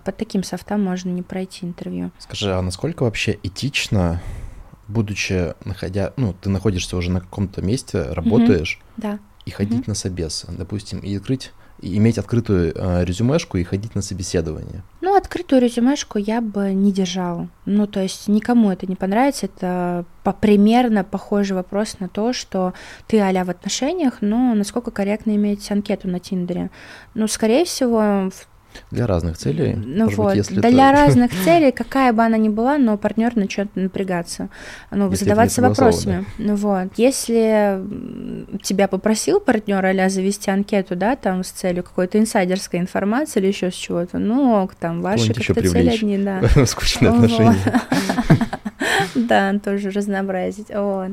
под 0.00 0.16
таким 0.16 0.42
софтом 0.42 0.82
можно 0.82 1.10
не 1.10 1.22
пройти 1.22 1.66
интервью. 1.66 2.10
Скажи, 2.18 2.52
а 2.52 2.62
насколько 2.62 3.02
вообще 3.04 3.38
этично 3.42 4.20
будучи 4.88 5.54
находя, 5.64 6.14
ну, 6.16 6.32
ты 6.32 6.48
находишься 6.48 6.96
уже 6.96 7.10
на 7.10 7.20
каком-то 7.20 7.60
месте, 7.62 8.02
работаешь, 8.04 8.80
mm-hmm. 8.80 9.00
да. 9.02 9.18
и 9.44 9.50
ходить 9.50 9.82
mm-hmm. 9.82 9.88
на 9.88 9.94
собес, 9.94 10.46
допустим, 10.48 11.00
и 11.00 11.14
открыть 11.14 11.52
иметь 11.80 12.18
открытую 12.18 12.72
э, 12.74 13.04
резюмешку 13.04 13.58
и 13.58 13.64
ходить 13.64 13.94
на 13.94 14.02
собеседование? 14.02 14.82
Ну, 15.00 15.16
открытую 15.16 15.60
резюмешку 15.62 16.18
я 16.18 16.40
бы 16.40 16.72
не 16.72 16.92
держала. 16.92 17.48
Ну, 17.66 17.86
то 17.86 18.00
есть 18.00 18.28
никому 18.28 18.70
это 18.70 18.86
не 18.86 18.96
понравится. 18.96 19.46
Это 19.46 20.04
по 20.24 20.32
примерно 20.32 21.04
похожий 21.04 21.56
вопрос 21.56 22.00
на 22.00 22.08
то, 22.08 22.32
что 22.32 22.74
ты 23.06 23.20
а 23.20 23.44
в 23.44 23.50
отношениях, 23.50 24.18
но 24.20 24.54
насколько 24.54 24.90
корректно 24.90 25.36
иметь 25.36 25.70
анкету 25.70 26.08
на 26.08 26.18
Тиндере. 26.18 26.70
Ну, 27.14 27.28
скорее 27.28 27.64
всего, 27.64 28.30
Для 28.90 29.06
разных 29.06 29.36
целей. 29.38 29.74
Ну 29.74 30.04
Может 30.04 30.18
вот, 30.18 30.26
быть, 30.28 30.36
если 30.36 30.54
да 30.60 30.68
это- 30.68 30.70
для 30.70 30.92
разных 31.06 31.30
целей, 31.44 31.72
какая 31.72 32.12
бы 32.12 32.22
она 32.22 32.36
ни 32.36 32.48
была, 32.48 32.78
но 32.78 32.96
партнер 32.96 33.36
начнет 33.36 33.74
напрягаться, 33.76 34.48
ну, 34.90 35.10
Если 35.10 35.24
задаваться 35.24 35.62
вопросами. 35.62 36.24
Ну 36.38 36.54
вот, 36.56 36.88
если 36.96 37.82
тебя 38.62 38.88
попросил 38.88 39.40
партнер 39.40 39.84
а 39.84 40.08
завести 40.08 40.50
анкету, 40.50 40.96
да, 40.96 41.16
там 41.16 41.44
с 41.44 41.50
целью 41.50 41.82
какой-то 41.82 42.18
инсайдерской 42.18 42.80
информации 42.80 43.40
или 43.40 43.46
еще 43.48 43.70
с 43.70 43.74
чего-то, 43.74 44.18
ну, 44.18 44.62
ок, 44.62 44.74
там 44.74 45.02
ваши 45.02 45.32
как-то 45.34 45.68
цели 45.68 45.88
одни, 45.88 46.18
да. 46.18 46.42
Скучные 46.66 47.10
отношения. 47.10 47.56
Да, 49.14 49.58
тоже 49.58 49.90
разнообразить. 49.90 50.68
Вот. 50.74 51.10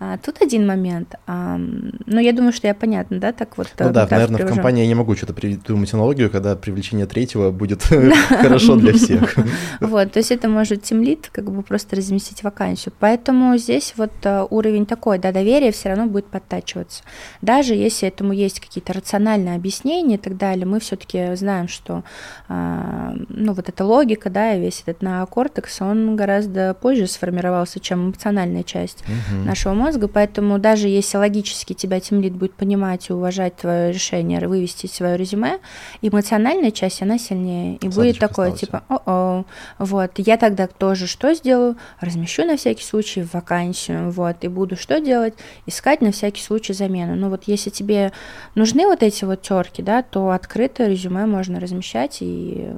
А, 0.00 0.18
Тут 0.18 0.42
один 0.42 0.66
момент. 0.66 1.14
Ам, 1.26 1.92
Ну, 2.06 2.20
я 2.20 2.32
думаю, 2.32 2.52
что 2.52 2.66
я 2.66 2.74
понятно, 2.74 3.18
да, 3.18 3.32
так 3.32 3.56
вот. 3.56 3.68
Ну 3.78 3.86
э, 3.86 3.90
да, 3.90 4.06
наверное, 4.10 4.36
в 4.36 4.38
привожу. 4.38 4.54
компании 4.54 4.82
я 4.82 4.88
не 4.88 4.94
могу 4.94 5.14
что-то 5.14 5.34
придумать 5.34 5.94
аналогию, 5.94 6.30
когда 6.30 6.56
привлечение 6.56 7.06
третьего 7.06 7.50
будет 7.50 7.82
хорошо 8.28 8.76
для 8.76 8.92
всех. 8.92 9.36
Вот, 9.80 10.12
то 10.12 10.18
есть 10.18 10.30
это 10.30 10.48
может 10.48 10.82
тимлит 10.82 11.28
как 11.32 11.50
бы 11.50 11.62
просто 11.62 11.96
разместить 11.96 12.42
вакансию. 12.42 12.92
Поэтому 12.98 13.56
здесь 13.56 13.94
вот 13.96 14.12
э, 14.24 14.46
уровень 14.50 14.86
такой, 14.86 15.18
да, 15.18 15.32
доверие 15.32 15.70
все 15.70 15.90
равно 15.90 16.06
будет 16.06 16.26
подтачиваться. 16.26 17.02
Даже 17.42 17.74
если 17.74 18.08
этому 18.08 18.32
есть 18.32 18.60
какие-то 18.60 18.92
рациональные 18.92 19.54
объяснения 19.54 20.16
и 20.16 20.18
так 20.18 20.36
далее, 20.36 20.66
мы 20.66 20.80
все-таки 20.80 21.34
знаем, 21.36 21.68
что 21.68 22.02
а, 22.48 23.14
ну 23.28 23.52
вот 23.52 23.68
эта 23.68 23.84
логика, 23.84 24.30
да, 24.30 24.54
и 24.54 24.60
весь 24.60 24.82
этот 24.86 25.02
неокортекс, 25.02 25.80
он 25.80 26.16
гораздо 26.16 26.74
позже 26.74 27.06
сформировался, 27.06 27.80
чем 27.80 28.06
эмоциональная 28.06 28.62
часть 28.62 29.04
нашего 29.44 29.74
мозга, 29.74 29.83
поэтому 30.12 30.58
даже 30.58 30.88
если 30.88 31.16
логически 31.16 31.72
тебя 31.72 32.00
тимлит 32.00 32.34
будет 32.34 32.54
понимать 32.54 33.10
и 33.10 33.12
уважать 33.12 33.56
твое 33.56 33.92
решение 33.92 34.46
вывести 34.46 34.86
свое 34.86 35.16
резюме, 35.16 35.58
эмоциональная 36.02 36.70
часть, 36.70 37.02
она 37.02 37.18
сильнее. 37.18 37.76
И 37.76 37.88
будет 37.88 38.16
Осадочек 38.16 38.20
такое, 38.20 38.52
типа, 38.52 38.84
о-о, 38.88 39.44
вот, 39.78 40.12
я 40.16 40.36
тогда 40.36 40.66
тоже 40.66 41.06
что 41.06 41.34
сделаю? 41.34 41.76
Размещу 42.00 42.44
на 42.44 42.56
всякий 42.56 42.84
случай 42.84 43.26
вакансию, 43.32 44.10
вот, 44.10 44.36
и 44.42 44.48
буду 44.48 44.76
что 44.76 45.00
делать? 45.00 45.34
Искать 45.66 46.00
на 46.00 46.12
всякий 46.12 46.42
случай 46.42 46.72
замену. 46.72 47.14
Ну 47.14 47.30
вот 47.30 47.44
если 47.46 47.70
тебе 47.70 48.12
нужны 48.54 48.86
вот 48.86 49.02
эти 49.02 49.24
вот 49.24 49.42
терки, 49.42 49.82
да, 49.82 50.02
то 50.02 50.30
открытое 50.30 50.88
резюме 50.88 51.26
можно 51.26 51.60
размещать 51.60 52.18
и, 52.20 52.68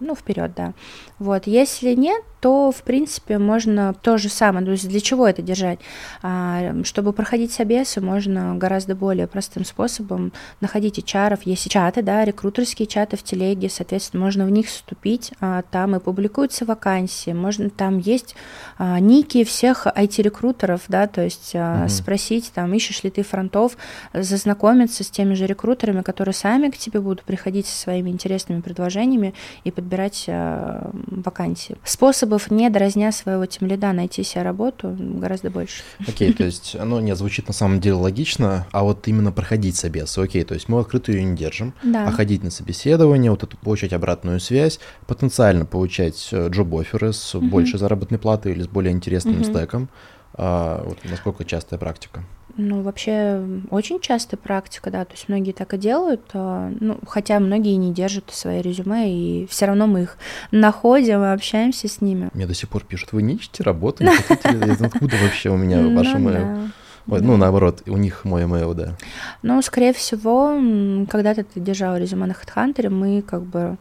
ну, 0.00 0.14
вперед, 0.14 0.52
да. 0.56 0.74
Вот, 1.18 1.46
если 1.46 1.94
нет, 1.94 2.22
то, 2.44 2.70
в 2.70 2.82
принципе, 2.82 3.38
можно 3.38 3.94
то 3.94 4.18
же 4.18 4.28
самое. 4.28 4.66
То 4.66 4.72
есть 4.72 4.86
для 4.86 5.00
чего 5.00 5.26
это 5.26 5.40
держать? 5.40 5.78
А, 6.22 6.74
чтобы 6.84 7.14
проходить 7.14 7.52
собесы, 7.52 8.02
можно 8.02 8.54
гораздо 8.54 8.94
более 8.94 9.26
простым 9.26 9.64
способом 9.64 10.30
находить 10.60 10.98
HR, 10.98 11.40
есть 11.46 11.70
чаты, 11.70 12.02
да, 12.02 12.22
рекрутерские 12.22 12.86
чаты 12.86 13.16
в 13.16 13.22
телеге, 13.22 13.70
соответственно, 13.70 14.22
можно 14.24 14.44
в 14.44 14.50
них 14.50 14.66
вступить, 14.66 15.32
а, 15.40 15.62
там 15.70 15.96
и 15.96 16.00
публикуются 16.00 16.66
вакансии, 16.66 17.30
можно 17.30 17.70
там 17.70 17.96
есть 17.96 18.36
а, 18.76 19.00
ники 19.00 19.42
всех 19.44 19.86
IT-рекрутеров, 19.86 20.82
да, 20.88 21.06
то 21.06 21.22
есть 21.22 21.54
Мгм. 21.54 21.88
спросить, 21.88 22.52
там, 22.54 22.74
ищешь 22.74 23.04
ли 23.04 23.10
ты 23.10 23.22
фронтов, 23.22 23.78
зазнакомиться 24.12 25.02
с 25.02 25.08
теми 25.08 25.32
же 25.32 25.46
рекрутерами, 25.46 26.02
которые 26.02 26.34
сами 26.34 26.68
к 26.68 26.76
тебе 26.76 27.00
будут 27.00 27.22
приходить 27.22 27.66
со 27.66 27.80
своими 27.80 28.10
интересными 28.10 28.60
предложениями 28.60 29.32
и 29.64 29.70
подбирать 29.70 30.28
вакансии. 30.28 31.76
Способов 32.38 32.50
не 32.50 32.68
дразня 32.70 33.12
своего 33.12 33.46
тимлида 33.46 33.92
найти 33.92 34.24
себе 34.24 34.42
работу 34.42 34.96
гораздо 34.98 35.50
больше. 35.50 35.82
Окей, 36.06 36.32
то 36.32 36.44
есть 36.44 36.74
оно 36.74 37.00
не 37.00 37.14
звучит 37.14 37.46
на 37.46 37.54
самом 37.54 37.80
деле 37.80 37.94
логично, 37.94 38.66
а 38.72 38.82
вот 38.82 39.06
именно 39.06 39.30
проходить 39.30 39.76
собес. 39.76 40.18
Окей, 40.18 40.42
то 40.44 40.54
есть 40.54 40.68
мы 40.68 40.80
открытую 40.80 41.18
ее 41.18 41.24
не 41.24 41.36
держим, 41.36 41.74
Да. 41.84 42.06
а 42.06 42.10
ходить 42.10 42.42
на 42.42 42.50
собеседование, 42.50 43.30
вот 43.30 43.44
это 43.44 43.56
получать 43.56 43.92
обратную 43.92 44.40
связь, 44.40 44.80
потенциально 45.06 45.64
получать 45.64 46.28
э, 46.32 46.48
джоб-оферы 46.48 47.12
с 47.12 47.34
Мгм. 47.34 47.50
большей 47.50 47.78
заработной 47.78 48.18
платой 48.18 48.52
или 48.52 48.62
с 48.62 48.68
более 48.68 48.92
интересным 48.92 49.36
Мгм. 49.36 49.44
стеком. 49.44 49.88
А, 50.36 50.82
вот 50.84 51.04
насколько 51.04 51.44
частая 51.44 51.78
практика? 51.78 52.24
Ну, 52.56 52.82
вообще, 52.82 53.44
очень 53.70 54.00
частая 54.00 54.38
практика, 54.38 54.90
да, 54.90 55.04
то 55.04 55.12
есть 55.12 55.28
многие 55.28 55.52
так 55.52 55.74
и 55.74 55.78
делают, 55.78 56.22
а, 56.34 56.72
ну, 56.80 56.98
хотя 57.06 57.40
многие 57.40 57.74
не 57.74 57.92
держат 57.92 58.30
свои 58.30 58.62
резюме, 58.62 59.10
и 59.10 59.46
все 59.48 59.66
равно 59.66 59.86
мы 59.86 60.02
их 60.02 60.16
находим 60.52 61.22
и 61.24 61.32
общаемся 61.32 61.88
с 61.88 62.00
ними. 62.00 62.30
Мне 62.32 62.46
до 62.46 62.54
сих 62.54 62.68
пор 62.68 62.84
пишут, 62.84 63.12
вы 63.12 63.22
не 63.22 63.34
ищете 63.34 63.62
работу, 63.64 64.04
не 64.04 64.10
хотите 64.10 64.50
ли?» 64.50 64.76
Я, 64.78 64.86
Откуда 64.86 65.16
вообще 65.22 65.50
у 65.50 65.56
меня 65.56 65.78
Ну 65.80 65.96
ваш 65.96 66.06
email? 66.08 66.32
да. 66.32 66.70
Ой, 67.06 67.20
Да. 67.20 67.26
Ну, 67.26 67.36
наоборот, 67.36 67.82
у 67.86 67.96
них 67.96 68.24
мой 68.24 68.44
email, 68.44 68.74
да. 68.74 68.96
Ну, 69.42 69.60
скорее 69.60 69.92
всего, 69.92 70.54
когда-то 71.10 71.44
ты 71.44 71.60
держал 71.60 71.96
резюме 71.96 72.26
на 72.26 72.32
HeadHunter, 72.32 72.88
мы 72.88 73.22
как 73.22 73.42
бы 73.42 73.76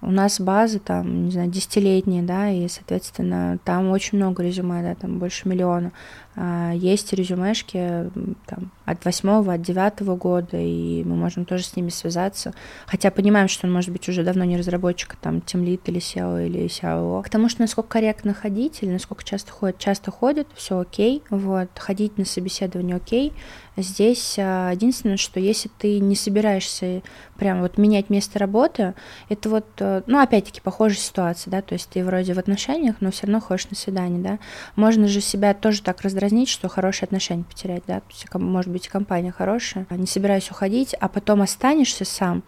у 0.00 0.10
нас 0.10 0.40
базы 0.40 0.78
там, 0.78 1.24
не 1.24 1.32
знаю, 1.32 1.50
десятилетние, 1.50 2.22
да, 2.22 2.50
и, 2.50 2.68
соответственно, 2.68 3.58
там 3.64 3.90
очень 3.90 4.18
много 4.18 4.44
резюме, 4.44 4.82
да, 4.82 4.94
там 4.94 5.18
больше 5.18 5.48
миллиона. 5.48 5.92
А, 6.40 6.70
Есть 6.72 7.12
резюмешки 7.12 8.10
там, 8.46 8.70
от 8.84 9.04
восьмого, 9.04 9.54
от 9.54 9.62
девятого 9.62 10.14
года, 10.14 10.56
и 10.56 11.02
мы 11.02 11.16
можем 11.16 11.44
тоже 11.44 11.64
с 11.64 11.74
ними 11.74 11.88
связаться. 11.88 12.54
Хотя 12.86 13.10
понимаем, 13.10 13.48
что 13.48 13.66
он 13.66 13.72
может 13.72 13.90
быть 13.90 14.08
уже 14.08 14.22
давно 14.22 14.44
не 14.44 14.56
разработчик, 14.56 15.16
там 15.16 15.40
тимлит 15.40 15.88
или 15.88 15.98
SEO 15.98 16.46
или 16.46 16.66
SEO. 16.66 17.24
Потому 17.24 17.48
что 17.48 17.62
насколько 17.62 17.88
корректно 17.88 18.34
ходить 18.34 18.78
или 18.82 18.90
насколько 18.92 19.24
часто 19.24 19.50
ходит, 19.50 19.78
часто 19.78 20.12
ходит, 20.12 20.46
все 20.54 20.78
окей, 20.78 21.24
вот, 21.28 21.70
ходить 21.76 22.18
на 22.18 22.24
собеседование 22.24 22.94
окей. 22.94 23.32
Здесь 23.76 24.36
а, 24.38 24.72
единственное, 24.72 25.16
что 25.16 25.38
если 25.38 25.70
ты 25.78 26.00
не 26.00 26.16
собираешься 26.16 27.02
прям 27.36 27.60
вот 27.62 27.78
менять 27.78 28.10
место 28.10 28.38
работы, 28.40 28.94
это 29.28 29.48
вот, 29.48 29.66
э, 29.78 30.02
ну, 30.06 30.18
опять-таки, 30.18 30.60
похожая 30.60 30.98
ситуация, 30.98 31.52
да, 31.52 31.62
то 31.62 31.74
есть 31.74 31.88
ты 31.88 32.04
вроде 32.04 32.34
в 32.34 32.38
отношениях, 32.38 32.96
но 32.98 33.12
все 33.12 33.26
равно 33.26 33.40
ходишь 33.40 33.70
на 33.70 33.76
свидание, 33.76 34.20
да. 34.20 34.38
Можно 34.74 35.06
же 35.06 35.20
себя 35.20 35.54
тоже 35.54 35.82
так 35.82 36.02
раздразнить, 36.28 36.48
что 36.48 36.68
хорошие 36.68 37.06
отношения 37.06 37.44
потерять, 37.44 37.82
да, 37.86 38.00
то 38.00 38.06
есть, 38.10 38.26
может 38.34 38.70
быть, 38.70 38.88
компания 38.88 39.32
хорошая, 39.32 39.86
не 39.90 40.06
собираюсь 40.06 40.50
уходить, 40.50 40.94
а 41.00 41.08
потом 41.08 41.42
останешься 41.42 42.04
сам 42.04 42.42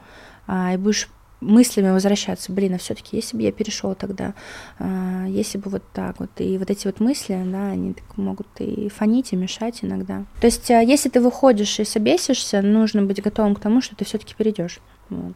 а, 0.47 0.75
и 0.75 0.77
будешь 0.77 1.09
мыслями 1.41 1.91
возвращаться, 1.91 2.53
блин, 2.53 2.75
а 2.75 2.79
все-таки 2.79 3.17
если 3.17 3.37
бы 3.37 3.43
я 3.43 3.53
перешел 3.53 3.95
тогда, 3.95 4.35
а, 4.79 5.25
если 5.27 5.57
бы 5.59 5.71
вот 5.71 5.83
так 5.93 6.21
вот, 6.21 6.31
и 6.39 6.59
вот 6.59 6.71
эти 6.71 6.87
вот 6.87 7.01
мысли, 7.01 7.41
да, 7.47 7.71
они 7.71 7.95
так 7.95 8.17
могут 8.19 8.49
и 8.59 8.91
фонить, 8.91 9.33
и 9.33 9.37
мешать 9.37 9.79
иногда. 9.83 10.25
То 10.41 10.47
есть, 10.47 10.71
а, 10.71 10.81
если 10.83 11.09
ты 11.09 11.21
выходишь 11.21 11.81
и 11.81 11.85
собесишься, 11.85 12.61
нужно 12.61 13.03
быть 13.03 13.23
готовым 13.23 13.55
к 13.55 13.61
тому, 13.61 13.81
что 13.81 13.97
ты 13.97 14.05
все-таки 14.05 14.35
перейдешь, 14.35 14.81
вот, 15.09 15.35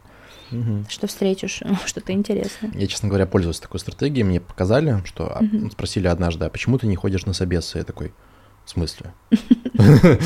Мгм. 0.51 0.85
что 0.87 1.07
встретишь 1.07 1.63
что-то 1.85 2.13
интересное. 2.13 2.71
Я, 2.75 2.85
честно 2.85 3.09
говоря, 3.09 3.25
пользуюсь 3.25 3.59
такой 3.59 3.79
стратегией. 3.79 4.23
Мне 4.23 4.39
показали, 4.39 5.01
что 5.05 5.37
Мгм. 5.41 5.71
спросили 5.71 6.05
однажды, 6.07 6.45
а 6.45 6.49
почему 6.49 6.77
ты 6.77 6.85
не 6.85 6.95
ходишь 6.95 7.25
на 7.25 7.33
собесы? 7.33 7.79
Я 7.79 7.83
такой, 7.83 8.13
в 8.65 8.69
смысле? 8.69 9.13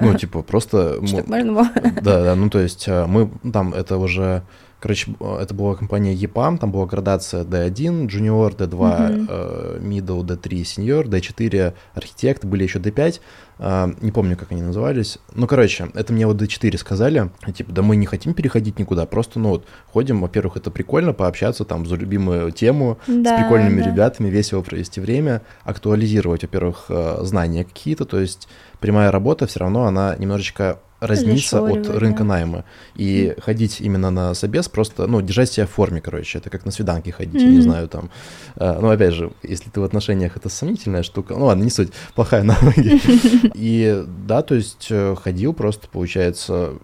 Ну, 0.00 0.14
типа, 0.14 0.42
просто... 0.42 0.98
мы- 1.00 1.06
Чтобы 1.08 1.28
можно 1.28 1.52
было. 1.52 1.68
Да, 2.02 2.22
да, 2.24 2.34
ну 2.34 2.50
то 2.50 2.58
есть 2.60 2.84
э, 2.88 3.06
мы 3.06 3.30
там, 3.52 3.72
это 3.74 3.96
уже, 3.96 4.42
короче, 4.82 5.12
э, 5.20 5.38
это 5.40 5.54
была 5.54 5.74
компания 5.76 6.12
EPAM, 6.14 6.58
там 6.58 6.72
была 6.72 6.86
градация 6.86 7.44
D1, 7.44 8.08
Junior, 8.08 8.56
D2, 8.56 9.12
Мгм. 9.12 9.26
э, 9.30 9.78
Middle, 9.80 10.22
D3, 10.24 10.62
Senior, 10.62 11.04
D4, 11.08 11.72
Архитект, 11.94 12.44
были 12.44 12.64
еще 12.64 12.80
D5, 12.80 13.20
э, 13.58 13.92
не 14.00 14.10
помню, 14.10 14.36
как 14.36 14.50
они 14.52 14.60
назывались. 14.62 15.18
Ну, 15.34 15.46
короче, 15.46 15.88
это 15.94 16.12
мне 16.12 16.26
вот 16.26 16.42
D4 16.42 16.76
сказали, 16.78 17.30
типа, 17.54 17.72
да 17.72 17.82
мы 17.82 17.94
не 17.96 18.06
хотим 18.06 18.34
переходить 18.34 18.78
никуда, 18.80 19.06
просто, 19.06 19.38
ну 19.38 19.50
вот, 19.50 19.66
ходим, 19.92 20.20
во-первых, 20.20 20.56
это 20.56 20.70
прикольно 20.72 21.12
пообщаться 21.12 21.64
там 21.64 21.86
за 21.86 21.94
любимую 21.94 22.50
тему, 22.50 22.98
с 23.06 23.22
Да, 23.22 23.36
прикольными 23.36 23.80
да. 23.82 23.88
ребятами, 23.88 24.28
весело 24.28 24.62
провести 24.62 25.00
время, 25.00 25.42
актуализировать, 25.64 26.42
во-первых, 26.42 26.86
э, 26.88 27.18
знания 27.22 27.64
какие-то, 27.64 28.04
то 28.04 28.18
есть 28.18 28.48
прямая 28.80 29.12
работа 29.12 29.46
все 29.46 29.60
равно, 29.60 29.84
она 29.84 30.16
немножечко 30.18 30.80
разнится 31.06 31.62
от 31.62 31.88
рынка 31.88 32.20
да. 32.20 32.24
найма. 32.24 32.64
И 32.94 33.34
ходить 33.40 33.80
именно 33.80 34.10
на 34.10 34.34
собес 34.34 34.68
просто, 34.68 35.06
ну, 35.06 35.20
держать 35.20 35.50
себя 35.50 35.66
в 35.66 35.70
форме, 35.70 36.00
короче, 36.00 36.38
это 36.38 36.50
как 36.50 36.64
на 36.64 36.70
свиданке 36.70 37.12
ходить, 37.12 37.40
я 37.42 37.48
не 37.48 37.60
знаю, 37.60 37.88
там. 37.88 38.10
Э, 38.56 38.78
Ну, 38.80 38.90
опять 38.90 39.14
же, 39.14 39.32
если 39.42 39.70
ты 39.70 39.80
в 39.80 39.84
отношениях, 39.84 40.36
это 40.36 40.48
сомнительная 40.48 41.02
штука. 41.02 41.34
Ну, 41.34 41.46
ладно, 41.46 41.64
не 41.64 41.70
суть, 41.70 41.92
плохая 42.14 42.42
аналогия. 42.42 43.00
И 43.54 44.04
да, 44.26 44.42
то 44.42 44.54
есть 44.54 44.86
э, 44.90 45.16
ходил 45.20 45.52
просто, 45.52 45.88
получается, 45.88 46.74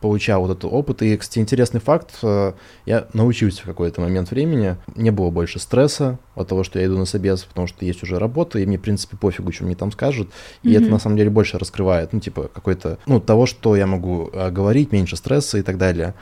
получал 0.00 0.42
вот 0.42 0.50
этот 0.50 0.64
опыт. 0.72 1.02
И, 1.02 1.16
кстати, 1.16 1.38
интересный 1.38 1.80
факт, 1.80 2.18
э, 2.22 2.52
я 2.84 3.06
научился 3.12 3.62
в 3.62 3.64
какой-то 3.66 4.00
момент 4.00 4.30
времени, 4.30 4.76
не 4.94 5.10
было 5.10 5.30
больше 5.30 5.58
стресса 5.58 6.18
от 6.34 6.48
того, 6.48 6.64
что 6.64 6.78
я 6.78 6.86
иду 6.86 6.98
на 6.98 7.06
собес, 7.06 7.44
потому 7.44 7.66
что 7.66 7.84
есть 7.84 8.02
уже 8.02 8.18
работа, 8.18 8.58
и 8.58 8.66
мне, 8.66 8.78
в 8.78 8.82
принципе, 8.82 9.16
пофигу, 9.16 9.52
что 9.52 9.64
мне 9.64 9.74
там 9.74 9.90
скажут. 9.92 10.30
И 10.62 10.72
это, 10.72 10.82
Мгм. 10.84 10.92
на 10.92 10.98
самом 10.98 11.16
деле, 11.16 11.30
больше 11.30 11.58
раскрывает, 11.58 12.12
ну, 12.12 12.20
типа, 12.20 12.48
какой-то, 12.52 12.98
ну, 13.06 13.20
того, 13.20 13.46
что 13.46 13.74
я 13.76 13.86
могу 13.86 14.30
э, 14.32 14.50
говорить, 14.50 14.92
меньше 14.92 15.16
стресса 15.16 15.58
и 15.58 15.62
так 15.62 15.78
далее. 15.78 16.14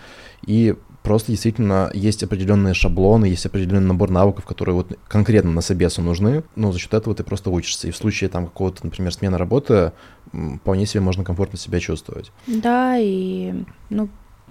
И 0.46 0.74
просто 1.04 1.30
действительно 1.30 1.90
есть 1.92 2.22
определенные 2.22 2.72
шаблоны, 2.72 3.26
есть 3.26 3.44
определенный 3.44 3.86
набор 3.86 4.10
навыков, 4.10 4.46
которые 4.46 4.74
вот 4.74 4.98
конкретно 5.06 5.52
на 5.52 5.60
собесу 5.60 6.00
нужны, 6.02 6.42
но 6.56 6.72
за 6.72 6.78
счет 6.78 6.94
этого 6.94 7.14
ты 7.14 7.22
просто 7.22 7.50
учишься. 7.50 7.86
И 7.86 7.90
в 7.90 7.96
случае 7.96 8.30
там 8.30 8.46
какого-то, 8.46 8.84
например, 8.84 9.12
смены 9.12 9.36
работы, 9.36 9.92
вполне 10.32 10.86
себе 10.86 11.02
можно 11.02 11.22
комфортно 11.22 11.58
себя 11.58 11.78
чувствовать. 11.78 12.32
Да, 12.46 12.96
и, 12.98 13.52
ну, 13.90 14.08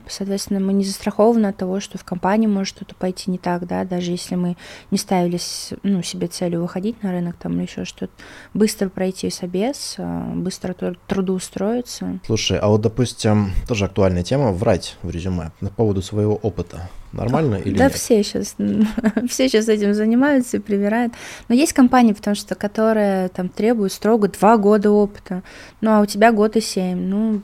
Соответственно, 0.08 0.60
мы 0.60 0.74
не 0.74 0.84
застрахованы 0.84 1.48
от 1.48 1.58
того, 1.58 1.80
что 1.80 1.98
в 1.98 2.04
компании 2.04 2.48
может 2.48 2.76
что-то 2.76 2.96
пойти 2.96 3.32
не 3.32 3.38
так, 3.38 3.68
да, 3.68 3.84
даже 3.84 4.12
если 4.12 4.36
мы 4.36 4.58
не 4.92 4.98
ставили 4.98 5.40
ну, 5.84 6.02
себе 6.02 6.28
целью 6.28 6.62
выходить 6.62 7.02
на 7.04 7.12
рынок 7.12 7.36
там 7.38 7.54
или 7.54 7.64
еще 7.64 7.86
что-то. 7.86 8.12
Быстро 8.54 8.90
пройти 8.90 9.30
собес, 9.30 9.96
а, 9.98 10.32
быстро 10.36 10.76
трудоустроиться. 11.08 12.20
Слушай, 12.26 12.60
а 12.60 12.68
вот, 12.68 12.82
допустим, 12.82 13.52
тоже 13.68 13.86
актуальная 13.86 14.24
тема— 14.24 14.52
врать 14.54 14.98
в 15.02 15.10
резюме 15.10 15.52
по 15.60 15.68
поводу 15.68 16.02
своего 16.02 16.36
опыта. 16.36 16.90
Нормально 17.12 17.56
или 17.56 17.78
да, 17.78 17.86
нет? 17.86 17.94
Да, 17.94 17.98
все 17.98 18.24
сейчас, 18.24 18.56
все 19.30 19.48
сейчас 19.48 19.70
этим 19.70 19.94
занимаются 19.94 20.58
и 20.58 20.60
привирают. 20.60 21.14
Но 21.48 21.56
есть 21.56 21.74
компании, 21.74 22.14
потому 22.14 22.36
что, 22.36 22.56
которые 22.56 23.30
там 23.30 23.50
требуют 23.50 23.94
строго 23.94 24.28
два 24.28 24.58
года 24.58 24.90
опыта. 24.90 25.44
Ну, 25.82 25.92
а 25.92 26.02
у 26.02 26.06
тебя 26.06 26.32
год 26.32 26.56
и 26.56 26.62
семь. 26.62 26.98
Ну, 26.98 27.42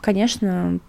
конечно, 0.00 0.80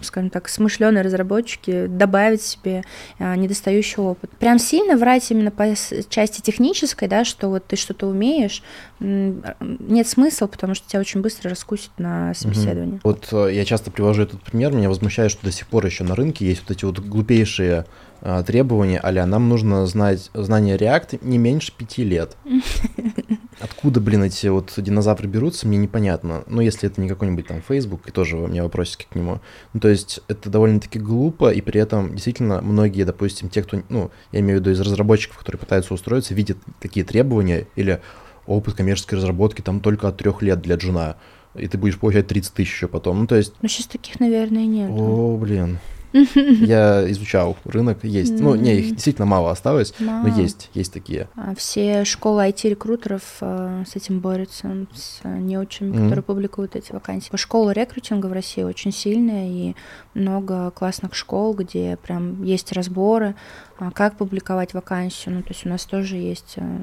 скажем 0.00 0.30
так, 0.30 0.48
смышленые 0.48 1.02
разработчики 1.02 1.86
добавить 1.86 2.42
себе 2.42 2.82
а, 3.18 3.36
недостающий 3.36 4.02
опыт. 4.02 4.30
Прям 4.38 4.58
сильно 4.58 4.96
врать 4.96 5.30
именно 5.30 5.50
по 5.50 5.74
части 6.08 6.40
технической, 6.40 7.08
да, 7.08 7.24
что 7.24 7.48
вот 7.48 7.66
ты 7.66 7.76
что-то 7.76 8.06
умеешь, 8.06 8.62
нет 8.98 10.08
смысла, 10.08 10.46
потому 10.46 10.74
что 10.74 10.88
тебя 10.88 11.00
очень 11.00 11.20
быстро 11.20 11.50
раскусит 11.50 11.90
на 11.98 12.34
собеседовании. 12.34 12.94
Угу. 12.96 13.00
Вот 13.04 13.28
э, 13.32 13.54
я 13.54 13.64
часто 13.64 13.90
привожу 13.90 14.22
этот 14.22 14.42
пример, 14.42 14.72
меня 14.72 14.88
возмущает, 14.88 15.30
что 15.30 15.44
до 15.44 15.52
сих 15.52 15.66
пор 15.68 15.86
еще 15.86 16.04
на 16.04 16.14
рынке 16.14 16.46
есть 16.46 16.62
вот 16.62 16.76
эти 16.76 16.84
вот 16.84 16.98
глупейшие 16.98 17.86
а, 18.22 18.42
требования, 18.42 18.98
а 18.98 19.12
нам 19.26 19.48
нужно 19.48 19.86
знать 19.86 20.30
знание 20.34 20.76
React 20.76 21.20
не 21.22 21.38
меньше 21.38 21.72
пяти 21.76 22.04
лет. 22.04 22.36
Откуда, 23.58 24.00
блин, 24.00 24.22
эти 24.22 24.48
вот 24.48 24.72
динозавры 24.76 25.28
берутся, 25.28 25.66
мне 25.66 25.78
непонятно. 25.78 26.44
Ну, 26.46 26.60
если 26.60 26.88
это 26.88 27.00
не 27.00 27.08
какой-нибудь 27.08 27.46
там 27.46 27.62
Facebook, 27.66 28.06
и 28.06 28.10
тоже 28.10 28.36
у 28.36 28.46
меня 28.46 28.62
вопросики 28.62 29.06
к 29.10 29.14
нему. 29.14 29.40
Ну, 29.72 29.80
то 29.80 29.88
есть 29.88 30.20
это 30.28 30.50
довольно-таки 30.50 30.98
глупо, 30.98 31.50
и 31.50 31.62
при 31.62 31.80
этом 31.80 32.12
действительно 32.12 32.60
многие, 32.60 33.04
допустим, 33.04 33.48
те, 33.48 33.62
кто, 33.62 33.82
ну, 33.88 34.10
я 34.32 34.40
имею 34.40 34.58
в 34.58 34.60
виду 34.60 34.70
из 34.72 34.80
разработчиков, 34.80 35.38
которые 35.38 35.58
пытаются 35.58 35.94
устроиться, 35.94 36.34
видят 36.34 36.58
такие 36.80 37.04
требования 37.04 37.66
или 37.76 38.02
опыт 38.46 38.74
коммерческой 38.74 39.16
разработки 39.16 39.62
там 39.62 39.80
только 39.80 40.08
от 40.08 40.18
трех 40.18 40.42
лет 40.42 40.60
для 40.60 40.76
джуна, 40.76 41.16
и 41.54 41.66
ты 41.66 41.78
будешь 41.78 41.98
получать 41.98 42.26
30 42.26 42.52
тысяч 42.52 42.72
еще 42.72 42.88
потом. 42.88 43.20
Ну, 43.20 43.26
то 43.26 43.36
есть... 43.36 43.54
Ну, 43.62 43.68
сейчас 43.68 43.86
таких, 43.86 44.20
наверное, 44.20 44.66
нет. 44.66 44.90
О, 44.90 45.36
блин. 45.38 45.78
Я 46.60 47.10
изучал 47.10 47.56
рынок, 47.64 48.04
есть. 48.04 48.38
Ну, 48.40 48.54
не, 48.54 48.76
их 48.76 48.92
действительно 48.92 49.26
мало 49.26 49.50
осталось, 49.50 49.94
но 49.98 50.28
есть, 50.28 50.70
есть 50.74 50.92
такие. 50.92 51.28
А 51.36 51.54
все 51.54 52.04
школы 52.04 52.48
IT-рекрутеров 52.48 53.22
э, 53.40 53.84
с 53.86 53.96
этим 53.96 54.20
борются, 54.20 54.86
с 54.94 55.20
неучами, 55.24 55.90
mm-hmm. 55.90 56.02
которые 56.04 56.22
публикуют 56.22 56.76
эти 56.76 56.92
вакансии. 56.92 57.30
Школа 57.36 57.70
рекрутинга 57.70 58.26
в 58.26 58.32
России 58.32 58.62
очень 58.62 58.92
сильная, 58.92 59.48
и 59.48 59.74
много 60.14 60.70
классных 60.70 61.14
школ, 61.14 61.54
где 61.54 61.96
прям 61.96 62.42
есть 62.42 62.72
разборы, 62.72 63.34
а 63.78 63.90
как 63.90 64.16
публиковать 64.16 64.74
вакансию. 64.74 65.36
Ну, 65.36 65.42
то 65.42 65.50
есть 65.50 65.66
у 65.66 65.68
нас 65.68 65.84
тоже 65.84 66.16
есть 66.16 66.54
э, 66.56 66.80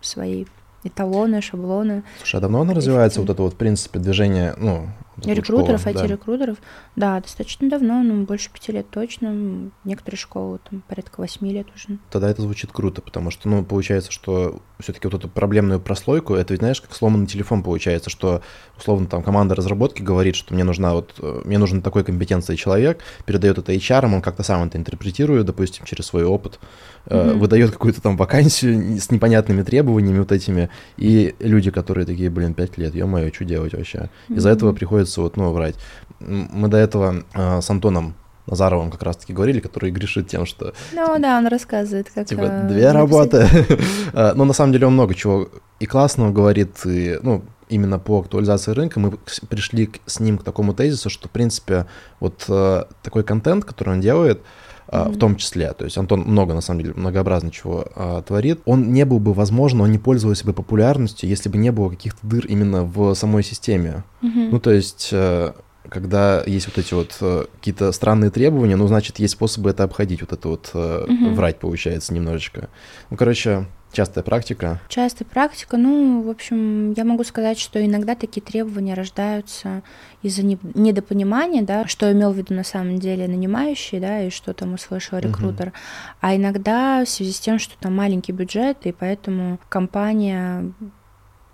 свои 0.00 0.46
эталоны, 0.84 1.40
шаблоны. 1.40 2.04
Слушай, 2.18 2.36
а 2.36 2.40
давно 2.40 2.60
оно 2.60 2.74
развивается, 2.74 3.20
вот 3.20 3.30
это 3.30 3.42
вот, 3.42 3.54
в 3.54 3.56
принципе, 3.56 3.98
движение, 3.98 4.54
ну, 4.58 4.88
Рекрутеров, 5.32 5.86
IT-рекрутеров, 5.86 6.58
да. 6.96 7.14
да, 7.14 7.20
достаточно 7.22 7.68
давно, 7.68 8.02
ну, 8.02 8.24
больше 8.24 8.50
пяти 8.52 8.72
лет 8.72 8.88
точно. 8.90 9.70
Некоторые 9.84 10.18
школы 10.18 10.60
там 10.68 10.82
порядка 10.88 11.20
восьми 11.20 11.52
лет 11.52 11.66
уже. 11.74 11.98
Тогда 12.10 12.30
это 12.30 12.42
звучит 12.42 12.72
круто, 12.72 13.02
потому 13.02 13.30
что, 13.30 13.48
ну, 13.48 13.64
получается, 13.64 14.10
что 14.12 14.60
все-таки 14.80 15.06
вот 15.06 15.14
эту 15.14 15.28
проблемную 15.28 15.80
прослойку, 15.80 16.34
это 16.34 16.52
ведь, 16.52 16.60
знаешь, 16.60 16.80
как 16.80 16.94
сломанный 16.94 17.26
телефон 17.26 17.62
получается, 17.62 18.10
что, 18.10 18.42
условно, 18.76 19.06
там 19.06 19.22
команда 19.22 19.54
разработки 19.54 20.02
говорит, 20.02 20.36
что 20.36 20.52
мне 20.52 20.64
нужна 20.64 20.94
вот, 20.94 21.14
мне 21.44 21.58
нужен 21.58 21.82
такой 21.82 22.04
компетенции 22.04 22.56
человек, 22.56 23.00
передает 23.24 23.58
это 23.58 23.72
HR, 23.72 24.06
он 24.06 24.22
как-то 24.22 24.42
сам 24.42 24.66
это 24.66 24.78
интерпретирует, 24.78 25.46
допустим, 25.46 25.84
через 25.84 26.06
свой 26.06 26.24
опыт, 26.24 26.58
mm-hmm. 27.06 27.38
выдает 27.38 27.70
какую-то 27.70 28.00
там 28.00 28.16
вакансию 28.16 28.98
с 29.00 29.10
непонятными 29.10 29.62
требованиями 29.62 30.18
вот 30.18 30.32
этими, 30.32 30.70
и 30.96 31.34
люди, 31.38 31.70
которые 31.70 32.06
такие, 32.06 32.30
блин, 32.30 32.54
пять 32.54 32.76
лет, 32.78 32.94
ё-моё, 32.94 33.32
что 33.32 33.44
делать 33.44 33.74
вообще? 33.74 34.10
Из-за 34.28 34.48
mm-hmm. 34.48 34.52
этого 34.52 34.72
приходит 34.72 35.08
приходится 35.14 35.20
вот, 35.20 35.36
ну, 35.36 35.52
врать. 35.52 35.76
Мы 36.20 36.68
до 36.68 36.76
этого 36.76 37.24
э, 37.34 37.60
с 37.60 37.70
Антоном 37.70 38.14
Назаровым 38.46 38.90
как 38.90 39.02
раз-таки 39.02 39.32
говорили, 39.32 39.60
который 39.60 39.90
грешит 39.90 40.28
тем, 40.28 40.46
что... 40.46 40.74
Ну 40.92 41.18
да, 41.18 41.38
он 41.38 41.46
рассказывает, 41.46 42.10
как... 42.14 42.26
Типа, 42.26 42.42
э, 42.42 42.68
две 42.68 42.92
работы. 42.92 43.48
А, 44.12 44.34
но 44.34 44.44
на 44.44 44.52
самом 44.52 44.72
деле 44.72 44.86
он 44.86 44.92
много 44.92 45.14
чего 45.14 45.48
и 45.80 45.86
классного 45.86 46.30
говорит, 46.30 46.86
и, 46.86 47.18
ну, 47.22 47.42
именно 47.68 47.98
по 47.98 48.20
актуализации 48.20 48.72
рынка 48.72 49.00
мы 49.00 49.18
пришли 49.48 49.90
с 50.06 50.20
ним 50.20 50.38
к 50.38 50.44
такому 50.44 50.74
тезису, 50.74 51.10
что, 51.10 51.28
в 51.28 51.30
принципе, 51.30 51.86
вот 52.20 52.44
э, 52.48 52.84
такой 53.02 53.24
контент, 53.24 53.64
который 53.64 53.94
он 53.94 54.00
делает, 54.00 54.40
mm-hmm. 54.94 55.12
в 55.12 55.18
том 55.18 55.36
числе. 55.36 55.72
То 55.72 55.84
есть 55.84 55.98
Антон 55.98 56.20
много, 56.20 56.54
на 56.54 56.60
самом 56.60 56.82
деле, 56.82 56.94
многообразно 56.94 57.50
чего 57.50 57.86
а, 57.94 58.22
творит. 58.22 58.60
Он 58.64 58.92
не 58.92 59.04
был 59.04 59.18
бы 59.18 59.32
возможен, 59.32 59.80
он 59.80 59.90
не 59.90 59.98
пользовался 59.98 60.44
бы 60.44 60.52
популярностью, 60.52 61.28
если 61.28 61.48
бы 61.48 61.58
не 61.58 61.72
было 61.72 61.90
каких-то 61.90 62.26
дыр 62.26 62.46
именно 62.46 62.84
в 62.84 63.14
самой 63.14 63.42
системе. 63.42 64.04
Mm-hmm. 64.22 64.48
Ну, 64.50 64.60
то 64.60 64.70
есть 64.70 65.10
э, 65.12 65.52
когда 65.88 66.42
есть 66.46 66.66
вот 66.66 66.78
эти 66.78 66.94
вот 66.94 67.16
э, 67.20 67.44
какие-то 67.56 67.92
странные 67.92 68.30
требования, 68.30 68.76
ну, 68.76 68.86
значит, 68.86 69.18
есть 69.18 69.34
способы 69.34 69.70
это 69.70 69.84
обходить, 69.84 70.20
вот 70.20 70.32
это 70.32 70.48
вот 70.48 70.70
mm-hmm. 70.72 71.34
врать 71.34 71.58
получается 71.58 72.14
немножечко. 72.14 72.68
Ну, 73.10 73.16
короче, 73.16 73.66
Частая 73.94 74.24
практика? 74.24 74.80
Частая 74.88 75.26
практика. 75.26 75.76
Ну, 75.76 76.20
в 76.22 76.28
общем, 76.28 76.92
я 76.94 77.04
могу 77.04 77.22
сказать, 77.22 77.60
что 77.60 77.84
иногда 77.84 78.16
такие 78.16 78.42
требования 78.42 78.94
рождаются 78.94 79.82
из-за 80.20 80.42
недопонимания, 80.42 81.62
да, 81.62 81.86
что 81.86 82.10
имел 82.10 82.32
в 82.32 82.36
виду 82.36 82.54
на 82.54 82.64
самом 82.64 82.98
деле 82.98 83.28
нанимающий, 83.28 84.00
да, 84.00 84.22
и 84.22 84.30
что 84.30 84.52
там 84.52 84.74
услышал 84.74 85.20
рекрутер. 85.20 85.68
Угу. 85.68 85.74
А 86.22 86.34
иногда 86.34 87.04
в 87.04 87.08
связи 87.08 87.30
с 87.30 87.38
тем, 87.38 87.60
что 87.60 87.78
там 87.78 87.94
маленький 87.94 88.32
бюджет, 88.32 88.78
и 88.82 88.90
поэтому 88.90 89.60
компания 89.68 90.72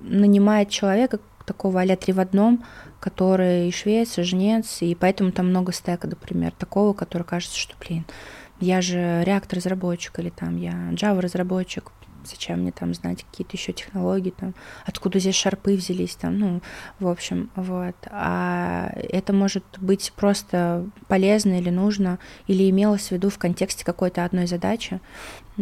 нанимает 0.01 0.71
человека 0.71 1.21
такого 1.45 1.83
а-ля 1.83 1.97
три 1.97 2.15
в 2.15 2.21
одном, 2.21 2.65
который 3.01 3.69
и 3.69 3.73
швец, 3.73 4.17
и 4.17 4.23
жнец, 4.23 4.81
и 4.81 4.95
поэтому 4.95 5.31
там 5.31 5.49
много 5.49 5.73
стека, 5.73 6.09
например, 6.09 6.53
такого, 6.53 6.95
который 6.95 7.25
кажется, 7.25 7.59
что, 7.59 7.75
блин, 7.87 8.07
я 8.61 8.81
же 8.81 9.23
реактор-разработчик 9.25 10.19
или 10.19 10.31
там 10.31 10.57
я 10.57 10.73
Java-разработчик, 10.93 11.93
зачем 12.25 12.61
мне 12.61 12.73
там 12.73 12.95
знать 12.95 13.25
какие-то 13.25 13.57
еще 13.57 13.73
технологии, 13.73 14.31
там, 14.31 14.55
откуда 14.85 15.19
здесь 15.19 15.35
шарпы 15.35 15.75
взялись, 15.75 16.17
там, 16.17 16.39
ну, 16.39 16.61
в 16.99 17.09
общем, 17.09 17.51
вот. 17.57 17.97
А 18.11 18.91
это 18.95 19.33
может 19.33 19.65
быть 19.79 20.13
просто 20.17 20.87
полезно 21.09 21.59
или 21.59 21.71
нужно, 21.71 22.19
или 22.47 22.69
имелось 22.69 23.09
в 23.09 23.11
виду 23.13 23.31
в 23.31 23.39
контексте 23.39 23.85
какой-то 23.85 24.25
одной 24.25 24.47
задачи, 24.47 25.01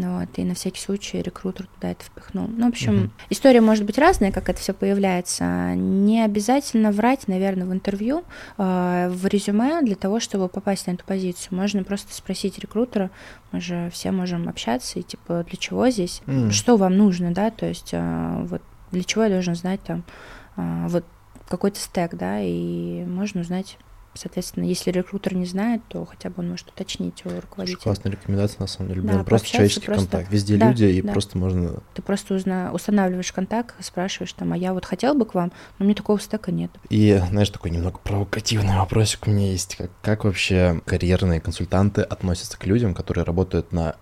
вот, 0.06 0.28
и 0.36 0.44
на 0.44 0.54
всякий 0.54 0.80
случай 0.80 1.20
рекрутер 1.20 1.66
туда 1.66 1.90
это 1.90 2.04
впихнул. 2.04 2.48
Ну, 2.48 2.66
в 2.66 2.68
общем, 2.68 2.92
uh-huh. 2.92 3.10
история 3.30 3.60
может 3.60 3.84
быть 3.84 3.98
разная, 3.98 4.32
как 4.32 4.48
это 4.48 4.60
все 4.60 4.72
появляется. 4.72 5.74
Не 5.74 6.22
обязательно 6.24 6.92
врать, 6.92 7.28
наверное, 7.28 7.66
в 7.66 7.72
интервью, 7.72 8.24
э, 8.56 9.08
в 9.10 9.26
резюме 9.26 9.82
для 9.82 9.96
того, 9.96 10.20
чтобы 10.20 10.48
попасть 10.48 10.86
на 10.86 10.92
эту 10.92 11.04
позицию. 11.04 11.56
Можно 11.58 11.84
просто 11.84 12.14
спросить 12.14 12.58
рекрутера, 12.58 13.10
мы 13.52 13.60
же 13.60 13.90
все 13.92 14.10
можем 14.10 14.48
общаться, 14.48 14.98
и 14.98 15.02
типа, 15.02 15.44
для 15.48 15.56
чего 15.56 15.88
здесь, 15.90 16.22
uh-huh. 16.26 16.50
что 16.50 16.76
вам 16.76 16.96
нужно, 16.96 17.32
да, 17.32 17.50
то 17.50 17.66
есть 17.66 17.90
э, 17.92 18.44
вот 18.44 18.62
для 18.92 19.04
чего 19.04 19.24
я 19.24 19.30
должен 19.30 19.54
знать 19.54 19.80
там 19.82 20.04
э, 20.56 20.86
вот 20.88 21.04
какой-то 21.48 21.78
стек, 21.78 22.14
да, 22.14 22.40
и 22.40 23.04
можно 23.04 23.40
узнать 23.40 23.78
Соответственно, 24.18 24.64
если 24.64 24.90
рекрутер 24.90 25.34
не 25.34 25.46
знает, 25.46 25.80
то 25.88 26.04
хотя 26.04 26.28
бы 26.28 26.36
он 26.38 26.50
может 26.50 26.68
уточнить 26.70 27.24
у 27.24 27.28
руководителя. 27.28 27.80
Классная 27.80 28.10
рекомендация, 28.10 28.60
на 28.60 28.66
самом 28.66 28.88
деле. 28.88 29.02
Да, 29.02 29.22
просто 29.22 29.48
человеческий 29.48 29.86
просто... 29.86 30.08
контакт. 30.08 30.32
Везде 30.32 30.56
да, 30.56 30.68
люди, 30.70 30.84
и 30.86 31.02
да. 31.02 31.12
просто 31.12 31.38
можно... 31.38 31.80
Ты 31.94 32.02
просто 32.02 32.34
узна... 32.34 32.72
устанавливаешь 32.72 33.32
контакт, 33.32 33.76
спрашиваешь 33.78 34.32
там, 34.32 34.52
а 34.52 34.56
я 34.56 34.74
вот 34.74 34.84
хотел 34.84 35.14
бы 35.14 35.24
к 35.24 35.34
вам, 35.34 35.52
но 35.78 35.84
мне 35.84 35.94
такого 35.94 36.18
стека 36.18 36.50
нет. 36.50 36.72
И, 36.90 37.22
знаешь, 37.28 37.50
такой 37.50 37.70
немного 37.70 37.98
провокативный 37.98 38.76
вопросик 38.76 39.28
у 39.28 39.30
меня 39.30 39.52
есть. 39.52 39.76
Как, 39.76 39.90
как 40.02 40.24
вообще 40.24 40.80
карьерные 40.84 41.40
консультанты 41.40 42.02
относятся 42.02 42.58
к 42.58 42.66
людям, 42.66 42.94
которые 42.94 43.22
работают 43.22 43.70
на 43.70 43.94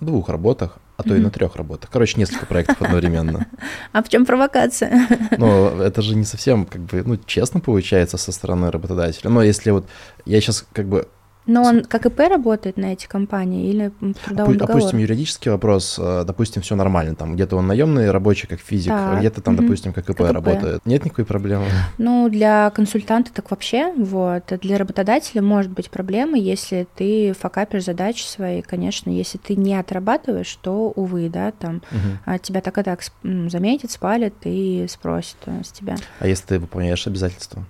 двух 0.00 0.28
работах, 0.28 0.78
а 0.96 1.02
то 1.02 1.14
и 1.14 1.18
на 1.18 1.30
трех 1.30 1.56
работах. 1.56 1.90
Короче, 1.90 2.18
несколько 2.18 2.46
проектов 2.46 2.80
одновременно. 2.80 3.46
А 3.92 4.02
в 4.02 4.08
чем 4.08 4.26
провокация? 4.26 5.08
Ну, 5.38 5.80
это 5.80 6.02
же 6.02 6.14
не 6.14 6.24
совсем, 6.24 6.66
как 6.66 6.82
бы, 6.82 7.02
ну, 7.04 7.16
честно 7.16 7.60
получается 7.60 8.16
со 8.16 8.32
стороны 8.32 8.70
работодателя. 8.70 9.30
Но 9.30 9.42
если 9.42 9.70
вот 9.70 9.86
я 10.24 10.40
сейчас 10.40 10.64
как 10.72 10.86
бы 10.86 11.08
но 11.46 11.62
он 11.62 11.84
как 11.84 12.06
ИП 12.06 12.20
работает 12.20 12.76
на 12.76 12.92
эти 12.92 13.06
компании 13.06 13.68
или 13.68 13.92
трудовой 14.24 14.56
договор? 14.56 14.76
Допустим, 14.76 14.98
юридический 14.98 15.50
вопрос, 15.50 15.98
э, 15.98 16.24
допустим, 16.26 16.62
все 16.62 16.74
нормально, 16.74 17.14
там 17.14 17.34
где-то 17.34 17.56
он 17.56 17.66
наемный 17.66 18.10
рабочий 18.10 18.46
как 18.46 18.60
физик, 18.60 18.92
а 18.92 18.96
так. 18.96 19.16
а 19.16 19.18
где-то 19.20 19.42
там, 19.42 19.54
угу. 19.54 19.62
допустим, 19.62 19.92
как 19.92 20.08
ИП, 20.08 20.18
как 20.18 20.32
работает. 20.32 20.86
Нет 20.86 21.04
никакой 21.04 21.24
проблемы? 21.24 21.66
Ну, 21.98 22.28
для 22.28 22.70
консультанта 22.70 23.32
так 23.32 23.50
вообще, 23.50 23.92
вот. 23.96 24.52
Для 24.60 24.78
работодателя 24.78 25.42
может 25.42 25.70
быть 25.70 25.90
проблема, 25.90 26.38
если 26.38 26.86
ты 26.96 27.34
факапишь 27.34 27.84
задачи 27.84 28.24
свои, 28.24 28.62
конечно, 28.62 29.10
если 29.10 29.38
ты 29.38 29.56
не 29.56 29.74
отрабатываешь, 29.74 30.54
то, 30.62 30.90
увы, 30.90 31.28
да, 31.28 31.52
там 31.52 31.82
угу. 31.90 32.38
тебя 32.38 32.60
так 32.60 32.78
и 32.78 32.82
так 32.82 33.00
заметят, 33.22 33.90
спалят 33.90 34.34
и 34.44 34.86
спросят 34.88 35.36
э, 35.46 35.62
с 35.64 35.70
тебя. 35.70 35.96
А 36.20 36.26
если 36.26 36.46
ты 36.46 36.58
выполняешь 36.58 37.06
обязательства? 37.06 37.64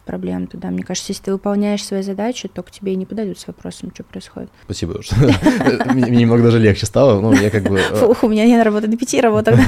Все-таки 0.00 0.06
проблем 0.06 0.46
туда. 0.46 0.70
Мне 0.70 0.82
кажется, 0.82 1.12
если 1.12 1.24
ты 1.24 1.32
выполняешь 1.32 1.84
свои 1.84 2.02
задачи, 2.02 2.48
то 2.48 2.62
к 2.62 2.70
тебе 2.70 2.92
и 2.92 2.96
не 2.96 3.06
подойдут 3.06 3.38
с 3.38 3.46
вопросом, 3.46 3.90
что 3.94 4.04
происходит. 4.04 4.50
Спасибо. 4.64 5.00
Мне 5.94 6.10
немного 6.10 6.42
даже 6.42 6.58
легче 6.58 6.86
стало. 6.86 7.20
Ну, 7.20 7.32
я 7.32 7.50
как 7.50 7.64
бы... 7.64 7.78
Э, 7.78 7.96
Фух, 7.96 8.24
у 8.24 8.28
меня 8.28 8.44
я 8.44 8.64
работаю 8.64 8.90
на 8.90 8.96
пяти 8.96 9.20
работах. 9.20 9.58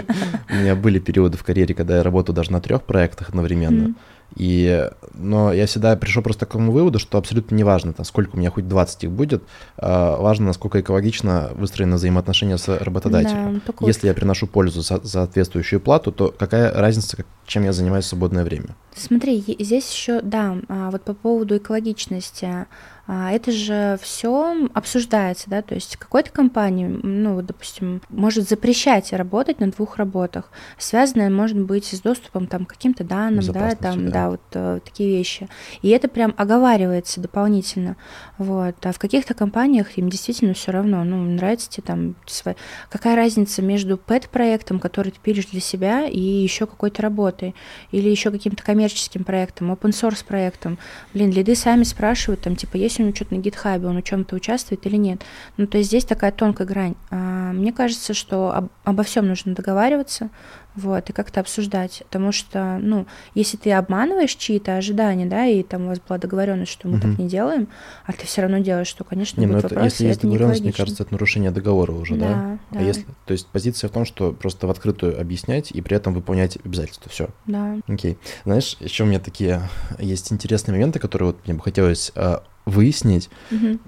У 0.50 0.54
меня 0.54 0.74
были 0.74 0.98
периоды 0.98 1.36
в 1.36 1.44
карьере, 1.44 1.74
когда 1.74 1.96
я 1.96 2.02
работаю 2.02 2.34
даже 2.36 2.52
на 2.52 2.60
трех 2.60 2.82
проектах 2.82 3.28
одновременно. 3.28 3.94
И, 4.36 4.90
но 5.14 5.52
я 5.52 5.66
всегда 5.66 5.96
пришел 5.96 6.22
просто 6.22 6.46
к 6.46 6.48
такому 6.50 6.72
выводу, 6.72 6.98
что 6.98 7.18
абсолютно 7.18 7.54
не 7.54 7.64
важно, 7.64 7.92
там, 7.92 8.04
сколько 8.04 8.34
у 8.34 8.38
меня 8.38 8.50
хоть 8.50 8.68
20 8.68 9.04
их 9.04 9.10
будет, 9.10 9.42
а 9.76 10.16
важно, 10.18 10.46
насколько 10.46 10.80
экологично 10.80 11.50
выстроены 11.54 11.96
взаимоотношения 11.96 12.56
с 12.56 12.68
работодателем. 12.68 13.62
Да. 13.66 13.86
Если 13.86 14.06
я 14.06 14.14
приношу 14.14 14.46
пользу 14.46 14.82
за 14.82 15.00
соответствующую 15.04 15.80
плату, 15.80 16.12
то 16.12 16.34
какая 16.36 16.72
разница, 16.72 17.24
чем 17.46 17.64
я 17.64 17.72
занимаюсь 17.72 18.04
в 18.04 18.08
свободное 18.08 18.44
время? 18.44 18.74
Смотри, 18.94 19.40
здесь 19.58 19.90
еще, 19.90 20.20
да, 20.22 20.56
а, 20.68 20.90
вот 20.90 21.02
по 21.02 21.14
поводу 21.14 21.56
экологичности. 21.56 22.66
А, 23.08 23.32
это 23.32 23.50
же 23.50 23.98
все 24.00 24.68
обсуждается, 24.74 25.50
да, 25.50 25.60
то 25.60 25.74
есть 25.74 25.96
какой-то 25.96 26.30
компании, 26.30 26.86
ну, 26.86 27.34
вот, 27.34 27.46
допустим, 27.46 28.00
может 28.08 28.48
запрещать 28.48 29.12
работать 29.12 29.58
на 29.58 29.72
двух 29.72 29.96
работах, 29.96 30.52
связанное, 30.78 31.28
может 31.28 31.58
быть, 31.58 31.86
с 31.86 32.00
доступом 32.00 32.46
там, 32.46 32.64
к 32.64 32.70
каким-то 32.70 33.02
данным, 33.02 33.44
да, 33.46 33.74
там, 33.74 34.06
да, 34.06 34.12
да 34.12 34.30
вот 34.30 34.40
э, 34.52 34.80
такие 34.84 35.10
вещи. 35.10 35.48
И 35.82 35.88
это 35.88 36.06
прям 36.06 36.32
оговаривается 36.36 37.20
дополнительно, 37.20 37.96
вот. 38.38 38.76
А 38.86 38.92
в 38.92 38.98
каких-то 39.00 39.34
компаниях 39.34 39.98
им 39.98 40.08
действительно 40.08 40.54
все 40.54 40.70
равно, 40.70 41.02
ну, 41.02 41.16
нравится 41.16 41.68
тебе 41.68 41.82
там, 41.84 42.14
свои... 42.26 42.54
какая 42.88 43.16
разница 43.16 43.62
между 43.62 43.98
пэт-проектом, 43.98 44.78
который 44.78 45.10
ты 45.10 45.18
пилишь 45.20 45.46
для 45.46 45.60
себя, 45.60 46.06
и 46.06 46.20
еще 46.20 46.66
какой-то 46.66 47.02
работой, 47.02 47.56
или 47.90 48.08
еще 48.08 48.30
каким-то 48.30 48.62
коммерческим 48.62 49.24
проектом, 49.24 49.72
open-source 49.72 50.24
проектом. 50.24 50.78
Блин, 51.12 51.32
лиды 51.32 51.56
сами 51.56 51.82
спрашивают, 51.82 52.42
там, 52.42 52.54
типа, 52.54 52.76
есть 52.76 52.91
есть 52.92 53.00
у 53.00 53.02
него 53.02 53.14
что-то 53.14 53.34
на 53.34 53.38
гитхабе, 53.38 53.86
он 53.86 53.98
в 53.98 54.02
чем-то 54.04 54.36
участвует 54.36 54.86
или 54.86 54.96
нет. 54.96 55.22
Ну, 55.56 55.66
то 55.66 55.78
есть 55.78 55.88
здесь 55.88 56.04
такая 56.04 56.32
тонкая 56.32 56.66
грань. 56.66 56.94
А, 57.10 57.52
мне 57.52 57.72
кажется, 57.72 58.14
что 58.14 58.54
об, 58.54 58.68
обо 58.84 59.02
всем 59.02 59.26
нужно 59.26 59.54
договариваться, 59.54 60.30
вот, 60.74 61.10
и 61.10 61.12
как-то 61.12 61.40
обсуждать, 61.40 62.02
потому 62.06 62.32
что, 62.32 62.78
ну, 62.80 63.06
если 63.34 63.58
ты 63.58 63.72
обманываешь 63.72 64.34
чьи-то 64.34 64.76
ожидания, 64.76 65.26
да, 65.26 65.44
и 65.44 65.62
там 65.62 65.84
у 65.84 65.88
вас 65.88 66.00
была 66.00 66.18
договоренность, 66.18 66.72
что 66.72 66.88
мы 66.88 66.94
угу. 66.94 67.08
так 67.08 67.18
не 67.18 67.28
делаем, 67.28 67.68
а 68.06 68.12
ты 68.12 68.26
все 68.26 68.40
равно 68.42 68.58
делаешь, 68.58 68.86
что, 68.86 69.04
конечно, 69.04 69.38
не, 69.38 69.46
будет 69.46 69.54
ну 69.54 69.58
это, 69.66 69.74
вопрос, 69.74 69.92
Если 69.92 70.06
есть 70.06 70.22
договоренность, 70.22 70.62
мне 70.62 70.72
кажется, 70.72 71.02
это 71.02 71.12
нарушение 71.12 71.50
договора 71.50 71.92
уже, 71.92 72.16
да? 72.16 72.28
Да, 72.28 72.58
да. 72.70 72.80
А 72.80 72.82
если, 72.82 73.04
то 73.26 73.32
есть 73.32 73.48
позиция 73.48 73.88
в 73.88 73.92
том, 73.92 74.06
что 74.06 74.32
просто 74.32 74.66
в 74.66 74.70
открытую 74.70 75.20
объяснять 75.20 75.70
и 75.72 75.82
при 75.82 75.96
этом 75.96 76.14
выполнять 76.14 76.56
обязательства, 76.64 77.10
все. 77.10 77.28
Да. 77.46 77.76
Окей. 77.86 78.16
Знаешь, 78.44 78.76
еще 78.80 79.04
у 79.04 79.06
меня 79.06 79.20
такие 79.20 79.68
есть 79.98 80.32
интересные 80.32 80.72
моменты, 80.72 80.98
которые 80.98 81.28
вот 81.28 81.38
мне 81.44 81.54
бы 81.54 81.62
хотелось 81.62 82.12
а, 82.14 82.42
выяснить. 82.64 83.30
Угу. 83.50 83.78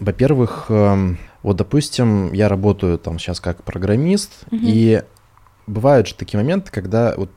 Во-первых, 0.00 0.66
эм, 0.68 1.18
вот, 1.42 1.56
допустим, 1.56 2.32
я 2.32 2.48
работаю 2.48 2.98
там 2.98 3.18
сейчас 3.18 3.40
как 3.40 3.62
программист, 3.64 4.44
угу. 4.50 4.60
и 4.62 5.02
бывают 5.66 6.08
же 6.08 6.14
такие 6.14 6.38
моменты, 6.38 6.70
когда 6.70 7.14
вот 7.16 7.30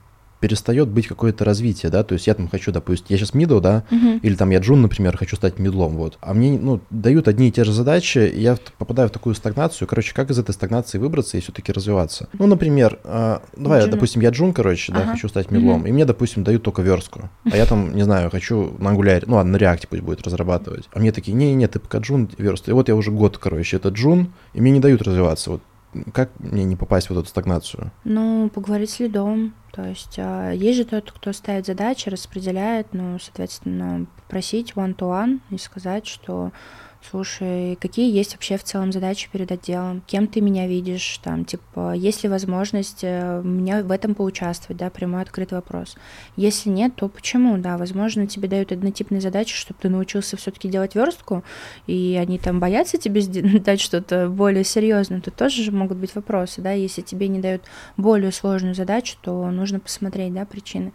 перестает 0.45 0.89
быть 0.89 1.07
какое-то 1.07 1.43
развитие, 1.43 1.91
да, 1.91 2.03
то 2.03 2.13
есть 2.13 2.27
я 2.27 2.35
там 2.35 2.47
хочу, 2.47 2.71
допустим, 2.71 3.07
я 3.09 3.17
сейчас 3.17 3.33
мидл, 3.33 3.59
да, 3.59 3.83
uh-huh. 3.89 4.19
или 4.21 4.35
там 4.35 4.51
я 4.51 4.59
джун, 4.59 4.79
например, 4.79 5.17
хочу 5.17 5.35
стать 5.35 5.57
мидлом, 5.57 5.95
вот, 5.95 6.19
а 6.21 6.35
мне, 6.35 6.59
ну, 6.59 6.81
дают 6.91 7.27
одни 7.27 7.47
и 7.47 7.51
те 7.51 7.63
же 7.63 7.71
задачи, 7.71 8.19
и 8.19 8.41
я 8.41 8.55
попадаю 8.77 9.09
в 9.09 9.11
такую 9.11 9.33
стагнацию, 9.33 9.87
короче, 9.87 10.13
как 10.13 10.29
из 10.29 10.37
этой 10.37 10.51
стагнации 10.51 10.99
выбраться 10.99 11.35
и 11.35 11.39
все-таки 11.39 11.71
развиваться? 11.71 12.29
Ну, 12.37 12.45
например, 12.45 12.99
э, 13.03 13.39
давай, 13.57 13.79
Джуна. 13.81 13.91
допустим, 13.91 14.21
я 14.21 14.29
джун, 14.29 14.53
короче, 14.53 14.91
uh-huh. 14.91 15.03
да, 15.03 15.11
хочу 15.13 15.29
стать 15.29 15.49
мидлом, 15.49 15.83
uh-huh. 15.83 15.89
и 15.89 15.91
мне, 15.91 16.05
допустим, 16.05 16.43
дают 16.43 16.61
только 16.61 16.83
верстку, 16.83 17.27
а 17.51 17.57
я 17.57 17.65
там, 17.65 17.95
не 17.95 18.03
знаю, 18.03 18.29
хочу 18.29 18.75
на 18.77 18.91
Angular 18.91 19.16
е, 19.16 19.23
ну, 19.25 19.37
ладно, 19.37 19.53
на 19.53 19.57
React 19.57 19.82
е 19.82 19.87
пусть 19.89 20.03
будет 20.03 20.21
разрабатывать, 20.21 20.87
а 20.93 20.99
мне 20.99 21.11
такие, 21.11 21.33
не-не, 21.33 21.67
ты 21.67 21.79
пока 21.79 21.97
джун, 21.97 22.29
верстку, 22.37 22.69
и 22.69 22.73
вот 22.75 22.87
я 22.87 22.95
уже 22.95 23.09
год, 23.09 23.39
короче, 23.39 23.77
это 23.77 23.89
джун, 23.89 24.31
и 24.53 24.61
мне 24.61 24.69
не 24.69 24.79
дают 24.79 25.01
развиваться, 25.01 25.49
вот, 25.49 25.61
как 26.13 26.31
мне 26.39 26.63
не 26.63 26.75
попасть 26.75 27.09
в 27.09 27.17
эту 27.17 27.27
стагнацию? 27.27 27.91
Ну, 28.03 28.49
поговорить 28.49 28.89
с 28.89 28.99
лидом. 28.99 29.53
То 29.71 29.83
есть 29.83 30.15
а, 30.17 30.51
есть 30.51 30.77
же 30.77 30.85
тот, 30.85 31.11
кто 31.11 31.33
ставит 31.33 31.65
задачи, 31.65 32.09
распределяет, 32.09 32.93
ну, 32.93 33.19
соответственно, 33.19 34.05
попросить 34.15 34.73
one-to-one 34.73 35.39
и 35.49 35.57
сказать, 35.57 36.07
что 36.07 36.51
слушай, 37.09 37.77
какие 37.79 38.11
есть 38.11 38.33
вообще 38.33 38.57
в 38.57 38.63
целом 38.63 38.91
задачи 38.91 39.29
перед 39.31 39.51
отделом, 39.51 40.01
кем 40.07 40.27
ты 40.27 40.41
меня 40.41 40.67
видишь, 40.67 41.19
там, 41.23 41.45
типа, 41.45 41.93
есть 41.93 42.23
ли 42.23 42.29
возможность 42.29 42.99
э, 43.03 43.41
меня 43.43 43.83
в 43.83 43.91
этом 43.91 44.15
поучаствовать, 44.15 44.77
да, 44.77 44.89
прямой 44.89 45.21
открытый 45.21 45.57
вопрос. 45.57 45.95
Если 46.35 46.69
нет, 46.69 46.95
то 46.95 47.07
почему, 47.07 47.57
да, 47.57 47.77
возможно, 47.77 48.27
тебе 48.27 48.47
дают 48.47 48.71
однотипные 48.71 49.21
задачи, 49.21 49.55
чтобы 49.55 49.79
ты 49.81 49.89
научился 49.89 50.37
все-таки 50.37 50.67
делать 50.67 50.95
верстку, 50.95 51.43
и 51.87 52.17
они 52.19 52.39
там 52.39 52.59
боятся 52.59 52.97
тебе 52.97 53.21
дать 53.59 53.81
что-то 53.81 54.29
более 54.29 54.63
серьезное, 54.63 55.21
то 55.21 55.31
тоже 55.31 55.63
же 55.63 55.71
могут 55.71 55.97
быть 55.97 56.15
вопросы, 56.15 56.61
да, 56.61 56.71
если 56.71 57.01
тебе 57.01 57.27
не 57.27 57.39
дают 57.39 57.63
более 57.97 58.31
сложную 58.31 58.75
задачу, 58.75 59.17
то 59.21 59.49
нужно 59.51 59.79
посмотреть, 59.79 60.33
да, 60.33 60.45
причины. 60.45 60.91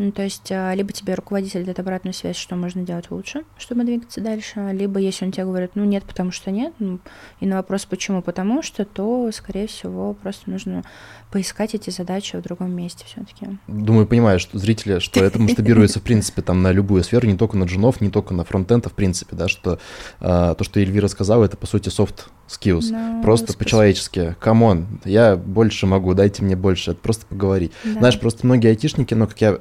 Ну, 0.00 0.12
то 0.12 0.22
есть, 0.22 0.50
э, 0.50 0.74
либо 0.74 0.94
тебе 0.94 1.12
руководитель 1.14 1.62
дает 1.62 1.78
обратную 1.78 2.14
связь, 2.14 2.36
что 2.36 2.56
можно 2.56 2.80
делать 2.80 3.10
лучше, 3.10 3.44
чтобы 3.58 3.84
двигаться 3.84 4.22
дальше, 4.22 4.70
либо 4.72 4.98
если 4.98 5.26
он 5.26 5.30
тебе 5.30 5.44
говорит, 5.44 5.72
ну 5.74 5.84
нет, 5.84 6.04
потому 6.04 6.30
что 6.30 6.50
нет, 6.50 6.72
ну, 6.78 7.00
и 7.40 7.44
на 7.44 7.56
вопрос 7.56 7.84
почему 7.84 8.22
потому 8.22 8.62
что, 8.62 8.86
то, 8.86 9.30
скорее 9.30 9.66
всего, 9.66 10.14
просто 10.14 10.48
нужно 10.48 10.84
поискать 11.30 11.74
эти 11.74 11.90
задачи 11.90 12.34
в 12.34 12.40
другом 12.40 12.74
месте 12.74 13.04
все-таки. 13.06 13.58
Думаю, 13.66 14.06
понимаю, 14.06 14.40
что 14.40 14.56
зрители, 14.58 15.00
что 15.00 15.22
это 15.22 15.38
масштабируется, 15.38 16.00
в 16.00 16.02
принципе, 16.02 16.40
там 16.40 16.62
на 16.62 16.72
любую 16.72 17.04
сферу, 17.04 17.26
не 17.26 17.36
только 17.36 17.58
на 17.58 17.64
джунов, 17.64 18.00
не 18.00 18.08
только 18.08 18.32
на 18.32 18.44
фронтенда, 18.44 18.88
в 18.88 18.94
принципе, 18.94 19.36
да, 19.36 19.48
что 19.48 19.78
э, 20.20 20.54
то, 20.56 20.64
что 20.64 20.80
Эльвира 20.80 21.08
сказала, 21.08 21.44
это, 21.44 21.58
по 21.58 21.66
сути, 21.66 21.90
soft 21.90 22.30
skills, 22.50 22.90
ну, 22.90 23.22
просто 23.22 23.56
по-человечески. 23.56 24.36
Come 24.40 24.74
on, 24.74 25.00
я 25.04 25.36
больше 25.36 25.86
могу, 25.86 26.14
дайте 26.14 26.42
мне 26.42 26.56
больше, 26.56 26.92
это 26.92 27.00
просто 27.00 27.26
поговорить. 27.26 27.72
Да. 27.84 28.00
Знаешь, 28.00 28.18
просто 28.18 28.46
многие 28.46 28.68
айтишники, 28.68 29.14
но 29.14 29.26
как 29.26 29.40
я 29.40 29.58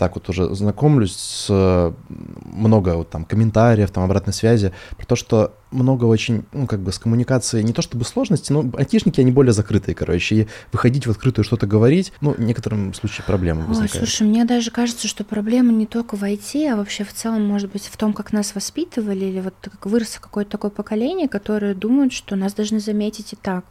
так 0.00 0.14
вот 0.14 0.30
уже 0.30 0.54
знакомлюсь 0.54 1.14
с 1.14 1.92
много 2.08 2.96
вот 2.96 3.10
там 3.10 3.26
комментариев, 3.26 3.90
там 3.90 4.02
обратной 4.02 4.32
связи, 4.32 4.72
про 4.96 5.04
то, 5.04 5.14
что 5.14 5.52
много 5.70 6.06
очень, 6.06 6.46
ну, 6.54 6.66
как 6.66 6.80
бы 6.80 6.90
с 6.90 6.98
коммуникацией 6.98 7.62
не 7.64 7.74
то 7.74 7.82
чтобы 7.82 8.06
сложности, 8.06 8.50
но 8.50 8.64
айтишники, 8.78 9.20
они 9.20 9.30
более 9.30 9.52
закрытые, 9.52 9.94
короче, 9.94 10.34
и 10.34 10.48
выходить 10.72 11.06
в 11.06 11.10
открытую 11.10 11.44
что-то 11.44 11.66
говорить, 11.66 12.14
ну, 12.22 12.30
в 12.30 12.40
некотором 12.40 12.94
случае 12.94 13.26
проблемы 13.26 13.66
возникают. 13.66 13.94
Ой, 13.94 13.98
слушай, 13.98 14.26
мне 14.26 14.46
даже 14.46 14.70
кажется, 14.70 15.06
что 15.06 15.22
проблема 15.22 15.70
не 15.70 15.84
только 15.84 16.16
в 16.16 16.22
IT, 16.22 16.66
а 16.72 16.76
вообще 16.76 17.04
в 17.04 17.12
целом, 17.12 17.44
может 17.44 17.70
быть, 17.70 17.84
в 17.84 17.96
том, 17.98 18.14
как 18.14 18.32
нас 18.32 18.54
воспитывали, 18.54 19.26
или 19.26 19.40
вот 19.40 19.54
как 19.60 19.84
выросло 19.84 20.20
какое-то 20.22 20.52
такое 20.52 20.70
поколение, 20.70 21.28
которое 21.28 21.74
думают, 21.74 22.14
что 22.14 22.36
нас 22.36 22.54
должны 22.54 22.80
заметить 22.80 23.34
и 23.34 23.36
так. 23.36 23.66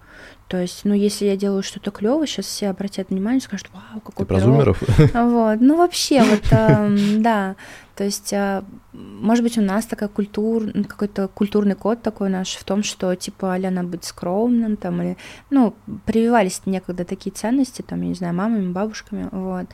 То 0.47 0.57
есть, 0.57 0.81
ну, 0.83 0.95
если 0.95 1.25
я 1.25 1.37
делаю 1.37 1.61
что-то 1.61 1.91
клево, 1.91 2.25
сейчас 2.25 2.47
все 2.47 2.69
обратят 2.69 3.09
внимание, 3.09 3.39
скажут, 3.39 3.69
вау, 3.71 4.01
какой 4.01 4.25
Ты 4.25 4.29
про 4.29 4.39
зумеров? 4.39 4.81
Вот, 5.13 5.61
ну, 5.61 5.77
вообще, 5.77 6.23
вот, 6.23 6.41
эм, 6.51 7.21
да. 7.21 7.55
То 7.95 8.03
есть, 8.03 8.33
а, 8.33 8.63
может 8.93 9.43
быть, 9.43 9.57
у 9.57 9.61
нас 9.61 9.85
такая 9.85 10.09
культура, 10.09 10.71
какой-то 10.87 11.27
культурный 11.27 11.75
код 11.75 12.01
такой 12.01 12.29
наш 12.29 12.55
в 12.55 12.63
том, 12.63 12.81
что, 12.81 13.13
типа, 13.13 13.53
а 13.53 13.59
надо 13.59 13.89
быть 13.89 14.05
скромным, 14.05 14.75
там, 14.77 15.01
или, 15.01 15.17
ну, 15.49 15.75
прививались 16.05 16.61
некогда 16.65 17.05
такие 17.05 17.31
ценности, 17.31 17.83
там, 17.83 18.01
я 18.01 18.07
не 18.07 18.15
знаю, 18.15 18.33
мамами, 18.33 18.71
бабушками, 18.71 19.27
вот. 19.31 19.67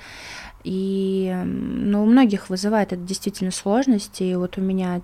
И, 0.66 1.34
ну, 1.46 2.04
у 2.04 2.06
многих 2.06 2.50
вызывает 2.50 2.92
это 2.92 3.02
действительно 3.02 3.52
сложности, 3.52 4.24
и 4.24 4.36
вот 4.36 4.58
у 4.58 4.62
меня 4.62 5.02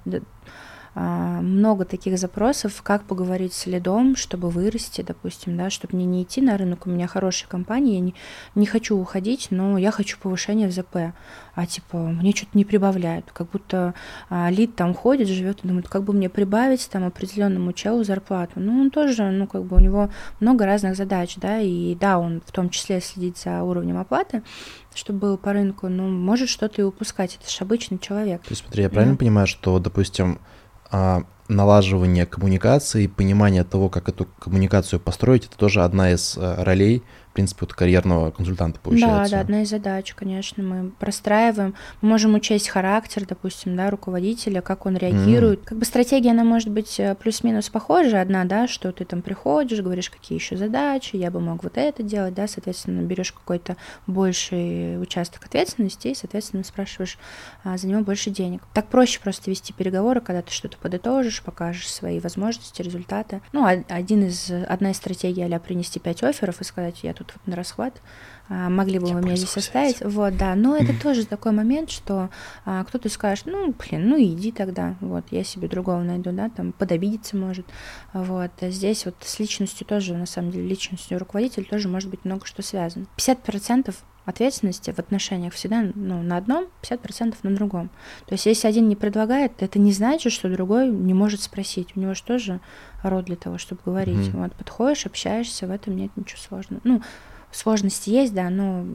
много 0.94 1.86
таких 1.86 2.18
запросов, 2.18 2.82
как 2.82 3.04
поговорить 3.04 3.54
с 3.54 3.66
лидом, 3.66 4.18
чтобы 4.18 4.50
вырасти, 4.50 5.02
допустим, 5.02 5.56
да, 5.56 5.70
чтобы 5.70 5.96
мне 5.96 6.06
не 6.06 6.24
идти 6.24 6.42
на 6.42 6.58
рынок, 6.58 6.86
у 6.86 6.90
меня 6.90 7.08
хорошая 7.08 7.50
компания, 7.50 7.96
я 7.96 8.00
не, 8.02 8.16
не 8.56 8.66
хочу 8.66 8.98
уходить, 8.98 9.48
но 9.52 9.78
я 9.78 9.92
хочу 9.92 10.18
повышения 10.20 10.68
в 10.68 10.72
ЗП, 10.72 11.14
а 11.56 11.66
типа 11.66 11.98
мне 11.98 12.34
что-то 12.34 12.58
не 12.58 12.66
прибавляют, 12.66 13.32
как 13.32 13.50
будто 13.52 13.94
а, 14.30 14.50
лид 14.50 14.76
там 14.76 14.94
ходит, 14.94 15.30
живет 15.30 15.64
и 15.64 15.68
думает, 15.68 15.88
как 15.88 16.04
бы 16.04 16.12
мне 16.12 16.30
прибавить 16.30 16.90
там 16.90 17.06
определенному 17.06 17.72
челу 17.72 18.04
зарплату, 18.04 18.54
ну 18.60 18.82
он 18.82 18.92
тоже, 18.92 19.32
ну 19.32 19.48
как 19.48 19.64
бы 19.64 19.78
у 19.78 19.80
него 19.80 20.10
много 20.42 20.66
разных 20.66 20.98
задач, 20.98 21.36
да, 21.38 21.60
и 21.60 21.96
да, 21.96 22.20
он 22.20 22.42
в 22.46 22.52
том 22.52 22.70
числе 22.70 23.00
следит 23.00 23.38
за 23.38 23.64
уровнем 23.64 23.98
оплаты, 23.98 24.44
чтобы 24.94 25.20
был 25.20 25.38
по 25.38 25.54
рынку, 25.54 25.88
но 25.88 26.04
может 26.04 26.50
что-то 26.50 26.82
и 26.82 26.84
упускать, 26.84 27.38
это 27.42 27.50
же 27.50 27.58
обычный 27.62 27.98
человек. 27.98 28.42
То 28.42 28.50
есть 28.50 28.64
смотри, 28.64 28.84
я 28.84 28.90
правильно 28.90 29.16
да. 29.16 29.20
понимаю, 29.20 29.48
что, 29.48 29.80
допустим, 29.80 30.40
а, 30.40 30.51
налаживание 31.52 32.26
коммуникации, 32.26 33.08
понимание 33.08 33.64
того, 33.64 33.90
как 33.90 34.10
эту 34.10 34.26
коммуникацию 34.40 35.00
построить, 35.00 35.46
это 35.46 35.58
тоже 35.58 35.84
одна 35.84 36.12
из 36.12 36.38
а, 36.38 36.64
ролей 36.64 37.04
в 37.32 37.34
принципе, 37.34 37.60
вот 37.62 37.74
карьерного 37.74 38.30
консультанта 38.32 38.82
получается. 38.82 39.32
Да, 39.32 39.38
да, 39.38 39.40
одна 39.40 39.62
из 39.62 39.70
задач, 39.70 40.14
конечно, 40.14 40.62
мы 40.62 40.90
простраиваем. 40.90 41.76
Мы 42.02 42.10
можем 42.10 42.36
учесть 42.36 42.68
характер, 42.68 43.26
допустим, 43.26 43.78
да, 43.78 43.90
руководителя, 43.90 44.60
как 44.60 44.86
он 44.86 44.98
реагирует. 44.98 45.62
Mm. 45.62 45.64
Как 45.64 45.78
бы 45.78 45.86
стратегия, 45.86 46.32
она 46.32 46.44
может 46.44 46.68
быть 46.68 47.00
э, 47.00 47.16
плюс-минус 47.16 47.70
похожа, 47.70 48.20
одна, 48.20 48.44
да, 48.44 48.68
что 48.68 48.92
ты 48.92 49.06
там 49.06 49.22
приходишь, 49.22 49.80
говоришь, 49.80 50.10
какие 50.10 50.38
еще 50.38 50.58
задачи, 50.58 51.16
я 51.16 51.32
бы 51.32 51.40
мог 51.40 51.64
вот 51.64 51.78
это 51.78 52.04
делать, 52.04 52.34
да, 52.34 52.50
соответственно, 52.50 53.02
берешь 53.02 53.32
какой-то 53.32 53.78
больший 54.08 55.02
участок 55.02 55.46
ответственности 55.46 56.10
и, 56.10 56.16
соответственно, 56.16 56.66
спрашиваешь 56.66 57.18
а, 57.64 57.78
за 57.78 57.88
него 57.88 58.02
больше 58.02 58.30
денег. 58.30 58.62
Так 58.74 58.88
проще 58.88 59.22
просто 59.22 59.50
вести 59.50 59.72
переговоры, 59.72 60.20
когда 60.20 60.42
ты 60.42 60.52
что-то 60.52 60.78
подытожишь, 60.78 61.42
покажешь 61.44 61.90
свои 61.90 62.20
возможности, 62.20 62.82
результаты. 62.82 63.42
Ну, 63.54 63.66
один 63.66 64.26
из, 64.26 64.52
одна 64.68 64.92
из 64.92 64.98
стратегий 64.98 65.44
а 65.44 65.60
принести 65.60 66.00
пять 66.02 66.24
офферов 66.24 66.60
и 66.60 66.66
сказать, 66.66 67.04
я 67.04 67.14
тут 67.24 67.34
вот 67.36 67.48
на 67.48 67.56
расхват, 67.56 68.02
могли 68.50 69.00
бы 69.00 69.08
вы 69.08 69.22
меня 69.22 69.36
здесь 69.36 69.56
оставить. 69.56 70.02
Вот, 70.02 70.38
да. 70.38 70.56
Но 70.56 70.76
это 70.76 70.94
тоже 71.02 71.26
такой 71.26 71.52
момент, 71.52 71.90
что 71.90 72.30
а, 72.66 72.84
кто-то 72.84 73.10
скажет, 73.10 73.46
ну, 73.46 73.74
блин, 73.74 74.10
ну 74.10 74.22
иди 74.22 74.52
тогда, 74.52 74.96
вот, 75.00 75.26
я 75.32 75.44
себе 75.44 75.68
другого 75.68 76.02
найду, 76.02 76.32
да, 76.32 76.50
там, 76.50 76.74
подобидеться 76.74 77.38
может. 77.38 77.66
Вот. 78.14 78.52
А 78.60 78.70
здесь 78.70 79.06
вот 79.06 79.16
с 79.22 79.40
личностью 79.40 79.86
тоже, 79.88 80.16
на 80.16 80.26
самом 80.26 80.52
деле, 80.52 80.68
личностью 80.68 81.18
руководителя 81.20 81.64
тоже 81.64 81.88
может 81.88 82.10
быть 82.10 82.26
много 82.26 82.46
что 82.46 82.62
связано. 82.62 83.06
50% 83.18 83.96
ответственности 84.26 84.92
в 84.92 85.00
отношениях 85.00 85.54
всегда 85.54 85.84
ну, 85.96 86.22
на 86.22 86.38
одном, 86.38 86.68
50% 86.84 87.36
на 87.44 87.56
другом. 87.56 87.90
То 88.28 88.34
есть 88.34 88.46
если 88.46 88.68
один 88.68 88.88
не 88.88 88.96
предлагает, 88.96 89.64
это 89.64 89.80
не 89.80 89.92
значит, 89.92 90.32
что 90.32 90.50
другой 90.50 90.90
не 90.90 91.14
может 91.14 91.42
спросить. 91.42 91.90
У 91.96 92.00
него 92.00 92.14
же 92.14 92.24
тоже 92.24 92.60
род 93.04 93.26
для 93.26 93.36
того, 93.36 93.58
чтобы 93.58 93.82
говорить. 93.84 94.28
Mm-hmm. 94.28 94.42
Вот, 94.42 94.56
подходишь, 94.56 95.06
общаешься, 95.06 95.68
в 95.68 95.72
этом 95.72 95.96
нет 95.96 96.12
ничего 96.16 96.40
сложного. 96.40 96.82
Ну, 96.84 97.02
сложности 97.52 98.10
есть, 98.10 98.34
да, 98.34 98.50
но 98.50 98.86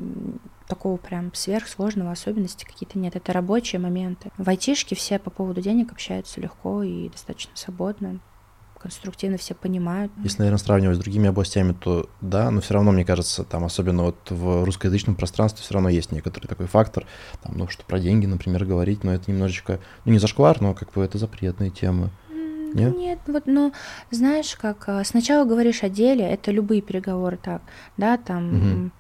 такого 0.69 0.97
прям 0.97 1.33
сверхсложного 1.35 2.13
особенности 2.13 2.65
какие-то 2.65 2.99
нет. 2.99 3.17
Это 3.17 3.33
рабочие 3.33 3.81
моменты. 3.81 4.31
В 4.37 4.49
айтишке 4.49 4.95
все 4.95 5.19
по 5.19 5.31
поводу 5.31 5.61
денег 5.61 5.93
общаются 5.93 6.41
легко 6.41 6.83
и 6.83 7.09
достаточно 7.09 7.53
свободно 7.55 8.21
конструктивно 8.87 9.37
все 9.37 9.55
понимают. 9.55 10.13
Если, 10.23 10.39
наверное, 10.39 10.59
сравнивать 10.59 10.97
с 10.97 11.01
другими 11.01 11.29
областями, 11.29 11.73
то 11.73 12.09
да, 12.21 12.51
но 12.53 12.61
все 12.61 12.75
равно, 12.75 12.93
мне 12.93 13.05
кажется, 13.05 13.43
там, 13.43 13.65
особенно 13.65 14.05
вот 14.05 14.31
в 14.31 14.65
русскоязычном 14.65 15.17
пространстве, 15.17 15.65
все 15.65 15.75
равно 15.75 15.89
есть 15.89 16.13
некоторый 16.13 16.47
такой 16.47 16.67
фактор, 16.67 17.05
там, 17.43 17.57
ну, 17.57 17.69
что 17.69 17.85
про 17.85 17.99
деньги, 17.99 18.27
например, 18.27 18.65
говорить, 18.65 19.03
но 19.03 19.13
это 19.13 19.29
немножечко, 19.29 19.81
ну, 20.05 20.13
не 20.13 20.21
зашквар, 20.21 20.61
но 20.61 20.75
как 20.75 20.93
бы 20.93 21.03
это 21.03 21.19
запретные 21.19 21.71
темы. 21.71 22.11
Нет? 22.77 22.97
Нет, 22.97 23.19
вот, 23.27 23.45
ну, 23.47 23.73
знаешь, 24.11 24.55
как 24.57 24.89
а, 24.89 25.05
сначала 25.05 25.45
говоришь 25.45 25.83
о 25.83 25.89
деле, 25.89 26.25
это 26.25 26.51
любые 26.51 26.83
переговоры 26.83 27.39
так, 27.43 27.63
да, 27.97 28.17
там, 28.17 28.49
угу. 28.49 28.91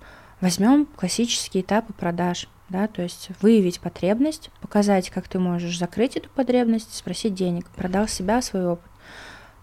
возьмем 0.40 0.86
классические 0.96 1.62
этапы 1.62 1.92
продаж, 1.92 2.48
да, 2.68 2.88
то 2.88 3.02
есть 3.02 3.30
выявить 3.40 3.80
потребность, 3.80 4.50
показать, 4.60 5.10
как 5.10 5.28
ты 5.28 5.38
можешь 5.38 5.78
закрыть 5.78 6.16
эту 6.16 6.28
потребность, 6.30 6.94
спросить 6.94 7.34
денег, 7.34 7.66
продал 7.70 8.08
себя, 8.08 8.42
свой 8.42 8.66
опыт 8.66 8.90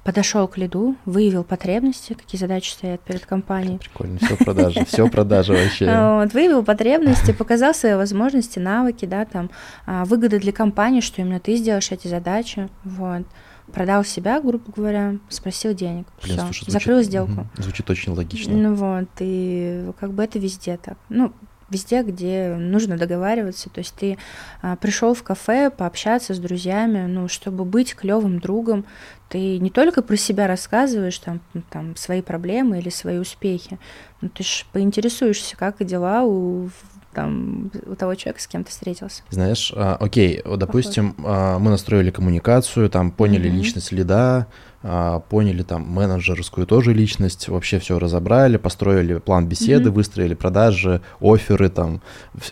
подошел 0.03 0.47
к 0.47 0.57
лиду, 0.57 0.95
выявил 1.05 1.43
потребности, 1.43 2.13
какие 2.13 2.39
задачи 2.39 2.71
стоят 2.71 3.01
перед 3.01 3.25
компанией. 3.25 3.77
Прикольно, 3.77 4.19
все 4.19 4.35
продажи, 4.35 4.85
все 4.87 5.07
продажи 5.09 5.53
вообще. 5.53 5.85
Вот, 5.85 6.33
выявил 6.33 6.63
потребности, 6.63 7.31
показал 7.31 7.73
свои 7.73 7.95
возможности, 7.95 8.59
навыки, 8.59 9.05
да, 9.05 9.25
там, 9.25 9.49
а, 9.85 10.05
выгоды 10.05 10.39
для 10.39 10.51
компании, 10.51 11.01
что 11.01 11.21
именно 11.21 11.39
ты 11.39 11.55
сделаешь 11.55 11.91
эти 11.91 12.07
задачи, 12.07 12.69
вот. 12.83 13.23
Продал 13.71 14.03
себя, 14.03 14.41
грубо 14.41 14.71
говоря, 14.75 15.17
спросил 15.29 15.73
денег. 15.73 16.05
Блин, 16.21 16.37
все, 16.37 16.45
слушай, 16.45 16.71
закрыл 16.71 16.97
звучит, 16.97 17.09
сделку. 17.09 17.47
Звучит 17.57 17.89
очень 17.89 18.13
логично. 18.13 18.53
Ну 18.53 18.75
вот, 18.75 19.09
и 19.19 19.91
как 19.99 20.11
бы 20.13 20.23
это 20.23 20.37
везде 20.37 20.77
так. 20.77 20.97
Ну, 21.09 21.33
везде, 21.73 22.03
где 22.03 22.55
нужно 22.55 22.97
договариваться. 22.97 23.69
То 23.69 23.79
есть 23.79 23.95
ты 23.95 24.17
а, 24.61 24.75
пришел 24.75 25.13
в 25.13 25.23
кафе 25.23 25.69
пообщаться 25.69 26.33
с 26.33 26.39
друзьями, 26.39 27.07
ну, 27.07 27.27
чтобы 27.27 27.65
быть 27.65 27.95
клевым 27.95 28.39
другом, 28.39 28.85
ты 29.29 29.57
не 29.57 29.71
только 29.71 30.01
про 30.03 30.15
себя 30.15 30.47
рассказываешь 30.47 31.17
там, 31.17 31.41
там 31.71 31.95
свои 31.95 32.21
проблемы 32.21 32.79
или 32.79 32.89
свои 32.89 33.17
успехи, 33.17 33.79
но 34.21 34.29
ты 34.29 34.43
же 34.43 34.65
поинтересуешься, 34.71 35.57
как 35.57 35.83
дела 35.83 36.23
у 36.23 36.69
там, 37.13 37.71
у 37.85 37.95
того 37.95 38.15
человека, 38.15 38.41
с 38.41 38.47
кем 38.47 38.63
ты 38.63 38.71
встретился. 38.71 39.23
Знаешь, 39.29 39.71
а, 39.75 39.95
окей, 39.99 40.41
вот, 40.43 40.59
допустим, 40.59 41.15
а, 41.23 41.59
мы 41.59 41.71
настроили 41.71 42.11
коммуникацию, 42.11 42.89
там 42.89 43.11
поняли 43.11 43.49
mm-hmm. 43.49 43.53
личность 43.53 43.91
лида, 43.91 44.47
а, 44.81 45.19
поняли 45.19 45.63
там 45.63 45.83
менеджерскую 45.83 46.67
тоже 46.67 46.93
личность, 46.93 47.47
вообще 47.47 47.79
все 47.79 47.99
разобрали, 47.99 48.57
построили 48.57 49.19
план 49.19 49.47
беседы, 49.47 49.89
mm-hmm. 49.89 49.93
выстроили 49.93 50.33
продажи, 50.33 51.01
оферы, 51.21 51.69
там, 51.69 52.01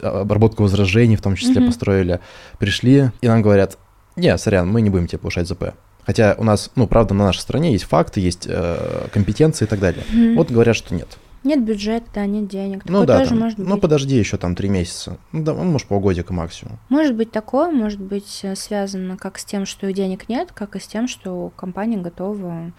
обработку 0.02 0.64
возражений 0.64 1.16
в 1.16 1.22
том 1.22 1.36
числе 1.36 1.62
mm-hmm. 1.62 1.66
построили. 1.66 2.20
Пришли, 2.60 3.12
и 3.22 3.28
нам 3.28 3.42
говорят, 3.42 3.78
не, 4.16 4.38
сорян, 4.38 4.70
мы 4.70 4.82
не 4.82 4.90
будем 4.90 5.08
тебе 5.08 5.20
повышать 5.20 5.48
ЗП. 5.48 5.74
Хотя 6.06 6.36
у 6.38 6.44
нас, 6.44 6.72
ну, 6.76 6.88
правда, 6.88 7.14
на 7.14 7.26
нашей 7.26 7.40
стране 7.40 7.74
есть 7.74 7.84
факты, 7.84 8.22
есть 8.22 8.48
э, 8.48 9.08
компетенции 9.14 9.66
и 9.66 9.68
так 9.68 9.80
далее. 9.80 10.04
Mm-hmm. 10.12 10.36
Вот 10.36 10.52
говорят, 10.52 10.76
что 10.76 10.96
нет. 10.96 11.18
Нет 11.44 11.64
бюджета, 11.64 12.06
да, 12.14 12.26
нет 12.26 12.48
денег. 12.48 12.84
Такое 12.84 13.00
ну 13.00 13.06
да, 13.06 13.18
тоже 13.18 13.30
там, 13.30 13.40
может 13.40 13.58
ну 13.58 13.74
быть. 13.74 13.82
подожди 13.82 14.16
еще 14.16 14.38
там 14.38 14.56
три 14.56 14.70
месяца. 14.70 15.18
Ну, 15.32 15.44
да, 15.44 15.54
ну, 15.54 15.64
может, 15.64 15.88
полгодика 15.88 16.34
максимум. 16.34 16.78
Может 16.90 17.16
быть 17.16 17.32
такое, 17.32 17.72
может 17.72 18.00
быть 18.00 18.42
э, 18.44 18.56
связано 18.56 19.18
как 19.18 19.40
с 19.40 19.46
тем, 19.46 19.66
что 19.66 19.92
денег 19.92 20.30
нет, 20.30 20.52
как 20.52 20.76
и 20.76 20.80
с 20.80 20.86
тем, 20.86 21.08
что 21.08 21.52
компания 21.56 21.98
готова 21.98 22.72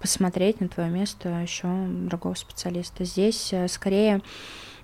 посмотреть 0.00 0.60
на 0.60 0.68
твое 0.68 0.90
место 0.90 1.28
еще 1.40 1.68
другого 1.88 2.34
специалиста. 2.34 3.04
Здесь 3.04 3.52
э, 3.52 3.68
скорее 3.68 4.20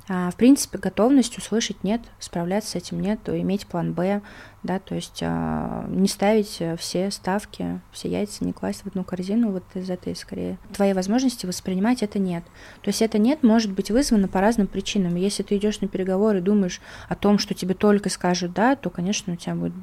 в 0.08 0.34
принципе, 0.36 0.78
готовность 0.78 1.36
услышать 1.36 1.82
нет, 1.82 2.00
справляться 2.20 2.70
с 2.70 2.74
этим 2.76 3.00
нет, 3.00 3.20
то 3.24 3.38
иметь 3.40 3.66
план 3.66 3.92
Б, 3.92 4.22
да, 4.62 4.78
то 4.78 4.94
есть 4.94 5.20
а, 5.22 5.84
не 5.88 6.06
ставить 6.06 6.62
все 6.78 7.10
ставки, 7.10 7.80
все 7.90 8.08
яйца, 8.08 8.44
не 8.44 8.52
класть 8.52 8.82
в 8.82 8.86
одну 8.86 9.02
корзину, 9.02 9.50
вот 9.50 9.64
из 9.74 9.90
этой 9.90 10.14
скорее. 10.14 10.58
Твоей 10.72 10.92
возможности 10.92 11.46
воспринимать 11.46 12.02
это 12.02 12.18
нет. 12.18 12.44
То 12.82 12.88
есть 12.88 13.02
это 13.02 13.18
нет 13.18 13.42
может 13.42 13.72
быть 13.72 13.90
вызвано 13.90 14.28
по 14.28 14.40
разным 14.40 14.68
причинам. 14.68 15.16
Если 15.16 15.42
ты 15.42 15.56
идешь 15.56 15.80
на 15.80 15.88
переговоры 15.88 16.38
и 16.38 16.42
думаешь 16.42 16.80
о 17.08 17.16
том, 17.16 17.38
что 17.38 17.54
тебе 17.54 17.74
только 17.74 18.08
скажут 18.08 18.52
да, 18.52 18.76
то, 18.76 18.90
конечно, 18.90 19.32
у 19.32 19.36
тебя 19.36 19.54
будет 19.54 19.74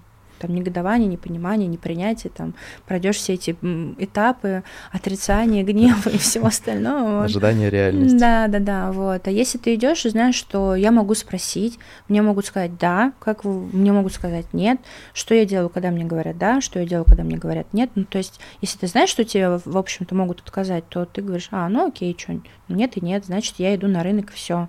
там 0.44 0.54
негодование, 0.54 1.08
непонимание, 1.08 1.68
непринятие, 1.68 2.32
там 2.36 2.54
пройдешь 2.86 3.16
все 3.16 3.34
эти 3.34 3.56
этапы 3.98 4.64
отрицания, 4.92 5.64
гнева 5.74 6.10
и 6.10 6.18
всего 6.18 6.48
остального. 6.48 7.24
Ожидание 7.24 7.70
реальности. 7.70 8.18
Да, 8.18 8.48
да, 8.48 8.60
да, 8.60 8.92
вот. 8.92 9.28
А 9.28 9.32
если 9.32 9.58
ты 9.58 9.76
идешь 9.76 10.06
и 10.06 10.10
знаешь, 10.10 10.36
что 10.36 10.76
я 10.76 10.92
могу 10.92 11.16
спросить, 11.16 11.80
мне 12.10 12.22
могут 12.22 12.46
сказать 12.46 12.78
да, 12.78 13.14
как 13.20 13.46
мне 13.46 13.94
могут 13.94 14.14
сказать 14.14 14.48
нет, 14.54 14.80
что 15.14 15.34
я 15.34 15.46
делаю, 15.46 15.70
когда 15.70 15.90
мне 15.92 16.04
говорят 16.04 16.38
да, 16.38 16.60
что 16.60 16.80
я 16.80 16.86
делаю, 16.86 17.06
когда 17.06 17.24
мне 17.24 17.38
говорят 17.38 17.68
нет. 17.72 17.92
Ну, 17.96 18.04
то 18.04 18.18
есть, 18.18 18.40
если 18.60 18.80
ты 18.80 18.88
знаешь, 18.88 19.10
что 19.10 19.24
тебе, 19.24 19.62
в 19.64 19.78
общем-то, 19.78 20.14
могут 20.14 20.42
отказать, 20.42 20.88
то 20.90 21.06
ты 21.06 21.22
говоришь, 21.22 21.48
а, 21.52 21.70
ну 21.70 21.88
окей, 21.88 22.16
что, 22.20 22.38
нет 22.68 22.98
и 22.98 23.02
нет, 23.02 23.26
значит, 23.26 23.56
я 23.60 23.74
иду 23.76 23.88
на 23.88 24.04
рынок, 24.04 24.32
все 24.34 24.68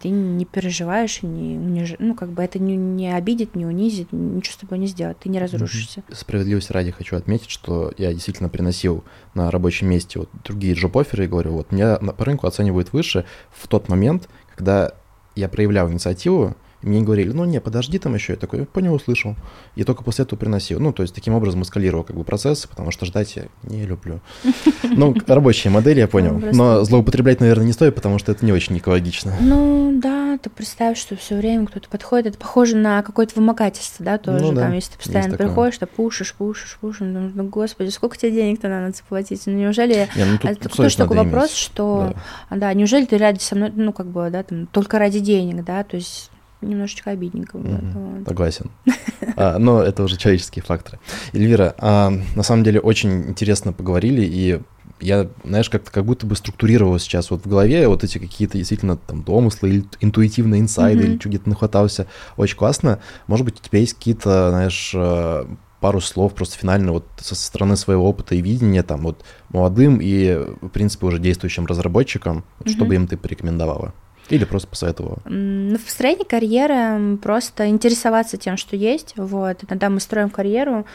ты 0.00 0.08
не 0.08 0.44
переживаешь, 0.44 1.22
не 1.22 1.58
униж... 1.58 1.94
ну, 1.98 2.14
как 2.14 2.30
бы 2.30 2.42
это 2.42 2.58
не, 2.58 2.76
не 2.76 3.14
обидит, 3.14 3.56
не 3.56 3.66
унизит, 3.66 4.12
ничего 4.12 4.54
с 4.54 4.56
тобой 4.56 4.78
не 4.78 4.86
сделает, 4.86 5.18
ты 5.18 5.28
не 5.28 5.40
разрушишься. 5.40 6.02
Справедливости 6.12 6.72
ради 6.72 6.92
хочу 6.92 7.16
отметить, 7.16 7.50
что 7.50 7.92
я 7.98 8.12
действительно 8.12 8.48
приносил 8.48 9.04
на 9.34 9.50
рабочем 9.50 9.88
месте 9.88 10.20
вот 10.20 10.30
другие 10.44 10.74
джоб-оферы 10.74 11.24
и 11.24 11.28
говорю, 11.28 11.52
вот 11.52 11.72
меня 11.72 11.96
по 11.96 12.24
рынку 12.24 12.46
оценивают 12.46 12.92
выше 12.92 13.24
в 13.50 13.66
тот 13.66 13.88
момент, 13.88 14.28
когда 14.54 14.92
я 15.34 15.48
проявлял 15.48 15.90
инициативу, 15.90 16.56
мне 16.82 17.02
говорили, 17.02 17.30
ну 17.32 17.44
не, 17.44 17.60
подожди 17.60 17.98
там 17.98 18.14
еще. 18.14 18.32
Я 18.32 18.38
такой, 18.38 18.64
понял, 18.64 18.94
услышал. 18.94 19.36
И 19.76 19.84
только 19.84 20.02
после 20.02 20.24
этого 20.24 20.38
приносил. 20.38 20.80
Ну, 20.80 20.92
то 20.92 21.02
есть 21.02 21.14
таким 21.14 21.34
образом 21.34 21.62
эскалировал 21.62 22.04
как 22.04 22.16
бы 22.16 22.24
процесс, 22.24 22.66
потому 22.66 22.90
что 22.90 23.06
ждать 23.06 23.36
я 23.36 23.44
не 23.62 23.84
люблю. 23.86 24.20
Ну, 24.94 25.14
рабочие 25.26 25.70
модели, 25.70 26.00
я 26.00 26.08
понял. 26.08 26.38
Но 26.52 26.84
злоупотреблять, 26.84 27.40
наверное, 27.40 27.64
не 27.64 27.72
стоит, 27.72 27.94
потому 27.94 28.18
что 28.18 28.30
это 28.30 28.44
не 28.44 28.52
очень 28.52 28.76
экологично. 28.76 29.34
Ну, 29.40 29.98
да, 30.02 30.38
ты 30.38 30.50
представь, 30.50 30.98
что 30.98 31.16
все 31.16 31.36
время 31.36 31.66
кто-то 31.66 31.88
подходит. 31.88 32.26
Это 32.26 32.38
похоже 32.38 32.76
на 32.76 33.02
какое-то 33.02 33.34
вымогательство, 33.36 34.04
да, 34.04 34.18
тоже. 34.18 34.44
Ну, 34.44 34.52
да, 34.52 34.62
там, 34.62 34.72
если 34.72 34.92
ты 34.92 34.98
постоянно 34.98 35.36
приходишь, 35.36 35.78
ты 35.78 35.86
пушишь, 35.86 36.34
пушишь, 36.34 36.78
пушишь. 36.80 37.00
Ну, 37.00 37.30
ну 37.34 37.44
господи, 37.44 37.88
сколько 37.90 38.18
тебе 38.18 38.32
денег-то 38.32 38.68
надо 38.68 38.94
заплатить? 38.94 39.42
Ну, 39.46 39.52
неужели... 39.54 40.08
Не, 40.16 40.24
ну, 40.24 40.38
тут, 40.38 40.50
это 40.50 40.68
тоже 40.68 40.96
такой 40.96 41.16
вопрос, 41.16 41.50
иметь. 41.50 41.56
что... 41.56 42.14
Да. 42.50 42.56
да, 42.56 42.74
неужели 42.74 43.06
ты 43.06 43.16
ради 43.18 43.38
со 43.38 43.54
мной, 43.54 43.72
ну, 43.74 43.92
как 43.92 44.06
бы, 44.06 44.28
да, 44.30 44.42
там, 44.42 44.66
только 44.66 44.98
ради 44.98 45.20
денег, 45.20 45.64
да, 45.64 45.84
то 45.84 45.96
есть 45.96 46.30
немножечко 46.62 47.10
обидненько. 47.10 47.58
Mm-hmm. 47.58 48.28
Согласен. 48.28 48.70
а, 49.36 49.58
но 49.58 49.82
это 49.82 50.02
уже 50.02 50.16
человеческие 50.16 50.62
факторы. 50.62 50.98
Эльвира, 51.32 51.74
а, 51.78 52.12
на 52.34 52.42
самом 52.42 52.64
деле 52.64 52.80
очень 52.80 53.28
интересно 53.28 53.72
поговорили, 53.72 54.22
и 54.22 54.60
я, 55.00 55.28
знаешь, 55.44 55.68
как-то 55.68 55.90
как 55.90 56.04
будто 56.04 56.26
бы 56.26 56.36
структурировал 56.36 56.98
сейчас 56.98 57.30
вот 57.30 57.44
в 57.44 57.48
голове 57.48 57.88
вот 57.88 58.04
эти 58.04 58.18
какие-то 58.18 58.56
действительно 58.56 58.96
там 58.96 59.22
домыслы 59.22 59.68
или 59.68 59.84
интуитивные 60.00 60.60
инсайды, 60.60 61.02
mm-hmm. 61.02 61.06
или 61.06 61.18
что 61.18 61.28
где-то 61.28 61.48
нахватался. 61.48 62.06
Очень 62.36 62.56
классно. 62.56 63.00
Может 63.26 63.44
быть, 63.44 63.60
у 63.60 63.62
тебя 63.62 63.80
есть 63.80 63.94
какие-то, 63.94 64.50
знаешь, 64.50 64.92
э, 64.94 65.44
пару 65.80 66.00
слов 66.00 66.34
просто 66.34 66.56
финально 66.56 66.92
вот 66.92 67.06
со 67.18 67.34
стороны 67.34 67.76
своего 67.76 68.08
опыта 68.08 68.36
и 68.36 68.40
видения, 68.40 68.84
там, 68.84 69.02
вот 69.02 69.24
молодым 69.48 69.98
и, 70.00 70.34
в 70.60 70.68
принципе, 70.68 71.06
уже 71.06 71.18
действующим 71.18 71.66
разработчикам, 71.66 72.44
вот, 72.58 72.68
mm-hmm. 72.68 72.72
что 72.72 72.84
бы 72.84 72.94
им 72.94 73.08
ты 73.08 73.16
порекомендовала? 73.16 73.92
Или 74.28 74.44
просто 74.44 74.68
посоветовала? 74.68 75.18
Ну, 75.24 75.76
в 75.76 75.84
построении 75.84 76.24
карьеры 76.24 77.18
просто 77.18 77.68
интересоваться 77.68 78.36
тем, 78.36 78.56
что 78.56 78.76
есть. 78.76 79.14
Вот. 79.16 79.58
Иногда 79.68 79.90
мы 79.90 80.00
строим 80.00 80.30
карьеру, 80.30 80.86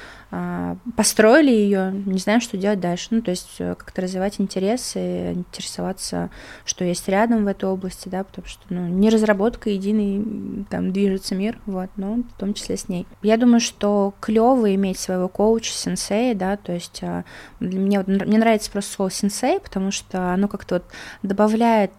построили 0.95 1.51
ее, 1.51 1.91
не 2.05 2.19
знаем, 2.19 2.41
что 2.41 2.57
делать 2.57 2.81
дальше. 2.81 3.07
Ну, 3.11 3.21
то 3.21 3.31
есть 3.31 3.55
э, 3.59 3.75
как-то 3.75 4.01
развивать 4.01 4.41
интересы, 4.41 5.31
интересоваться, 5.31 6.29
что 6.65 6.83
есть 6.83 7.07
рядом 7.07 7.45
в 7.45 7.47
этой 7.47 7.69
области, 7.69 8.09
да, 8.09 8.25
потому 8.25 8.45
что 8.45 8.61
ну, 8.69 8.87
не 8.87 9.09
разработка 9.09 9.69
единый, 9.69 10.65
там 10.69 10.91
движется 10.91 11.33
мир, 11.33 11.59
вот, 11.65 11.89
но 11.95 12.15
в 12.15 12.39
том 12.39 12.53
числе 12.53 12.75
с 12.75 12.89
ней. 12.89 13.07
Я 13.21 13.37
думаю, 13.37 13.61
что 13.61 14.13
клево 14.19 14.73
иметь 14.75 14.99
своего 14.99 15.29
коуча, 15.29 15.71
сенсея, 15.71 16.35
да, 16.35 16.57
то 16.57 16.73
есть 16.73 16.99
а, 17.03 17.23
мне, 17.61 18.03
мне 18.05 18.37
нравится 18.37 18.69
просто 18.69 18.93
слово 18.93 19.11
сенсей, 19.11 19.61
потому 19.61 19.91
что 19.91 20.33
оно 20.33 20.49
как-то 20.49 20.75
вот 20.75 20.85
добавляет 21.23 21.93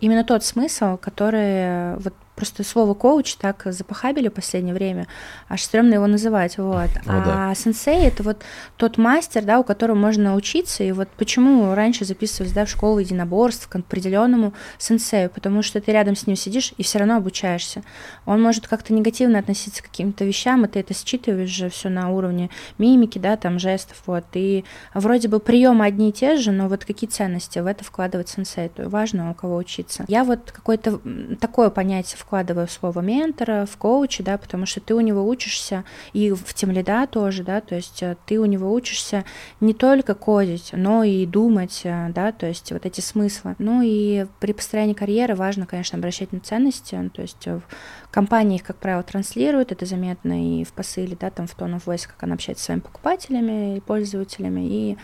именно 0.00 0.24
тот 0.24 0.44
смысл, 0.44 0.96
который 0.96 1.96
вот 1.98 2.14
Просто 2.34 2.64
слово 2.64 2.94
коуч 2.94 3.34
так 3.34 3.62
запахабили 3.66 4.28
в 4.28 4.32
последнее 4.32 4.74
время, 4.74 5.06
аж 5.48 5.62
стрёмно 5.62 5.94
его 5.94 6.06
называть, 6.06 6.56
вот. 6.56 6.88
Ну, 7.04 7.12
а 7.12 7.24
да. 7.24 7.54
сенсей 7.54 8.06
это 8.06 8.22
вот 8.22 8.42
тот 8.78 8.96
мастер, 8.96 9.44
да, 9.44 9.58
у 9.60 9.64
которого 9.64 9.96
можно 9.96 10.34
учиться, 10.34 10.82
и 10.82 10.92
вот 10.92 11.08
почему 11.18 11.74
раньше 11.74 12.06
записывались, 12.06 12.52
да, 12.52 12.64
в 12.64 12.70
школу 12.70 12.98
единоборств 12.98 13.68
к 13.68 13.76
определенному 13.76 14.54
сенсею, 14.78 15.28
потому 15.28 15.62
что 15.62 15.80
ты 15.82 15.92
рядом 15.92 16.16
с 16.16 16.26
ним 16.26 16.36
сидишь 16.36 16.72
и 16.78 16.82
все 16.82 16.98
равно 16.98 17.16
обучаешься. 17.16 17.82
Он 18.24 18.42
может 18.42 18.66
как-то 18.66 18.94
негативно 18.94 19.38
относиться 19.38 19.82
к 19.82 19.86
каким-то 19.86 20.24
вещам, 20.24 20.64
и 20.64 20.68
ты 20.68 20.80
это 20.80 20.94
считываешь 20.94 21.50
же 21.50 21.68
все 21.68 21.90
на 21.90 22.10
уровне 22.10 22.48
мимики, 22.78 23.18
да, 23.18 23.36
там 23.36 23.58
жестов, 23.58 24.02
вот. 24.06 24.24
И 24.32 24.64
вроде 24.94 25.28
бы 25.28 25.38
приемы 25.38 25.84
одни 25.84 26.08
и 26.08 26.12
те 26.12 26.36
же, 26.36 26.50
но 26.50 26.68
вот 26.68 26.86
какие 26.86 27.10
ценности 27.10 27.58
в 27.58 27.66
это 27.66 27.84
вкладывать 27.84 28.30
сенсей, 28.30 28.70
то 28.70 28.88
важно 28.88 29.30
у 29.30 29.34
кого 29.34 29.56
учиться. 29.56 30.06
Я 30.08 30.24
вот 30.24 30.50
какое-то 30.50 30.98
такое 31.38 31.68
понятие 31.68 32.21
вкладываю 32.22 32.68
слово 32.68 33.00
ментора, 33.00 33.66
в 33.66 33.76
коуча, 33.76 34.22
да, 34.22 34.38
потому 34.38 34.64
что 34.64 34.80
ты 34.80 34.94
у 34.94 35.00
него 35.00 35.26
учишься, 35.26 35.84
и 36.12 36.30
в 36.30 36.54
тем 36.54 36.70
лида 36.70 37.06
тоже, 37.06 37.42
да, 37.42 37.60
то 37.60 37.74
есть 37.74 38.02
э, 38.02 38.16
ты 38.26 38.38
у 38.38 38.44
него 38.44 38.72
учишься 38.72 39.24
не 39.60 39.74
только 39.74 40.14
кодить, 40.14 40.70
но 40.72 41.02
и 41.04 41.26
думать, 41.26 41.80
э, 41.84 42.08
да, 42.14 42.32
то 42.32 42.46
есть 42.46 42.72
вот 42.72 42.86
эти 42.86 43.00
смыслы. 43.00 43.56
Ну 43.58 43.82
и 43.84 44.26
при 44.40 44.52
построении 44.52 44.94
карьеры 44.94 45.34
важно, 45.34 45.66
конечно, 45.66 45.98
обращать 45.98 46.32
на 46.32 46.40
ценности, 46.40 46.94
ну, 46.94 47.10
то 47.10 47.22
есть 47.22 47.46
в 47.46 47.62
компании 48.10 48.56
их, 48.56 48.62
как 48.62 48.76
правило, 48.76 49.02
транслируют, 49.02 49.72
это 49.72 49.84
заметно 49.84 50.60
и 50.60 50.64
в 50.64 50.72
посыле, 50.72 51.16
да, 51.20 51.30
там 51.30 51.46
в 51.46 51.56
tone 51.56 51.76
of 51.76 51.84
voice, 51.84 52.06
как 52.06 52.22
она 52.22 52.34
общается 52.34 52.62
с 52.62 52.66
своими 52.66 52.80
покупателями 52.80 53.76
и 53.76 53.80
пользователями, 53.80 54.60
и 54.60 54.98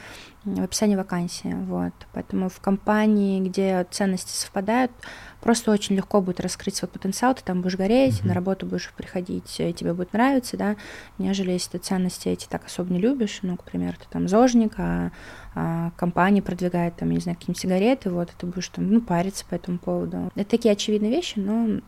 в 0.45 0.63
описании 0.63 0.97
вакансии, 0.97 1.55
вот. 1.67 1.93
Поэтому 2.13 2.49
в 2.49 2.61
компании, 2.61 3.41
где 3.41 3.87
ценности 3.91 4.31
совпадают, 4.31 4.93
просто 5.41 5.71
очень 5.71 5.97
легко 5.97 6.21
будет 6.21 6.41
раскрыть 6.41 6.77
свой 6.77 6.89
потенциал, 6.89 7.35
ты 7.35 7.43
там 7.43 7.63
будешь 7.63 7.77
гореть, 7.77 8.21
mm-hmm. 8.21 8.29
на 8.29 8.35
работу 8.35 8.67
будешь 8.67 8.93
приходить, 8.97 9.61
и 9.61 9.73
тебе 9.73 9.95
будет 9.95 10.13
нравиться, 10.13 10.57
да, 10.57 10.77
нежели 11.19 11.53
если 11.53 11.73
ты 11.73 11.79
ценности 11.79 12.29
эти 12.29 12.47
так 12.47 12.67
особо 12.67 12.93
не 12.93 12.99
любишь, 12.99 13.41
ну, 13.43 13.57
к 13.57 13.65
примеру, 13.65 13.97
ты 13.99 14.07
там 14.11 14.29
зожник, 14.29 14.75
а, 14.79 15.11
а 15.55 15.93
компания 15.97 16.43
продвигает 16.43 16.97
там, 16.97 17.11
не 17.11 17.21
знаю, 17.21 17.37
какие-нибудь 17.37 17.61
сигареты, 17.61 18.11
вот, 18.11 18.31
и 18.31 18.33
ты 18.37 18.47
будешь 18.47 18.69
там, 18.69 18.91
ну, 18.91 19.01
париться 19.01 19.45
по 19.49 19.55
этому 19.55 19.79
поводу. 19.79 20.31
Это 20.35 20.51
такие 20.51 20.73
очевидные 20.73 21.11
вещи, 21.11 21.39
но 21.39 21.81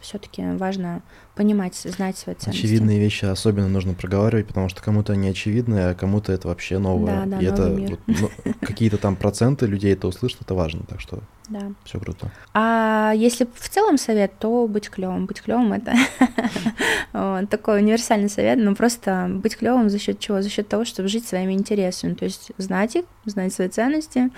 все-таки 0.00 0.42
важно 0.56 1.02
понимать, 1.34 1.74
знать 1.74 2.18
свои 2.18 2.34
ценности. 2.34 2.64
Очевидные 2.64 2.98
вещи 2.98 3.24
особенно 3.24 3.68
нужно 3.68 3.94
проговаривать, 3.94 4.46
потому 4.46 4.68
что 4.68 4.82
кому-то 4.82 5.12
они 5.12 5.28
очевидны, 5.28 5.90
а 5.90 5.94
кому-то 5.94 6.32
это 6.32 6.48
вообще 6.48 6.78
новое. 6.78 7.24
Да, 7.24 7.26
да, 7.26 7.40
И 7.40 7.44
это 7.44 7.68
мир. 7.70 7.90
вот, 7.90 8.00
ну, 8.06 8.52
какие-то 8.60 8.98
там 8.98 9.16
проценты 9.16 9.66
людей 9.66 9.92
это 9.92 10.08
услышат, 10.08 10.42
это 10.42 10.54
важно, 10.54 10.82
так 10.88 11.00
что 11.00 11.20
да. 11.48 11.72
все 11.84 11.98
круто. 11.98 12.30
А 12.54 13.12
если 13.14 13.46
в 13.54 13.68
целом 13.68 13.98
совет, 13.98 14.32
то 14.38 14.66
быть 14.66 14.88
клевым. 14.88 15.26
Быть 15.26 15.42
клевым 15.42 15.72
это 15.72 15.94
такой 17.50 17.80
универсальный 17.80 18.30
совет, 18.30 18.58
но 18.58 18.74
просто 18.74 19.26
быть 19.28 19.56
клевым 19.56 19.90
за 19.90 19.98
счет 19.98 20.18
чего? 20.18 20.42
За 20.42 20.48
счет 20.48 20.68
того, 20.68 20.84
чтобы 20.84 21.08
жить 21.08 21.26
своими 21.26 21.52
интересами, 21.52 22.14
то 22.14 22.24
есть 22.24 22.52
знать 22.56 22.96
их, 22.96 23.04
знать 23.24 23.52
свои 23.52 23.68
ценности 23.68 24.30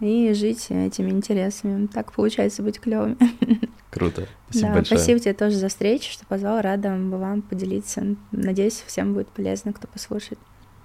и 0.00 0.32
жить 0.32 0.66
этими 0.70 1.10
интересами. 1.10 1.86
Так 1.86 2.12
получается 2.12 2.62
быть 2.62 2.80
клевым. 2.80 3.18
Круто. 3.90 4.26
Спасибо 4.48 4.68
да, 4.68 4.74
большое. 4.74 4.98
Спасибо 4.98 5.20
тебе 5.20 5.34
тоже 5.34 5.56
за 5.56 5.68
встречу, 5.68 6.12
что 6.12 6.24
позвал. 6.26 6.49
Рада 6.60 6.90
вам 6.90 7.42
поделиться. 7.42 8.16
Надеюсь, 8.32 8.82
всем 8.86 9.14
будет 9.14 9.28
полезно, 9.28 9.72
кто 9.72 9.86
послушает. 9.86 10.38